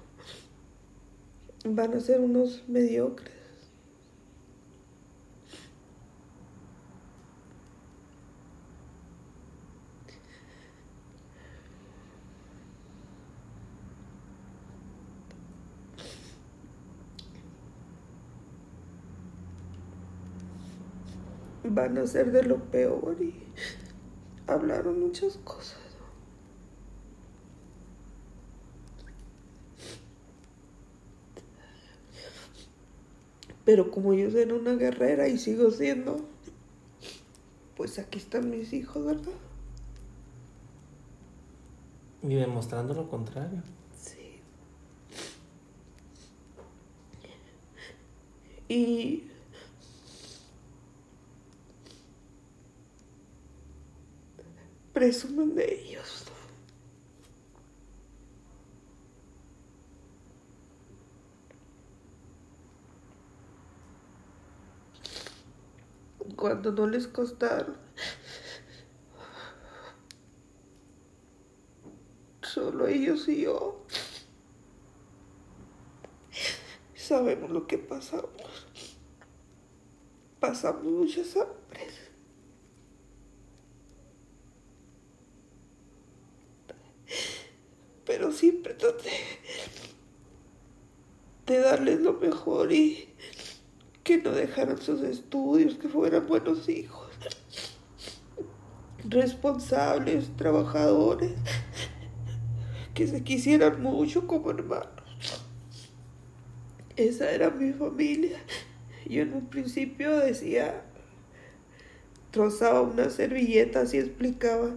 van 1.65 1.95
a 1.95 2.01
ser 2.01 2.20
unos 2.20 2.62
mediocres. 2.69 3.35
van 21.74 21.99
a 21.99 22.07
ser 22.07 22.31
de 22.31 22.43
lo 22.45 22.59
peor 22.59 23.16
y 23.20 23.35
hablaron 24.47 25.01
muchas 25.01 25.37
cosas. 25.39 25.79
Pero 33.65 33.91
como 33.91 34.12
yo 34.12 34.31
soy 34.31 34.45
una 34.45 34.75
guerrera 34.75 35.27
y 35.27 35.39
sigo 35.39 35.71
siendo, 35.71 36.21
pues 37.77 37.99
aquí 37.99 38.19
están 38.19 38.51
mis 38.51 38.73
hijos, 38.75 39.05
¿verdad? 39.05 39.33
Y 42.23 42.35
demostrando 42.35 42.95
lo 42.95 43.09
contrario. 43.09 43.62
Sí. 43.97 44.41
Y 48.69 49.31
presumen 54.95 55.57
de 55.57 55.75
ellos. 55.75 56.25
Cuando 66.37 66.73
no 66.73 66.87
les 66.87 67.09
costaron. 67.09 67.77
Solo 72.43 72.87
ellos 72.87 73.29
y 73.29 73.43
yo. 73.43 73.85
Sabemos 76.95 77.51
lo 77.51 77.66
que 77.66 77.79
pasamos. 77.79 78.69
Pasamos 80.39 80.85
muchas 80.85 81.37
hambre. 81.37 81.65
pero 88.15 88.31
siempre 88.45 88.75
traté 88.75 89.11
de 91.47 91.59
darles 91.61 92.01
lo 92.01 92.12
mejor 92.12 92.73
y 92.73 93.09
que 94.03 94.19
no 94.19 94.33
dejaran 94.33 94.77
sus 94.77 95.01
estudios, 95.01 95.77
que 95.77 95.89
fueran 95.89 96.27
buenos 96.27 96.69
hijos, 96.69 97.09
responsables, 99.09 100.37
trabajadores, 100.37 101.33
que 102.93 103.07
se 103.07 103.25
quisieran 103.25 103.83
mucho 103.83 104.27
como 104.27 104.51
hermanos. 104.51 104.91
Esa 106.97 107.31
era 107.31 107.49
mi 107.49 107.73
familia. 107.73 108.39
Yo 109.07 109.23
en 109.23 109.33
un 109.33 109.47
principio 109.47 110.19
decía, 110.19 110.85
trozaba 112.31 112.83
una 112.83 113.09
servilleta 113.09 113.85
y 113.91 113.97
explicaba, 113.97 114.71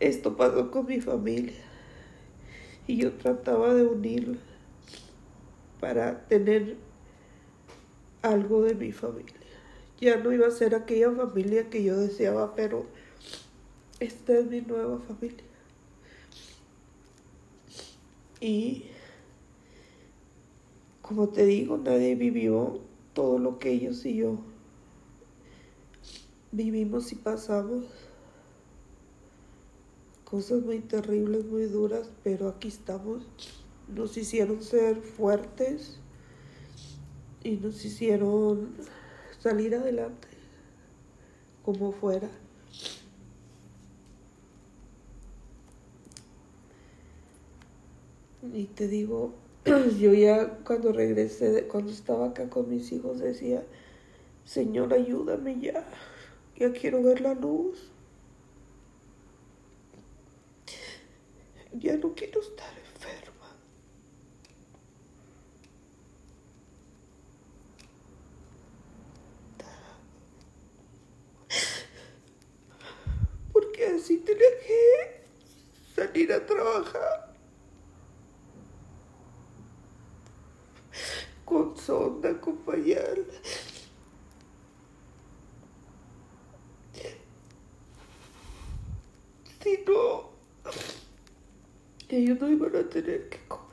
esto 0.00 0.34
pasó 0.36 0.70
con 0.70 0.86
mi 0.86 1.02
familia. 1.02 1.65
Y 2.86 2.98
yo 2.98 3.12
trataba 3.14 3.74
de 3.74 3.84
unirla 3.84 4.38
para 5.80 6.26
tener 6.28 6.76
algo 8.22 8.62
de 8.62 8.74
mi 8.74 8.92
familia. 8.92 9.34
Ya 10.00 10.16
no 10.18 10.32
iba 10.32 10.46
a 10.46 10.50
ser 10.50 10.74
aquella 10.74 11.10
familia 11.10 11.70
que 11.70 11.82
yo 11.82 11.96
deseaba, 11.96 12.54
pero 12.54 12.86
esta 13.98 14.38
es 14.38 14.46
mi 14.46 14.60
nueva 14.60 14.98
familia. 15.00 15.44
Y 18.40 18.84
como 21.00 21.28
te 21.28 21.46
digo, 21.46 21.78
nadie 21.78 22.14
vivió 22.14 22.80
todo 23.14 23.38
lo 23.38 23.58
que 23.58 23.70
ellos 23.70 24.04
y 24.04 24.16
yo 24.16 24.38
vivimos 26.52 27.12
y 27.12 27.14
pasamos. 27.14 27.84
Cosas 30.28 30.62
muy 30.62 30.80
terribles, 30.80 31.44
muy 31.44 31.66
duras, 31.66 32.10
pero 32.24 32.48
aquí 32.48 32.66
estamos. 32.66 33.22
Nos 33.86 34.16
hicieron 34.16 34.60
ser 34.60 35.00
fuertes 35.00 36.00
y 37.44 37.52
nos 37.58 37.84
hicieron 37.84 38.74
salir 39.38 39.76
adelante 39.76 40.26
como 41.62 41.92
fuera. 41.92 42.28
Y 48.52 48.64
te 48.64 48.88
digo, 48.88 49.32
yo 50.00 50.12
ya 50.12 50.58
cuando 50.64 50.92
regresé, 50.92 51.68
cuando 51.68 51.92
estaba 51.92 52.30
acá 52.30 52.50
con 52.50 52.68
mis 52.68 52.90
hijos, 52.90 53.20
decía, 53.20 53.64
Señor, 54.44 54.92
ayúdame 54.92 55.60
ya, 55.60 55.86
ya 56.56 56.72
quiero 56.72 57.00
ver 57.04 57.20
la 57.20 57.34
luz. 57.34 57.92
Ya 61.78 61.94
no 61.96 62.14
quiero 62.14 62.40
estar 62.40 62.72
enferma. 62.78 63.54
Porque 73.52 73.86
así 73.88 74.16
tenía 74.18 74.58
que 74.66 75.26
salir 75.94 76.32
a 76.32 76.46
trabajar. 76.46 77.34
Con 81.44 81.76
sonda, 81.76 82.40
con 82.40 82.56
no, 89.86 90.30
ellos 92.08 92.40
no 92.40 92.48
iban 92.48 92.76
a 92.76 92.88
tener 92.88 93.28
que 93.28 93.38
comer. 93.48 93.66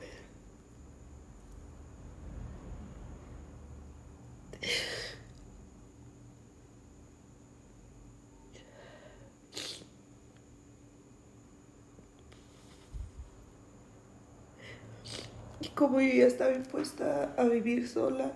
Y 15.60 15.68
como 15.68 16.00
yo 16.00 16.12
ya 16.12 16.26
estaba 16.26 16.52
impuesta 16.52 17.34
a 17.38 17.44
vivir 17.44 17.88
sola, 17.88 18.32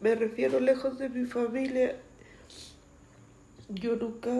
me 0.00 0.14
refiero 0.14 0.60
lejos 0.60 0.98
de 0.98 1.08
mi 1.08 1.26
familia, 1.26 1.96
yo 3.68 3.96
nunca, 3.96 4.30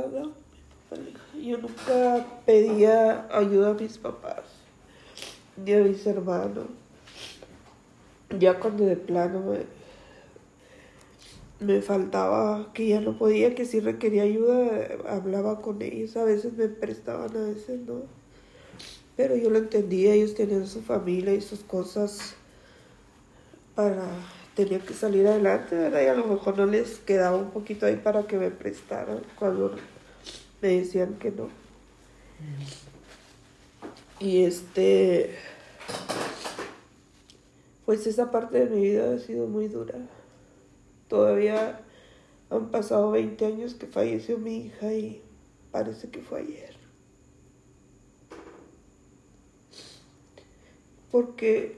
yo 1.40 1.58
nunca 1.58 2.26
pedía 2.46 3.26
ayuda 3.30 3.70
a 3.70 3.74
mis 3.74 3.98
papás, 3.98 4.44
ni 5.56 5.72
a 5.72 5.78
mis 5.78 6.06
hermanos. 6.06 6.66
Ya 8.38 8.58
cuando 8.58 8.84
de 8.84 8.96
plano 8.96 9.40
me, 9.40 9.66
me 11.66 11.82
faltaba, 11.82 12.72
que 12.72 12.88
ya 12.88 13.00
no 13.00 13.18
podía, 13.18 13.54
que 13.54 13.64
si 13.64 13.80
requería 13.80 14.22
ayuda, 14.22 14.88
hablaba 15.08 15.60
con 15.60 15.82
ellos. 15.82 16.16
A 16.16 16.24
veces 16.24 16.54
me 16.54 16.68
prestaban, 16.68 17.36
a 17.36 17.44
veces 17.44 17.80
no. 17.80 18.02
Pero 19.16 19.36
yo 19.36 19.50
lo 19.50 19.58
entendía, 19.58 20.14
ellos 20.14 20.34
tenían 20.34 20.66
su 20.66 20.80
familia 20.80 21.34
y 21.34 21.40
sus 21.40 21.60
cosas 21.60 22.34
para 23.74 24.06
tenían 24.54 24.82
que 24.82 24.94
salir 24.94 25.26
adelante, 25.26 25.76
¿verdad? 25.76 26.02
Y 26.02 26.06
a 26.06 26.14
lo 26.14 26.26
mejor 26.26 26.58
no 26.58 26.66
les 26.66 26.98
quedaba 26.98 27.36
un 27.36 27.50
poquito 27.50 27.86
ahí 27.86 27.96
para 27.96 28.24
que 28.24 28.36
me 28.36 28.50
prestaran 28.50 29.20
cuando 29.38 29.74
me 30.62 30.68
decían 30.68 31.18
que 31.18 31.32
no. 31.32 31.48
Y 34.20 34.44
este, 34.44 35.34
pues 37.84 38.06
esa 38.06 38.30
parte 38.30 38.64
de 38.64 38.74
mi 38.74 38.82
vida 38.82 39.14
ha 39.14 39.18
sido 39.18 39.48
muy 39.48 39.66
dura. 39.66 39.98
Todavía 41.08 41.80
han 42.48 42.70
pasado 42.70 43.10
20 43.10 43.44
años 43.44 43.74
que 43.74 43.86
falleció 43.86 44.38
mi 44.38 44.66
hija 44.66 44.92
y 44.94 45.20
parece 45.72 46.08
que 46.08 46.22
fue 46.22 46.40
ayer. 46.40 46.76
Porque, 51.10 51.76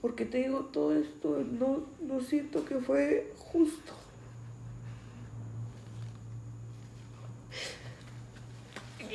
porque 0.00 0.24
te 0.24 0.38
digo 0.38 0.66
todo 0.66 0.94
esto, 0.94 1.44
no, 1.50 1.82
no 2.00 2.20
siento 2.20 2.64
que 2.64 2.76
fue 2.76 3.32
justo. 3.36 4.03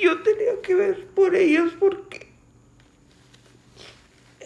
Yo 0.01 0.21
tenía 0.21 0.61
que 0.61 0.75
ver 0.75 1.07
por 1.07 1.35
ellos 1.35 1.73
porque 1.79 2.27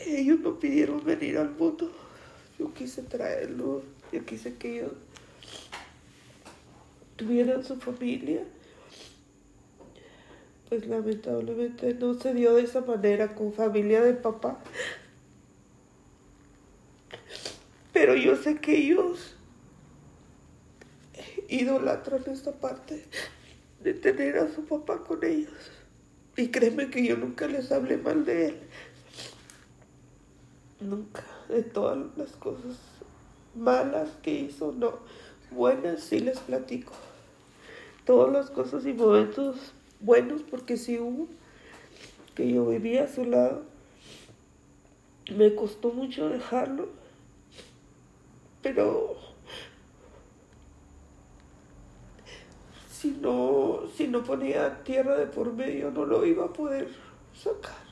ellos 0.06 0.40
no 0.40 0.60
pidieron 0.60 1.04
venir 1.04 1.38
al 1.38 1.52
mundo. 1.52 1.92
Yo 2.58 2.74
quise 2.74 3.04
traerlos, 3.04 3.84
yo 4.12 4.26
quise 4.26 4.56
que 4.56 4.80
ellos 4.80 4.94
tuvieran 7.16 7.64
su 7.64 7.76
familia. 7.78 8.44
Pues 10.70 10.88
lamentablemente 10.88 11.94
no 11.94 12.16
se 12.16 12.34
dio 12.34 12.56
de 12.56 12.64
esa 12.64 12.82
manera 12.82 13.36
con 13.36 13.54
familia 13.54 14.02
de 14.02 14.14
papá. 14.14 14.60
Pero 17.92 18.16
yo 18.16 18.36
sé 18.36 18.58
que 18.60 18.76
ellos 18.76 19.36
idolatran 21.48 22.24
esta 22.28 22.52
parte 22.54 23.06
de 23.84 23.94
tener 23.94 24.38
a 24.38 24.54
su 24.54 24.66
papá 24.66 25.04
con 25.04 25.24
ellos. 25.24 25.52
Y 26.36 26.48
créeme 26.48 26.90
que 26.90 27.06
yo 27.06 27.18
nunca 27.18 27.48
les 27.48 27.72
hablé 27.72 27.98
mal 27.98 28.26
de 28.26 28.48
él. 28.48 28.58
Nunca. 30.80 31.24
De 31.50 31.62
todas 31.62 32.00
las 32.18 32.32
cosas 32.32 32.78
malas 33.56 34.10
que 34.22 34.32
hizo, 34.32 34.72
no. 34.72 35.00
Buenas 35.52 36.02
sí 36.02 36.20
les 36.20 36.40
platico. 36.40 36.94
Todas 38.06 38.34
las 38.34 38.50
cosas 38.50 38.86
y 38.86 38.94
momentos 38.94 39.74
buenos, 40.00 40.42
porque 40.42 40.78
sí 40.78 40.98
hubo, 41.00 41.28
que 42.36 42.52
yo 42.52 42.68
vivía 42.68 43.04
a 43.04 43.08
su 43.08 43.26
lado. 43.26 43.64
Me 45.36 45.54
costó 45.56 45.92
mucho 45.92 46.28
dejarlo, 46.28 46.90
pero 48.62 49.16
si 53.04 53.10
no, 53.22 53.82
si 53.98 54.08
no 54.08 54.24
ponía 54.24 54.82
tierra 54.86 55.18
de 55.18 55.26
por 55.26 55.52
medio, 55.52 55.92
no 55.92 56.06
lo 56.06 56.26
iba 56.26 56.46
a 56.46 56.54
poder 56.54 56.88
sacar. 57.34 57.84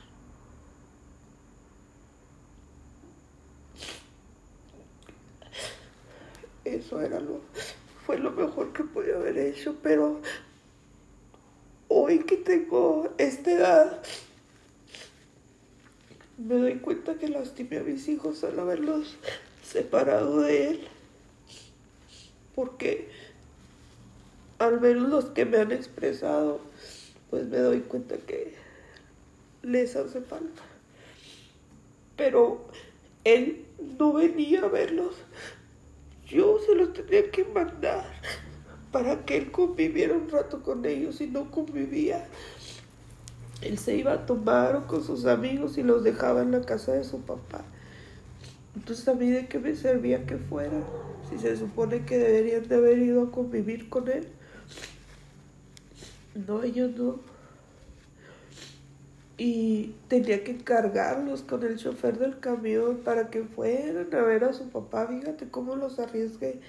Eso 6.64 7.02
era 7.02 7.20
lo, 7.20 7.42
fue 8.06 8.18
lo 8.18 8.30
mejor 8.30 8.72
que 8.72 8.84
podía 8.84 9.16
haber 9.16 9.36
hecho, 9.36 9.76
pero 9.82 10.22
hoy 11.88 12.20
que 12.20 12.38
tengo 12.38 13.12
esta 13.18 13.52
edad, 13.52 14.02
me 16.38 16.54
doy 16.54 16.76
cuenta 16.76 17.16
que 17.16 17.28
lastimé 17.28 17.80
a 17.80 17.82
mis 17.82 18.08
hijos 18.08 18.42
al 18.44 18.58
haberlos 18.58 19.18
separado 19.62 20.40
de 20.40 20.70
él. 20.70 20.88
Porque 22.54 23.10
al 24.62 24.80
menos 24.80 25.08
los 25.08 25.24
que 25.26 25.44
me 25.44 25.58
han 25.58 25.72
expresado, 25.72 26.60
pues 27.30 27.46
me 27.48 27.58
doy 27.58 27.80
cuenta 27.80 28.16
que 28.16 28.54
les 29.62 29.96
hace 29.96 30.20
falta. 30.20 30.62
Pero 32.16 32.64
él 33.24 33.66
no 33.98 34.12
venía 34.12 34.62
a 34.62 34.68
verlos. 34.68 35.14
yo 36.26 36.58
se 36.64 36.74
los 36.74 36.92
tenía 36.92 37.30
que 37.30 37.44
mandar 37.44 38.04
para 38.90 39.24
que 39.24 39.36
él 39.36 39.50
conviviera 39.50 40.14
un 40.14 40.28
rato 40.28 40.62
con 40.62 40.84
ellos 40.84 41.20
y 41.20 41.26
no 41.26 41.50
convivía. 41.50 42.26
Él 43.62 43.78
se 43.78 43.96
iba 43.96 44.12
a 44.12 44.26
tomar 44.26 44.86
con 44.86 45.04
sus 45.04 45.24
amigos 45.24 45.78
y 45.78 45.82
los 45.82 46.02
dejaba 46.02 46.42
en 46.42 46.50
la 46.50 46.60
casa 46.62 46.92
de 46.92 47.04
su 47.04 47.20
papá. 47.20 47.64
Entonces 48.74 49.06
a 49.08 49.14
mí 49.14 49.30
de 49.30 49.46
qué 49.46 49.58
me 49.58 49.74
servía 49.74 50.24
que 50.26 50.36
fuera, 50.36 50.82
si 51.28 51.38
se 51.38 51.56
supone 51.56 52.04
que 52.04 52.18
deberían 52.18 52.66
de 52.68 52.74
haber 52.74 52.98
ido 52.98 53.22
a 53.22 53.30
convivir 53.30 53.88
con 53.88 54.08
él. 54.08 54.28
No, 56.34 56.62
no. 56.62 57.20
Y 59.38 59.94
tenía 60.08 60.44
que 60.44 60.58
cargarlos 60.58 61.42
con 61.42 61.62
el 61.64 61.76
chofer 61.76 62.18
del 62.18 62.38
camión 62.38 62.98
para 62.98 63.28
que 63.30 63.42
fueran 63.42 64.14
a 64.14 64.22
ver 64.22 64.44
a 64.44 64.52
su 64.52 64.68
papá. 64.68 65.08
Fíjate 65.08 65.48
cómo 65.48 65.74
los 65.74 65.98
arriesgué. 65.98 66.60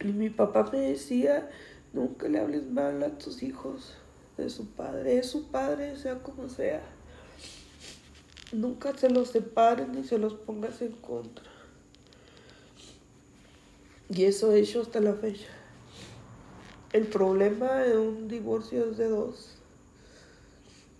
Y 0.00 0.08
mi 0.08 0.28
papá 0.28 0.68
me 0.72 0.80
decía, 0.80 1.48
nunca 1.92 2.28
le 2.28 2.40
hables 2.40 2.70
mal 2.70 3.02
a 3.02 3.16
tus 3.16 3.42
hijos 3.42 3.94
de 4.36 4.50
su 4.50 4.66
padre. 4.66 5.18
Es 5.18 5.30
su 5.30 5.46
padre, 5.46 5.96
sea 5.96 6.18
como 6.18 6.48
sea. 6.48 6.82
Nunca 8.52 8.96
se 8.96 9.08
los 9.08 9.30
separes 9.30 9.88
ni 9.88 10.04
se 10.04 10.18
los 10.18 10.34
pongas 10.34 10.82
en 10.82 10.92
contra. 10.92 11.44
Y 14.08 14.24
eso 14.24 14.52
he 14.52 14.60
hecho 14.60 14.82
hasta 14.82 15.00
la 15.00 15.14
fecha. 15.14 15.48
El 16.94 17.08
problema 17.08 17.80
de 17.80 17.98
un 17.98 18.28
divorcio 18.28 18.88
es 18.88 18.96
de 18.98 19.08
dos. 19.08 19.56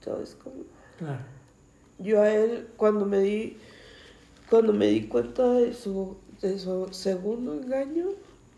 ¿Sabes 0.05 0.37
cómo? 0.43 0.65
Claro. 0.99 1.23
Yo 2.01 2.21
a 2.21 2.35
él, 2.35 2.66
cuando 2.77 3.07
me 3.07 3.21
di, 3.21 3.59
cuando 4.51 4.73
me 4.73 4.89
di 4.89 5.07
cuenta 5.07 5.53
de 5.53 5.73
su, 5.73 6.16
de 6.43 6.59
su 6.59 6.89
segundo 6.91 7.55
engaño, 7.55 8.09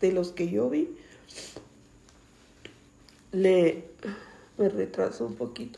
de 0.01 0.13
los 0.13 0.31
que 0.31 0.49
yo 0.49 0.67
vi, 0.67 0.89
le 3.31 3.83
me 4.57 4.69
retrasó 4.69 5.27
un 5.27 5.35
poquito. 5.35 5.77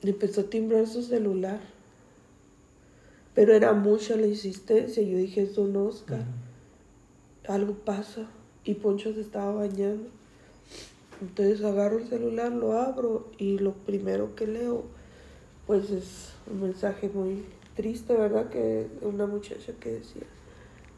Le 0.00 0.12
empezó 0.12 0.40
a 0.40 0.44
timbrar 0.44 0.86
su 0.86 1.02
celular. 1.02 1.60
Pero 3.34 3.52
era 3.52 3.74
mucha 3.74 4.16
la 4.16 4.26
insistencia. 4.26 5.02
Yo 5.02 5.18
dije, 5.18 5.42
es 5.42 5.56
Don 5.56 5.76
Oscar. 5.76 6.24
Algo 7.46 7.74
pasa. 7.74 8.30
Y 8.64 8.72
Poncho 8.72 9.12
se 9.12 9.20
estaba 9.20 9.52
bañando. 9.52 10.13
Entonces 11.20 11.64
agarro 11.64 11.98
el 11.98 12.08
celular, 12.08 12.52
lo 12.52 12.78
abro 12.78 13.30
y 13.38 13.58
lo 13.58 13.72
primero 13.72 14.34
que 14.34 14.46
leo, 14.46 14.84
pues 15.66 15.90
es 15.90 16.32
un 16.50 16.62
mensaje 16.62 17.08
muy 17.08 17.44
triste, 17.74 18.14
¿verdad? 18.14 18.48
Que 18.48 18.88
una 19.02 19.26
muchacha 19.26 19.72
que 19.80 19.92
decía, 19.92 20.24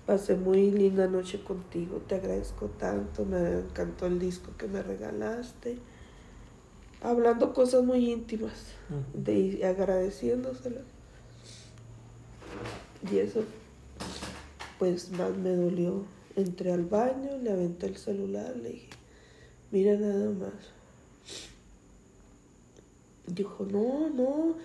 pasé 0.07 0.37
muy 0.37 0.71
linda 0.71 1.07
noche 1.07 1.43
contigo, 1.43 2.01
te 2.07 2.15
agradezco 2.15 2.67
tanto, 2.79 3.25
me 3.25 3.61
encantó 3.61 4.07
el 4.07 4.19
disco 4.19 4.53
que 4.57 4.69
me 4.69 4.83
regalaste. 4.83 5.79
Hablando 7.03 7.53
cosas 7.53 7.85
muy 7.85 8.11
íntimas 8.11 8.73
de, 9.13 9.39
y 9.39 9.63
agradeciéndosela. 9.63 10.81
Y 13.13 13.19
eso, 13.19 13.45
pues 14.79 15.11
más 15.13 15.37
me 15.37 15.55
dolió. 15.55 16.05
Entré 16.37 16.73
al 16.73 16.85
baño, 16.85 17.39
le 17.43 17.51
aventé 17.51 17.87
el 17.87 17.97
celular, 17.97 18.57
le 18.57 18.71
dije, 18.71 18.86
mira 19.71 19.97
nada 19.97 20.31
más. 20.31 20.53
Dijo, 23.27 23.67
no, 23.71 24.09
no, 24.11 24.57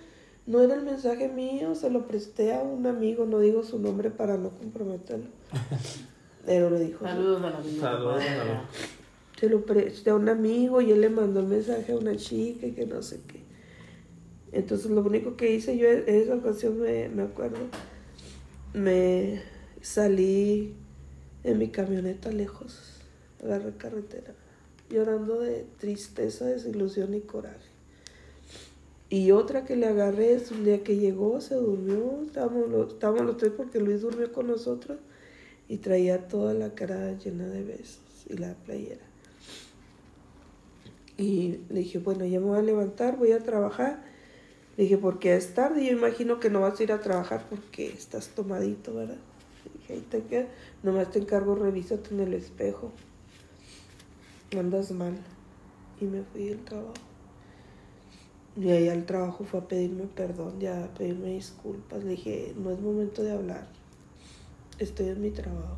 no 0.46 0.60
era 0.60 0.74
el 0.74 0.82
mensaje 0.82 1.28
mío, 1.28 1.74
se 1.74 1.90
lo 1.90 2.06
presté 2.06 2.54
a 2.54 2.62
un 2.62 2.86
amigo, 2.86 3.26
no 3.26 3.40
digo 3.40 3.62
su 3.62 3.78
nombre 3.78 4.10
para 4.10 4.36
no 4.36 4.50
comprometerlo. 4.50 5.26
Pero 6.46 6.70
le 6.70 6.80
dijo, 6.80 7.04
Saludos 7.04 7.42
a 7.42 7.50
la 7.50 7.58
amiga. 7.58 7.80
Saludos, 7.80 8.14
papá. 8.14 8.24
saludos. 8.24 8.62
se 9.38 9.48
lo 9.48 9.64
presté 9.64 10.10
a 10.10 10.14
un 10.14 10.28
amigo 10.28 10.80
y 10.80 10.90
él 10.90 11.00
le 11.00 11.08
mandó 11.08 11.40
el 11.40 11.46
mensaje 11.46 11.92
a 11.92 11.96
una 11.96 12.16
chica 12.16 12.66
y 12.66 12.72
que 12.72 12.86
no 12.86 13.02
sé 13.02 13.20
qué. 13.26 13.42
Entonces 14.52 14.90
lo 14.90 15.00
único 15.00 15.36
que 15.36 15.54
hice 15.54 15.78
yo 15.78 15.88
en 15.88 16.04
esa 16.06 16.34
ocasión, 16.34 16.78
me, 16.78 17.08
me 17.08 17.22
acuerdo, 17.22 17.58
me 18.74 19.42
salí 19.80 20.74
en 21.42 21.58
mi 21.58 21.68
camioneta 21.68 22.30
lejos, 22.30 23.00
agarré 23.42 23.72
carretera, 23.76 24.34
llorando 24.92 25.40
de 25.40 25.66
tristeza, 25.78 26.46
desilusión 26.46 27.14
y 27.14 27.20
coraje. 27.20 27.72
Y 29.12 29.30
otra 29.32 29.66
que 29.66 29.76
le 29.76 29.86
agarré 29.86 30.32
es 30.32 30.50
un 30.50 30.64
día 30.64 30.82
que 30.82 30.96
llegó, 30.96 31.40
se 31.42 31.54
durmió, 31.54 32.22
estábamos 32.22 32.70
los, 32.70 33.36
tres 33.36 33.52
porque 33.54 33.78
Luis 33.78 34.00
durmió 34.00 34.32
con 34.32 34.46
nosotros 34.46 34.98
y 35.68 35.76
traía 35.76 36.28
toda 36.28 36.54
la 36.54 36.74
cara 36.74 37.12
llena 37.18 37.46
de 37.46 37.62
besos 37.62 38.00
y 38.30 38.38
la 38.38 38.54
playera. 38.54 39.04
Y 41.18 41.58
le 41.68 41.80
dije, 41.80 41.98
bueno, 41.98 42.24
ya 42.24 42.40
me 42.40 42.46
voy 42.46 42.58
a 42.58 42.62
levantar, 42.62 43.18
voy 43.18 43.32
a 43.32 43.40
trabajar. 43.40 44.02
Le 44.78 44.84
dije, 44.84 44.96
porque 44.96 45.36
es 45.36 45.52
tarde, 45.52 45.84
yo 45.84 45.92
imagino 45.92 46.40
que 46.40 46.48
no 46.48 46.62
vas 46.62 46.80
a 46.80 46.82
ir 46.82 46.92
a 46.92 47.00
trabajar 47.02 47.44
porque 47.50 47.88
estás 47.88 48.28
tomadito, 48.28 48.94
¿verdad? 48.94 49.18
Dije, 49.74 49.92
ahí 49.92 50.06
te 50.08 50.22
queda, 50.22 50.46
nomás 50.82 51.10
te 51.10 51.18
encargo, 51.18 51.54
revísate 51.54 52.14
en 52.14 52.20
el 52.20 52.32
espejo. 52.32 52.92
Andas 54.58 54.90
mal. 54.92 55.18
Y 56.00 56.04
me 56.04 56.22
fui 56.22 56.46
del 56.46 56.64
trabajo. 56.64 56.94
Y 58.56 58.68
ahí 58.70 58.88
al 58.88 59.06
trabajo 59.06 59.44
fue 59.44 59.60
a 59.60 59.68
pedirme 59.68 60.04
perdón, 60.04 60.60
ya 60.60 60.84
a 60.84 60.88
pedirme 60.94 61.30
disculpas. 61.30 62.04
Le 62.04 62.10
dije, 62.10 62.54
no 62.56 62.70
es 62.70 62.80
momento 62.80 63.22
de 63.22 63.32
hablar. 63.32 63.66
Estoy 64.78 65.08
en 65.08 65.20
mi 65.22 65.30
trabajo. 65.30 65.76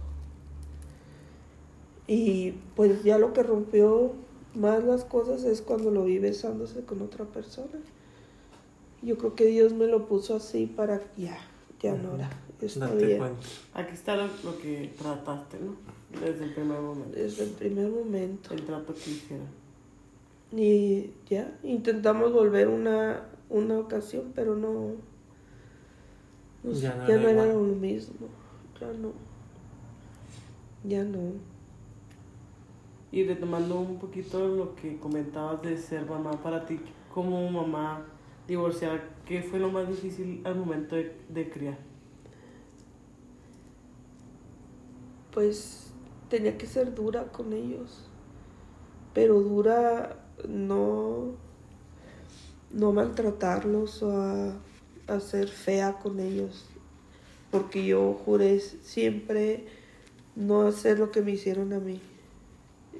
Y 2.07 2.53
pues 2.75 3.03
ya 3.05 3.19
lo 3.19 3.33
que 3.33 3.43
rompió 3.43 4.13
más 4.55 4.85
las 4.85 5.05
cosas 5.05 5.45
es 5.45 5.63
cuando 5.63 5.91
lo 5.91 6.05
vi 6.05 6.19
besándose 6.19 6.85
con 6.85 7.01
otra 7.03 7.25
persona. 7.25 7.79
Yo 9.03 9.19
creo 9.19 9.35
que 9.35 9.47
Dios 9.47 9.73
me 9.73 9.87
lo 9.87 10.07
puso 10.07 10.37
así 10.37 10.67
para 10.67 11.01
ya, 11.17 11.39
ya 11.81 11.95
no 11.95 12.15
era. 12.15 12.31
Está 12.61 12.89
Date 12.89 13.07
bien. 13.07 13.19
cuenta. 13.19 13.47
Aquí 13.75 13.93
está 13.95 14.17
lo, 14.17 14.27
lo 14.43 14.59
que 14.59 14.93
trataste, 14.97 15.59
¿no? 15.61 15.77
Desde 16.21 16.45
el 16.45 16.55
primer 16.55 16.81
momento. 16.81 17.17
Desde 17.17 17.45
el 17.45 17.51
primer 17.51 17.89
momento. 17.89 18.55
El 18.55 18.63
trato 18.63 18.95
que 18.95 19.11
hicieron. 19.11 19.47
Y 20.53 21.11
ya, 21.29 21.59
intentamos 21.63 22.33
volver 22.33 22.69
una, 22.69 23.27
una 23.49 23.79
ocasión, 23.79 24.33
pero 24.35 24.55
no. 24.55 24.93
no 26.63 26.75
sé, 26.75 26.83
Ya 26.83 26.95
no 26.95 27.09
ya 27.09 27.15
era 27.15 27.23
no 27.23 27.29
era 27.29 27.47
lo 27.47 27.61
mismo. 27.61 28.29
Ya 28.81 28.93
no. 28.93 29.13
Ya 30.85 31.03
no. 31.03 31.33
Y 33.11 33.25
retomando 33.25 33.81
un 33.81 33.99
poquito 33.99 34.47
lo 34.47 34.75
que 34.75 34.99
comentabas 34.99 35.63
de 35.63 35.77
ser 35.77 36.07
mamá 36.07 36.33
para 36.43 36.67
ti, 36.67 36.81
como 37.13 37.49
mamá 37.51 38.05
divorciada, 38.47 39.03
¿qué 39.25 39.43
fue 39.43 39.59
lo 39.59 39.71
más 39.71 39.89
difícil 39.89 40.41
al 40.45 40.57
momento 40.57 40.97
de, 40.97 41.17
de 41.29 41.49
criar? 41.49 41.79
Pues 45.33 45.84
tenía 46.29 46.59
que 46.59 46.67
ser 46.67 46.95
dura 46.95 47.33
con 47.33 47.53
ellos. 47.53 48.09
Pero 49.13 49.41
dura 49.41 50.17
no. 50.49 51.33
No 52.71 52.93
maltratarlos 52.93 54.03
o 54.03 54.11
a, 54.11 54.57
a 55.07 55.21
ser 55.21 55.49
fea 55.49 55.99
con 56.03 56.19
ellos. 56.19 56.67
Porque 57.51 57.87
yo 57.87 58.15
juré 58.15 58.59
siempre 58.59 59.65
no 60.35 60.63
hacer 60.63 60.99
lo 60.99 61.13
que 61.13 61.23
me 61.23 61.33
hicieron 61.33 61.73
a 61.73 61.79
mí. 61.79 62.01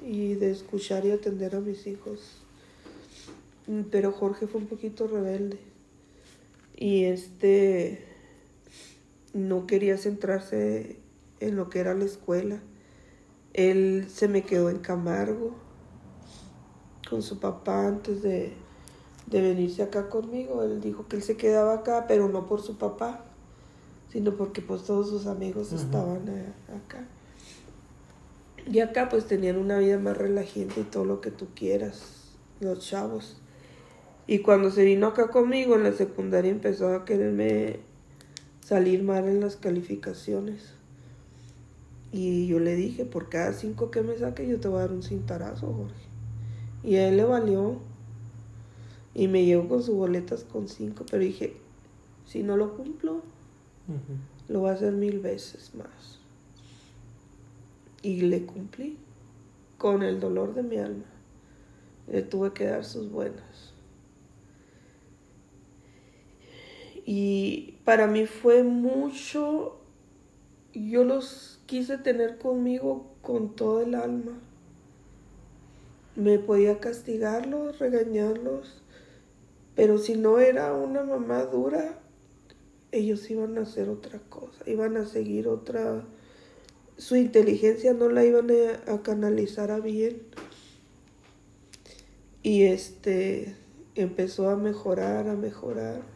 Y 0.01 0.35
de 0.35 0.51
escuchar 0.51 1.05
y 1.05 1.11
atender 1.11 1.55
a 1.55 1.59
mis 1.59 1.87
hijos. 1.87 2.41
Mm, 3.67 3.81
Pero 3.91 4.11
Jorge 4.11 4.47
fue 4.47 4.61
un 4.61 4.67
poquito 4.67 5.07
rebelde. 5.07 5.59
Y 6.77 7.05
este 7.05 8.05
no 9.33 9.67
quería 9.67 9.97
centrarse 9.97 10.97
en 11.39 11.55
lo 11.55 11.69
que 11.69 11.79
era 11.79 11.93
la 11.93 12.05
escuela. 12.05 12.61
Él 13.55 14.07
se 14.09 14.27
me 14.27 14.41
quedó 14.41 14.69
en 14.69 14.79
Camargo 14.79 15.55
con 17.09 17.21
su 17.21 17.39
papá 17.39 17.87
antes 17.87 18.21
de, 18.21 18.51
de 19.27 19.41
venirse 19.41 19.81
acá 19.81 20.09
conmigo. 20.09 20.61
Él 20.61 20.81
dijo 20.81 21.07
que 21.07 21.15
él 21.15 21.23
se 21.23 21.37
quedaba 21.37 21.75
acá, 21.75 22.03
pero 22.05 22.27
no 22.27 22.47
por 22.47 22.61
su 22.61 22.77
papá, 22.77 23.23
sino 24.11 24.35
porque 24.35 24.61
pues 24.61 24.83
todos 24.83 25.07
sus 25.07 25.25
amigos 25.25 25.71
estaban 25.71 26.27
eh, 26.27 26.51
acá. 26.67 27.07
Y 28.69 28.79
acá 28.79 29.07
pues 29.07 29.25
tenían 29.25 29.57
una 29.57 29.77
vida 29.79 29.99
más 29.99 30.17
relajante 30.17 30.81
y 30.81 30.83
todo 30.83 31.05
lo 31.05 31.21
que 31.21 31.31
tú 31.31 31.47
quieras, 31.55 32.33
los 32.59 32.79
chavos. 32.79 33.37
Y 34.27 34.39
cuando 34.39 34.69
se 34.69 34.83
vino 34.83 35.07
acá 35.07 35.29
conmigo 35.29 35.75
en 35.75 35.83
la 35.83 35.93
secundaria 35.93 36.51
empezó 36.51 36.93
a 36.93 37.05
quererme 37.05 37.79
salir 38.59 39.01
mal 39.01 39.29
en 39.29 39.39
las 39.39 39.55
calificaciones. 39.55 40.74
Y 42.15 42.47
yo 42.47 42.59
le 42.59 42.77
dije, 42.77 43.03
por 43.03 43.27
cada 43.27 43.51
cinco 43.51 43.91
que 43.91 44.01
me 44.01 44.15
saque 44.15 44.47
yo 44.47 44.57
te 44.57 44.69
voy 44.69 44.77
a 44.77 44.81
dar 44.83 44.93
un 44.93 45.03
cintarazo, 45.03 45.67
Jorge. 45.73 46.05
Y 46.81 46.95
a 46.95 47.09
él 47.09 47.17
le 47.17 47.25
valió. 47.25 47.81
Y 49.13 49.27
me 49.27 49.43
llegó 49.43 49.67
con 49.67 49.83
sus 49.83 49.95
boletas 49.95 50.45
con 50.45 50.69
cinco, 50.69 51.05
pero 51.11 51.21
dije, 51.21 51.57
si 52.25 52.41
no 52.41 52.55
lo 52.55 52.77
cumplo, 52.77 53.21
lo 54.47 54.61
voy 54.61 54.69
a 54.69 54.73
hacer 54.75 54.93
mil 54.93 55.19
veces 55.19 55.75
más. 55.75 56.21
Y 58.01 58.21
le 58.21 58.45
cumplí 58.45 58.97
con 59.77 60.01
el 60.01 60.21
dolor 60.21 60.53
de 60.53 60.63
mi 60.63 60.77
alma. 60.77 61.03
Le 62.09 62.21
tuve 62.21 62.53
que 62.53 62.63
dar 62.63 62.85
sus 62.85 63.11
buenas. 63.11 63.73
Y 67.05 67.75
para 67.83 68.07
mí 68.07 68.25
fue 68.25 68.63
mucho, 68.63 69.79
yo 70.75 71.03
los 71.03 71.59
quise 71.65 71.97
tener 71.97 72.37
conmigo 72.37 73.07
con 73.21 73.55
todo 73.55 73.81
el 73.81 73.95
alma. 73.95 74.39
Me 76.15 76.39
podía 76.39 76.79
castigarlos, 76.79 77.79
regañarlos, 77.79 78.81
pero 79.75 79.97
si 79.97 80.15
no 80.15 80.39
era 80.39 80.73
una 80.73 81.03
mamá 81.03 81.43
dura, 81.43 81.99
ellos 82.91 83.29
iban 83.29 83.57
a 83.57 83.61
hacer 83.61 83.89
otra 83.89 84.19
cosa, 84.29 84.69
iban 84.69 84.95
a 84.95 85.05
seguir 85.05 85.47
otra, 85.47 86.05
su 86.97 87.17
inteligencia 87.17 87.93
no 87.93 88.09
la 88.09 88.23
iban 88.23 88.49
a, 88.87 89.01
canalizar 89.01 89.71
a 89.71 89.79
bien. 89.79 90.21
Y 92.41 92.63
este 92.63 93.55
empezó 93.95 94.49
a 94.49 94.55
mejorar, 94.55 95.27
a 95.27 95.35
mejorar. 95.35 96.14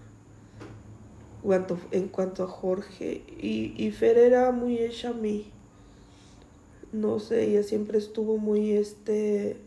En 1.91 2.07
cuanto 2.09 2.43
a 2.43 2.47
Jorge. 2.47 3.23
Y, 3.39 3.73
y 3.77 3.91
Fer 3.91 4.17
era 4.17 4.51
muy 4.51 4.77
hecha 4.77 5.09
a 5.09 5.13
mí. 5.13 5.51
No 6.91 7.19
sé, 7.19 7.43
ella 7.43 7.63
siempre 7.63 7.97
estuvo 7.97 8.37
muy 8.37 8.71
este 8.71 9.57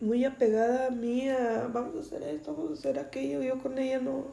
muy 0.00 0.24
apegada 0.24 0.86
a 0.86 0.90
mí 0.90 1.28
a 1.28 1.68
vamos 1.72 1.96
a 1.96 2.00
hacer 2.00 2.22
esto, 2.22 2.54
vamos 2.54 2.70
a 2.70 2.74
hacer 2.74 2.98
aquello. 2.98 3.42
Yo 3.42 3.58
con 3.58 3.78
ella 3.78 4.00
no, 4.00 4.26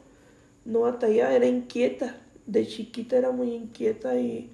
no 0.64 0.80
batallaba, 0.80 1.34
era 1.34 1.46
inquieta. 1.46 2.20
De 2.46 2.66
chiquita 2.66 3.16
era 3.16 3.32
muy 3.32 3.52
inquieta 3.52 4.18
y, 4.18 4.52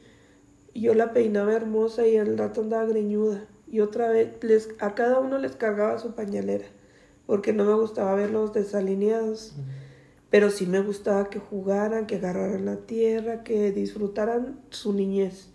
yo 0.74 0.94
la 0.94 1.12
peinaba 1.12 1.52
hermosa 1.52 2.06
y 2.06 2.16
al 2.16 2.38
rato 2.38 2.62
andaba 2.62 2.86
greñuda. 2.86 3.46
Y 3.70 3.80
otra 3.80 4.08
vez 4.10 4.42
les, 4.42 4.70
a 4.78 4.94
cada 4.94 5.18
uno 5.18 5.36
les 5.36 5.54
cargaba 5.54 5.98
su 5.98 6.14
pañalera, 6.14 6.64
porque 7.26 7.52
no 7.52 7.64
me 7.64 7.74
gustaba 7.74 8.14
verlos 8.14 8.54
desalineados. 8.54 9.54
Pero 10.32 10.50
sí 10.50 10.64
me 10.64 10.80
gustaba 10.80 11.28
que 11.28 11.38
jugaran, 11.38 12.06
que 12.06 12.16
agarraran 12.16 12.64
la 12.64 12.76
tierra, 12.76 13.44
que 13.44 13.70
disfrutaran 13.70 14.58
su 14.70 14.94
niñez. 14.94 15.48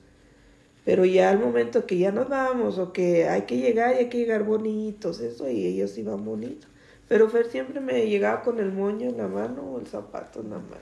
Pero 0.86 1.04
ya 1.04 1.32
al 1.32 1.40
momento 1.40 1.88
que 1.88 1.98
ya 1.98 2.12
nos 2.12 2.30
vamos 2.30 2.78
o 2.78 2.94
que 2.94 3.28
hay 3.28 3.41
que 3.41 3.58
llegar 3.58 3.95
y 3.95 3.98
hay 3.98 4.10
que 4.10 4.20
llegar 4.20 4.44
bonitos, 4.44 5.20
eso, 5.20 5.49
y 5.49 5.66
ellos 5.66 5.98
iban 5.98 6.24
bonitos. 6.24 6.70
Pero 7.08 7.28
Fer 7.28 7.48
siempre 7.48 7.80
me 7.80 8.06
llegaba 8.06 8.44
con 8.44 8.60
el 8.60 8.72
moño 8.72 9.10
en 9.10 9.18
la 9.18 9.28
mano 9.28 9.64
o 9.64 9.80
el 9.80 9.88
zapato 9.88 10.41
en 10.41 10.52
la 10.52 10.58
mano. 10.60 10.78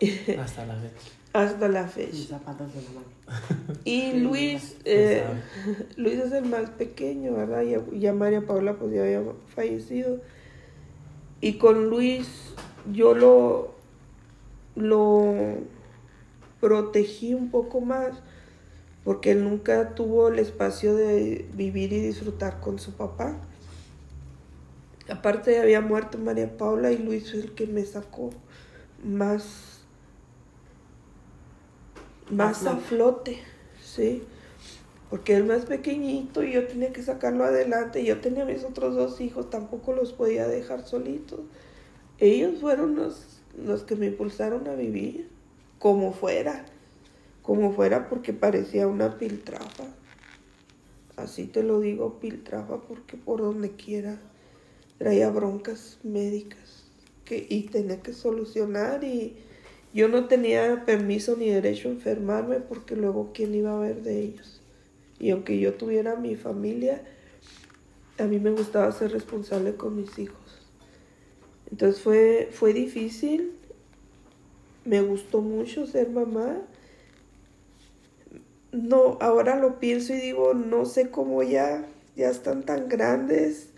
Hasta 0.38 0.66
la 0.66 0.74
fecha. 0.74 1.10
Hasta 1.32 1.68
la 1.68 1.88
fecha. 1.88 2.28
zapatos 2.28 2.68
en 2.74 2.84
la 2.84 2.90
mano. 2.90 3.80
Y 3.86 4.12
Luis, 4.20 4.76
eh, 4.84 5.24
Luis 5.96 6.18
es 6.18 6.32
el 6.32 6.44
más 6.44 6.68
pequeño, 6.68 7.32
¿verdad? 7.32 7.62
Ya, 7.62 7.80
ya 7.98 8.12
María 8.12 8.42
Paula 8.42 8.74
pues 8.74 8.92
ya 8.92 9.02
había 9.02 9.22
fallecido. 9.54 10.20
Y 11.42 11.54
con 11.58 11.90
Luis 11.90 12.54
yo 12.90 13.14
lo, 13.14 13.74
lo 14.76 15.34
protegí 16.60 17.34
un 17.34 17.50
poco 17.50 17.80
más 17.80 18.14
porque 19.04 19.32
él 19.32 19.42
nunca 19.42 19.96
tuvo 19.96 20.28
el 20.28 20.38
espacio 20.38 20.94
de 20.94 21.44
vivir 21.54 21.92
y 21.92 21.98
disfrutar 21.98 22.60
con 22.60 22.78
su 22.78 22.92
papá. 22.92 23.36
Aparte 25.10 25.58
había 25.58 25.80
muerto 25.80 26.16
María 26.16 26.56
Paula 26.56 26.92
y 26.92 26.98
Luis 26.98 27.32
fue 27.32 27.40
el 27.40 27.52
que 27.54 27.66
me 27.66 27.84
sacó 27.84 28.30
más, 29.04 29.80
más 32.30 32.64
a 32.66 32.76
flote, 32.76 33.42
¿sí? 33.82 34.22
Porque 35.12 35.36
él 35.36 35.44
más 35.44 35.66
pequeñito 35.66 36.42
y 36.42 36.52
yo 36.52 36.66
tenía 36.66 36.90
que 36.90 37.02
sacarlo 37.02 37.44
adelante. 37.44 38.02
Yo 38.02 38.22
tenía 38.22 38.46
mis 38.46 38.64
otros 38.64 38.94
dos 38.94 39.20
hijos, 39.20 39.50
tampoco 39.50 39.92
los 39.92 40.14
podía 40.14 40.48
dejar 40.48 40.86
solitos. 40.86 41.40
Ellos 42.18 42.62
fueron 42.62 42.96
los, 42.96 43.42
los 43.62 43.82
que 43.82 43.94
me 43.94 44.06
impulsaron 44.06 44.66
a 44.68 44.74
vivir 44.74 45.28
como 45.78 46.14
fuera, 46.14 46.64
como 47.42 47.74
fuera 47.74 48.08
porque 48.08 48.32
parecía 48.32 48.88
una 48.88 49.18
piltrafa. 49.18 49.84
Así 51.18 51.44
te 51.44 51.62
lo 51.62 51.80
digo, 51.80 52.18
piltrafa, 52.18 52.80
porque 52.80 53.18
por 53.18 53.42
donde 53.42 53.72
quiera 53.72 54.18
traía 54.96 55.28
broncas 55.28 55.98
médicas 56.02 56.84
que, 57.26 57.46
y 57.50 57.64
tenía 57.64 58.00
que 58.00 58.14
solucionar 58.14 59.04
y 59.04 59.36
yo 59.92 60.08
no 60.08 60.26
tenía 60.26 60.86
permiso 60.86 61.36
ni 61.36 61.50
derecho 61.50 61.90
a 61.90 61.92
enfermarme 61.92 62.60
porque 62.60 62.96
luego 62.96 63.32
quién 63.34 63.54
iba 63.54 63.76
a 63.76 63.78
ver 63.78 64.00
de 64.02 64.18
ellos. 64.18 64.61
Y 65.22 65.30
aunque 65.30 65.60
yo 65.60 65.74
tuviera 65.74 66.16
mi 66.16 66.34
familia, 66.34 67.00
a 68.18 68.24
mí 68.24 68.40
me 68.40 68.50
gustaba 68.50 68.90
ser 68.90 69.12
responsable 69.12 69.76
con 69.76 69.94
mis 69.94 70.18
hijos. 70.18 70.68
Entonces 71.70 72.02
fue, 72.02 72.48
fue 72.50 72.72
difícil, 72.72 73.52
me 74.84 75.00
gustó 75.00 75.40
mucho 75.40 75.86
ser 75.86 76.10
mamá. 76.10 76.56
No, 78.72 79.16
ahora 79.20 79.60
lo 79.60 79.78
pienso 79.78 80.12
y 80.12 80.16
digo, 80.16 80.54
no 80.54 80.86
sé 80.86 81.10
cómo 81.10 81.44
ya, 81.44 81.86
ya 82.16 82.28
están 82.28 82.64
tan 82.64 82.88
grandes, 82.88 83.68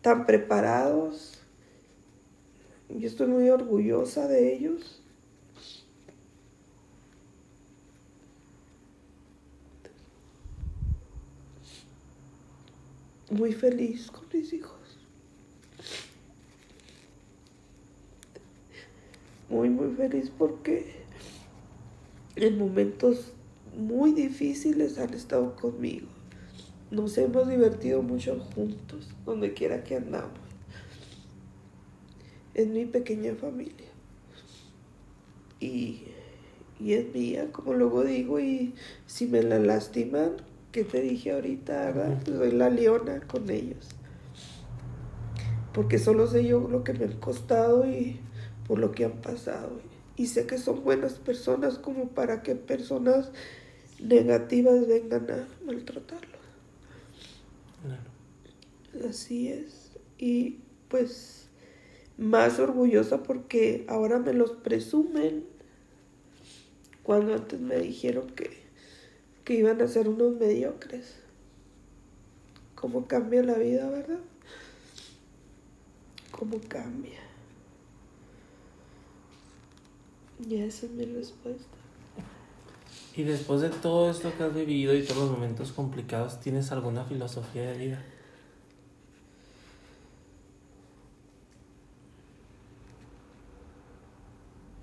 tan 0.00 0.26
preparados. 0.26 1.40
Yo 2.88 3.08
estoy 3.08 3.26
muy 3.26 3.50
orgullosa 3.50 4.28
de 4.28 4.54
ellos. 4.54 4.95
Muy 13.30 13.52
feliz 13.52 14.10
con 14.10 14.24
mis 14.32 14.52
hijos. 14.52 14.76
muy, 19.48 19.70
muy 19.70 19.94
feliz 19.94 20.30
porque 20.36 20.92
en 22.36 22.58
momentos 22.58 23.32
muy 23.76 24.12
difíciles 24.12 24.98
han 24.98 25.14
estado 25.14 25.54
conmigo. 25.56 26.08
Nos 26.90 27.16
hemos 27.18 27.48
divertido 27.48 28.02
mucho 28.02 28.38
juntos, 28.54 29.08
donde 29.24 29.52
quiera 29.54 29.82
que 29.82 29.96
andamos. 29.96 30.38
Es 32.54 32.66
mi 32.68 32.86
pequeña 32.86 33.34
familia. 33.34 33.86
Y, 35.58 36.04
y 36.78 36.92
es 36.92 37.12
mía, 37.12 37.50
como 37.52 37.74
luego 37.74 38.04
digo, 38.04 38.40
y 38.40 38.74
si 39.06 39.26
me 39.26 39.42
la 39.42 39.58
lastiman, 39.58 40.36
que 40.76 40.84
te 40.84 41.00
dije 41.00 41.32
ahorita, 41.32 41.90
¿verdad? 41.90 42.22
Soy 42.26 42.52
la 42.52 42.68
leona 42.68 43.22
con 43.26 43.48
ellos. 43.48 43.88
Porque 45.72 45.98
solo 45.98 46.26
sé 46.26 46.44
yo 46.44 46.68
lo 46.68 46.84
que 46.84 46.92
me 46.92 47.06
ha 47.06 47.18
costado 47.18 47.88
y 47.88 48.20
por 48.68 48.78
lo 48.78 48.92
que 48.92 49.06
han 49.06 49.22
pasado. 49.22 49.80
Y 50.16 50.26
sé 50.26 50.46
que 50.46 50.58
son 50.58 50.84
buenas 50.84 51.14
personas 51.14 51.78
como 51.78 52.08
para 52.08 52.42
que 52.42 52.56
personas 52.56 53.30
negativas 54.02 54.86
vengan 54.86 55.30
a 55.30 55.48
maltratarlos. 55.64 56.42
Así 59.08 59.48
es. 59.48 59.92
Y 60.18 60.58
pues 60.88 61.48
más 62.18 62.58
orgullosa 62.58 63.22
porque 63.22 63.86
ahora 63.88 64.18
me 64.18 64.34
los 64.34 64.50
presumen 64.50 65.46
cuando 67.02 67.32
antes 67.32 67.58
me 67.60 67.78
dijeron 67.78 68.26
que, 68.26 68.65
que 69.46 69.54
iban 69.54 69.80
a 69.80 69.86
ser 69.86 70.08
unos 70.08 70.34
mediocres. 70.34 71.14
¿Cómo 72.74 73.06
cambia 73.06 73.44
la 73.44 73.54
vida, 73.54 73.88
verdad? 73.88 74.18
¿Cómo 76.32 76.58
cambia? 76.68 77.20
Y 80.44 80.56
esa 80.56 80.86
es 80.86 80.92
mi 80.92 81.04
respuesta. 81.04 81.64
Y 83.14 83.22
después 83.22 83.60
de 83.60 83.70
todo 83.70 84.10
esto 84.10 84.32
que 84.36 84.42
has 84.42 84.52
vivido 84.52 84.94
y 84.96 85.04
todos 85.04 85.22
los 85.22 85.30
momentos 85.30 85.70
complicados, 85.70 86.40
¿tienes 86.40 86.72
alguna 86.72 87.04
filosofía 87.04 87.70
de 87.70 87.78
vida? 87.78 88.04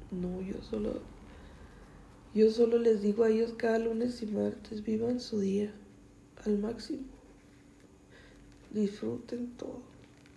No, 0.10 0.40
yo 0.42 0.62
solo 0.62 1.13
yo 2.34 2.50
solo 2.52 2.78
les 2.78 3.02
digo 3.02 3.24
a 3.24 3.30
ellos 3.30 3.54
cada 3.58 3.80
lunes 3.80 4.22
y 4.22 4.28
martes, 4.28 4.84
vivan 4.84 5.20
su 5.20 5.40
día 5.40 5.74
al 6.46 6.58
máximo. 6.58 7.04
Disfruten 8.72 9.52
todo, 9.58 9.82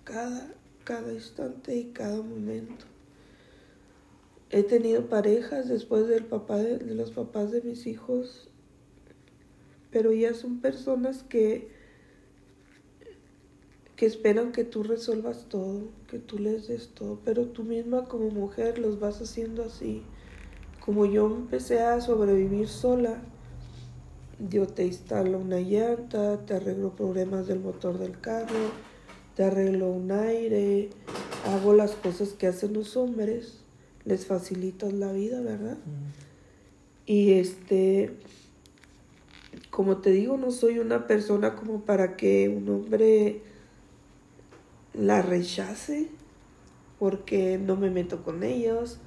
cada 0.04 0.54
cada 0.86 1.12
instante 1.12 1.76
y 1.76 1.86
cada 1.86 2.22
momento. 2.22 2.86
He 4.50 4.62
tenido 4.62 5.08
parejas 5.08 5.68
después 5.68 6.06
del 6.06 6.24
papá 6.24 6.58
de, 6.58 6.78
los 6.94 7.10
papás 7.10 7.50
de 7.50 7.60
mis 7.60 7.88
hijos, 7.88 8.48
pero 9.90 10.12
ya 10.12 10.32
son 10.32 10.60
personas 10.60 11.22
que 11.24 11.74
que 13.96 14.04
esperan 14.04 14.52
que 14.52 14.62
tú 14.62 14.82
resuelvas 14.82 15.48
todo, 15.48 15.88
que 16.08 16.18
tú 16.18 16.38
les 16.38 16.68
des 16.68 16.88
todo, 16.88 17.18
pero 17.24 17.46
tú 17.46 17.64
misma 17.64 18.04
como 18.04 18.28
mujer 18.28 18.78
los 18.78 19.00
vas 19.00 19.22
haciendo 19.22 19.64
así. 19.64 20.02
Como 20.86 21.04
yo 21.04 21.26
empecé 21.26 21.80
a 21.80 22.00
sobrevivir 22.00 22.68
sola, 22.68 23.18
yo 24.38 24.68
te 24.68 24.84
instalo 24.86 25.38
una 25.38 25.58
llanta, 25.58 26.38
te 26.46 26.54
arreglo 26.54 26.94
problemas 26.94 27.48
del 27.48 27.58
motor 27.58 27.98
del 27.98 28.20
carro, 28.20 28.70
te 29.34 29.42
arreglo 29.42 29.90
un 29.90 30.12
aire, 30.12 30.90
hago 31.44 31.72
las 31.72 31.90
cosas 31.92 32.30
que 32.34 32.46
hacen 32.46 32.72
los 32.72 32.96
hombres, 32.96 33.58
les 34.04 34.26
facilitas 34.26 34.92
la 34.92 35.10
vida, 35.12 35.40
¿verdad? 35.40 35.78
Y 37.04 37.32
este, 37.32 38.14
como 39.70 39.96
te 39.96 40.10
digo, 40.10 40.36
no 40.36 40.52
soy 40.52 40.78
una 40.78 41.08
persona 41.08 41.56
como 41.56 41.80
para 41.80 42.16
que 42.16 42.48
un 42.48 42.68
hombre 42.68 43.42
la 44.94 45.20
rechace, 45.20 46.08
porque 47.00 47.58
no 47.58 47.74
me 47.74 47.90
meto 47.90 48.22
con 48.22 48.44
ellos, 48.44 49.00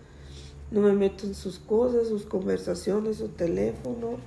no 0.71 0.81
me 0.81 0.93
meto 0.93 1.25
en 1.25 1.33
sus 1.33 1.59
cosas, 1.59 2.07
sus 2.07 2.25
conversaciones, 2.25 3.17
su 3.17 3.29
teléfono. 3.29 4.17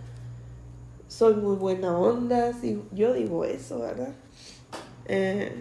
Soy 1.08 1.34
muy 1.34 1.56
buena 1.56 1.96
onda, 1.98 2.52
yo 2.94 3.12
digo 3.12 3.44
eso, 3.44 3.80
¿verdad? 3.80 4.14
Eh, 5.06 5.52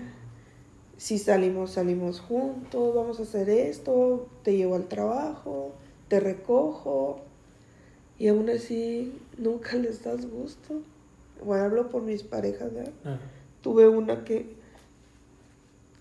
si 0.97 1.17
salimos, 1.17 1.71
salimos 1.71 2.19
juntos, 2.21 2.95
vamos 2.95 3.19
a 3.19 3.23
hacer 3.23 3.49
esto, 3.49 4.27
te 4.43 4.55
llevo 4.55 4.75
al 4.75 4.87
trabajo, 4.87 5.73
te 6.07 6.19
recojo. 6.19 7.19
Y 8.17 8.27
aún 8.27 8.49
así 8.49 9.11
nunca 9.37 9.77
les 9.77 10.03
das 10.03 10.29
gusto. 10.29 10.81
Bueno, 11.43 11.65
hablo 11.65 11.89
por 11.89 12.03
mis 12.03 12.23
parejas, 12.23 12.71
¿verdad? 12.73 13.19
Tuve 13.61 13.87
una 13.87 14.23
que 14.23 14.45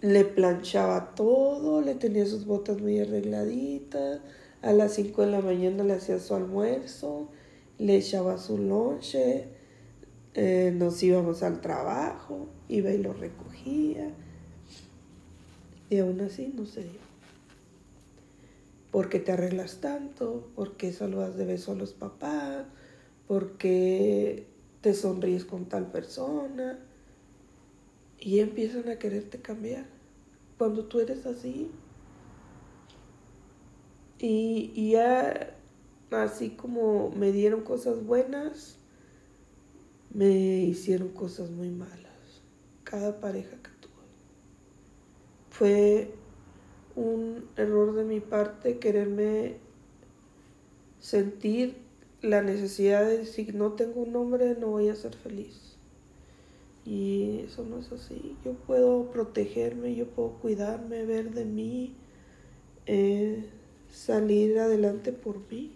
le 0.02 0.24
planchaba 0.24 1.14
todo, 1.14 1.80
le 1.80 1.94
tenía 1.94 2.26
sus 2.26 2.46
botas 2.46 2.80
muy 2.80 3.00
arregladitas, 3.00 4.20
a 4.62 4.72
las 4.72 4.94
5 4.94 5.22
de 5.22 5.30
la 5.30 5.40
mañana 5.40 5.84
le 5.84 5.94
hacía 5.94 6.18
su 6.18 6.34
almuerzo, 6.34 7.28
le 7.78 7.96
echaba 7.96 8.36
su 8.38 8.58
lonche, 8.58 9.48
eh, 10.34 10.72
nos 10.74 11.02
íbamos 11.02 11.42
al 11.42 11.60
trabajo, 11.60 12.48
iba 12.68 12.90
y 12.90 12.98
lo 12.98 13.12
recogía. 13.12 14.10
Y 15.88 15.98
aún 15.98 16.20
así 16.20 16.52
no 16.54 16.66
se 16.66 16.82
dio. 16.82 17.00
¿Por 18.90 19.08
qué 19.08 19.18
te 19.18 19.32
arreglas 19.32 19.80
tanto? 19.80 20.48
¿Por 20.54 20.76
qué 20.76 20.92
saludas 20.92 21.36
de 21.36 21.46
beso 21.46 21.72
a 21.72 21.76
los 21.76 21.92
papás? 21.92 22.66
¿Por 23.26 23.52
qué 23.56 24.46
te 24.80 24.94
sonríes 24.94 25.44
con 25.44 25.66
tal 25.66 25.90
persona? 25.90 26.78
Y 28.18 28.40
empiezan 28.40 28.88
a 28.88 28.98
quererte 28.98 29.40
cambiar. 29.40 29.86
Cuando 30.58 30.84
tú 30.84 31.00
eres 31.00 31.24
así. 31.26 31.70
Y, 34.20 34.90
ya 34.90 35.56
así 36.10 36.50
como 36.50 37.10
me 37.10 37.32
dieron 37.32 37.62
cosas 37.62 38.04
buenas, 38.04 38.76
me 40.12 40.30
hicieron 40.30 41.08
cosas 41.08 41.50
muy 41.50 41.70
malas. 41.70 42.42
Cada 42.84 43.20
pareja 43.20 43.56
que 43.62 43.70
fue 45.60 46.10
un 46.96 47.44
error 47.58 47.94
de 47.94 48.04
mi 48.04 48.20
parte 48.20 48.78
quererme 48.78 49.56
sentir 51.00 51.76
la 52.22 52.40
necesidad 52.40 53.04
de 53.04 53.18
decir 53.18 53.54
no 53.54 53.72
tengo 53.72 54.04
un 54.04 54.12
nombre, 54.12 54.56
no 54.58 54.68
voy 54.68 54.88
a 54.88 54.94
ser 54.94 55.14
feliz. 55.14 55.76
Y 56.86 57.40
eso 57.44 57.62
no 57.66 57.78
es 57.78 57.92
así. 57.92 58.38
Yo 58.42 58.54
puedo 58.54 59.10
protegerme, 59.10 59.94
yo 59.94 60.06
puedo 60.06 60.30
cuidarme, 60.40 61.04
ver 61.04 61.34
de 61.34 61.44
mí, 61.44 61.94
eh, 62.86 63.44
salir 63.90 64.58
adelante 64.58 65.12
por 65.12 65.38
mí. 65.50 65.72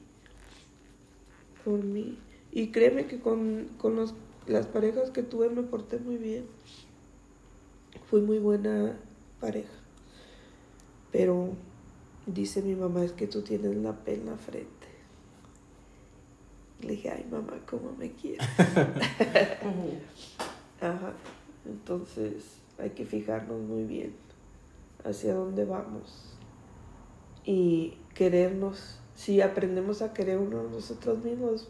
Por 1.64 1.82
mí. 1.84 2.18
Y 2.52 2.68
créeme 2.68 3.06
que 3.06 3.20
con, 3.20 3.68
con 3.78 3.96
los, 3.96 4.14
las 4.46 4.66
parejas 4.66 5.10
que 5.10 5.22
tuve 5.22 5.48
me 5.48 5.62
porté 5.62 5.98
muy 5.98 6.16
bien. 6.16 6.46
Fui 8.08 8.20
muy 8.20 8.38
buena 8.38 8.98
pareja. 9.40 9.72
Pero 11.10 11.50
dice 12.26 12.62
mi 12.62 12.74
mamá, 12.74 13.04
es 13.04 13.12
que 13.12 13.26
tú 13.26 13.42
tienes 13.42 13.76
la 13.76 13.92
pena 14.04 14.22
en 14.22 14.26
la 14.26 14.36
frente. 14.36 14.68
Le 16.80 16.92
dije, 16.92 17.10
ay 17.10 17.26
mamá, 17.30 17.54
¿cómo 17.68 17.92
me 17.98 18.12
quieres? 18.12 18.46
Ajá. 20.80 21.14
Entonces 21.64 22.58
hay 22.78 22.90
que 22.90 23.04
fijarnos 23.04 23.60
muy 23.62 23.84
bien 23.84 24.12
hacia 25.04 25.34
dónde 25.34 25.64
vamos 25.64 26.34
y 27.44 27.94
querernos. 28.14 28.98
Si 29.14 29.40
aprendemos 29.40 30.02
a 30.02 30.12
querer 30.12 30.38
uno 30.38 30.60
a 30.60 30.62
nosotros 30.64 31.22
mismos, 31.22 31.68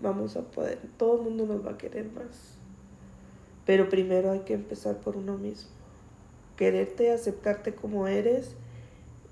vamos 0.00 0.36
a 0.36 0.42
poder, 0.42 0.78
todo 0.96 1.16
el 1.16 1.22
mundo 1.22 1.46
nos 1.46 1.66
va 1.66 1.72
a 1.72 1.78
querer 1.78 2.10
más. 2.12 2.56
Pero 3.66 3.88
primero 3.88 4.30
hay 4.30 4.40
que 4.40 4.54
empezar 4.54 4.98
por 5.00 5.16
uno 5.16 5.36
mismo 5.36 5.80
quererte, 6.60 7.10
aceptarte 7.10 7.74
como 7.74 8.06
eres 8.06 8.54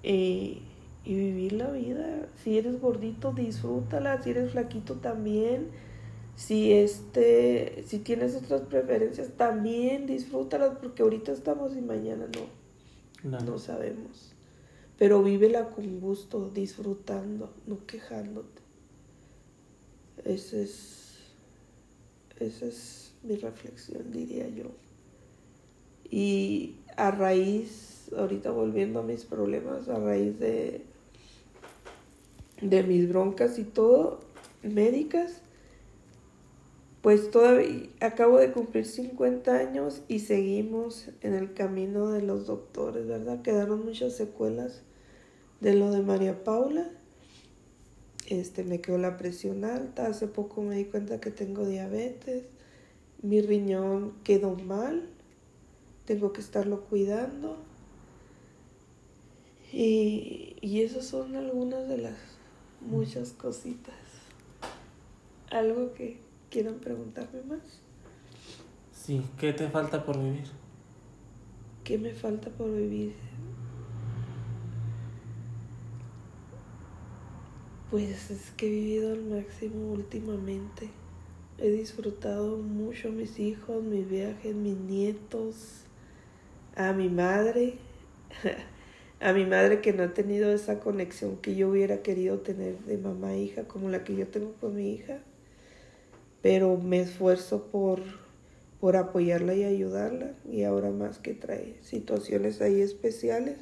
y, 0.02 0.62
vivir 1.04 1.52
la 1.52 1.70
vida. 1.70 2.26
Si 2.42 2.56
eres 2.56 2.80
gordito, 2.80 3.32
disfrútala, 3.32 4.22
si 4.22 4.30
eres 4.30 4.52
flaquito 4.52 4.94
también. 4.94 5.68
Si 6.36 6.72
este, 6.72 7.84
si 7.86 7.98
tienes 7.98 8.34
otras 8.34 8.62
preferencias, 8.62 9.28
también 9.36 10.06
disfrútalas, 10.06 10.78
porque 10.80 11.02
ahorita 11.02 11.32
estamos 11.32 11.76
y 11.76 11.82
mañana 11.82 12.26
no. 12.34 13.30
No, 13.30 13.40
no 13.40 13.58
sabemos. 13.58 14.34
Pero 14.98 15.22
vívela 15.22 15.70
con 15.70 16.00
gusto, 16.00 16.50
disfrutando, 16.50 17.52
no 17.66 17.86
quejándote. 17.86 18.62
Esa 20.24 20.56
es, 20.56 21.18
esa 22.40 22.66
es 22.66 23.12
mi 23.22 23.36
reflexión, 23.36 24.10
diría 24.10 24.48
yo. 24.48 24.66
Y 26.10 26.76
a 26.96 27.12
raíz, 27.12 28.10
ahorita 28.16 28.50
volviendo 28.50 28.98
a 28.98 29.02
mis 29.04 29.24
problemas, 29.24 29.88
a 29.88 30.00
raíz 30.00 30.38
de, 30.40 30.82
de 32.60 32.82
mis 32.82 33.08
broncas 33.08 33.58
y 33.60 33.64
todo, 33.64 34.18
médicas, 34.64 35.42
pues 37.02 37.30
todavía 37.30 37.88
acabo 38.00 38.38
de 38.38 38.50
cumplir 38.50 38.84
50 38.84 39.56
años 39.56 40.02
y 40.08 40.18
seguimos 40.18 41.10
en 41.20 41.34
el 41.34 41.54
camino 41.54 42.10
de 42.10 42.22
los 42.22 42.48
doctores, 42.48 43.06
¿verdad? 43.06 43.42
Quedaron 43.42 43.84
muchas 43.84 44.16
secuelas 44.16 44.82
de 45.60 45.74
lo 45.74 45.90
de 45.90 46.02
María 46.02 46.44
Paula. 46.44 46.88
Este, 48.26 48.62
me 48.62 48.80
quedó 48.80 48.98
la 48.98 49.16
presión 49.16 49.64
alta, 49.64 50.06
hace 50.06 50.26
poco 50.26 50.62
me 50.62 50.76
di 50.76 50.84
cuenta 50.84 51.20
que 51.20 51.30
tengo 51.30 51.66
diabetes, 51.66 52.44
mi 53.22 53.40
riñón 53.40 54.12
quedó 54.22 54.54
mal, 54.54 55.08
tengo 56.04 56.32
que 56.32 56.40
estarlo 56.40 56.82
cuidando. 56.82 57.56
Y, 59.72 60.56
y 60.60 60.82
esas 60.82 61.06
son 61.06 61.36
algunas 61.36 61.88
de 61.88 61.98
las 61.98 62.16
muchas 62.80 63.32
cositas. 63.32 63.94
¿Algo 65.50 65.94
que 65.94 66.20
quieran 66.50 66.76
preguntarme 66.76 67.42
más? 67.42 67.80
Sí, 68.92 69.22
¿qué 69.38 69.52
te 69.54 69.68
falta 69.68 70.04
por 70.04 70.18
vivir? 70.18 70.48
¿Qué 71.84 71.96
me 71.96 72.12
falta 72.12 72.50
por 72.50 72.74
vivir? 72.74 73.14
Pues 77.90 78.30
es 78.30 78.50
que 78.50 78.66
he 78.66 78.70
vivido 78.70 79.12
al 79.12 79.24
máximo 79.24 79.92
últimamente. 79.92 80.90
He 81.56 81.70
disfrutado 81.70 82.58
mucho 82.58 83.10
mis 83.10 83.40
hijos, 83.40 83.82
mis 83.82 84.06
viajes, 84.06 84.54
mis 84.54 84.76
nietos 84.76 85.84
a 86.76 86.92
mi 86.92 87.08
madre, 87.08 87.78
a 89.20 89.32
mi 89.32 89.46
madre 89.46 89.80
que 89.80 89.94
no 89.94 90.02
ha 90.02 90.12
tenido 90.12 90.52
esa 90.52 90.80
conexión 90.80 91.38
que 91.38 91.56
yo 91.56 91.70
hubiera 91.70 92.02
querido 92.02 92.40
tener 92.40 92.78
de 92.80 92.98
mamá 92.98 93.32
e 93.32 93.40
hija 93.40 93.64
como 93.64 93.88
la 93.88 94.04
que 94.04 94.14
yo 94.14 94.26
tengo 94.26 94.52
con 94.60 94.76
mi 94.76 94.92
hija, 94.92 95.20
pero 96.42 96.76
me 96.76 97.00
esfuerzo 97.00 97.68
por, 97.68 98.02
por 98.80 98.96
apoyarla 98.96 99.54
y 99.54 99.64
ayudarla 99.64 100.34
y 100.48 100.64
ahora 100.64 100.90
más 100.90 101.18
que 101.18 101.32
trae 101.32 101.78
situaciones 101.80 102.60
ahí 102.60 102.82
especiales. 102.82 103.56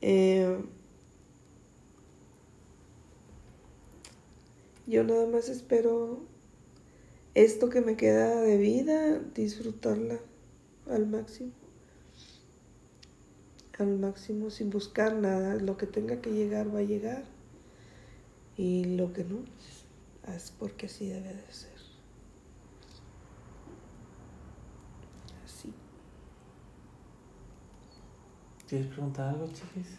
Eh, 0.00 0.58
yo 4.90 5.04
nada 5.04 5.26
más 5.26 5.48
espero 5.48 6.20
esto 7.34 7.70
que 7.70 7.80
me 7.80 7.96
queda 7.96 8.40
de 8.42 8.58
vida, 8.58 9.18
disfrutarla 9.34 10.18
al 10.88 11.06
máximo 11.06 11.52
al 13.80 13.98
máximo 13.98 14.50
sin 14.50 14.70
buscar 14.70 15.14
nada. 15.14 15.54
Lo 15.56 15.76
que 15.76 15.86
tenga 15.86 16.20
que 16.20 16.30
llegar 16.30 16.74
va 16.74 16.80
a 16.80 16.82
llegar 16.82 17.24
y 18.56 18.84
lo 18.96 19.12
que 19.12 19.24
no, 19.24 19.38
es 20.34 20.52
porque 20.58 20.86
así 20.86 21.08
debe 21.08 21.34
de 21.34 21.52
ser. 21.52 21.70
Así. 25.44 25.72
¿Quieres 28.68 28.88
preguntar 28.88 29.30
algo, 29.30 29.46
chiquis? 29.48 29.98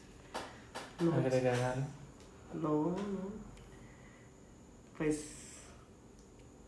No. 1.00 1.14
¿Agregar 1.14 1.56
algo? 1.56 1.88
No, 2.54 2.92
no. 2.92 3.51
Pues 5.02 5.20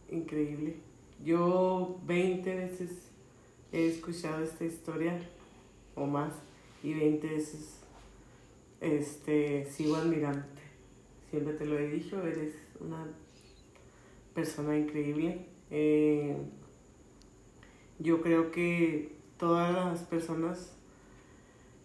increíble. 0.09 0.77
Yo 1.23 1.99
20 2.07 2.55
veces 2.55 3.11
he 3.71 3.85
escuchado 3.85 4.43
esta 4.43 4.65
historia 4.65 5.19
o 5.93 6.07
más 6.07 6.33
y 6.81 6.95
20 6.95 7.27
veces 7.27 7.77
este, 8.81 9.67
sigo 9.69 9.97
admirándote. 9.97 10.63
Siempre 11.29 11.53
te 11.53 11.65
lo 11.67 11.77
he 11.77 11.87
dicho, 11.87 12.25
eres 12.25 12.55
una 12.79 13.05
persona 14.33 14.79
increíble. 14.79 15.45
Eh, 15.69 16.35
yo 17.99 18.19
creo 18.23 18.49
que 18.49 19.11
todas 19.37 19.71
las 19.75 19.99
personas 20.05 20.73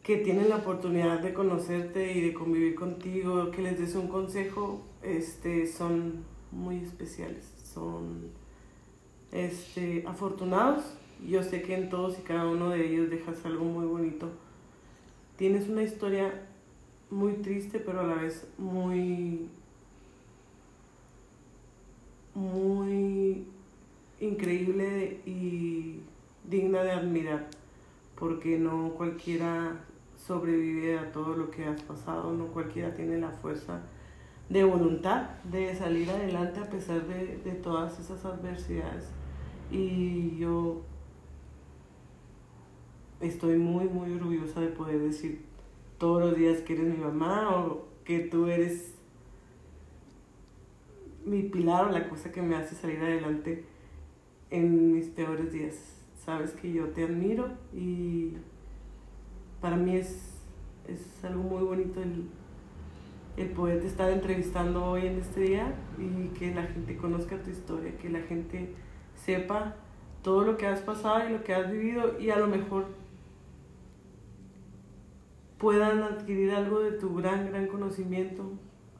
que 0.02 0.16
tienen 0.16 0.48
la 0.48 0.56
oportunidad 0.56 1.20
de 1.20 1.34
conocerte 1.34 2.10
y 2.14 2.22
de 2.22 2.32
convivir 2.32 2.74
contigo, 2.74 3.50
que 3.50 3.60
les 3.60 3.78
des 3.78 3.94
un 3.94 4.08
consejo, 4.08 4.82
este, 5.02 5.66
son 5.66 6.24
muy 6.52 6.76
especiales, 6.76 7.52
son 7.72 8.30
este, 9.32 10.04
afortunados. 10.06 10.84
Yo 11.26 11.42
sé 11.42 11.62
que 11.62 11.74
en 11.74 11.88
todos 11.90 12.18
y 12.18 12.22
cada 12.22 12.46
uno 12.46 12.70
de 12.70 12.86
ellos 12.86 13.10
dejas 13.10 13.44
algo 13.44 13.64
muy 13.64 13.86
bonito. 13.86 14.30
Tienes 15.36 15.68
una 15.68 15.82
historia 15.82 16.32
muy 17.10 17.34
triste, 17.34 17.80
pero 17.80 18.00
a 18.00 18.04
la 18.04 18.14
vez 18.14 18.46
muy, 18.58 19.48
muy 22.34 23.46
increíble 24.20 25.20
y 25.26 26.00
digna 26.48 26.82
de 26.82 26.92
admirar, 26.92 27.48
porque 28.16 28.58
no 28.58 28.90
cualquiera 28.96 29.84
sobrevive 30.16 30.98
a 30.98 31.12
todo 31.12 31.34
lo 31.34 31.50
que 31.50 31.64
has 31.64 31.82
pasado, 31.82 32.32
no 32.32 32.48
cualquiera 32.48 32.94
tiene 32.94 33.18
la 33.18 33.30
fuerza 33.30 33.82
de 34.48 34.64
voluntad 34.64 35.30
de 35.44 35.74
salir 35.74 36.10
adelante 36.10 36.60
a 36.60 36.70
pesar 36.70 37.06
de, 37.06 37.38
de 37.38 37.52
todas 37.52 37.98
esas 37.98 38.24
adversidades. 38.24 39.10
Y 39.70 40.36
yo 40.38 40.82
estoy 43.20 43.58
muy, 43.58 43.84
muy 43.88 44.12
orgullosa 44.14 44.60
de 44.60 44.68
poder 44.68 45.00
decir 45.00 45.44
todos 45.98 46.22
los 46.22 46.36
días 46.36 46.60
que 46.62 46.74
eres 46.74 46.86
mi 46.86 46.96
mamá 46.96 47.56
o 47.56 47.88
que 48.04 48.20
tú 48.20 48.46
eres 48.46 48.94
mi 51.26 51.42
pilar 51.42 51.86
o 51.86 51.90
la 51.90 52.08
cosa 52.08 52.32
que 52.32 52.40
me 52.40 52.56
hace 52.56 52.74
salir 52.74 53.00
adelante 53.00 53.64
en 54.50 54.92
mis 54.92 55.08
peores 55.08 55.52
días. 55.52 55.74
Sabes 56.24 56.52
que 56.52 56.72
yo 56.72 56.88
te 56.88 57.04
admiro 57.04 57.48
y 57.74 58.34
para 59.60 59.76
mí 59.76 59.96
es, 59.96 60.38
es 60.86 61.22
algo 61.24 61.42
muy 61.42 61.62
bonito 61.62 62.02
el, 62.02 62.28
el 63.38 63.50
poder 63.50 63.84
estar 63.84 64.10
entrevistando 64.10 64.84
hoy 64.84 65.06
en 65.06 65.20
este 65.20 65.40
día 65.40 65.72
y 65.96 66.28
que 66.30 66.52
la 66.52 66.64
gente 66.64 66.96
conozca 66.96 67.40
tu 67.40 67.50
historia, 67.50 67.96
que 67.96 68.08
la 68.08 68.20
gente 68.20 68.74
sepa 69.14 69.76
todo 70.22 70.42
lo 70.42 70.56
que 70.56 70.66
has 70.66 70.80
pasado 70.80 71.28
y 71.28 71.32
lo 71.32 71.44
que 71.44 71.54
has 71.54 71.70
vivido 71.70 72.18
y 72.18 72.30
a 72.30 72.36
lo 72.36 72.48
mejor 72.48 72.86
puedan 75.58 76.02
adquirir 76.02 76.50
algo 76.50 76.80
de 76.80 76.92
tu 76.92 77.14
gran, 77.14 77.46
gran 77.46 77.68
conocimiento. 77.68 78.52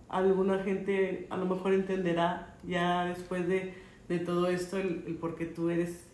Alguna 0.08 0.60
gente 0.60 1.26
a 1.30 1.36
lo 1.36 1.46
mejor 1.46 1.74
entenderá 1.74 2.56
ya 2.62 3.06
después 3.06 3.48
de, 3.48 3.74
de 4.08 4.20
todo 4.20 4.48
esto 4.48 4.78
el, 4.78 5.18
por 5.20 5.34
qué 5.34 5.46
tú 5.46 5.68
eres 5.68 6.06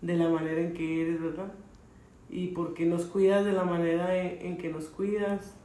de 0.00 0.16
la 0.16 0.28
manera 0.28 0.60
en 0.60 0.74
que 0.74 1.02
eres, 1.02 1.20
¿verdad? 1.20 1.52
Y 2.30 2.48
porque 2.48 2.86
nos 2.86 3.06
cuidas 3.06 3.44
de 3.44 3.52
la 3.52 3.64
manera 3.64 4.16
en 4.16 4.58
que 4.58 4.68
nos 4.68 4.84
cuidas, 4.84 5.57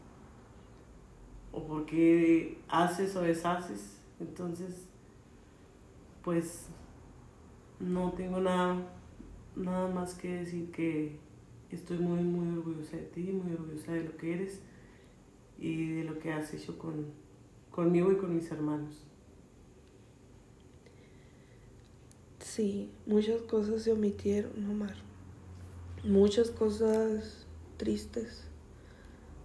o 1.54 1.64
porque 1.66 2.58
haces 2.68 3.16
o 3.16 3.22
deshaces. 3.22 3.98
Entonces, 4.20 4.88
pues 6.24 6.68
no 7.80 8.12
tengo 8.14 8.40
nada, 8.40 8.78
nada 9.56 9.88
más 9.88 10.16
que 10.16 10.40
decir 10.40 10.72
que 10.72 11.18
estoy 11.70 12.00
muy, 12.00 12.22
muy 12.22 12.58
orgullosa 12.58 12.98
de 12.98 13.04
ti, 13.04 13.22
muy 13.22 13.54
orgullosa 13.54 13.94
de 13.94 14.04
lo 14.04 14.18
que 14.18 14.34
eres 14.34 14.60
y 15.60 15.94
de 15.94 16.04
lo 16.04 16.20
que 16.20 16.32
has 16.32 16.54
hecho 16.54 16.78
con, 16.78 17.06
conmigo 17.72 18.12
y 18.12 18.18
con 18.18 18.36
mis 18.36 18.52
hermanos. 18.52 19.04
Sí, 22.40 22.92
muchas 23.06 23.42
cosas 23.44 23.84
se 23.84 23.92
omitieron, 23.92 24.52
Omar. 24.70 24.96
Muchas 26.04 26.52
cosas 26.52 27.48
tristes. 27.78 28.53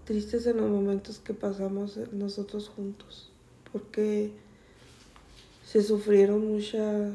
Tristes 0.09 0.47
en 0.47 0.57
los 0.57 0.71
momentos 0.71 1.19
que 1.19 1.35
pasamos 1.35 1.99
nosotros 2.13 2.71
juntos. 2.71 3.31
Porque 3.71 4.33
se 5.67 5.83
sufrieron 5.83 6.49
muchas 6.49 7.13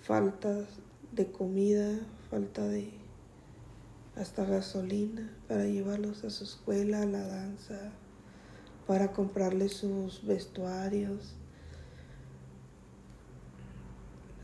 faltas 0.00 0.66
de 1.12 1.30
comida, 1.30 2.00
falta 2.28 2.66
de 2.66 2.90
hasta 4.16 4.44
gasolina 4.44 5.32
para 5.46 5.64
llevarlos 5.66 6.24
a 6.24 6.30
su 6.30 6.42
escuela, 6.42 7.02
a 7.02 7.06
la 7.06 7.24
danza, 7.24 7.92
para 8.88 9.12
comprarles 9.12 9.74
sus 9.74 10.26
vestuarios. 10.26 11.36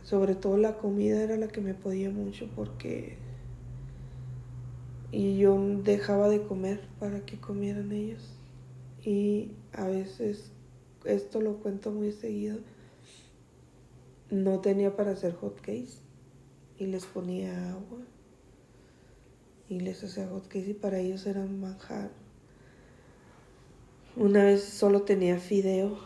Sobre 0.04 0.36
todo 0.36 0.58
la 0.58 0.78
comida 0.78 1.20
era 1.20 1.36
la 1.36 1.48
que 1.48 1.60
me 1.60 1.74
podía 1.74 2.10
mucho 2.10 2.48
porque 2.54 3.18
y 5.10 5.38
yo 5.38 5.58
dejaba 5.82 6.28
de 6.28 6.42
comer 6.42 6.80
para 6.98 7.24
que 7.24 7.40
comieran 7.40 7.92
ellos. 7.92 8.22
Y 9.04 9.52
a 9.72 9.86
veces, 9.86 10.52
esto 11.04 11.40
lo 11.40 11.58
cuento 11.58 11.90
muy 11.90 12.12
seguido, 12.12 12.58
no 14.30 14.60
tenía 14.60 14.94
para 14.96 15.12
hacer 15.12 15.34
hot 15.34 15.56
cakes 15.60 16.02
y 16.78 16.86
les 16.86 17.06
ponía 17.06 17.70
agua 17.70 18.00
y 19.68 19.80
les 19.80 20.04
hacía 20.04 20.28
hot 20.28 20.44
cakes 20.48 20.70
y 20.70 20.74
para 20.74 20.98
ellos 20.98 21.26
eran 21.26 21.60
manjar. 21.60 22.10
Una 24.16 24.44
vez 24.44 24.64
solo 24.64 25.02
tenía 25.02 25.38
fideo, 25.38 25.98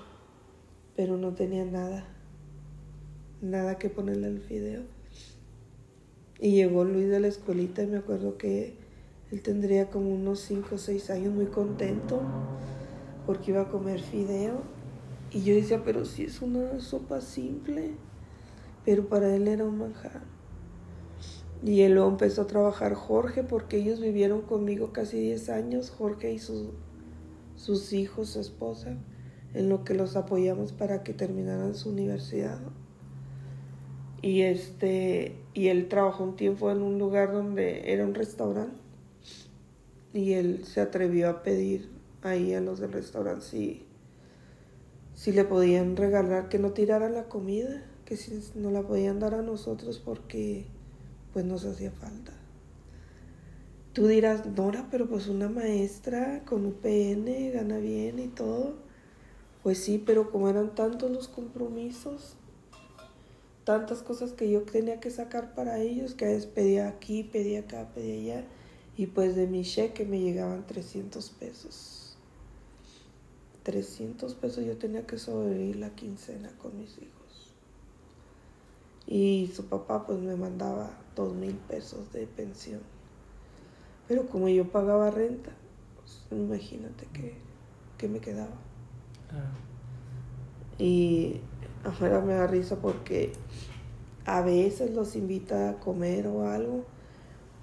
pero 0.94 1.16
no 1.16 1.34
tenía 1.34 1.64
nada, 1.64 2.06
nada 3.40 3.78
que 3.78 3.88
ponerle 3.88 4.26
al 4.26 4.40
fideo. 4.40 4.82
Y 6.38 6.52
llegó 6.56 6.84
Luis 6.84 7.08
de 7.08 7.20
la 7.20 7.28
escuelita 7.28 7.82
y 7.82 7.86
me 7.86 7.98
acuerdo 7.98 8.36
que 8.36 8.81
él 9.32 9.40
tendría 9.40 9.88
como 9.88 10.10
unos 10.10 10.40
5 10.40 10.74
o 10.74 10.78
6 10.78 11.09
años 11.09 11.32
muy 11.32 11.46
contento 11.46 12.20
porque 13.24 13.52
iba 13.52 13.62
a 13.62 13.68
comer 13.70 14.00
fideo. 14.00 14.60
Y 15.30 15.42
yo 15.42 15.54
decía, 15.54 15.82
pero 15.82 16.04
si 16.04 16.24
es 16.24 16.42
una 16.42 16.78
sopa 16.80 17.22
simple. 17.22 17.92
Pero 18.84 19.09
para 19.09 19.34
él 19.34 19.48
era 19.48 19.64
un 19.64 19.78
manjar. 19.78 20.20
Y 21.64 21.80
él 21.80 21.94
luego 21.94 22.10
empezó 22.10 22.42
a 22.42 22.46
trabajar 22.46 22.92
Jorge 22.92 23.42
porque 23.42 23.78
ellos 23.78 24.00
vivieron 24.00 24.42
conmigo 24.42 24.92
casi 24.92 25.18
10 25.18 25.48
años, 25.48 25.88
Jorge 25.88 26.34
y 26.34 26.38
sus 26.38 27.92
hijos, 27.94 28.28
su 28.28 28.40
esposa, 28.40 28.98
en 29.54 29.70
lo 29.70 29.82
que 29.82 29.94
los 29.94 30.14
apoyamos 30.16 30.72
para 30.72 31.02
que 31.02 31.14
terminaran 31.14 31.74
su 31.74 31.88
universidad. 31.88 32.60
Y 34.20 34.42
este 34.42 35.38
y 35.54 35.68
él 35.68 35.88
trabajó 35.88 36.24
un 36.24 36.36
tiempo 36.36 36.70
en 36.70 36.82
un 36.82 36.98
lugar 36.98 37.32
donde 37.32 37.92
era 37.92 38.04
un 38.04 38.14
restaurante 38.14 38.81
y 40.12 40.34
él 40.34 40.64
se 40.64 40.80
atrevió 40.80 41.30
a 41.30 41.43
pedir 41.43 41.89
ahí 42.22 42.55
a 42.55 42.60
los 42.60 42.78
del 42.78 42.93
restaurante 42.93 43.44
si, 43.44 43.86
si 45.14 45.32
le 45.32 45.44
podían 45.44 45.97
regalar 45.97 46.48
que 46.48 46.59
no 46.59 46.72
tirara 46.72 47.09
la 47.09 47.24
comida, 47.24 47.84
que 48.05 48.16
si 48.16 48.43
no 48.55 48.70
la 48.70 48.82
podían 48.82 49.20
dar 49.20 49.34
a 49.34 49.43
nosotros 49.43 50.01
porque 50.05 50.66
pues 51.32 51.44
nos 51.44 51.64
hacía 51.64 51.90
falta. 51.90 52.32
Tú 53.94 54.06
dirás, 54.06 54.47
Nora, 54.47 54.89
pero 54.90 55.06
pues 55.06 55.28
una 55.28 55.48
maestra 55.48 56.43
con 56.47 56.64
UPN 56.64 57.52
gana 57.52 57.78
bien 57.78 58.18
y 58.18 58.28
todo. 58.28 58.74
Pues 59.62 59.78
sí, 59.78 60.02
pero 60.05 60.30
como 60.30 60.48
eran 60.48 60.74
tantos 60.74 61.10
los 61.10 61.28
compromisos, 61.28 62.36
tantas 63.64 64.02
cosas 64.02 64.32
que 64.32 64.51
yo 64.51 64.62
tenía 64.62 64.98
que 64.98 65.10
sacar 65.10 65.55
para 65.55 65.78
ellos, 65.78 66.14
que 66.14 66.24
a 66.24 66.28
veces 66.28 66.47
pedía 66.47 66.89
aquí, 66.89 67.22
pedía 67.22 67.60
acá, 67.60 67.90
pedía 67.94 68.39
allá 68.39 68.47
y 68.97 69.06
pues 69.06 69.35
de 69.36 69.47
mi 69.47 69.62
cheque 69.62 70.05
me 70.05 70.20
llegaban 70.20 70.66
300 70.66 71.31
pesos. 71.31 72.16
300 73.62 74.35
pesos 74.35 74.64
yo 74.64 74.77
tenía 74.77 75.06
que 75.06 75.19
sobrevivir 75.19 75.77
la 75.77 75.90
quincena 75.94 76.51
con 76.59 76.77
mis 76.77 76.98
hijos. 76.98 77.55
Y 79.06 79.51
su 79.55 79.66
papá 79.66 80.06
pues 80.06 80.19
me 80.19 80.36
mandaba 80.36 80.90
dos 81.16 81.35
mil 81.35 81.55
pesos 81.55 82.12
de 82.12 82.27
pensión. 82.27 82.81
Pero 84.09 84.27
como 84.27 84.48
yo 84.48 84.70
pagaba 84.70 85.10
renta, 85.10 85.52
pues 85.97 86.20
imagínate 86.31 87.06
que, 87.12 87.35
que 87.98 88.09
me 88.09 88.20
quedaba. 88.20 88.56
Ah. 89.31 89.52
Y 90.78 91.40
ahora 91.85 92.20
me 92.20 92.35
da 92.35 92.47
risa 92.47 92.77
porque 92.77 93.32
a 94.27 94.43
veces 94.43 94.93
los 94.93 95.16
invita 95.16 95.70
a 95.70 95.81
comer 95.81 96.27
o 96.27 96.48
algo 96.48 96.85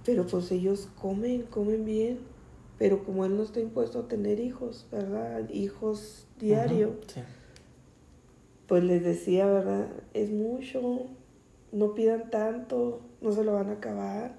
pero 0.09 0.25
pues 0.25 0.51
ellos 0.51 0.89
comen, 0.99 1.43
comen 1.43 1.85
bien. 1.85 2.17
Pero 2.79 3.03
como 3.03 3.25
él 3.25 3.37
no 3.37 3.43
está 3.43 3.59
impuesto 3.59 3.99
a 3.99 4.07
tener 4.07 4.39
hijos, 4.39 4.87
¿verdad? 4.91 5.47
Hijos 5.51 6.25
diario. 6.39 6.95
Sí. 7.05 7.21
pues 8.65 8.83
les 8.83 9.03
decía, 9.03 9.45
¿verdad? 9.45 9.87
Es 10.15 10.31
mucho, 10.31 11.05
no 11.71 11.93
pidan 11.93 12.31
tanto, 12.31 13.01
no 13.21 13.31
se 13.31 13.43
lo 13.43 13.53
van 13.53 13.69
a 13.69 13.73
acabar. 13.73 14.33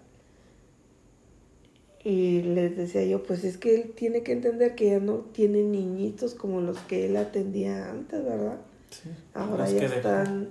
Y 2.02 2.42
les 2.42 2.76
decía 2.76 3.04
yo, 3.04 3.22
pues 3.22 3.44
es 3.44 3.58
que 3.58 3.76
él 3.76 3.92
tiene 3.94 4.24
que 4.24 4.32
entender 4.32 4.74
que 4.74 4.86
ya 4.86 4.98
no 4.98 5.18
tiene 5.18 5.62
niñitos 5.62 6.34
como 6.34 6.60
los 6.60 6.78
que 6.80 7.06
él 7.06 7.16
atendía 7.16 7.90
antes, 7.90 8.24
¿verdad? 8.24 8.58
Sí. 8.90 9.10
Ahora 9.34 9.70
ya 9.70 9.84
están 9.84 10.48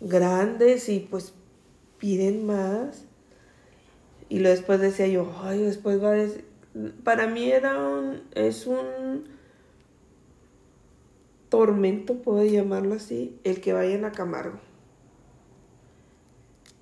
grandes 0.00 0.88
y 0.88 1.00
pues 1.00 1.32
piden 1.98 2.46
más. 2.46 3.05
Y 4.28 4.40
luego 4.40 4.56
después 4.56 4.80
decía 4.80 5.06
yo, 5.06 5.32
ay, 5.42 5.60
después 5.60 6.02
va 6.02 6.10
a 6.10 6.14
decir... 6.14 6.44
Para 7.04 7.26
mí 7.26 7.50
era 7.50 7.80
un... 7.80 8.22
es 8.34 8.66
un 8.66 9.24
tormento, 11.48 12.22
puedo 12.22 12.44
llamarlo 12.44 12.94
así, 12.94 13.38
el 13.44 13.60
que 13.60 13.72
vayan 13.72 14.04
a 14.04 14.12
Camargo. 14.12 14.58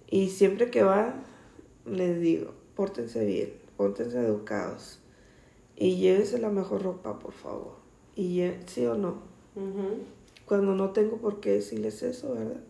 Y 0.09 0.31
siempre 0.31 0.71
que 0.71 0.83
van, 0.83 1.23
les 1.87 2.21
digo, 2.21 2.55
pórtense 2.75 3.25
bien, 3.25 3.53
pórtense 3.77 4.19
educados. 4.19 5.01
Y 5.77 5.97
llévense 5.97 6.39
la 6.39 6.51
mejor 6.51 6.83
ropa, 6.83 7.19
por 7.19 7.33
favor. 7.33 7.77
Y 8.17 8.43
sí 8.67 8.87
o 8.87 8.97
no 8.97 9.35
cuando 10.47 10.75
no 10.75 10.91
tengo 10.91 11.19
por 11.19 11.41
qué 11.41 11.53
decirles 11.53 12.03
eso, 12.03 12.35
¿verdad? 12.35 12.61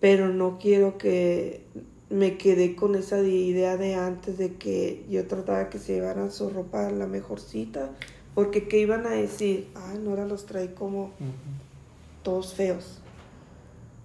Pero 0.00 0.28
no 0.28 0.58
quiero 0.58 0.96
que 0.96 1.64
me 2.10 2.36
quede 2.36 2.74
con 2.74 2.96
esa 2.96 3.20
idea 3.22 3.76
de 3.76 3.94
antes 3.94 4.36
de 4.36 4.56
que 4.56 5.06
yo 5.08 5.26
trataba 5.28 5.70
que 5.70 5.78
se 5.78 5.94
llevaran 5.94 6.32
su 6.32 6.50
ropa 6.50 6.90
la 6.90 7.06
mejorcita, 7.06 7.90
porque 8.34 8.66
¿qué 8.66 8.78
iban 8.78 9.06
a 9.06 9.10
decir? 9.10 9.68
Ay, 9.76 9.98
Nora 9.98 10.26
los 10.26 10.44
trae 10.44 10.74
como 10.74 11.12
todos 12.24 12.54
feos. 12.54 13.00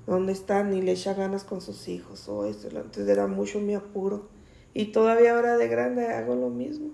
¿Dónde 0.05 0.33
están? 0.33 0.69
Ni 0.69 0.83
le 0.83 0.91
echa 0.91 1.15
ganas 1.15 1.43
con 1.43 1.61
sus 1.61 1.87
hijos 1.87 2.29
o 2.29 2.45
eso. 2.45 2.69
Antes 2.77 3.07
era 3.07 3.25
mucho 3.25 3.59
mi 3.59 3.73
apuro. 3.73 4.27
Y 4.75 4.91
todavía 4.91 5.35
ahora 5.35 5.57
de 5.57 5.67
grande 5.67 6.07
hago 6.07 6.35
lo 6.35 6.49
mismo. 6.49 6.91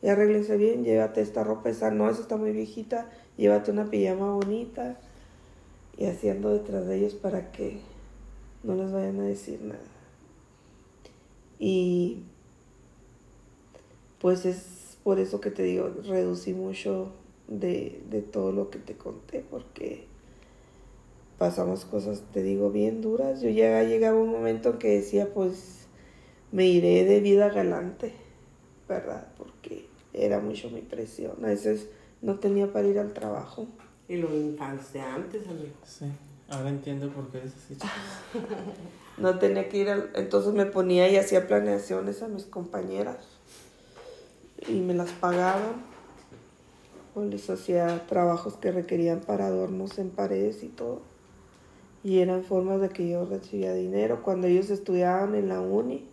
Y 0.00 0.08
arréglense 0.08 0.56
bien, 0.56 0.84
llévate 0.84 1.22
esta 1.22 1.42
ropa, 1.42 1.70
esa 1.70 1.90
no, 1.90 2.08
esa 2.08 2.20
está 2.20 2.36
muy 2.36 2.52
viejita, 2.52 3.10
llévate 3.36 3.72
una 3.72 3.86
pijama 3.86 4.32
bonita. 4.32 5.00
Y 5.98 6.06
haciendo 6.06 6.50
detrás 6.52 6.86
de 6.86 6.98
ellos 6.98 7.14
para 7.14 7.50
que 7.50 7.80
no 8.62 8.76
les 8.76 8.92
vayan 8.92 9.18
a 9.18 9.24
decir 9.24 9.60
nada. 9.62 9.95
Y 11.58 12.22
pues 14.20 14.44
es 14.44 14.98
por 15.04 15.18
eso 15.18 15.40
que 15.40 15.50
te 15.50 15.62
digo, 15.62 15.88
reducí 16.04 16.52
mucho 16.52 17.12
de, 17.48 18.02
de 18.10 18.22
todo 18.22 18.52
lo 18.52 18.70
que 18.70 18.78
te 18.78 18.96
conté, 18.96 19.44
porque 19.48 20.06
pasamos 21.38 21.84
cosas, 21.84 22.22
te 22.32 22.42
digo, 22.42 22.70
bien 22.70 23.02
duras. 23.02 23.40
Yo 23.40 23.50
ya 23.50 23.82
llegaba 23.84 24.18
un 24.18 24.30
momento 24.30 24.70
en 24.70 24.78
que 24.78 24.88
decía, 24.88 25.32
pues 25.32 25.86
me 26.52 26.66
iré 26.66 27.04
de 27.04 27.20
vida 27.20 27.50
galante, 27.50 28.12
¿verdad? 28.88 29.28
Porque 29.36 29.86
era 30.12 30.40
mucho 30.40 30.70
mi 30.70 30.80
presión. 30.80 31.44
A 31.44 31.48
veces 31.48 31.88
no 32.22 32.38
tenía 32.38 32.72
para 32.72 32.88
ir 32.88 32.98
al 32.98 33.12
trabajo. 33.12 33.66
Y 34.08 34.16
lo 34.16 34.34
infancia 34.34 35.14
antes, 35.14 35.46
amigo. 35.46 35.74
Sí. 35.84 36.06
Ahora 36.48 36.70
entiendo 36.70 37.10
por 37.10 37.28
qué 37.30 37.38
eres 37.38 37.54
así. 37.56 37.76
No 39.18 39.38
tenía 39.38 39.68
que 39.68 39.78
ir 39.78 39.88
al... 39.88 40.10
Entonces 40.14 40.52
me 40.52 40.66
ponía 40.66 41.08
y 41.08 41.16
hacía 41.16 41.46
planeaciones 41.46 42.22
a 42.22 42.28
mis 42.28 42.44
compañeras. 42.44 43.16
Y 44.68 44.80
me 44.80 44.94
las 44.94 45.10
pagaban. 45.10 45.84
O 47.14 47.22
les 47.22 47.48
hacía 47.48 48.06
trabajos 48.06 48.56
que 48.56 48.72
requerían 48.72 49.20
para 49.20 49.46
adornos 49.46 49.98
en 49.98 50.10
paredes 50.10 50.62
y 50.62 50.68
todo. 50.68 51.00
Y 52.04 52.18
eran 52.18 52.44
formas 52.44 52.80
de 52.80 52.90
que 52.90 53.08
yo 53.08 53.24
recibía 53.24 53.72
dinero. 53.72 54.22
Cuando 54.22 54.46
ellos 54.46 54.70
estudiaban 54.70 55.34
en 55.34 55.48
la 55.48 55.60
uni, 55.60 56.08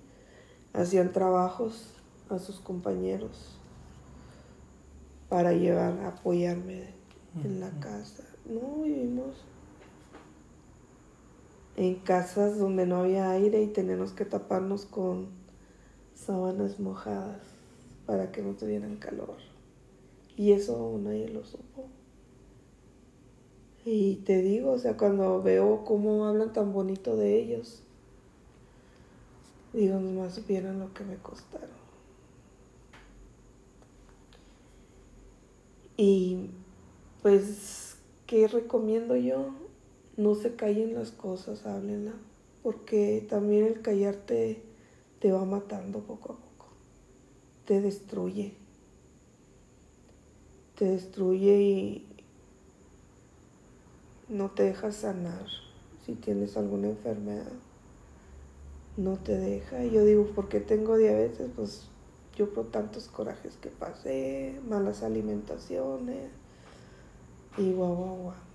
hacían 0.71 1.11
trabajos 1.11 1.93
a 2.29 2.39
sus 2.39 2.59
compañeros 2.59 3.59
para 5.29 5.51
llevar, 5.51 5.99
apoyarme 6.05 6.93
en 7.43 7.59
la 7.59 7.69
casa. 7.79 8.23
No, 8.45 8.83
vivimos 8.83 9.35
en 11.75 11.95
casas 11.95 12.57
donde 12.57 12.85
no 12.85 12.97
había 12.97 13.31
aire 13.31 13.61
y 13.63 13.67
teníamos 13.67 14.13
que 14.13 14.25
taparnos 14.25 14.85
con 14.85 15.27
sábanas 16.13 16.79
mojadas 16.79 17.41
para 18.05 18.31
que 18.31 18.41
no 18.41 18.53
tuvieran 18.53 18.97
calor. 18.97 19.37
Y 20.37 20.51
eso 20.51 20.99
nadie 21.01 21.29
lo 21.29 21.43
supo. 21.43 21.85
Y 23.85 24.17
te 24.17 24.41
digo, 24.41 24.71
o 24.71 24.79
sea, 24.79 24.95
cuando 24.95 25.41
veo 25.41 25.83
cómo 25.83 26.25
hablan 26.25 26.53
tan 26.53 26.71
bonito 26.71 27.17
de 27.17 27.39
ellos, 27.39 27.83
digo, 29.73 29.99
nomás 29.99 30.35
supieran 30.35 30.79
lo 30.79 30.93
que 30.93 31.03
me 31.03 31.17
costaron. 31.17 31.83
Y 35.97 36.49
pues, 37.21 37.97
¿qué 38.25 38.47
recomiendo 38.47 39.15
yo? 39.15 39.62
No 40.15 40.35
se 40.35 40.55
callen 40.55 40.93
las 40.93 41.11
cosas, 41.11 41.65
háblenla, 41.65 42.13
porque 42.61 43.25
también 43.27 43.65
el 43.65 43.81
callarte 43.81 44.61
te 45.19 45.31
va 45.31 45.43
matando 45.43 46.01
poco 46.01 46.33
a 46.33 46.35
poco, 46.35 46.67
te 47.65 47.81
destruye, 47.81 48.53
te 50.75 50.85
destruye 50.85 51.61
y 51.61 52.07
no 54.29 54.51
te 54.51 54.63
deja 54.63 54.91
sanar 54.91 55.47
si 56.05 56.13
tienes 56.13 56.57
alguna 56.57 56.89
enfermedad, 56.89 57.51
no 58.97 59.17
te 59.17 59.37
deja. 59.37 59.83
Yo 59.83 60.03
digo, 60.05 60.25
¿por 60.27 60.47
qué 60.47 60.59
tengo 60.59 60.97
diabetes? 60.97 61.49
Pues 61.55 61.87
yo 62.35 62.53
por 62.53 62.69
tantos 62.69 63.07
corajes 63.07 63.55
que 63.55 63.69
pasé, 63.69 64.59
malas 64.67 65.03
alimentaciones 65.03 66.29
y 67.57 67.71
guau, 67.71 67.95
guau, 67.95 68.15
guau. 68.17 68.52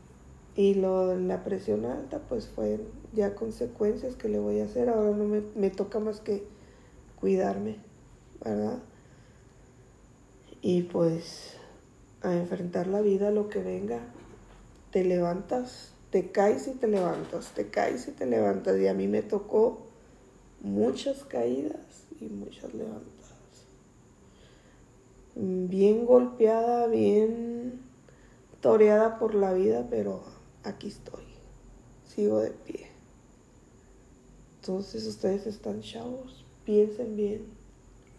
Y 0.58 0.74
lo, 0.74 1.16
la 1.16 1.44
presión 1.44 1.84
alta, 1.84 2.18
pues 2.28 2.48
fue 2.48 2.80
ya 3.12 3.36
consecuencias 3.36 4.16
que 4.16 4.28
le 4.28 4.40
voy 4.40 4.58
a 4.58 4.64
hacer. 4.64 4.88
Ahora 4.88 5.16
no 5.16 5.22
me, 5.22 5.40
me 5.54 5.70
toca 5.70 6.00
más 6.00 6.18
que 6.18 6.42
cuidarme, 7.20 7.76
¿verdad? 8.44 8.80
Y 10.60 10.82
pues 10.82 11.54
a 12.22 12.34
enfrentar 12.34 12.88
la 12.88 13.02
vida, 13.02 13.30
lo 13.30 13.48
que 13.48 13.60
venga. 13.60 14.00
Te 14.90 15.04
levantas, 15.04 15.92
te 16.10 16.32
caes 16.32 16.66
y 16.66 16.72
te 16.72 16.88
levantas, 16.88 17.52
te 17.54 17.68
caes 17.68 18.08
y 18.08 18.10
te 18.10 18.26
levantas. 18.26 18.80
Y 18.80 18.88
a 18.88 18.94
mí 18.94 19.06
me 19.06 19.22
tocó 19.22 19.86
muchas 20.60 21.22
caídas 21.22 22.08
y 22.20 22.24
muchas 22.24 22.74
levantadas. 22.74 23.12
Bien 25.36 26.04
golpeada, 26.04 26.88
bien 26.88 27.80
toreada 28.60 29.20
por 29.20 29.36
la 29.36 29.52
vida, 29.52 29.86
pero 29.88 30.36
aquí 30.64 30.88
estoy. 30.88 31.24
Sigo 32.06 32.40
de 32.40 32.50
pie. 32.50 32.88
Entonces 34.60 35.06
ustedes 35.06 35.46
están 35.46 35.80
chavos, 35.80 36.44
piensen 36.64 37.16
bien 37.16 37.58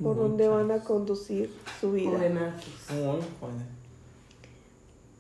por 0.02 0.16
Muy 0.16 0.30
dónde 0.30 0.48
van 0.48 0.72
a 0.72 0.84
conducir 0.84 1.52
su 1.80 1.92
vida. 1.92 2.12
Muy. 2.12 3.22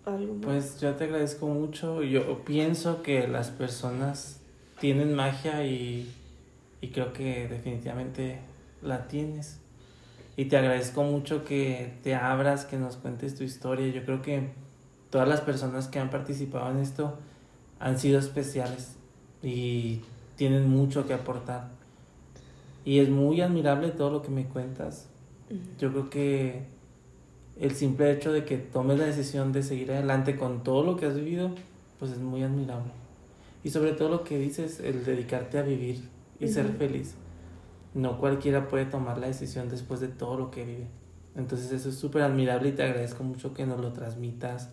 Algo 0.05 0.33
más. 0.33 0.45
Pues 0.45 0.79
yo 0.79 0.95
te 0.95 1.03
agradezco 1.03 1.47
mucho. 1.47 2.01
Yo 2.01 2.43
pienso 2.45 3.03
que 3.03 3.27
las 3.27 3.49
personas 3.49 4.39
tienen 4.79 5.13
magia 5.13 5.65
y, 5.65 6.09
y 6.81 6.89
creo 6.89 7.11
que 7.13 7.47
definitivamente 7.47 8.39
la 8.81 9.07
tienes. 9.07 9.59
Y 10.37 10.45
te 10.45 10.55
agradezco 10.55 11.03
mucho 11.03 11.43
que 11.43 11.93
te 12.01 12.15
abras, 12.15 12.65
que 12.65 12.77
nos 12.77 12.95
cuentes 12.95 13.35
tu 13.35 13.43
historia. 13.43 13.87
Yo 13.89 14.05
creo 14.05 14.21
que 14.21 14.49
todas 15.09 15.27
las 15.27 15.41
personas 15.41 15.87
que 15.87 15.99
han 15.99 16.09
participado 16.09 16.69
en 16.71 16.77
esto 16.77 17.17
han 17.79 17.97
sido 17.97 18.19
especiales 18.19 18.95
y 19.41 20.01
tienen 20.35 20.69
mucho 20.69 21.07
que 21.07 21.13
aportar. 21.13 21.69
Y 22.85 22.99
es 22.99 23.09
muy 23.09 23.41
admirable 23.41 23.89
todo 23.89 24.09
lo 24.09 24.21
que 24.21 24.29
me 24.29 24.45
cuentas. 24.45 25.07
Yo 25.79 25.91
creo 25.91 26.09
que 26.09 26.63
el 27.59 27.71
simple 27.71 28.11
hecho 28.11 28.31
de 28.31 28.45
que 28.45 28.57
tomes 28.57 28.97
la 28.97 29.05
decisión 29.05 29.51
de 29.51 29.63
seguir 29.63 29.91
adelante 29.91 30.37
con 30.37 30.63
todo 30.63 30.83
lo 30.83 30.95
que 30.95 31.05
has 31.05 31.15
vivido, 31.15 31.51
pues 31.99 32.11
es 32.11 32.19
muy 32.19 32.43
admirable. 32.43 32.91
Y 33.63 33.69
sobre 33.71 33.91
todo 33.91 34.09
lo 34.09 34.23
que 34.23 34.37
dices, 34.37 34.79
el 34.79 35.03
dedicarte 35.03 35.57
a 35.59 35.63
vivir 35.63 36.01
y 36.39 36.47
ser 36.47 36.69
feliz. 36.73 37.15
No 37.93 38.17
cualquiera 38.17 38.67
puede 38.69 38.85
tomar 38.85 39.17
la 39.17 39.27
decisión 39.27 39.67
después 39.67 39.99
de 39.99 40.07
todo 40.07 40.37
lo 40.37 40.51
que 40.51 40.63
vive. 40.63 40.87
Entonces 41.35 41.71
eso 41.71 41.89
es 41.89 41.95
súper 41.95 42.21
admirable 42.21 42.69
y 42.69 42.71
te 42.71 42.83
agradezco 42.83 43.23
mucho 43.23 43.53
que 43.53 43.65
nos 43.65 43.79
lo 43.81 43.91
transmitas. 43.91 44.69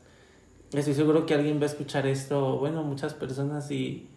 Estoy 0.73 0.95
seguro 0.95 1.27
que 1.27 1.35
alguien 1.35 1.59
va 1.59 1.63
a 1.65 1.67
escuchar 1.67 2.07
esto, 2.07 2.59
bueno, 2.59 2.83
muchas 2.83 3.15
personas 3.15 3.71
y 3.71 4.09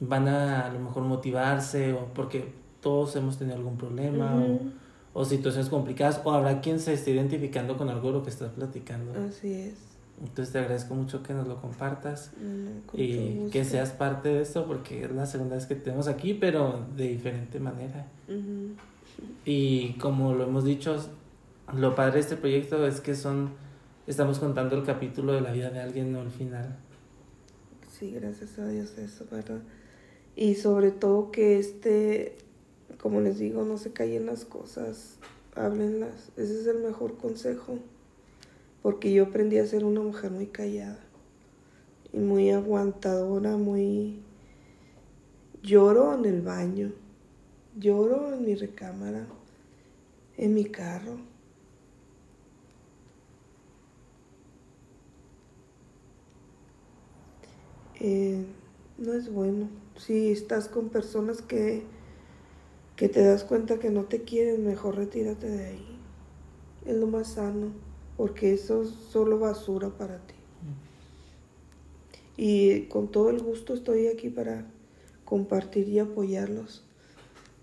van 0.00 0.28
a 0.28 0.66
a 0.66 0.72
lo 0.72 0.80
mejor 0.80 1.04
motivarse 1.04 1.92
o 1.92 2.06
porque 2.12 2.52
todos 2.80 3.14
hemos 3.16 3.38
tenido 3.38 3.56
algún 3.56 3.76
problema 3.78 4.34
o- 4.34 4.38
Ujú. 4.54 4.70
o 5.14 5.24
situaciones 5.24 5.70
complicadas, 5.70 6.20
o 6.24 6.32
habrá 6.32 6.60
quien 6.60 6.78
se 6.80 6.92
esté 6.92 7.12
identificando 7.12 7.76
con 7.78 7.88
algo 7.88 8.08
de 8.08 8.12
lo 8.18 8.22
que 8.22 8.30
estás 8.30 8.50
platicando. 8.52 9.12
Así 9.28 9.52
es. 9.52 9.74
Entonces 10.22 10.52
te 10.52 10.58
agradezco 10.58 10.94
mucho 10.94 11.22
que 11.22 11.34
nos 11.34 11.46
lo 11.46 11.60
compartas 11.60 12.32
Mm, 12.40 12.98
y 12.98 13.48
que 13.50 13.64
seas 13.64 13.90
parte 13.90 14.30
de 14.30 14.42
esto 14.42 14.66
porque 14.66 15.04
es 15.04 15.10
la 15.12 15.26
segunda 15.26 15.56
vez 15.56 15.66
que 15.66 15.74
te 15.74 15.82
tenemos 15.82 16.08
aquí, 16.08 16.34
pero 16.34 16.80
de 16.96 17.08
diferente 17.08 17.60
manera. 17.60 18.06
Y 19.44 19.92
como 19.94 20.34
lo 20.34 20.44
hemos 20.44 20.64
dicho, 20.64 20.96
lo 21.74 21.94
padre 21.94 22.14
de 22.14 22.20
este 22.20 22.36
proyecto 22.36 22.86
es 22.86 23.00
que 23.00 23.14
son 23.14 23.50
estamos 24.06 24.38
contando 24.38 24.76
el 24.76 24.84
capítulo 24.84 25.32
de 25.32 25.40
la 25.40 25.52
vida 25.52 25.70
de 25.70 25.80
alguien, 25.80 26.12
no 26.12 26.22
el 26.22 26.30
final. 26.30 26.76
Sí, 27.90 28.10
gracias 28.10 28.58
a 28.58 28.68
Dios 28.68 28.96
eso, 28.98 29.26
¿verdad? 29.30 29.60
Y 30.34 30.54
sobre 30.56 30.90
todo 30.90 31.30
que 31.30 31.58
este, 31.58 32.36
como 32.98 33.20
les 33.20 33.38
digo, 33.38 33.64
no 33.64 33.78
se 33.78 33.92
callen 33.92 34.26
las 34.26 34.44
cosas, 34.44 35.18
háblenlas. 35.54 36.30
Ese 36.36 36.60
es 36.60 36.66
el 36.66 36.82
mejor 36.82 37.16
consejo. 37.16 37.78
Porque 38.82 39.12
yo 39.12 39.24
aprendí 39.24 39.58
a 39.58 39.66
ser 39.66 39.84
una 39.84 40.00
mujer 40.00 40.30
muy 40.30 40.46
callada 40.46 41.00
y 42.12 42.18
muy 42.18 42.50
aguantadora, 42.50 43.56
muy... 43.56 44.20
Lloro 45.62 46.14
en 46.14 46.24
el 46.26 46.42
baño, 46.42 46.92
lloro 47.76 48.32
en 48.32 48.44
mi 48.44 48.54
recámara, 48.54 49.26
en 50.36 50.54
mi 50.54 50.66
carro. 50.66 51.16
Eh, 58.00 58.44
no 58.98 59.12
es 59.14 59.32
bueno. 59.32 59.68
Si 59.96 60.30
estás 60.30 60.68
con 60.68 60.88
personas 60.88 61.42
que, 61.42 61.82
que 62.96 63.08
te 63.08 63.22
das 63.22 63.44
cuenta 63.44 63.78
que 63.78 63.90
no 63.90 64.04
te 64.04 64.22
quieren, 64.22 64.66
mejor 64.66 64.96
retírate 64.96 65.48
de 65.48 65.66
ahí. 65.66 65.98
Es 66.84 66.96
lo 66.96 67.06
más 67.06 67.34
sano, 67.34 67.72
porque 68.16 68.52
eso 68.52 68.82
es 68.82 68.90
solo 68.90 69.38
basura 69.38 69.90
para 69.90 70.18
ti. 70.18 70.34
Y 72.36 72.82
con 72.82 73.10
todo 73.10 73.30
el 73.30 73.42
gusto 73.42 73.72
estoy 73.74 74.08
aquí 74.08 74.28
para 74.28 74.66
compartir 75.24 75.88
y 75.88 75.98
apoyarlos. 75.98 76.84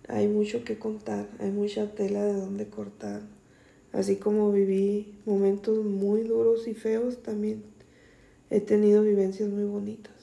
Hay 0.07 0.27
mucho 0.27 0.63
que 0.63 0.79
contar, 0.79 1.29
hay 1.39 1.51
mucha 1.51 1.93
tela 1.93 2.23
de 2.23 2.33
donde 2.33 2.67
cortar. 2.67 3.21
Así 3.93 4.15
como 4.15 4.51
viví 4.51 5.19
momentos 5.25 5.85
muy 5.85 6.23
duros 6.23 6.67
y 6.67 6.73
feos, 6.73 7.21
también 7.21 7.63
he 8.49 8.59
tenido 8.59 9.03
vivencias 9.03 9.49
muy 9.49 9.63
bonitas, 9.63 10.13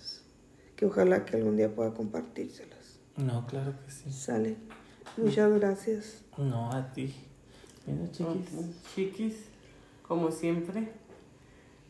que 0.81 0.87
ojalá 0.87 1.27
que 1.27 1.37
algún 1.37 1.59
día 1.59 1.69
pueda 1.75 1.93
compartírselas. 1.93 2.99
No, 3.19 3.47
claro 3.47 3.75
que 3.85 3.91
sí. 3.91 4.11
Salen. 4.11 4.57
Muchas 5.19 5.53
gracias. 5.61 6.25
No, 6.39 6.73
a 6.73 6.91
ti. 6.95 7.15
Bueno, 7.85 8.11
chiquis. 8.11 8.83
Chiquis, 8.95 9.35
como 10.01 10.31
siempre, 10.31 10.91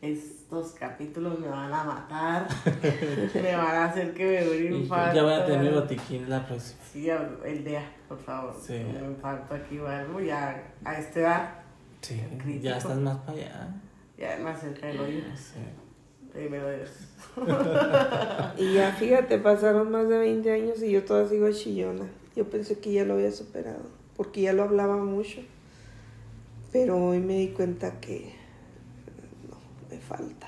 estos 0.01 0.71
capítulos 0.73 1.39
me 1.39 1.47
van 1.47 1.71
a 1.73 1.85
matar. 1.85 2.49
me 3.33 3.55
van 3.55 3.75
a 3.77 3.85
hacer 3.85 4.13
que 4.13 4.25
me 4.25 4.31
dé 4.43 4.67
un 4.67 4.81
infarto. 4.81 5.15
ya 5.15 5.23
voy 5.23 5.33
a 5.35 5.45
tener 5.45 5.71
mi 5.71 5.79
botiquín 5.79 6.29
la 6.29 6.45
próxima. 6.45 6.81
Sí, 6.91 7.07
el 7.45 7.63
día, 7.63 7.89
por 8.09 8.19
favor. 8.19 8.53
Sí. 8.61 8.73
Un 8.75 9.11
infarto 9.11 9.55
aquí 9.55 9.79
o 9.79 9.87
algo, 9.87 10.19
ya 10.19 10.61
a 10.83 10.95
esta 10.99 11.19
edad, 11.21 11.55
Sí, 12.01 12.21
Crítico. 12.39 12.63
ya 12.65 12.77
estás 12.77 12.97
más 12.97 13.19
para 13.19 13.37
allá. 13.37 13.69
ya 14.17 14.37
más 14.43 14.59
cerca 14.59 14.87
del 14.87 14.99
hoyo. 14.99 15.21
Sí. 15.37 15.59
Primero 16.33 16.69
Dios. 16.69 16.89
Y 18.57 18.73
ya 18.73 18.91
fíjate, 18.93 19.37
pasaron 19.37 19.89
más 19.91 20.07
de 20.09 20.17
20 20.17 20.51
años 20.51 20.81
y 20.83 20.91
yo 20.91 21.03
todavía 21.03 21.29
sigo 21.29 21.51
chillona. 21.51 22.05
Yo 22.35 22.49
pensé 22.49 22.79
que 22.79 22.91
ya 22.93 23.05
lo 23.05 23.15
había 23.15 23.31
superado, 23.31 23.83
porque 24.17 24.41
ya 24.41 24.53
lo 24.53 24.63
hablaba 24.63 24.97
mucho. 24.97 25.41
Pero 26.71 26.97
hoy 27.03 27.19
me 27.19 27.37
di 27.37 27.47
cuenta 27.49 27.99
que 27.99 28.33
no, 29.49 29.57
me 29.89 29.99
falta. 30.01 30.47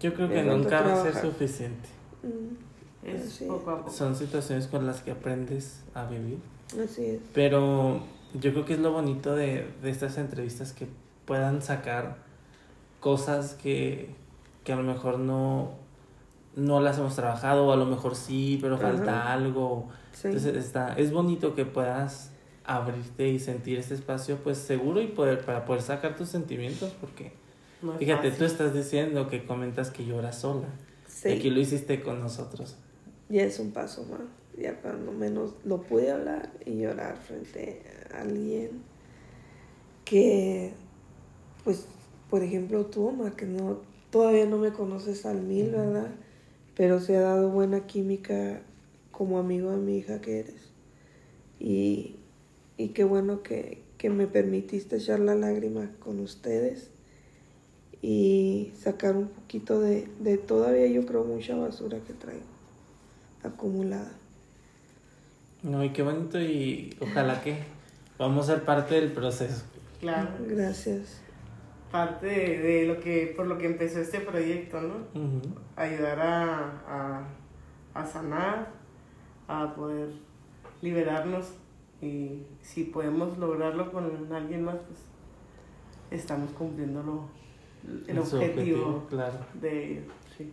Yo 0.00 0.14
creo 0.14 0.28
Me 0.28 0.34
que 0.34 0.42
nunca 0.44 0.80
va 0.82 1.00
a 1.00 1.02
ser 1.02 1.14
suficiente. 1.16 1.88
Mm, 2.22 3.06
Es 3.06 3.26
Así 3.26 3.44
poco 3.46 3.70
a 3.70 3.78
poco. 3.78 3.90
Son 3.90 4.14
situaciones 4.16 4.66
con 4.66 4.86
las 4.86 5.02
que 5.02 5.10
aprendes 5.12 5.80
a 5.94 6.06
vivir. 6.06 6.38
así 6.82 7.04
es. 7.06 7.20
Pero 7.34 8.02
yo 8.34 8.52
creo 8.52 8.64
que 8.64 8.74
es 8.74 8.80
lo 8.80 8.92
bonito 8.92 9.34
de, 9.34 9.66
de 9.82 9.90
estas 9.90 10.18
entrevistas 10.18 10.72
que 10.72 10.86
puedan 11.24 11.62
sacar 11.62 12.16
cosas 13.00 13.54
que, 13.54 14.10
que 14.70 14.74
a 14.74 14.76
lo 14.76 14.84
mejor 14.84 15.18
no, 15.18 15.72
no 16.54 16.80
las 16.80 16.96
hemos 16.98 17.16
trabajado 17.16 17.66
o 17.66 17.72
a 17.72 17.76
lo 17.76 17.86
mejor 17.86 18.14
sí, 18.14 18.56
pero 18.62 18.78
falta 18.78 19.22
Ajá. 19.22 19.32
algo. 19.32 19.88
Sí. 20.12 20.28
Entonces 20.28 20.54
está, 20.56 20.94
es 20.94 21.12
bonito 21.12 21.56
que 21.56 21.64
puedas 21.64 22.30
abrirte 22.64 23.26
y 23.28 23.40
sentir 23.40 23.80
este 23.80 23.94
espacio 23.94 24.36
pues 24.44 24.58
seguro 24.58 25.00
y 25.00 25.08
poder 25.08 25.44
para 25.44 25.64
poder 25.64 25.82
sacar 25.82 26.14
tus 26.14 26.28
sentimientos 26.28 26.92
porque 27.00 27.32
fíjate 27.98 28.30
tú 28.30 28.44
estás 28.44 28.72
diciendo 28.74 29.26
que 29.28 29.44
comentas 29.44 29.90
que 29.90 30.04
lloras 30.04 30.38
sola 30.38 30.68
Sí. 31.08 31.30
y 31.30 31.32
aquí 31.32 31.50
lo 31.50 31.58
hiciste 31.58 32.00
con 32.00 32.20
nosotros 32.20 32.76
Ya 33.28 33.42
es 33.42 33.58
un 33.58 33.72
paso 33.72 34.04
más. 34.04 34.20
Ya 34.56 34.74
cuando 34.80 35.10
menos 35.10 35.54
lo 35.64 35.80
pude 35.82 36.12
hablar 36.12 36.52
y 36.64 36.80
llorar 36.82 37.16
frente 37.16 37.82
a 38.14 38.20
alguien 38.20 38.82
que, 40.04 40.72
pues, 41.64 41.86
por 42.28 42.42
ejemplo 42.44 42.86
tú, 42.86 43.08
Omar, 43.08 43.32
que 43.34 43.46
no, 43.46 43.78
todavía 44.10 44.46
no 44.46 44.58
me 44.58 44.72
conoces 44.72 45.26
al 45.26 45.42
mil. 45.42 45.70
¿verdad? 45.70 46.08
Pero 46.76 47.00
se 47.00 47.16
ha 47.16 47.20
dado 47.20 47.50
buena 47.50 47.86
química 47.86 48.60
como 49.10 49.38
amigo 49.38 49.70
de 49.70 49.76
mi 49.78 49.98
hija 49.98 50.20
que 50.20 50.40
eres. 50.40 50.70
Y, 51.58 52.16
y 52.76 52.88
qué 52.88 53.04
bueno 53.04 53.42
que, 53.42 53.82
que 53.98 54.08
me 54.10 54.26
permitiste 54.26 54.96
echar 54.96 55.20
la 55.20 55.34
lágrima 55.34 55.90
con 56.00 56.20
ustedes 56.20 56.90
y 58.02 58.72
sacar 58.78 59.14
un 59.16 59.28
poquito 59.28 59.78
de, 59.80 60.08
de 60.20 60.38
todavía 60.38 60.86
yo 60.86 61.04
creo 61.04 61.24
mucha 61.24 61.54
basura 61.56 61.98
que 62.06 62.14
traigo 62.14 62.44
acumulada. 63.42 64.12
no 65.62 65.84
y 65.84 65.90
qué 65.90 66.02
bonito 66.02 66.40
y 66.40 66.96
ojalá 67.00 67.42
que 67.42 67.58
vamos 68.18 68.48
a 68.48 68.54
ser 68.54 68.64
parte 68.64 68.94
del 68.94 69.12
proceso 69.12 69.64
Claro. 70.00 70.30
Gracias. 70.46 71.20
Parte 71.90 72.26
de, 72.26 72.58
de 72.58 72.86
lo 72.86 73.00
que, 73.00 73.32
por 73.36 73.46
lo 73.46 73.58
que 73.58 73.66
empezó 73.66 74.00
este 74.00 74.20
proyecto, 74.20 74.80
¿no? 74.80 74.96
Ayudar 75.76 76.20
a, 76.20 76.82
a, 76.86 77.24
a 77.94 78.06
sanar, 78.06 78.68
a 79.48 79.74
poder 79.74 80.10
liberarnos 80.82 81.46
y 82.00 82.44
si 82.62 82.84
podemos 82.84 83.36
lograrlo 83.38 83.90
con 83.92 84.32
alguien 84.32 84.64
más, 84.64 84.76
pues 84.76 85.00
estamos 86.22 86.50
cumpliendo 86.52 87.02
lo, 87.02 87.28
el 88.06 88.24
Su 88.24 88.36
objetivo, 88.36 89.06
claro 89.08 89.38
de 89.54 89.90
ello. 89.92 90.00
Sí. 90.36 90.52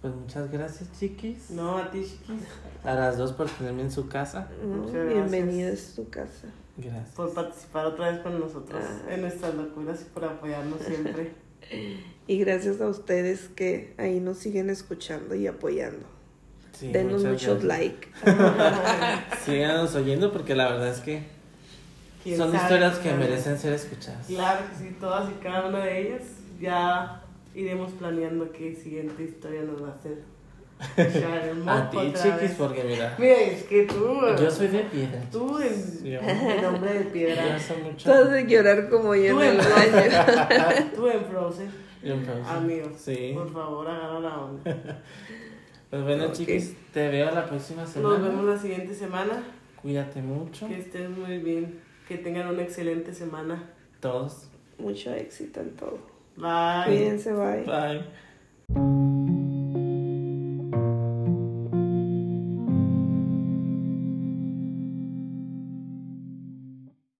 pues 0.00 0.14
muchas 0.14 0.50
gracias 0.50 0.90
chiquis 0.98 1.50
No, 1.50 1.78
a 1.78 1.90
ti, 1.90 2.02
chiquis, 2.02 2.42
a 2.84 2.94
las 2.94 3.18
dos 3.18 3.32
por 3.32 3.48
tenerme 3.48 3.82
en 3.82 3.90
su 3.90 4.08
casa 4.08 4.48
No, 4.62 4.76
Muchas 4.78 4.94
gracias. 4.94 5.30
Bienvenida 5.30 5.68
a 5.72 5.94
tu 5.96 6.08
casa. 6.08 6.48
Gracias 6.78 7.14
por 7.14 7.34
participar 7.34 7.86
otra 7.86 8.10
vez 8.10 8.20
con 8.20 8.38
nosotros 8.40 8.82
Ah. 8.82 9.12
en 9.14 9.20
nuestras 9.22 9.54
locuras 9.54 10.00
y 10.00 10.04
por 10.14 10.24
apoyarnos 10.24 10.80
siempre. 10.80 11.32
Y 12.26 12.38
gracias 12.38 12.80
a 12.80 12.88
ustedes 12.88 13.48
que 13.54 13.94
ahí 13.98 14.20
nos 14.20 14.38
siguen 14.38 14.70
escuchando 14.70 15.34
y 15.34 15.46
apoyando. 15.46 16.06
Sí, 16.72 16.90
Denos 16.92 17.24
muchos 17.24 17.64
like. 17.64 18.08
síganos 19.44 19.94
oyendo 19.94 20.32
porque 20.32 20.54
la 20.54 20.70
verdad 20.70 20.88
es 20.88 21.00
que 21.00 21.22
¿Quién 22.22 22.36
son 22.36 22.52
sabe? 22.52 22.62
historias 22.62 22.98
que 22.98 23.12
merecen 23.14 23.58
ser 23.58 23.72
escuchadas 23.72 24.26
Claro 24.26 24.60
que 24.70 24.76
sí, 24.84 24.96
todas 25.00 25.30
y 25.30 25.34
cada 25.42 25.68
una 25.68 25.84
de 25.84 26.00
ellas. 26.08 26.22
Ya 26.60 27.22
iremos 27.54 27.92
planeando 27.92 28.50
qué 28.52 28.74
siguiente 28.74 29.22
historia 29.24 29.62
nos 29.62 29.82
va 29.82 29.88
a 29.88 29.94
hacer. 29.94 30.22
A 31.66 31.90
ti 31.90 31.98
chiquis 32.14 32.40
vez. 32.40 32.54
porque 32.56 32.84
mira 32.84 33.14
Mira, 33.18 33.40
es 33.40 33.64
que 33.64 33.82
tú. 33.84 34.20
yo 34.40 34.50
soy 34.50 34.68
de 34.68 34.80
piedra 34.84 35.20
Tú, 35.30 35.58
en, 35.58 36.04
Yo- 36.04 36.20
el 36.20 36.64
hombre 36.64 36.94
de 36.94 37.04
piedra. 37.06 37.58
Todos 38.04 38.30
de 38.30 38.46
llorar 38.46 38.88
como 38.88 39.14
yo 39.14 39.34
Tú 39.34 39.42
en 39.42 39.48
el 39.50 39.56
baño. 39.58 39.66
Frozen. 39.66 40.90
Tú 40.94 41.08
en 41.08 41.24
Frozen. 41.24 41.70
Yo 42.02 42.14
en 42.14 42.22
pausa. 42.24 42.56
Amigo. 42.56 42.90
sí 42.96 43.32
Por 43.34 43.52
favor, 43.52 43.88
agarra 43.88 44.20
la 44.20 44.38
onda. 44.40 44.62
pues 45.90 46.02
bueno 46.04 46.32
chiquis 46.32 46.76
te 46.92 47.08
veo 47.08 47.30
la 47.32 47.46
próxima 47.46 47.84
semana 47.86 48.18
Nos 48.18 48.28
vemos 48.28 48.44
la 48.44 48.56
siguiente 48.58 48.94
semana. 48.94 49.42
cuídate 49.82 50.22
mucho 50.22 50.68
Que 50.68 50.78
estés 50.78 51.10
muy 51.10 51.38
bien. 51.38 51.80
Que 52.06 52.18
tengan 52.18 52.48
una 52.48 52.62
excelente 52.62 53.12
semana. 53.12 53.70
todos 54.00 54.48
Mucho 54.78 55.12
éxito 55.12 55.60
en 55.60 55.70
todo. 55.74 55.98
Bye. 56.36 56.84
Cuídense, 56.86 57.32
bye. 57.32 57.64
bye 57.64 59.47